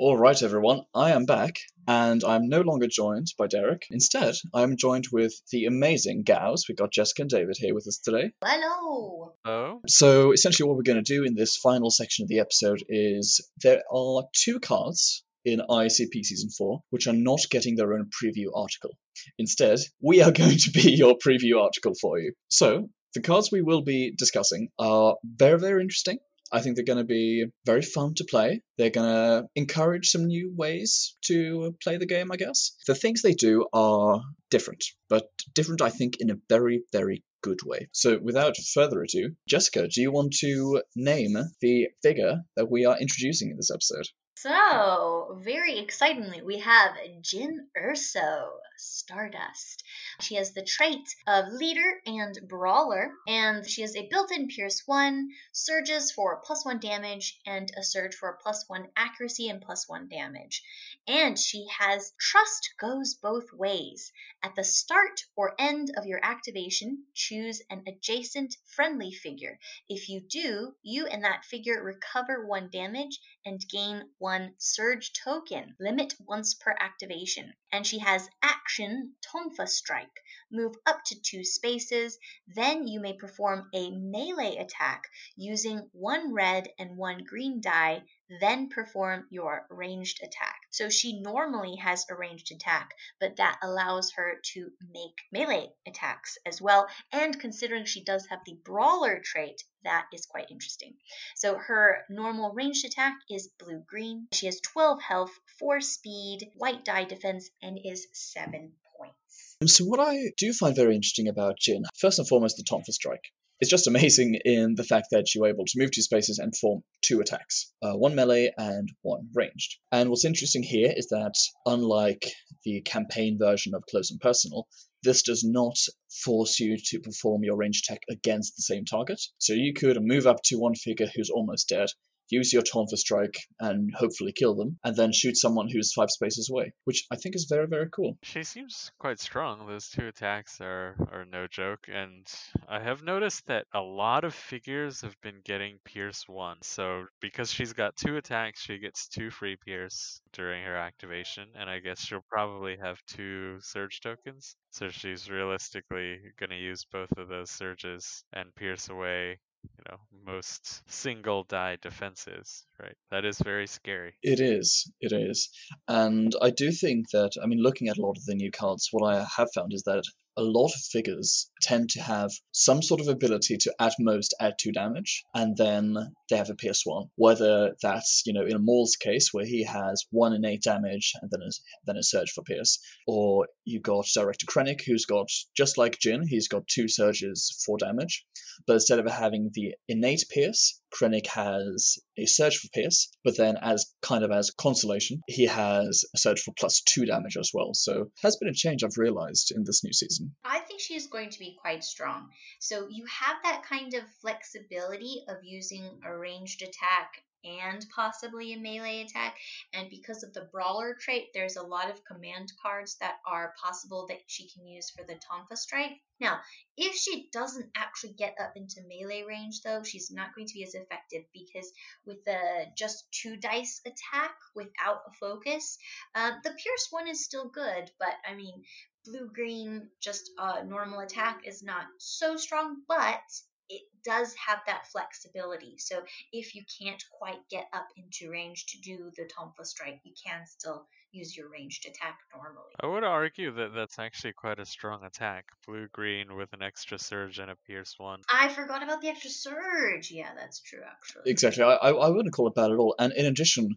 All 0.04 0.18
right, 0.18 0.42
everyone, 0.42 0.80
I 0.96 1.12
am 1.12 1.26
back, 1.26 1.60
and 1.86 2.24
I'm 2.24 2.48
no 2.48 2.62
longer 2.62 2.88
joined 2.88 3.28
by 3.38 3.46
Derek. 3.46 3.86
Instead, 3.88 4.34
I'm 4.52 4.76
joined 4.76 5.04
with 5.12 5.32
the 5.52 5.66
amazing 5.66 6.24
Gauss. 6.24 6.64
We've 6.68 6.76
got 6.76 6.90
Jessica 6.90 7.22
and 7.22 7.30
David 7.30 7.54
here 7.56 7.72
with 7.72 7.86
us 7.86 7.98
today. 7.98 8.32
Hello. 8.44 9.34
Oh, 9.44 9.80
So, 9.86 10.32
essentially, 10.32 10.68
what 10.68 10.76
we're 10.76 10.82
going 10.82 11.04
to 11.04 11.14
do 11.14 11.22
in 11.22 11.36
this 11.36 11.56
final 11.56 11.88
section 11.88 12.24
of 12.24 12.28
the 12.28 12.40
episode 12.40 12.82
is 12.88 13.48
there 13.62 13.82
are 13.94 14.24
two 14.34 14.58
cards 14.58 15.22
in 15.44 15.60
ICP 15.60 16.24
Season 16.24 16.50
4 16.50 16.80
which 16.90 17.06
are 17.06 17.12
not 17.12 17.40
getting 17.50 17.76
their 17.76 17.94
own 17.94 18.10
preview 18.22 18.46
article. 18.54 18.96
Instead, 19.38 19.78
we 20.00 20.22
are 20.22 20.32
going 20.42 20.58
to 20.58 20.70
be 20.70 20.92
your 20.92 21.16
preview 21.16 21.60
article 21.60 21.94
for 22.00 22.18
you. 22.18 22.32
So, 22.48 22.88
the 23.14 23.20
cards 23.20 23.50
we 23.52 23.60
will 23.60 23.82
be 23.82 24.14
discussing 24.16 24.68
are 24.78 25.16
very, 25.24 25.58
very 25.58 25.82
interesting. 25.82 26.18
I 26.50 26.60
think 26.60 26.76
they're 26.76 26.84
going 26.84 26.98
to 26.98 27.04
be 27.04 27.46
very 27.64 27.80
fun 27.80 28.14
to 28.16 28.24
play. 28.24 28.62
They're 28.76 28.90
going 28.90 29.08
to 29.08 29.48
encourage 29.54 30.10
some 30.10 30.26
new 30.26 30.52
ways 30.54 31.16
to 31.26 31.74
play 31.82 31.96
the 31.96 32.06
game, 32.06 32.30
I 32.30 32.36
guess. 32.36 32.76
The 32.86 32.94
things 32.94 33.22
they 33.22 33.32
do 33.32 33.66
are 33.72 34.20
different, 34.50 34.84
but 35.08 35.28
different, 35.54 35.80
I 35.80 35.88
think, 35.88 36.16
in 36.20 36.30
a 36.30 36.38
very, 36.50 36.82
very 36.92 37.24
good 37.42 37.60
way. 37.64 37.88
So, 37.92 38.18
without 38.18 38.56
further 38.74 39.02
ado, 39.02 39.34
Jessica, 39.48 39.88
do 39.88 40.02
you 40.02 40.12
want 40.12 40.34
to 40.40 40.82
name 40.94 41.36
the 41.60 41.88
figure 42.02 42.42
that 42.56 42.70
we 42.70 42.84
are 42.84 42.98
introducing 42.98 43.50
in 43.50 43.56
this 43.56 43.70
episode? 43.70 44.06
So, 44.42 45.38
very 45.40 45.78
excitingly, 45.78 46.42
we 46.42 46.58
have 46.58 46.96
Jyn 47.20 47.68
Erso, 47.78 48.48
Stardust. 48.76 49.84
She 50.20 50.34
has 50.34 50.52
the 50.52 50.64
trait 50.64 51.14
of 51.28 51.52
leader 51.52 52.02
and 52.04 52.36
brawler, 52.48 53.12
and 53.28 53.64
she 53.68 53.82
has 53.82 53.94
a 53.94 54.08
built 54.08 54.32
in 54.32 54.48
Pierce 54.48 54.82
1, 54.84 55.28
surges 55.52 56.10
for 56.10 56.40
plus 56.44 56.64
1 56.64 56.80
damage, 56.80 57.38
and 57.46 57.70
a 57.76 57.84
surge 57.84 58.16
for 58.16 58.36
plus 58.42 58.68
1 58.68 58.88
accuracy 58.96 59.48
and 59.48 59.62
plus 59.62 59.88
1 59.88 60.08
damage. 60.08 60.64
And 61.06 61.38
she 61.38 61.68
has 61.78 62.12
Trust 62.18 62.74
Goes 62.80 63.14
Both 63.14 63.52
Ways. 63.52 64.12
At 64.42 64.56
the 64.56 64.64
start 64.64 65.24
or 65.36 65.54
end 65.60 65.92
of 65.96 66.06
your 66.06 66.18
activation, 66.20 67.04
choose 67.14 67.62
an 67.70 67.84
adjacent 67.86 68.56
friendly 68.66 69.12
figure. 69.12 69.60
If 69.88 70.08
you 70.08 70.20
do, 70.20 70.74
you 70.82 71.06
and 71.06 71.22
that 71.22 71.44
figure 71.44 71.80
recover 71.80 72.44
1 72.44 72.70
damage 72.70 73.20
and 73.44 73.60
gain 73.68 74.08
one 74.18 74.54
surge 74.58 75.12
token, 75.12 75.76
limit 75.78 76.14
once 76.20 76.54
per 76.54 76.74
activation. 76.78 77.52
And 77.70 77.86
she 77.86 77.98
has 77.98 78.30
action 78.42 79.14
Tonfa 79.20 79.68
Strike. 79.68 80.24
Move 80.50 80.76
up 80.86 81.04
to 81.06 81.20
two 81.20 81.44
spaces, 81.44 82.18
then 82.46 82.86
you 82.86 83.00
may 83.00 83.12
perform 83.12 83.68
a 83.74 83.90
melee 83.90 84.56
attack 84.56 85.04
using 85.36 85.90
one 85.92 86.32
red 86.32 86.68
and 86.78 86.96
one 86.96 87.24
green 87.24 87.60
die, 87.60 88.02
then 88.40 88.68
perform 88.68 89.26
your 89.30 89.66
ranged 89.70 90.22
attack. 90.22 90.61
So 90.72 90.88
she 90.88 91.20
normally 91.20 91.76
has 91.76 92.06
a 92.08 92.14
ranged 92.14 92.50
attack, 92.50 92.94
but 93.20 93.36
that 93.36 93.58
allows 93.62 94.12
her 94.12 94.40
to 94.54 94.72
make 94.90 95.20
melee 95.30 95.68
attacks 95.86 96.38
as 96.46 96.62
well. 96.62 96.88
And 97.12 97.38
considering 97.38 97.84
she 97.84 98.02
does 98.02 98.26
have 98.26 98.40
the 98.46 98.54
brawler 98.64 99.20
trait, 99.20 99.62
that 99.84 100.06
is 100.14 100.24
quite 100.24 100.50
interesting. 100.50 100.94
So 101.36 101.58
her 101.58 102.06
normal 102.08 102.52
ranged 102.52 102.86
attack 102.86 103.14
is 103.28 103.50
blue 103.58 103.84
green. 103.86 104.28
She 104.32 104.46
has 104.46 104.60
12 104.60 105.02
health, 105.02 105.38
4 105.58 105.82
speed, 105.82 106.50
white 106.54 106.86
die 106.86 107.04
defense, 107.04 107.50
and 107.60 107.78
is 107.84 108.06
7 108.12 108.72
points. 108.96 109.56
So, 109.66 109.84
what 109.84 110.00
I 110.00 110.32
do 110.38 110.54
find 110.54 110.74
very 110.74 110.94
interesting 110.94 111.28
about 111.28 111.58
Jyn, 111.60 111.82
first 111.98 112.18
and 112.18 112.26
foremost, 112.26 112.56
the 112.56 112.64
Tonfa 112.64 112.92
Strike. 112.92 113.30
It's 113.60 113.70
just 113.70 113.86
amazing 113.86 114.38
in 114.44 114.74
the 114.74 114.84
fact 114.84 115.08
that 115.10 115.34
you're 115.34 115.46
able 115.46 115.64
to 115.66 115.78
move 115.78 115.90
two 115.92 116.02
spaces 116.02 116.38
and 116.38 116.52
perform 116.52 116.82
two 117.02 117.20
attacks 117.20 117.72
uh, 117.82 117.94
one 117.94 118.14
melee 118.14 118.52
and 118.56 118.88
one 119.02 119.28
ranged. 119.34 119.76
And 119.90 120.08
what's 120.08 120.24
interesting 120.24 120.62
here 120.62 120.92
is 120.96 121.08
that, 121.08 121.34
unlike 121.66 122.32
the 122.64 122.80
campaign 122.82 123.38
version 123.38 123.74
of 123.74 123.84
Close 123.86 124.10
and 124.10 124.20
Personal, 124.20 124.66
this 125.02 125.22
does 125.22 125.42
not 125.44 125.76
force 126.24 126.60
you 126.60 126.76
to 126.76 127.00
perform 127.00 127.42
your 127.42 127.56
ranged 127.56 127.84
attack 127.84 128.02
against 128.08 128.56
the 128.56 128.62
same 128.62 128.84
target. 128.84 129.20
So 129.38 129.52
you 129.52 129.72
could 129.74 130.00
move 130.00 130.26
up 130.26 130.42
to 130.44 130.58
one 130.58 130.74
figure 130.74 131.08
who's 131.14 131.30
almost 131.30 131.68
dead, 131.68 131.88
use 132.32 132.52
your 132.52 132.62
Tonfa 132.62 132.96
Strike, 132.96 133.36
and 133.60 133.94
hopefully 133.94 134.32
kill 134.32 134.54
them, 134.54 134.78
and 134.82 134.96
then 134.96 135.12
shoot 135.12 135.36
someone 135.36 135.68
who's 135.68 135.92
five 135.92 136.10
spaces 136.10 136.48
away, 136.50 136.72
which 136.84 137.04
I 137.10 137.16
think 137.16 137.36
is 137.36 137.46
very, 137.48 137.66
very 137.66 137.88
cool. 137.90 138.16
she 138.22 138.42
seems 138.42 138.90
quite 138.98 139.20
strong. 139.20 139.66
Those 139.66 139.88
two 139.88 140.06
attacks 140.06 140.60
are, 140.60 140.96
are 141.12 141.26
no 141.30 141.46
joke, 141.46 141.86
and 141.92 142.26
I 142.68 142.80
have 142.80 143.02
noticed 143.02 143.46
that 143.46 143.66
a 143.74 143.80
lot 143.80 144.24
of 144.24 144.34
figures 144.34 145.02
have 145.02 145.20
been 145.20 145.40
getting 145.44 145.78
Pierce 145.84 146.26
1. 146.26 146.58
So, 146.62 147.04
because 147.20 147.52
she's 147.52 147.74
got 147.74 147.96
two 147.96 148.16
attacks, 148.16 148.62
she 148.62 148.78
gets 148.78 149.08
two 149.08 149.30
free 149.30 149.56
Pierce 149.56 150.20
during 150.32 150.64
her 150.64 150.76
activation, 150.76 151.48
and 151.54 151.68
I 151.68 151.80
guess 151.80 152.00
she'll 152.00 152.24
probably 152.30 152.76
have 152.82 152.98
two 153.06 153.58
Surge 153.60 154.00
tokens. 154.00 154.56
So, 154.70 154.88
she's 154.88 155.30
realistically 155.30 156.18
going 156.38 156.50
to 156.50 156.56
use 156.56 156.86
both 156.90 157.12
of 157.18 157.28
those 157.28 157.50
Surges 157.50 158.24
and 158.32 158.54
Pierce 158.54 158.88
away. 158.88 159.38
You 159.64 159.84
know, 159.90 159.98
most 160.24 160.82
single 160.90 161.44
die 161.44 161.76
defenses, 161.80 162.64
right? 162.80 162.96
That 163.10 163.24
is 163.24 163.38
very 163.38 163.66
scary. 163.66 164.14
It 164.22 164.40
is, 164.40 164.90
it 165.00 165.12
is. 165.12 165.50
And 165.88 166.32
I 166.40 166.50
do 166.50 166.72
think 166.72 167.10
that, 167.10 167.32
I 167.42 167.46
mean, 167.46 167.62
looking 167.62 167.88
at 167.88 167.98
a 167.98 168.02
lot 168.02 168.16
of 168.16 168.24
the 168.24 168.34
new 168.34 168.50
cards, 168.50 168.88
what 168.90 169.06
I 169.06 169.24
have 169.36 169.48
found 169.54 169.72
is 169.72 169.82
that 169.84 170.04
a 170.36 170.42
lot 170.42 170.72
of 170.74 170.80
figures 170.80 171.50
tend 171.60 171.90
to 171.90 172.00
have 172.00 172.30
some 172.52 172.82
sort 172.82 173.00
of 173.00 173.08
ability 173.08 173.56
to 173.58 173.74
at 173.78 173.94
most 173.98 174.34
add 174.40 174.54
two 174.58 174.72
damage, 174.72 175.24
and 175.34 175.56
then 175.56 175.96
they 176.30 176.36
have 176.36 176.50
a 176.50 176.54
Pierce 176.54 176.82
1. 176.84 177.08
Whether 177.16 177.74
that's, 177.82 178.22
you 178.24 178.32
know, 178.32 178.44
in 178.44 178.64
Maul's 178.64 178.96
case, 178.96 179.28
where 179.32 179.44
he 179.44 179.64
has 179.64 180.04
one 180.10 180.32
innate 180.32 180.62
damage 180.62 181.12
and 181.20 181.30
then 181.30 181.42
a, 181.42 181.50
then 181.86 181.96
a 181.96 182.02
surge 182.02 182.30
for 182.32 182.42
Pierce, 182.42 182.78
or 183.06 183.48
you 183.64 183.80
got 183.80 184.06
Director 184.14 184.46
Krennic, 184.46 184.82
who's 184.86 185.06
got, 185.06 185.28
just 185.56 185.78
like 185.78 185.98
Jyn, 185.98 186.22
he's 186.26 186.48
got 186.48 186.66
two 186.66 186.88
surges 186.88 187.62
for 187.64 187.76
damage. 187.78 188.24
But 188.66 188.74
instead 188.74 188.98
of 188.98 189.10
having 189.10 189.50
the 189.52 189.74
innate 189.88 190.24
Pierce, 190.30 190.80
Krennic 190.92 191.26
has 191.28 191.98
a 192.18 192.26
surge 192.26 192.58
for 192.58 192.68
Pierce, 192.68 193.10
but 193.24 193.36
then 193.36 193.56
as 193.60 193.86
kind 194.02 194.24
of 194.24 194.30
as 194.30 194.50
consolation, 194.50 195.20
he 195.26 195.46
has 195.46 196.04
a 196.14 196.18
surge 196.18 196.40
for 196.40 196.52
plus 196.58 196.82
two 196.82 197.06
damage 197.06 197.36
as 197.36 197.50
well. 197.54 197.74
So 197.74 198.10
has 198.22 198.36
been 198.36 198.48
a 198.48 198.54
change 198.54 198.84
I've 198.84 198.98
realized 198.98 199.52
in 199.54 199.64
this 199.64 199.82
new 199.82 199.92
season. 199.92 200.34
I 200.44 200.60
think 200.60 200.80
she 200.80 200.94
is 200.94 201.06
going 201.06 201.30
to 201.30 201.38
be 201.38 201.56
quite 201.60 201.84
strong. 201.84 202.28
So 202.60 202.88
you 202.88 203.04
have 203.06 203.36
that 203.44 203.64
kind 203.68 203.94
of 203.94 204.02
flexibility 204.20 205.24
of 205.28 205.36
using 205.42 206.00
a 206.04 206.16
ranged 206.16 206.62
attack 206.62 207.22
and 207.44 207.84
possibly 207.94 208.52
a 208.52 208.58
melee 208.58 209.02
attack. 209.02 209.36
And 209.72 209.88
because 209.90 210.22
of 210.22 210.32
the 210.32 210.48
brawler 210.52 210.96
trait, 211.00 211.28
there's 211.34 211.56
a 211.56 211.62
lot 211.62 211.90
of 211.90 212.04
command 212.04 212.52
cards 212.62 212.96
that 213.00 213.16
are 213.26 213.54
possible 213.62 214.06
that 214.08 214.20
she 214.26 214.48
can 214.48 214.66
use 214.66 214.90
for 214.90 215.04
the 215.04 215.14
Tonfa 215.14 215.56
strike. 215.56 216.00
Now, 216.20 216.40
if 216.76 216.94
she 216.94 217.28
doesn't 217.32 217.70
actually 217.76 218.12
get 218.12 218.36
up 218.40 218.52
into 218.56 218.86
melee 218.86 219.24
range, 219.24 219.62
though, 219.62 219.82
she's 219.82 220.10
not 220.10 220.34
going 220.34 220.46
to 220.46 220.54
be 220.54 220.62
as 220.62 220.74
effective 220.74 221.24
because 221.32 221.72
with 222.06 222.24
the 222.24 222.66
just 222.76 223.10
two 223.10 223.36
dice 223.36 223.80
attack 223.84 224.36
without 224.54 225.02
a 225.06 225.12
focus, 225.18 225.78
uh, 226.14 226.32
the 226.44 226.50
Pierce 226.50 226.88
one 226.90 227.08
is 227.08 227.24
still 227.24 227.48
good, 227.48 227.90
but 227.98 228.14
I 228.24 228.34
mean, 228.34 228.62
blue 229.04 229.28
green 229.34 229.88
just 230.00 230.30
a 230.38 230.64
normal 230.64 231.00
attack 231.00 231.40
is 231.44 231.62
not 231.62 231.86
so 231.98 232.36
strong, 232.36 232.82
but 232.86 233.20
it 233.68 233.82
does 234.04 234.34
have 234.34 234.60
that 234.66 234.86
flexibility. 234.88 235.76
So 235.78 236.02
if 236.32 236.54
you 236.54 236.62
can't 236.80 237.02
quite 237.18 237.48
get 237.50 237.68
up 237.72 237.88
into 237.96 238.30
range 238.30 238.66
to 238.66 238.80
do 238.80 239.10
the 239.16 239.24
Tonfa 239.24 239.64
strike, 239.64 240.00
you 240.04 240.12
can 240.24 240.46
still 240.46 240.86
use 241.12 241.36
your 241.36 241.48
ranged 241.50 241.86
attack 241.86 242.18
normally. 242.34 242.72
I 242.80 242.86
would 242.86 243.04
argue 243.04 243.52
that 243.54 243.74
that's 243.74 243.98
actually 243.98 244.32
quite 244.32 244.58
a 244.58 244.64
strong 244.66 245.04
attack. 245.04 245.44
Blue 245.66 245.86
green 245.92 246.36
with 246.36 246.52
an 246.52 246.62
extra 246.62 246.98
surge 246.98 247.38
and 247.38 247.50
a 247.50 247.56
pierce 247.66 247.94
one. 247.98 248.20
I 248.32 248.48
forgot 248.48 248.82
about 248.82 249.00
the 249.00 249.08
extra 249.08 249.30
surge. 249.30 250.10
Yeah, 250.10 250.30
that's 250.34 250.60
true, 250.60 250.80
actually. 250.86 251.30
Exactly. 251.30 251.62
I, 251.62 251.74
I 251.74 251.90
I 251.90 252.08
wouldn't 252.08 252.34
call 252.34 252.48
it 252.48 252.54
bad 252.54 252.70
at 252.70 252.78
all. 252.78 252.94
And 252.98 253.12
in 253.12 253.26
addition, 253.26 253.76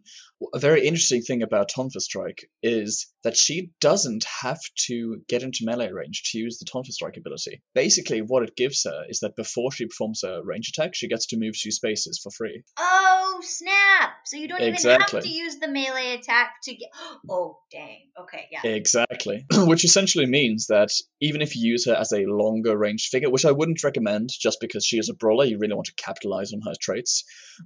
a 0.53 0.60
very 0.60 0.88
interesting 0.88 1.22
thing 1.22 1.44
about 1.44 1.70
Tonfa 1.70 1.99
Strike 1.99 2.49
is 2.64 3.12
that 3.24 3.38
she 3.38 3.72
doesn't 3.82 4.26
have 4.41 4.60
to 4.88 5.22
get 5.28 5.44
into 5.44 5.66
melee 5.66 5.91
range 5.91 6.24
to 6.32 6.38
use 6.38 6.57
the 6.57 6.66
Tonfa 6.66 6.91
Strike 6.91 7.18
ability. 7.18 7.62
Basically, 7.74 8.22
what 8.22 8.44
it 8.44 8.56
gives 8.56 8.84
her 8.86 9.03
is 9.10 9.20
that 9.20 9.36
before 9.36 9.72
she 9.72 9.86
performs 9.86 10.24
a 10.24 10.41
range 10.44 10.70
attack, 10.70 10.95
she 10.95 11.07
gets 11.07 11.28
to 11.28 11.38
move 11.38 11.56
two 11.60 11.72
spaces 11.72 12.20
for 12.24 12.32
free. 12.32 12.64
Oh, 12.78 13.40
snap! 13.41 14.12
So 14.26 14.38
you 14.38 14.48
don't 14.48 14.62
even 14.62 14.91
have 14.91 15.22
to 15.22 15.30
use 15.30 15.57
the 15.57 15.68
melee 15.68 16.14
attack 16.14 16.62
to 16.64 16.74
get. 16.74 16.90
Oh, 17.30 17.60
dang. 17.72 18.02
Okay, 18.18 18.47
yeah. 18.52 18.61
Exactly. 18.64 19.45
Which 19.53 19.84
essentially 19.84 20.26
means 20.26 20.68
that 20.68 20.89
even 21.22 21.41
if 21.41 21.56
you 21.56 21.69
use 21.72 21.85
her 21.85 21.93
as 21.93 22.11
a 22.14 22.26
longer 22.26 22.77
ranged 22.77 23.10
figure, 23.10 23.30
which 23.30 23.45
I 23.45 23.52
wouldn't 23.52 23.84
recommend 23.84 24.30
just 24.30 24.60
because 24.61 24.85
she 24.85 24.97
is 24.97 25.10
a 25.10 25.14
brawler, 25.14 25.45
you 25.45 25.57
really 25.57 25.73
want 25.73 25.88
to 25.88 25.93
capitalize 26.03 26.53
on 26.53 26.61
her 26.61 26.73
traits. 26.80 27.23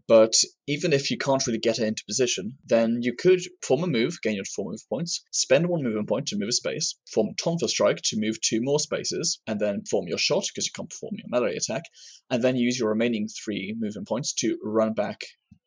But 0.07 0.33
even 0.67 0.91
if 0.91 1.11
you 1.11 1.17
can't 1.17 1.45
really 1.45 1.59
get 1.59 1.77
her 1.77 1.85
into 1.85 2.03
position, 2.05 2.57
then 2.65 2.99
you 3.01 3.13
could 3.13 3.41
form 3.61 3.83
a 3.83 3.87
move, 3.87 4.21
gain 4.23 4.35
your 4.35 4.45
four 4.45 4.71
move 4.71 4.81
points, 4.89 5.21
spend 5.31 5.67
one 5.67 5.83
movement 5.83 6.09
point 6.09 6.27
to 6.27 6.37
move 6.37 6.49
a 6.49 6.53
space, 6.53 6.95
form 7.13 7.35
Tonfa 7.35 7.67
Strike 7.67 8.01
to 8.05 8.19
move 8.19 8.41
two 8.41 8.61
more 8.61 8.79
spaces, 8.79 9.39
and 9.45 9.59
then 9.59 9.83
form 9.85 10.07
your 10.07 10.17
shot 10.17 10.45
because 10.47 10.65
you 10.65 10.71
can't 10.75 10.89
perform 10.89 11.13
your 11.17 11.27
melee 11.29 11.55
attack, 11.55 11.83
and 12.29 12.43
then 12.43 12.55
use 12.55 12.79
your 12.79 12.89
remaining 12.89 13.27
three 13.27 13.75
movement 13.79 14.07
points 14.07 14.33
to 14.33 14.57
run 14.63 14.93
back 14.93 15.21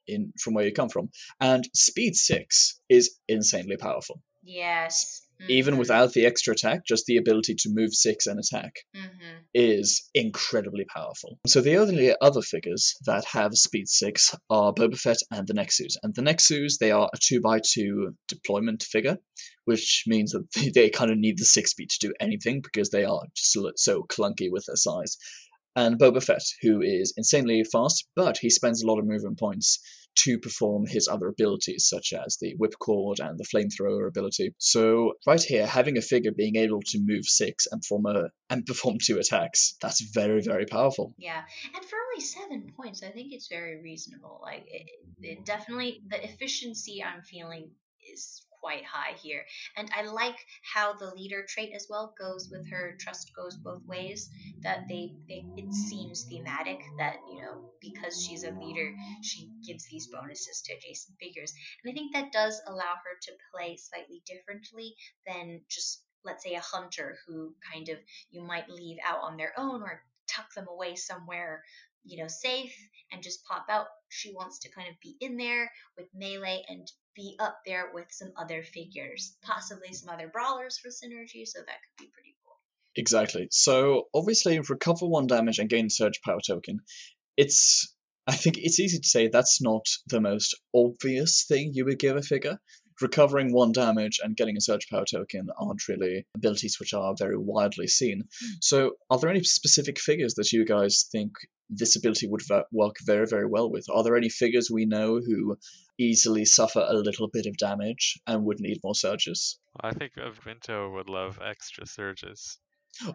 in 0.06 0.32
from 0.40 0.54
where 0.54 0.66
you 0.66 0.72
come 0.72 0.88
from. 0.88 1.10
And 1.40 1.68
speed 1.74 2.16
six 2.16 2.80
is 2.88 3.18
insanely 3.28 3.76
powerful. 3.76 4.22
Yes. 4.42 5.22
Even 5.48 5.74
Mhm. 5.74 5.78
without 5.78 6.12
the 6.12 6.24
extra 6.24 6.54
attack, 6.54 6.86
just 6.86 7.06
the 7.06 7.16
ability 7.16 7.56
to 7.56 7.68
move 7.70 7.92
six 7.92 8.26
and 8.26 8.38
attack 8.38 8.74
Mhm. 8.94 9.40
is 9.54 10.08
incredibly 10.14 10.84
powerful. 10.84 11.38
So 11.48 11.60
the 11.60 11.78
only 11.78 12.14
other 12.20 12.42
figures 12.42 12.94
that 13.06 13.24
have 13.24 13.52
speed 13.54 13.88
6 13.88 14.34
are 14.50 14.72
Boba 14.72 14.96
Fett 14.96 15.18
and 15.32 15.46
the 15.48 15.54
Nexus. 15.54 15.96
And 16.02 16.14
the 16.14 16.22
Nexus, 16.22 16.78
they 16.78 16.92
are 16.92 17.10
a 17.12 17.18
2x2 17.18 18.16
deployment 18.28 18.84
figure, 18.84 19.18
which 19.64 20.04
means 20.06 20.30
that 20.32 20.46
they, 20.54 20.68
they 20.74 20.90
kind 20.90 21.10
of 21.10 21.18
need 21.18 21.38
the 21.38 21.44
6 21.44 21.72
speed 21.72 21.90
to 21.90 22.06
do 22.08 22.14
anything 22.20 22.60
because 22.60 22.90
they 22.90 23.04
are 23.04 23.22
just 23.34 23.52
so- 23.52 23.72
so 23.74 24.02
clunky 24.04 24.48
with 24.50 24.66
their 24.66 24.76
size. 24.76 25.16
And 25.74 25.98
Boba 25.98 26.22
Fett, 26.22 26.42
who 26.60 26.82
is 26.82 27.14
insanely 27.16 27.64
fast, 27.64 28.06
but 28.14 28.38
he 28.38 28.50
spends 28.50 28.82
a 28.82 28.86
lot 28.86 28.98
of 28.98 29.06
movement 29.06 29.38
points 29.38 29.80
to 30.14 30.38
perform 30.38 30.86
his 30.86 31.08
other 31.08 31.28
abilities, 31.28 31.86
such 31.88 32.12
as 32.12 32.36
the 32.36 32.54
whipcord 32.56 33.18
and 33.18 33.38
the 33.38 33.44
flamethrower 33.44 34.06
ability. 34.06 34.54
So 34.58 35.14
right 35.26 35.42
here, 35.42 35.66
having 35.66 35.96
a 35.96 36.02
figure 36.02 36.32
being 36.36 36.56
able 36.56 36.80
to 36.88 37.00
move 37.00 37.24
six 37.24 37.66
and 37.70 37.80
perform 37.80 38.06
a 38.06 38.30
and 38.50 38.66
perform 38.66 38.98
two 39.02 39.18
attacks, 39.18 39.76
that's 39.80 40.02
very, 40.12 40.42
very 40.42 40.66
powerful. 40.66 41.14
Yeah, 41.16 41.42
and 41.74 41.84
for 41.84 41.96
only 41.96 42.22
seven 42.22 42.72
points, 42.76 43.02
I 43.02 43.08
think 43.08 43.32
it's 43.32 43.48
very 43.48 43.80
reasonable. 43.80 44.40
Like, 44.42 44.66
it, 44.68 44.90
it 45.22 45.44
definitely, 45.46 46.02
the 46.08 46.22
efficiency 46.22 47.02
I'm 47.02 47.22
feeling 47.22 47.70
is 48.12 48.42
quite 48.62 48.84
high 48.84 49.14
here. 49.22 49.44
And 49.76 49.90
I 49.94 50.02
like 50.02 50.36
how 50.62 50.94
the 50.94 51.12
leader 51.14 51.44
trait 51.48 51.72
as 51.74 51.86
well 51.90 52.14
goes 52.18 52.48
with 52.50 52.70
her 52.70 52.96
trust 53.00 53.32
goes 53.34 53.56
both 53.56 53.84
ways. 53.86 54.30
That 54.62 54.88
they, 54.88 55.12
they 55.28 55.44
it 55.56 55.72
seems 55.72 56.24
thematic 56.24 56.80
that, 56.98 57.16
you 57.30 57.42
know, 57.42 57.72
because 57.80 58.22
she's 58.24 58.44
a 58.44 58.52
leader, 58.52 58.94
she 59.22 59.50
gives 59.66 59.86
these 59.86 60.06
bonuses 60.06 60.62
to 60.62 60.74
adjacent 60.74 61.18
figures. 61.18 61.52
And 61.82 61.90
I 61.90 61.94
think 61.94 62.12
that 62.14 62.32
does 62.32 62.60
allow 62.66 62.94
her 62.94 63.18
to 63.22 63.32
play 63.52 63.76
slightly 63.76 64.22
differently 64.26 64.94
than 65.26 65.62
just, 65.68 66.02
let's 66.24 66.44
say, 66.44 66.54
a 66.54 66.60
hunter 66.60 67.16
who 67.26 67.54
kind 67.72 67.88
of 67.88 67.98
you 68.30 68.42
might 68.42 68.70
leave 68.70 68.98
out 69.04 69.20
on 69.22 69.36
their 69.36 69.52
own 69.58 69.82
or 69.82 70.02
tuck 70.28 70.54
them 70.54 70.68
away 70.68 70.94
somewhere 70.94 71.62
you 72.04 72.20
know 72.20 72.28
safe 72.28 72.74
and 73.12 73.22
just 73.22 73.44
pop 73.44 73.66
out 73.68 73.86
she 74.08 74.32
wants 74.32 74.58
to 74.60 74.70
kind 74.70 74.88
of 74.88 74.94
be 75.00 75.16
in 75.20 75.36
there 75.36 75.70
with 75.96 76.06
melee 76.14 76.62
and 76.68 76.90
be 77.14 77.36
up 77.38 77.58
there 77.66 77.90
with 77.92 78.06
some 78.10 78.32
other 78.36 78.62
figures 78.62 79.36
possibly 79.42 79.92
some 79.92 80.08
other 80.08 80.28
brawlers 80.28 80.78
for 80.78 80.88
synergy 80.88 81.46
so 81.46 81.60
that 81.60 81.78
could 81.82 82.04
be 82.04 82.10
pretty 82.12 82.34
cool 82.44 82.52
Exactly. 82.96 83.48
So 83.50 84.08
obviously, 84.14 84.58
recover 84.60 85.06
one 85.06 85.26
damage 85.26 85.58
and 85.58 85.68
gain 85.70 85.88
surge 85.88 86.20
power 86.24 86.40
token. 86.46 86.80
It's 87.36 87.94
I 88.26 88.32
think 88.32 88.58
it's 88.58 88.78
easy 88.78 88.98
to 88.98 89.08
say 89.08 89.28
that's 89.28 89.60
not 89.60 89.86
the 90.06 90.20
most 90.20 90.54
obvious 90.74 91.44
thing 91.48 91.72
you 91.74 91.84
would 91.86 91.98
give 91.98 92.16
a 92.16 92.22
figure. 92.22 92.58
Recovering 93.02 93.52
one 93.52 93.72
damage 93.72 94.20
and 94.22 94.36
getting 94.36 94.56
a 94.56 94.60
surge 94.60 94.88
power 94.88 95.04
token 95.04 95.48
aren't 95.58 95.88
really 95.88 96.24
abilities 96.34 96.78
which 96.78 96.94
are 96.94 97.14
very 97.18 97.36
widely 97.36 97.88
seen. 97.88 98.24
So, 98.60 98.92
are 99.10 99.18
there 99.18 99.30
any 99.30 99.42
specific 99.42 99.98
figures 99.98 100.34
that 100.34 100.52
you 100.52 100.64
guys 100.64 101.08
think 101.10 101.32
this 101.68 101.96
ability 101.96 102.28
would 102.28 102.42
work 102.70 102.96
very, 103.04 103.26
very 103.26 103.46
well 103.46 103.70
with? 103.70 103.86
Are 103.90 104.04
there 104.04 104.16
any 104.16 104.28
figures 104.28 104.70
we 104.70 104.84
know 104.84 105.20
who 105.20 105.56
easily 105.98 106.44
suffer 106.44 106.84
a 106.86 106.94
little 106.94 107.28
bit 107.32 107.46
of 107.46 107.56
damage 107.56 108.20
and 108.26 108.44
would 108.44 108.60
need 108.60 108.80
more 108.84 108.94
surges? 108.94 109.58
I 109.80 109.92
think 109.92 110.12
uh, 110.18 110.30
Vinto 110.30 110.92
would 110.92 111.08
love 111.08 111.38
extra 111.44 111.86
surges. 111.86 112.58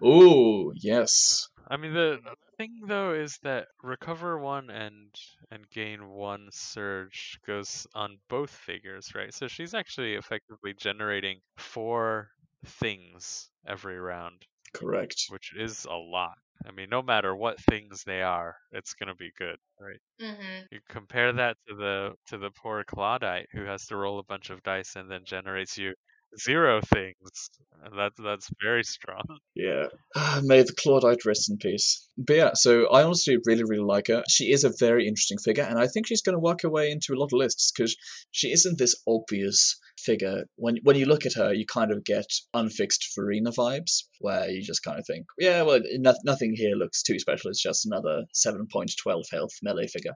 Oh, 0.01 0.71
yes. 0.75 1.49
I 1.67 1.77
mean, 1.77 1.93
the 1.93 2.19
the 2.23 2.35
thing 2.57 2.81
though 2.87 3.13
is 3.13 3.37
that 3.43 3.67
recover 3.83 4.39
one 4.39 4.69
and 4.71 5.13
and 5.51 5.69
gain 5.69 6.07
one 6.09 6.49
surge 6.51 7.39
goes 7.45 7.85
on 7.93 8.19
both 8.27 8.49
figures, 8.49 9.13
right? 9.13 9.33
So 9.33 9.47
she's 9.47 9.73
actually 9.75 10.15
effectively 10.15 10.73
generating 10.73 11.41
four 11.57 12.31
things 12.65 13.51
every 13.65 13.99
round, 13.99 14.47
Correct. 14.73 15.19
which 15.27 15.55
is 15.55 15.85
a 15.85 15.95
lot. 15.95 16.37
I 16.65 16.71
mean, 16.71 16.89
no 16.89 17.01
matter 17.03 17.35
what 17.35 17.59
things 17.61 18.03
they 18.03 18.23
are, 18.23 18.57
it's 18.71 18.93
gonna 18.95 19.15
be 19.15 19.31
good, 19.37 19.59
right? 19.79 20.01
mm-hmm. 20.19 20.67
You 20.71 20.79
compare 20.87 21.33
that 21.33 21.57
to 21.67 21.75
the 21.75 22.15
to 22.27 22.37
the 22.37 22.51
poor 22.51 22.85
Clawdite 22.85 23.47
who 23.51 23.63
has 23.65 23.85
to 23.87 23.97
roll 23.97 24.17
a 24.19 24.23
bunch 24.23 24.49
of 24.49 24.63
dice 24.63 24.95
and 24.95 25.11
then 25.11 25.25
generates 25.25 25.77
you 25.77 25.93
zero 26.39 26.81
things. 26.81 27.49
That's 27.95 28.19
that's 28.19 28.49
very 28.61 28.83
strong. 28.83 29.23
Yeah. 29.55 29.87
May 30.43 30.63
the 30.63 30.73
Clawdite 30.73 31.25
rest 31.25 31.49
in 31.49 31.57
peace. 31.57 32.07
But 32.17 32.35
yeah, 32.35 32.51
so 32.53 32.87
I 32.87 33.03
honestly 33.03 33.37
really, 33.45 33.63
really 33.63 33.83
like 33.83 34.07
her. 34.07 34.23
She 34.29 34.51
is 34.51 34.63
a 34.63 34.73
very 34.79 35.07
interesting 35.07 35.37
figure, 35.37 35.63
and 35.63 35.79
I 35.79 35.87
think 35.87 36.07
she's 36.07 36.21
going 36.21 36.33
to 36.33 36.39
work 36.39 36.61
her 36.63 36.69
way 36.69 36.91
into 36.91 37.13
a 37.13 37.19
lot 37.19 37.27
of 37.27 37.37
lists 37.37 37.71
because 37.71 37.95
she 38.31 38.51
isn't 38.51 38.77
this 38.77 38.95
obvious 39.07 39.79
figure. 39.99 40.45
When 40.55 40.77
when 40.83 40.97
you 40.97 41.05
look 41.05 41.25
at 41.25 41.33
her, 41.33 41.53
you 41.53 41.65
kind 41.65 41.91
of 41.91 42.03
get 42.03 42.27
unfixed 42.53 43.11
Farina 43.15 43.51
vibes, 43.51 44.03
where 44.19 44.49
you 44.49 44.61
just 44.61 44.83
kind 44.83 44.99
of 44.99 45.05
think, 45.05 45.25
yeah, 45.37 45.61
well, 45.61 45.79
no, 45.93 46.13
nothing 46.25 46.53
here 46.55 46.75
looks 46.75 47.03
too 47.03 47.19
special. 47.19 47.51
It's 47.51 47.61
just 47.61 47.85
another 47.85 48.25
7.12 48.33 49.23
health 49.31 49.53
melee 49.61 49.87
figure. 49.87 50.15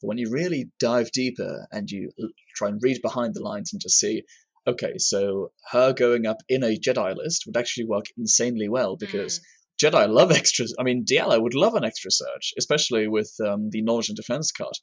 But 0.00 0.08
when 0.08 0.18
you 0.18 0.30
really 0.30 0.70
dive 0.78 1.12
deeper 1.12 1.66
and 1.70 1.90
you 1.90 2.10
try 2.54 2.68
and 2.68 2.80
read 2.82 3.02
behind 3.02 3.34
the 3.34 3.42
lines 3.42 3.72
and 3.72 3.82
just 3.82 3.98
see, 3.98 4.22
okay, 4.66 4.98
so 4.98 5.52
her 5.70 5.92
going 5.92 6.26
up 6.26 6.38
in 6.48 6.62
a 6.62 6.76
Jedi 6.76 7.16
list 7.16 7.44
would 7.46 7.56
actually 7.56 7.86
work 7.86 8.06
insanely 8.16 8.68
well 8.68 8.96
because 8.96 9.40
Jedi 9.82 10.08
love 10.08 10.30
extras. 10.32 10.74
I 10.78 10.82
mean, 10.82 11.04
Diala 11.04 11.40
would 11.40 11.54
love 11.54 11.74
an 11.74 11.84
extra 11.84 12.10
surge, 12.10 12.52
especially 12.58 13.08
with 13.08 13.32
um, 13.44 13.70
the 13.70 13.82
knowledge 13.82 14.08
and 14.08 14.16
defense 14.16 14.52
card. 14.52 14.74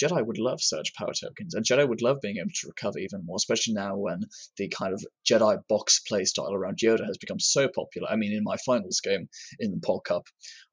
Jedi 0.00 0.24
would 0.26 0.38
love 0.38 0.62
Surge 0.62 0.92
Power 0.94 1.12
tokens, 1.12 1.54
and 1.54 1.64
Jedi 1.64 1.86
would 1.86 2.00
love 2.00 2.20
being 2.22 2.38
able 2.38 2.50
to 2.50 2.68
recover 2.68 2.98
even 2.98 3.24
more, 3.24 3.36
especially 3.36 3.74
now 3.74 3.96
when 3.96 4.22
the 4.56 4.68
kind 4.68 4.94
of 4.94 5.04
Jedi 5.28 5.58
box 5.68 6.00
play 6.00 6.24
style 6.24 6.54
around 6.54 6.78
Yoda 6.78 7.04
has 7.06 7.18
become 7.18 7.38
so 7.38 7.68
popular. 7.68 8.08
I 8.08 8.16
mean, 8.16 8.32
in 8.32 8.42
my 8.42 8.56
finals 8.64 9.00
game 9.00 9.28
in 9.58 9.72
the 9.72 9.80
Pol 9.80 10.00
Cup, 10.00 10.24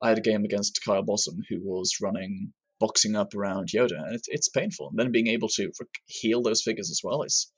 I 0.02 0.10
had 0.10 0.18
a 0.18 0.22
game 0.22 0.46
against 0.46 0.80
Kyle 0.84 1.04
Bossum 1.04 1.40
who 1.50 1.60
was 1.62 1.98
running 2.02 2.54
boxing 2.80 3.16
up 3.16 3.36
around 3.36 3.70
Yoda, 3.70 3.98
and 3.98 4.16
it's, 4.16 4.28
it's 4.30 4.50
painful. 4.50 4.90
And 4.90 5.00
then 5.00 5.12
being 5.12 5.28
able 5.28 5.50
to 5.50 5.72
heal 6.06 6.42
those 6.42 6.62
figures 6.62 6.90
as 6.90 7.02
well 7.04 7.24
is 7.24 7.52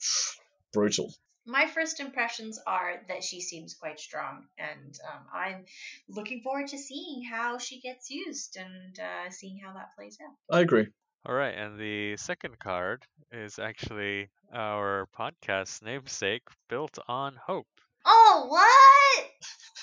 brutal 0.73 1.11
my 1.49 1.65
first 1.65 1.99
impressions 1.99 2.59
are 2.67 3.01
that 3.07 3.23
she 3.23 3.41
seems 3.41 3.73
quite 3.73 3.99
strong, 3.99 4.45
and 4.57 4.97
um, 5.11 5.25
I'm 5.33 5.65
looking 6.07 6.41
forward 6.41 6.67
to 6.67 6.77
seeing 6.77 7.23
how 7.23 7.57
she 7.57 7.81
gets 7.81 8.11
used 8.11 8.55
and 8.55 8.99
uh, 8.99 9.31
seeing 9.31 9.57
how 9.57 9.73
that 9.73 9.95
plays 9.95 10.17
out. 10.23 10.35
I 10.55 10.61
agree. 10.61 10.87
All 11.25 11.33
right, 11.33 11.55
and 11.55 11.79
the 11.79 12.17
second 12.17 12.59
card 12.59 13.03
is 13.31 13.57
actually 13.57 14.29
our 14.53 15.07
podcast 15.17 15.81
namesake, 15.83 16.43
built 16.69 16.97
on 17.07 17.35
hope. 17.35 17.67
Oh, 18.05 19.25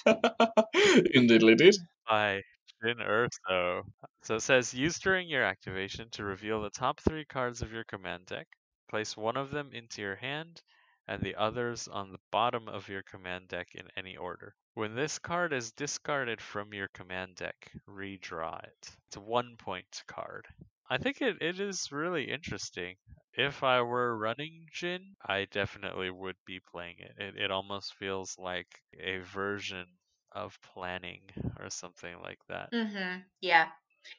what? 0.06 0.26
Indeedly 1.14 1.56
did. 1.56 1.76
By 2.08 2.42
Jyn 2.82 3.00
Erso. 3.06 3.82
So 4.22 4.36
it 4.36 4.42
says, 4.42 4.72
use 4.72 4.98
during 4.98 5.28
your 5.28 5.42
activation 5.42 6.08
to 6.12 6.24
reveal 6.24 6.62
the 6.62 6.70
top 6.70 7.00
three 7.00 7.24
cards 7.24 7.60
of 7.62 7.72
your 7.72 7.84
command 7.84 8.26
deck. 8.26 8.46
Place 8.88 9.16
one 9.16 9.36
of 9.36 9.50
them 9.50 9.70
into 9.72 10.00
your 10.00 10.16
hand 10.16 10.62
and 11.08 11.22
the 11.22 11.34
others 11.36 11.88
on 11.88 12.12
the 12.12 12.20
bottom 12.30 12.68
of 12.68 12.88
your 12.88 13.02
command 13.02 13.48
deck 13.48 13.68
in 13.74 13.88
any 13.96 14.16
order. 14.16 14.54
When 14.74 14.94
this 14.94 15.18
card 15.18 15.52
is 15.52 15.72
discarded 15.72 16.40
from 16.40 16.72
your 16.74 16.88
command 16.88 17.36
deck, 17.36 17.72
redraw 17.88 18.62
it. 18.64 18.96
It's 19.08 19.16
a 19.16 19.20
one 19.20 19.56
point 19.56 20.02
card. 20.06 20.46
I 20.90 20.98
think 20.98 21.20
it, 21.20 21.40
it 21.40 21.60
is 21.60 21.92
really 21.92 22.30
interesting. 22.30 22.96
If 23.34 23.62
I 23.62 23.82
were 23.82 24.16
running 24.16 24.66
Jyn, 24.74 25.14
I 25.24 25.44
definitely 25.46 26.10
would 26.10 26.36
be 26.44 26.60
playing 26.60 26.96
it. 26.98 27.14
It, 27.18 27.36
it 27.36 27.50
almost 27.50 27.94
feels 27.94 28.36
like 28.38 28.82
a 28.98 29.18
version 29.18 29.86
of 30.32 30.58
planning 30.62 31.22
or 31.58 31.70
something 31.70 32.20
like 32.22 32.40
that. 32.48 32.70
Mm-hmm. 32.72 33.20
Yeah. 33.40 33.68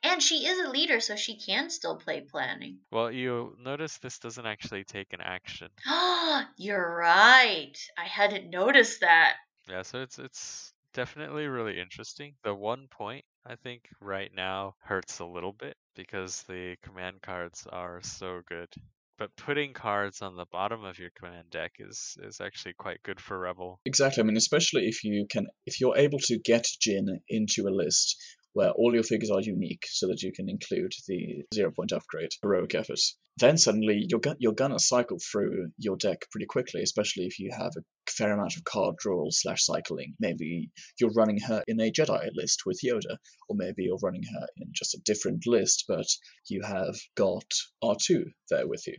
And 0.03 0.21
she 0.21 0.45
is 0.45 0.59
a 0.59 0.69
leader, 0.69 0.99
so 0.99 1.15
she 1.15 1.37
can 1.37 1.69
still 1.69 1.97
play 1.97 2.21
planning. 2.21 2.79
Well, 2.91 3.11
you 3.11 3.55
notice 3.59 3.97
this 3.97 4.19
doesn't 4.19 4.45
actually 4.45 4.83
take 4.83 5.13
an 5.13 5.21
action. 5.21 5.69
Ah, 5.85 6.49
you're 6.57 6.95
right. 6.95 7.77
I 7.97 8.05
hadn't 8.05 8.49
noticed 8.49 9.01
that. 9.01 9.35
Yeah, 9.67 9.81
so 9.81 10.01
it's 10.01 10.19
it's 10.19 10.73
definitely 10.93 11.47
really 11.47 11.79
interesting. 11.79 12.35
The 12.43 12.53
one 12.53 12.87
point 12.89 13.25
I 13.45 13.55
think 13.55 13.87
right 14.01 14.31
now 14.33 14.75
hurts 14.79 15.19
a 15.19 15.25
little 15.25 15.53
bit 15.53 15.75
because 15.95 16.43
the 16.43 16.75
command 16.83 17.21
cards 17.21 17.67
are 17.71 18.01
so 18.01 18.41
good. 18.47 18.69
But 19.17 19.35
putting 19.35 19.73
cards 19.73 20.21
on 20.21 20.35
the 20.35 20.45
bottom 20.51 20.83
of 20.83 20.99
your 20.99 21.09
command 21.17 21.49
deck 21.49 21.73
is 21.79 22.17
is 22.21 22.39
actually 22.39 22.73
quite 22.73 23.01
good 23.03 23.19
for 23.19 23.39
Rebel. 23.39 23.79
Exactly. 23.85 24.21
I 24.21 24.25
mean, 24.25 24.37
especially 24.37 24.87
if 24.87 25.03
you 25.03 25.25
can, 25.29 25.47
if 25.65 25.81
you're 25.81 25.97
able 25.97 26.19
to 26.19 26.37
get 26.37 26.65
Jyn 26.81 27.07
into 27.27 27.67
a 27.67 27.73
list 27.73 28.15
where 28.57 28.71
all 28.71 28.91
your 28.91 29.03
figures 29.03 29.29
are 29.29 29.39
unique 29.39 29.85
so 29.87 30.07
that 30.07 30.23
you 30.23 30.31
can 30.31 30.49
include 30.49 30.91
the 31.07 31.43
zero 31.53 31.69
point 31.69 31.91
upgrade 31.91 32.31
heroic 32.41 32.73
effort. 32.73 32.99
Then 33.37 33.55
suddenly 33.55 34.07
you're, 34.09 34.19
you're 34.39 34.53
gonna 34.53 34.79
cycle 34.79 35.19
through 35.19 35.67
your 35.77 35.95
deck 35.95 36.25
pretty 36.31 36.47
quickly, 36.47 36.81
especially 36.81 37.27
if 37.27 37.37
you 37.37 37.51
have 37.55 37.73
a 37.77 37.83
fair 38.09 38.33
amount 38.33 38.55
of 38.55 38.63
card 38.63 38.95
draw 38.97 39.27
slash 39.29 39.63
cycling. 39.63 40.15
Maybe 40.19 40.71
you're 40.99 41.13
running 41.15 41.37
her 41.41 41.63
in 41.67 41.79
a 41.79 41.91
Jedi 41.91 42.29
list 42.33 42.63
with 42.65 42.79
Yoda, 42.83 43.17
or 43.47 43.55
maybe 43.55 43.83
you're 43.83 43.99
running 44.01 44.23
her 44.23 44.47
in 44.57 44.71
just 44.73 44.95
a 44.95 45.01
different 45.05 45.45
list, 45.45 45.83
but 45.87 46.07
you 46.49 46.63
have 46.63 46.95
got 47.15 47.45
R2 47.83 48.23
there 48.49 48.67
with 48.67 48.87
you. 48.87 48.95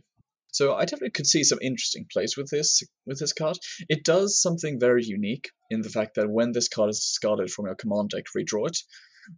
So 0.53 0.73
I 0.73 0.85
definitely 0.85 1.11
could 1.11 1.27
see 1.27 1.43
some 1.43 1.59
interesting 1.61 2.07
plays 2.09 2.37
with 2.37 2.49
this 2.49 2.81
with 3.05 3.19
this 3.19 3.33
card. 3.33 3.57
It 3.89 4.05
does 4.05 4.41
something 4.41 4.79
very 4.79 5.03
unique 5.03 5.49
in 5.69 5.81
the 5.81 5.89
fact 5.89 6.15
that 6.15 6.29
when 6.29 6.53
this 6.53 6.69
card 6.69 6.91
is 6.91 6.99
discarded 6.99 7.51
from 7.51 7.65
your 7.65 7.75
command 7.75 8.11
deck, 8.11 8.23
redraw 8.35 8.69
it 8.69 8.77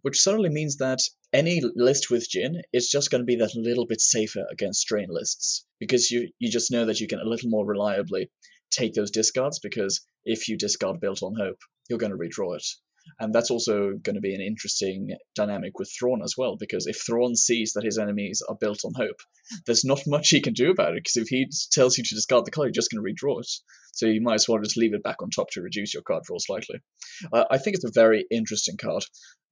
which 0.00 0.20
suddenly 0.20 0.48
means 0.48 0.78
that 0.78 0.98
any 1.32 1.60
list 1.74 2.10
with 2.10 2.28
Jyn 2.28 2.62
is 2.72 2.88
just 2.88 3.10
going 3.10 3.20
to 3.20 3.26
be 3.26 3.36
that 3.36 3.54
little 3.54 3.86
bit 3.86 4.00
safer 4.00 4.46
against 4.50 4.80
strain 4.80 5.08
lists 5.10 5.66
because 5.78 6.10
you 6.10 6.30
you 6.38 6.50
just 6.50 6.70
know 6.70 6.86
that 6.86 7.00
you 7.00 7.06
can 7.06 7.20
a 7.20 7.28
little 7.28 7.50
more 7.50 7.66
reliably 7.66 8.30
take 8.70 8.94
those 8.94 9.10
discards 9.10 9.58
because 9.58 10.00
if 10.24 10.48
you 10.48 10.56
discard 10.56 11.00
built 11.00 11.22
on 11.22 11.34
hope, 11.34 11.58
you're 11.88 11.98
going 11.98 12.12
to 12.12 12.18
redraw 12.18 12.56
it. 12.56 12.66
And 13.18 13.34
that's 13.34 13.50
also 13.50 13.94
going 14.00 14.14
to 14.14 14.20
be 14.20 14.34
an 14.34 14.40
interesting 14.40 15.16
dynamic 15.34 15.78
with 15.78 15.92
Thrawn 15.98 16.22
as 16.22 16.34
well, 16.38 16.56
because 16.56 16.86
if 16.86 17.04
Thrawn 17.04 17.34
sees 17.34 17.72
that 17.72 17.84
his 17.84 17.98
enemies 17.98 18.42
are 18.48 18.54
built 18.54 18.84
on 18.84 18.92
hope, 18.94 19.20
there's 19.66 19.84
not 19.84 20.06
much 20.06 20.30
he 20.30 20.40
can 20.40 20.52
do 20.52 20.70
about 20.70 20.92
it, 20.92 21.02
because 21.02 21.16
if 21.16 21.28
he 21.28 21.48
tells 21.72 21.98
you 21.98 22.04
to 22.04 22.14
discard 22.14 22.44
the 22.44 22.52
card, 22.52 22.66
you're 22.66 22.72
just 22.72 22.92
going 22.92 23.04
to 23.04 23.12
redraw 23.12 23.40
it. 23.40 23.50
So 23.92 24.06
you 24.06 24.20
might 24.20 24.34
as 24.34 24.48
well 24.48 24.62
just 24.62 24.76
leave 24.76 24.94
it 24.94 25.02
back 25.02 25.20
on 25.20 25.30
top 25.30 25.50
to 25.50 25.62
reduce 25.62 25.94
your 25.94 26.04
card 26.04 26.22
draw 26.24 26.38
slightly. 26.38 26.80
Uh, 27.32 27.44
I 27.50 27.58
think 27.58 27.74
it's 27.74 27.84
a 27.84 27.90
very 27.92 28.24
interesting 28.30 28.76
card. 28.76 29.04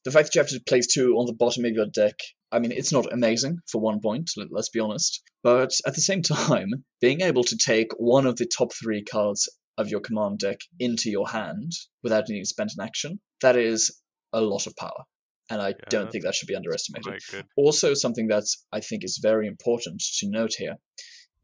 The 0.05 0.11
fact 0.11 0.27
that 0.27 0.35
you 0.35 0.41
have 0.41 0.51
to 0.51 0.61
place 0.61 0.87
two 0.87 1.17
on 1.17 1.27
the 1.27 1.35
bottom 1.35 1.65
of 1.65 1.73
your 1.73 1.87
deck, 1.87 2.15
I 2.51 2.59
mean, 2.59 2.73
it's 2.73 2.93
not 2.93 3.13
amazing 3.13 3.59
for 3.71 3.81
one 3.81 4.01
point, 4.01 4.31
let's 4.51 4.71
be 4.71 4.81
honest. 4.81 5.23
But 5.43 5.73
at 5.87 5.95
the 5.95 6.01
same 6.01 6.23
time, 6.23 6.85
being 7.01 7.21
able 7.21 7.45
to 7.45 7.57
take 7.57 7.93
one 7.99 8.27
of 8.27 8.37
the 8.37 8.47
top 8.47 8.73
three 8.73 9.03
cards 9.03 9.49
of 9.77 9.89
your 9.89 10.01
command 10.01 10.39
deck 10.39 10.61
into 10.79 11.11
your 11.11 11.29
hand 11.29 11.73
without 12.03 12.29
needing 12.29 12.45
to 12.45 12.49
spend 12.49 12.71
an 12.77 12.85
action, 12.85 13.21
that 13.41 13.57
is 13.57 14.01
a 14.33 14.41
lot 14.41 14.67
of 14.67 14.77
power. 14.77 15.05
And 15.51 15.61
I 15.61 15.71
yeah, 15.71 15.75
don't 15.89 16.13
think 16.13 16.25
that 16.25 16.35
should 16.35 16.49
be 16.49 16.55
underestimated. 16.55 17.23
Also, 17.57 17.95
something 17.95 18.29
that 18.29 18.45
I 18.73 18.81
think 18.81 19.05
is 19.05 19.19
very 19.21 19.49
important 19.49 20.03
to 20.19 20.31
note 20.31 20.55
here 20.57 20.77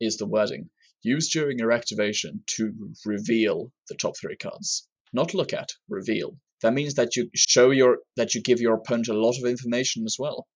is 0.00 0.16
the 0.16 0.26
wording. 0.26 0.70
Use 1.02 1.30
during 1.30 1.58
your 1.58 1.72
activation 1.72 2.42
to 2.56 2.72
reveal 3.04 3.72
the 3.88 3.96
top 3.96 4.14
three 4.18 4.36
cards. 4.36 4.88
Not 5.12 5.34
look 5.34 5.52
at, 5.52 5.70
reveal 5.88 6.36
that 6.62 6.72
means 6.72 6.94
that 6.94 7.16
you 7.16 7.30
show 7.34 7.70
your 7.70 7.98
that 8.16 8.34
you 8.34 8.42
give 8.42 8.60
your 8.60 8.74
opponent 8.74 9.08
a 9.08 9.14
lot 9.14 9.38
of 9.38 9.44
information 9.44 10.04
as 10.04 10.16
well. 10.18 10.46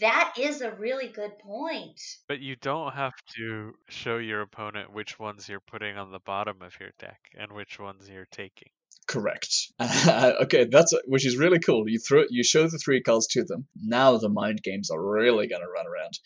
That 0.00 0.34
is 0.38 0.62
a 0.62 0.74
really 0.74 1.08
good 1.08 1.38
point. 1.38 2.00
But 2.26 2.40
you 2.40 2.56
don't 2.56 2.94
have 2.94 3.12
to 3.36 3.74
show 3.88 4.16
your 4.16 4.40
opponent 4.40 4.94
which 4.94 5.18
ones 5.18 5.46
you're 5.46 5.60
putting 5.60 5.98
on 5.98 6.10
the 6.10 6.20
bottom 6.20 6.62
of 6.62 6.72
your 6.80 6.90
deck 6.98 7.20
and 7.38 7.52
which 7.52 7.78
ones 7.78 8.08
you're 8.08 8.28
taking. 8.30 8.70
Correct. 9.06 9.54
okay, 9.80 10.64
that's 10.64 10.94
which 11.06 11.26
is 11.26 11.36
really 11.36 11.58
cool. 11.58 11.86
You 11.86 11.98
throw 11.98 12.24
you 12.30 12.42
show 12.42 12.66
the 12.66 12.78
three 12.78 13.02
cards 13.02 13.26
to 13.32 13.44
them. 13.44 13.66
Now 13.76 14.16
the 14.16 14.30
mind 14.30 14.62
games 14.62 14.90
are 14.90 15.02
really 15.02 15.46
going 15.46 15.60
to 15.60 15.68
run 15.68 15.86
around. 15.86 16.18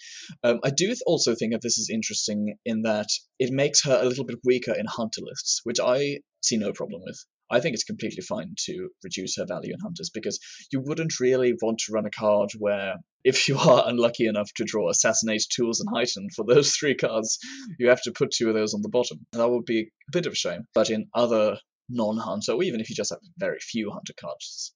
Um, 0.45 0.61
I 0.63 0.71
do 0.71 0.95
also 1.05 1.35
think 1.35 1.53
that 1.53 1.63
this 1.63 1.79
is 1.79 1.91
interesting 1.91 2.57
in 2.65 2.83
that 2.83 3.09
it 3.41 3.51
makes 3.51 3.83
her 3.85 3.99
a 4.01 4.05
little 4.05 4.25
bit 4.25 4.39
weaker 4.45 4.73
in 4.73 4.87
hunter 4.87 5.23
lists, 5.23 5.63
which 5.65 5.81
I 5.81 6.21
see 6.41 6.57
no 6.57 6.73
problem 6.73 7.03
with. 7.05 7.25
I 7.51 7.61
think 7.61 7.75
it's 7.75 7.85
completely 7.85 8.23
fine 8.23 8.55
to 8.67 8.91
reduce 9.03 9.37
her 9.37 9.47
value 9.47 9.73
in 9.73 9.81
hunters 9.81 10.11
because 10.11 10.39
you 10.71 10.81
wouldn't 10.81 11.21
really 11.21 11.55
want 11.63 11.79
to 11.81 11.93
run 11.93 12.07
a 12.07 12.11
card 12.11 12.51
where, 12.59 12.97
if 13.25 13.49
you 13.49 13.59
are 13.59 13.85
unlucky 13.87 14.27
enough 14.27 14.53
to 14.57 14.65
draw 14.65 14.91
Assassinate, 14.91 15.47
Tools, 15.51 15.81
and 15.81 15.89
Heighten 15.95 16.29
for 16.35 16.45
those 16.45 16.75
three 16.79 16.95
cards, 16.95 17.39
you 17.79 17.89
have 17.89 18.03
to 18.03 18.13
put 18.13 18.31
two 18.31 18.49
of 18.49 18.55
those 18.55 18.75
on 18.75 18.83
the 18.83 18.89
bottom. 18.89 19.27
That 19.33 19.51
would 19.51 19.65
be 19.65 19.81
a 19.81 20.13
bit 20.13 20.27
of 20.27 20.33
a 20.33 20.37
shame. 20.37 20.67
But 20.75 20.91
in 20.91 21.09
other 21.15 21.59
non 21.89 22.19
hunter, 22.19 22.53
or 22.53 22.63
even 22.63 22.81
if 22.81 22.91
you 22.91 22.97
just 22.97 23.11
have 23.11 23.21
very 23.39 23.59
few 23.61 23.91
hunter 23.91 24.15
cards, 24.19 24.75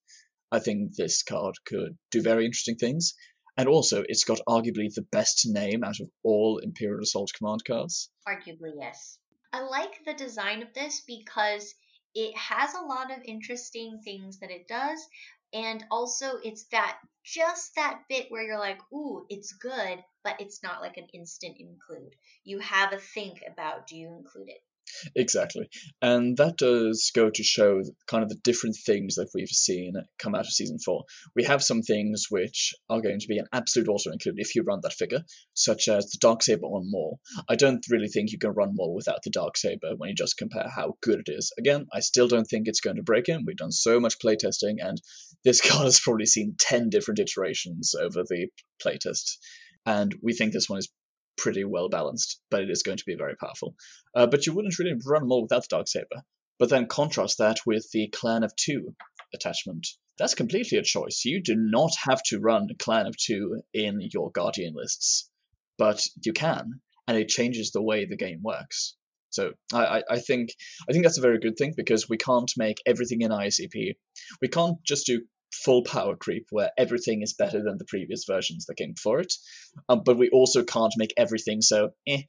I 0.51 0.59
think 0.59 0.95
this 0.95 1.23
card 1.23 1.55
could 1.65 1.97
do 2.11 2.23
very 2.23 2.45
interesting 2.45 2.77
things. 2.77 3.15
And 3.57 3.69
also, 3.69 4.03
it's 4.09 4.25
got 4.25 4.41
arguably 4.49 4.93
the 4.93 5.07
best 5.13 5.47
name 5.47 5.85
out 5.85 6.01
of 6.01 6.09
all 6.23 6.59
Imperial 6.59 7.03
Assault 7.03 7.33
command 7.37 7.65
cards. 7.67 8.11
Arguably, 8.27 8.73
yes. 8.79 9.19
I 9.53 9.61
like 9.61 10.05
the 10.07 10.15
design 10.15 10.63
of 10.63 10.73
this 10.73 11.03
because 11.07 11.75
it 12.15 12.37
has 12.37 12.75
a 12.75 12.85
lot 12.85 13.11
of 13.11 13.23
interesting 13.25 14.01
things 14.05 14.39
that 14.41 14.51
it 14.51 14.69
does 14.69 14.99
and 15.53 15.85
also 15.91 16.37
it's 16.45 16.65
that 16.73 16.99
just 17.25 17.75
that 17.77 18.01
bit 18.09 18.27
where 18.31 18.43
you're 18.43 18.59
like 18.59 18.81
ooh 18.93 19.25
it's 19.29 19.53
good 19.53 20.03
but 20.25 20.41
it's 20.41 20.63
not 20.63 20.81
like 20.81 20.97
an 20.97 21.09
instant 21.13 21.57
include. 21.59 22.15
You 22.45 22.59
have 22.61 22.93
a 22.93 22.99
think 22.99 23.43
about 23.51 23.87
do 23.87 23.97
you 23.97 24.09
include 24.09 24.49
it 24.49 24.61
Exactly. 25.15 25.69
And 26.01 26.37
that 26.37 26.57
does 26.59 27.11
go 27.15 27.31
to 27.31 27.43
show 27.43 27.83
kind 28.07 28.23
of 28.23 28.29
the 28.29 28.41
different 28.43 28.77
things 28.77 29.17
that 29.17 29.31
we've 29.35 29.49
seen 29.49 29.95
come 30.19 30.35
out 30.35 30.47
of 30.47 30.53
season 30.53 30.79
four. 30.79 31.05
We 31.35 31.45
have 31.45 31.63
some 31.63 31.83
things 31.83 32.27
which 32.31 32.75
are 32.89 33.01
going 33.01 33.21
to 33.21 33.27
be 33.29 33.39
an 33.39 33.47
absolute 33.53 33.89
auto 33.89 34.11
include 34.11 34.37
if 34.39 34.55
you 34.55 34.63
run 34.63 34.81
that 34.83 34.93
figure, 34.93 35.23
such 35.55 35.89
as 35.89 36.07
the 36.07 36.19
Dark 36.21 36.43
Saber 36.43 36.67
on 36.67 36.91
Maul. 36.91 37.21
I 37.49 37.57
don't 37.57 37.85
really 37.91 38.09
think 38.09 38.33
you 38.33 38.39
can 38.39 38.53
run 38.53 38.75
Maul 38.75 38.95
without 38.95 39.23
the 39.23 39.31
Dark 39.31 39.57
Saber 39.57 39.95
when 39.97 40.11
you 40.11 40.15
just 40.15 40.37
compare 40.37 40.69
how 40.69 40.97
good 41.01 41.21
it 41.27 41.33
is. 41.33 41.53
Again, 41.59 41.87
I 41.93 42.01
still 42.01 42.29
don't 42.29 42.47
think 42.47 42.69
it's 42.69 42.81
going 42.81 42.97
to 42.97 43.03
break 43.03 43.27
him. 43.27 43.45
We've 43.47 43.57
done 43.57 43.73
so 43.73 44.01
much 44.01 44.19
playtesting, 44.19 44.77
and 44.81 45.01
this 45.45 45.61
card 45.69 45.85
has 45.85 46.01
probably 46.01 46.27
seen 46.27 46.55
10 46.59 46.91
different 46.91 47.21
iterations 47.21 47.95
over 47.95 48.23
the 48.23 48.49
playtest. 48.85 49.39
And 49.85 50.15
we 50.23 50.33
think 50.33 50.53
this 50.53 50.69
one 50.69 50.79
is 50.79 50.89
pretty 51.37 51.65
well 51.65 51.89
balanced, 51.89 52.41
but 52.51 52.63
it 52.63 52.71
is 52.71 52.83
going 52.83 52.99
to 52.99 53.05
be 53.07 53.15
very 53.17 53.37
powerful. 53.37 53.75
Uh, 54.15 54.27
but 54.27 54.47
you 54.47 54.53
wouldn't 54.55 54.79
really 54.79 54.95
run 55.07 55.27
Maul 55.27 55.43
without 55.43 55.63
the 55.63 55.69
Dark 55.71 55.89
Saber. 55.89 56.25
But 56.59 56.69
then 56.71 56.87
contrast 56.87 57.39
that 57.39 57.59
with 57.67 57.91
the 57.93 58.09
Clan 58.09 58.45
of 58.45 58.55
Two 58.57 58.95
attachment. 59.35 59.87
That's 60.19 60.35
completely 60.35 60.79
a 60.79 60.83
choice. 60.83 61.25
You 61.25 61.43
do 61.43 61.57
not 61.57 61.93
have 62.05 62.23
to 62.25 62.39
run 62.39 62.69
Clan 62.79 63.07
of 63.07 63.17
Two 63.17 63.63
in 63.73 64.01
your 64.13 64.31
Guardian 64.31 64.75
lists. 64.75 65.29
but 65.79 66.01
you 66.25 66.33
can, 66.33 66.81
and 67.09 67.17
it 67.17 67.29
changes 67.29 67.71
the 67.73 67.83
way 67.83 68.05
the 68.05 68.17
game 68.17 68.41
works. 68.43 68.95
So 69.31 69.53
I, 69.73 70.03
I 70.11 70.19
think 70.19 70.51
I 70.89 70.93
think 70.93 71.05
that's 71.05 71.19
a 71.19 71.23
very 71.23 71.39
good 71.41 71.57
thing 71.57 71.73
because 71.77 72.09
we 72.09 72.19
can't 72.19 72.53
make 72.57 72.77
everything 72.87 73.23
in 73.23 73.31
ICP. 73.31 73.97
We 74.43 74.49
can't 74.49 74.77
just 74.85 75.07
do 75.07 75.23
full 75.53 75.83
power 75.85 76.17
creep 76.17 76.47
where 76.51 76.71
everything 76.79 77.23
is 77.23 77.35
better 77.35 77.63
than 77.63 77.79
the 77.79 77.85
previous 77.85 78.25
versions 78.25 78.67
that 78.67 78.77
came 78.77 78.93
before 78.93 79.21
it. 79.21 79.33
Um, 79.89 80.03
but 80.05 80.19
we 80.19 80.31
also 80.31 80.65
can't 80.65 80.95
make 80.97 81.15
everything 81.17 81.61
so 81.61 81.91
eh 82.07 82.23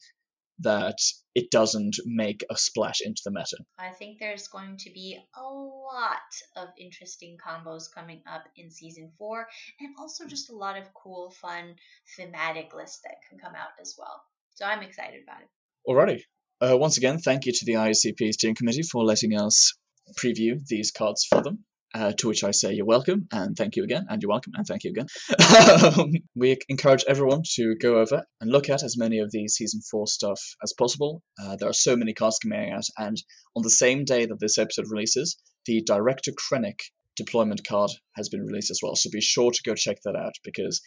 that 0.59 0.97
it 1.35 1.49
doesn't 1.49 1.95
make 2.05 2.43
a 2.49 2.55
splash 2.55 3.01
into 3.01 3.21
the 3.25 3.31
meta. 3.31 3.57
I 3.79 3.89
think 3.89 4.19
there's 4.19 4.47
going 4.47 4.77
to 4.77 4.91
be 4.91 5.19
a 5.35 5.41
lot 5.41 6.17
of 6.55 6.69
interesting 6.79 7.37
combos 7.43 7.85
coming 7.93 8.21
up 8.27 8.43
in 8.55 8.69
season 8.69 9.11
four, 9.17 9.47
and 9.79 9.95
also 9.99 10.27
just 10.27 10.51
a 10.51 10.55
lot 10.55 10.77
of 10.77 10.93
cool, 10.93 11.31
fun 11.41 11.75
thematic 12.15 12.73
lists 12.75 13.01
that 13.03 13.15
can 13.27 13.39
come 13.39 13.55
out 13.55 13.71
as 13.81 13.95
well. 13.97 14.21
So 14.53 14.65
I'm 14.65 14.83
excited 14.83 15.21
about 15.23 15.41
it. 15.41 15.49
Alrighty. 15.87 16.21
Uh, 16.61 16.77
once 16.77 16.97
again, 16.97 17.17
thank 17.17 17.45
you 17.45 17.51
to 17.51 17.65
the 17.65 17.73
ICP 17.73 18.33
steering 18.33 18.55
committee 18.55 18.83
for 18.83 19.03
letting 19.03 19.37
us 19.37 19.73
preview 20.17 20.63
these 20.67 20.91
cards 20.91 21.25
for 21.25 21.41
them. 21.41 21.65
Uh, 21.95 22.11
to 22.17 22.27
which 22.27 22.43
I 22.43 22.49
say 22.49 22.73
you're 22.73 22.87
welcome 22.87 23.27
and 23.31 23.55
thank 23.55 23.75
you 23.75 23.83
again, 23.83 24.07
and 24.09 24.19
you're 24.21 24.31
welcome 24.31 24.53
and 24.55 24.65
thank 24.65 24.83
you 24.83 24.89
again. 24.89 25.05
um, 25.99 26.11
we 26.35 26.57
encourage 26.67 27.03
everyone 27.07 27.43
to 27.53 27.75
go 27.75 27.99
over 27.99 28.23
and 28.41 28.51
look 28.51 28.67
at 28.69 28.81
as 28.81 28.97
many 28.97 29.19
of 29.19 29.31
these 29.31 29.53
season 29.53 29.81
four 29.91 30.07
stuff 30.07 30.39
as 30.63 30.73
possible. 30.73 31.21
Uh, 31.39 31.55
there 31.55 31.69
are 31.69 31.73
so 31.73 31.95
many 31.95 32.13
cards 32.13 32.39
coming 32.39 32.71
out, 32.71 32.85
and 32.97 33.21
on 33.55 33.61
the 33.61 33.69
same 33.69 34.05
day 34.05 34.25
that 34.25 34.39
this 34.39 34.57
episode 34.57 34.85
releases, 34.89 35.37
the 35.67 35.83
Director 35.83 36.31
Krennic 36.31 36.79
deployment 37.15 37.65
card 37.65 37.91
has 38.15 38.29
been 38.29 38.43
released 38.43 38.71
as 38.71 38.79
well. 38.81 38.95
So 38.95 39.09
be 39.11 39.21
sure 39.21 39.51
to 39.51 39.63
go 39.63 39.75
check 39.75 39.97
that 40.03 40.15
out 40.15 40.33
because 40.43 40.81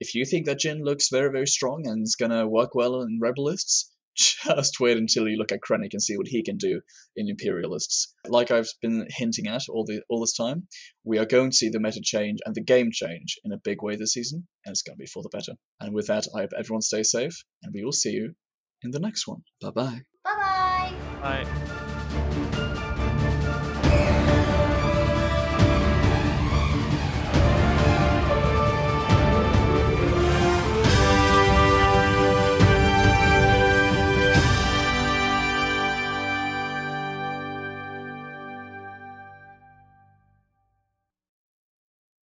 if 0.00 0.14
you 0.14 0.24
think 0.24 0.46
that 0.46 0.58
Jyn 0.60 0.82
looks 0.82 1.08
very, 1.10 1.30
very 1.30 1.46
strong 1.46 1.86
and 1.86 2.02
is 2.02 2.16
gonna 2.16 2.48
work 2.48 2.74
well 2.74 3.02
in 3.02 3.18
Rebel 3.20 3.44
lists, 3.44 3.91
just 4.16 4.80
wait 4.80 4.96
until 4.96 5.28
you 5.28 5.36
look 5.36 5.52
at 5.52 5.60
Krennic 5.60 5.92
and 5.92 6.02
see 6.02 6.16
what 6.16 6.28
he 6.28 6.42
can 6.42 6.56
do 6.56 6.80
in 7.16 7.28
Imperialists. 7.28 8.14
Like 8.26 8.50
I've 8.50 8.68
been 8.80 9.06
hinting 9.08 9.46
at 9.46 9.62
all 9.68 9.84
the 9.84 10.02
all 10.08 10.20
this 10.20 10.34
time, 10.34 10.66
we 11.04 11.18
are 11.18 11.26
going 11.26 11.50
to 11.50 11.56
see 11.56 11.68
the 11.68 11.80
meta 11.80 12.00
change 12.02 12.38
and 12.44 12.54
the 12.54 12.62
game 12.62 12.90
change 12.92 13.38
in 13.44 13.52
a 13.52 13.58
big 13.58 13.82
way 13.82 13.96
this 13.96 14.12
season, 14.12 14.46
and 14.64 14.72
it's 14.72 14.82
going 14.82 14.96
to 14.96 15.02
be 15.02 15.06
for 15.06 15.22
the 15.22 15.30
better. 15.30 15.52
And 15.80 15.94
with 15.94 16.08
that, 16.08 16.26
I 16.34 16.40
hope 16.40 16.50
everyone 16.56 16.82
stays 16.82 17.10
safe, 17.10 17.44
and 17.62 17.72
we 17.74 17.84
will 17.84 17.92
see 17.92 18.10
you 18.10 18.34
in 18.82 18.90
the 18.90 19.00
next 19.00 19.26
one. 19.26 19.42
Bye 19.60 19.70
bye. 19.70 20.00
Bye 20.24 20.34
bye. 20.36 21.44
Bye. 21.44 21.81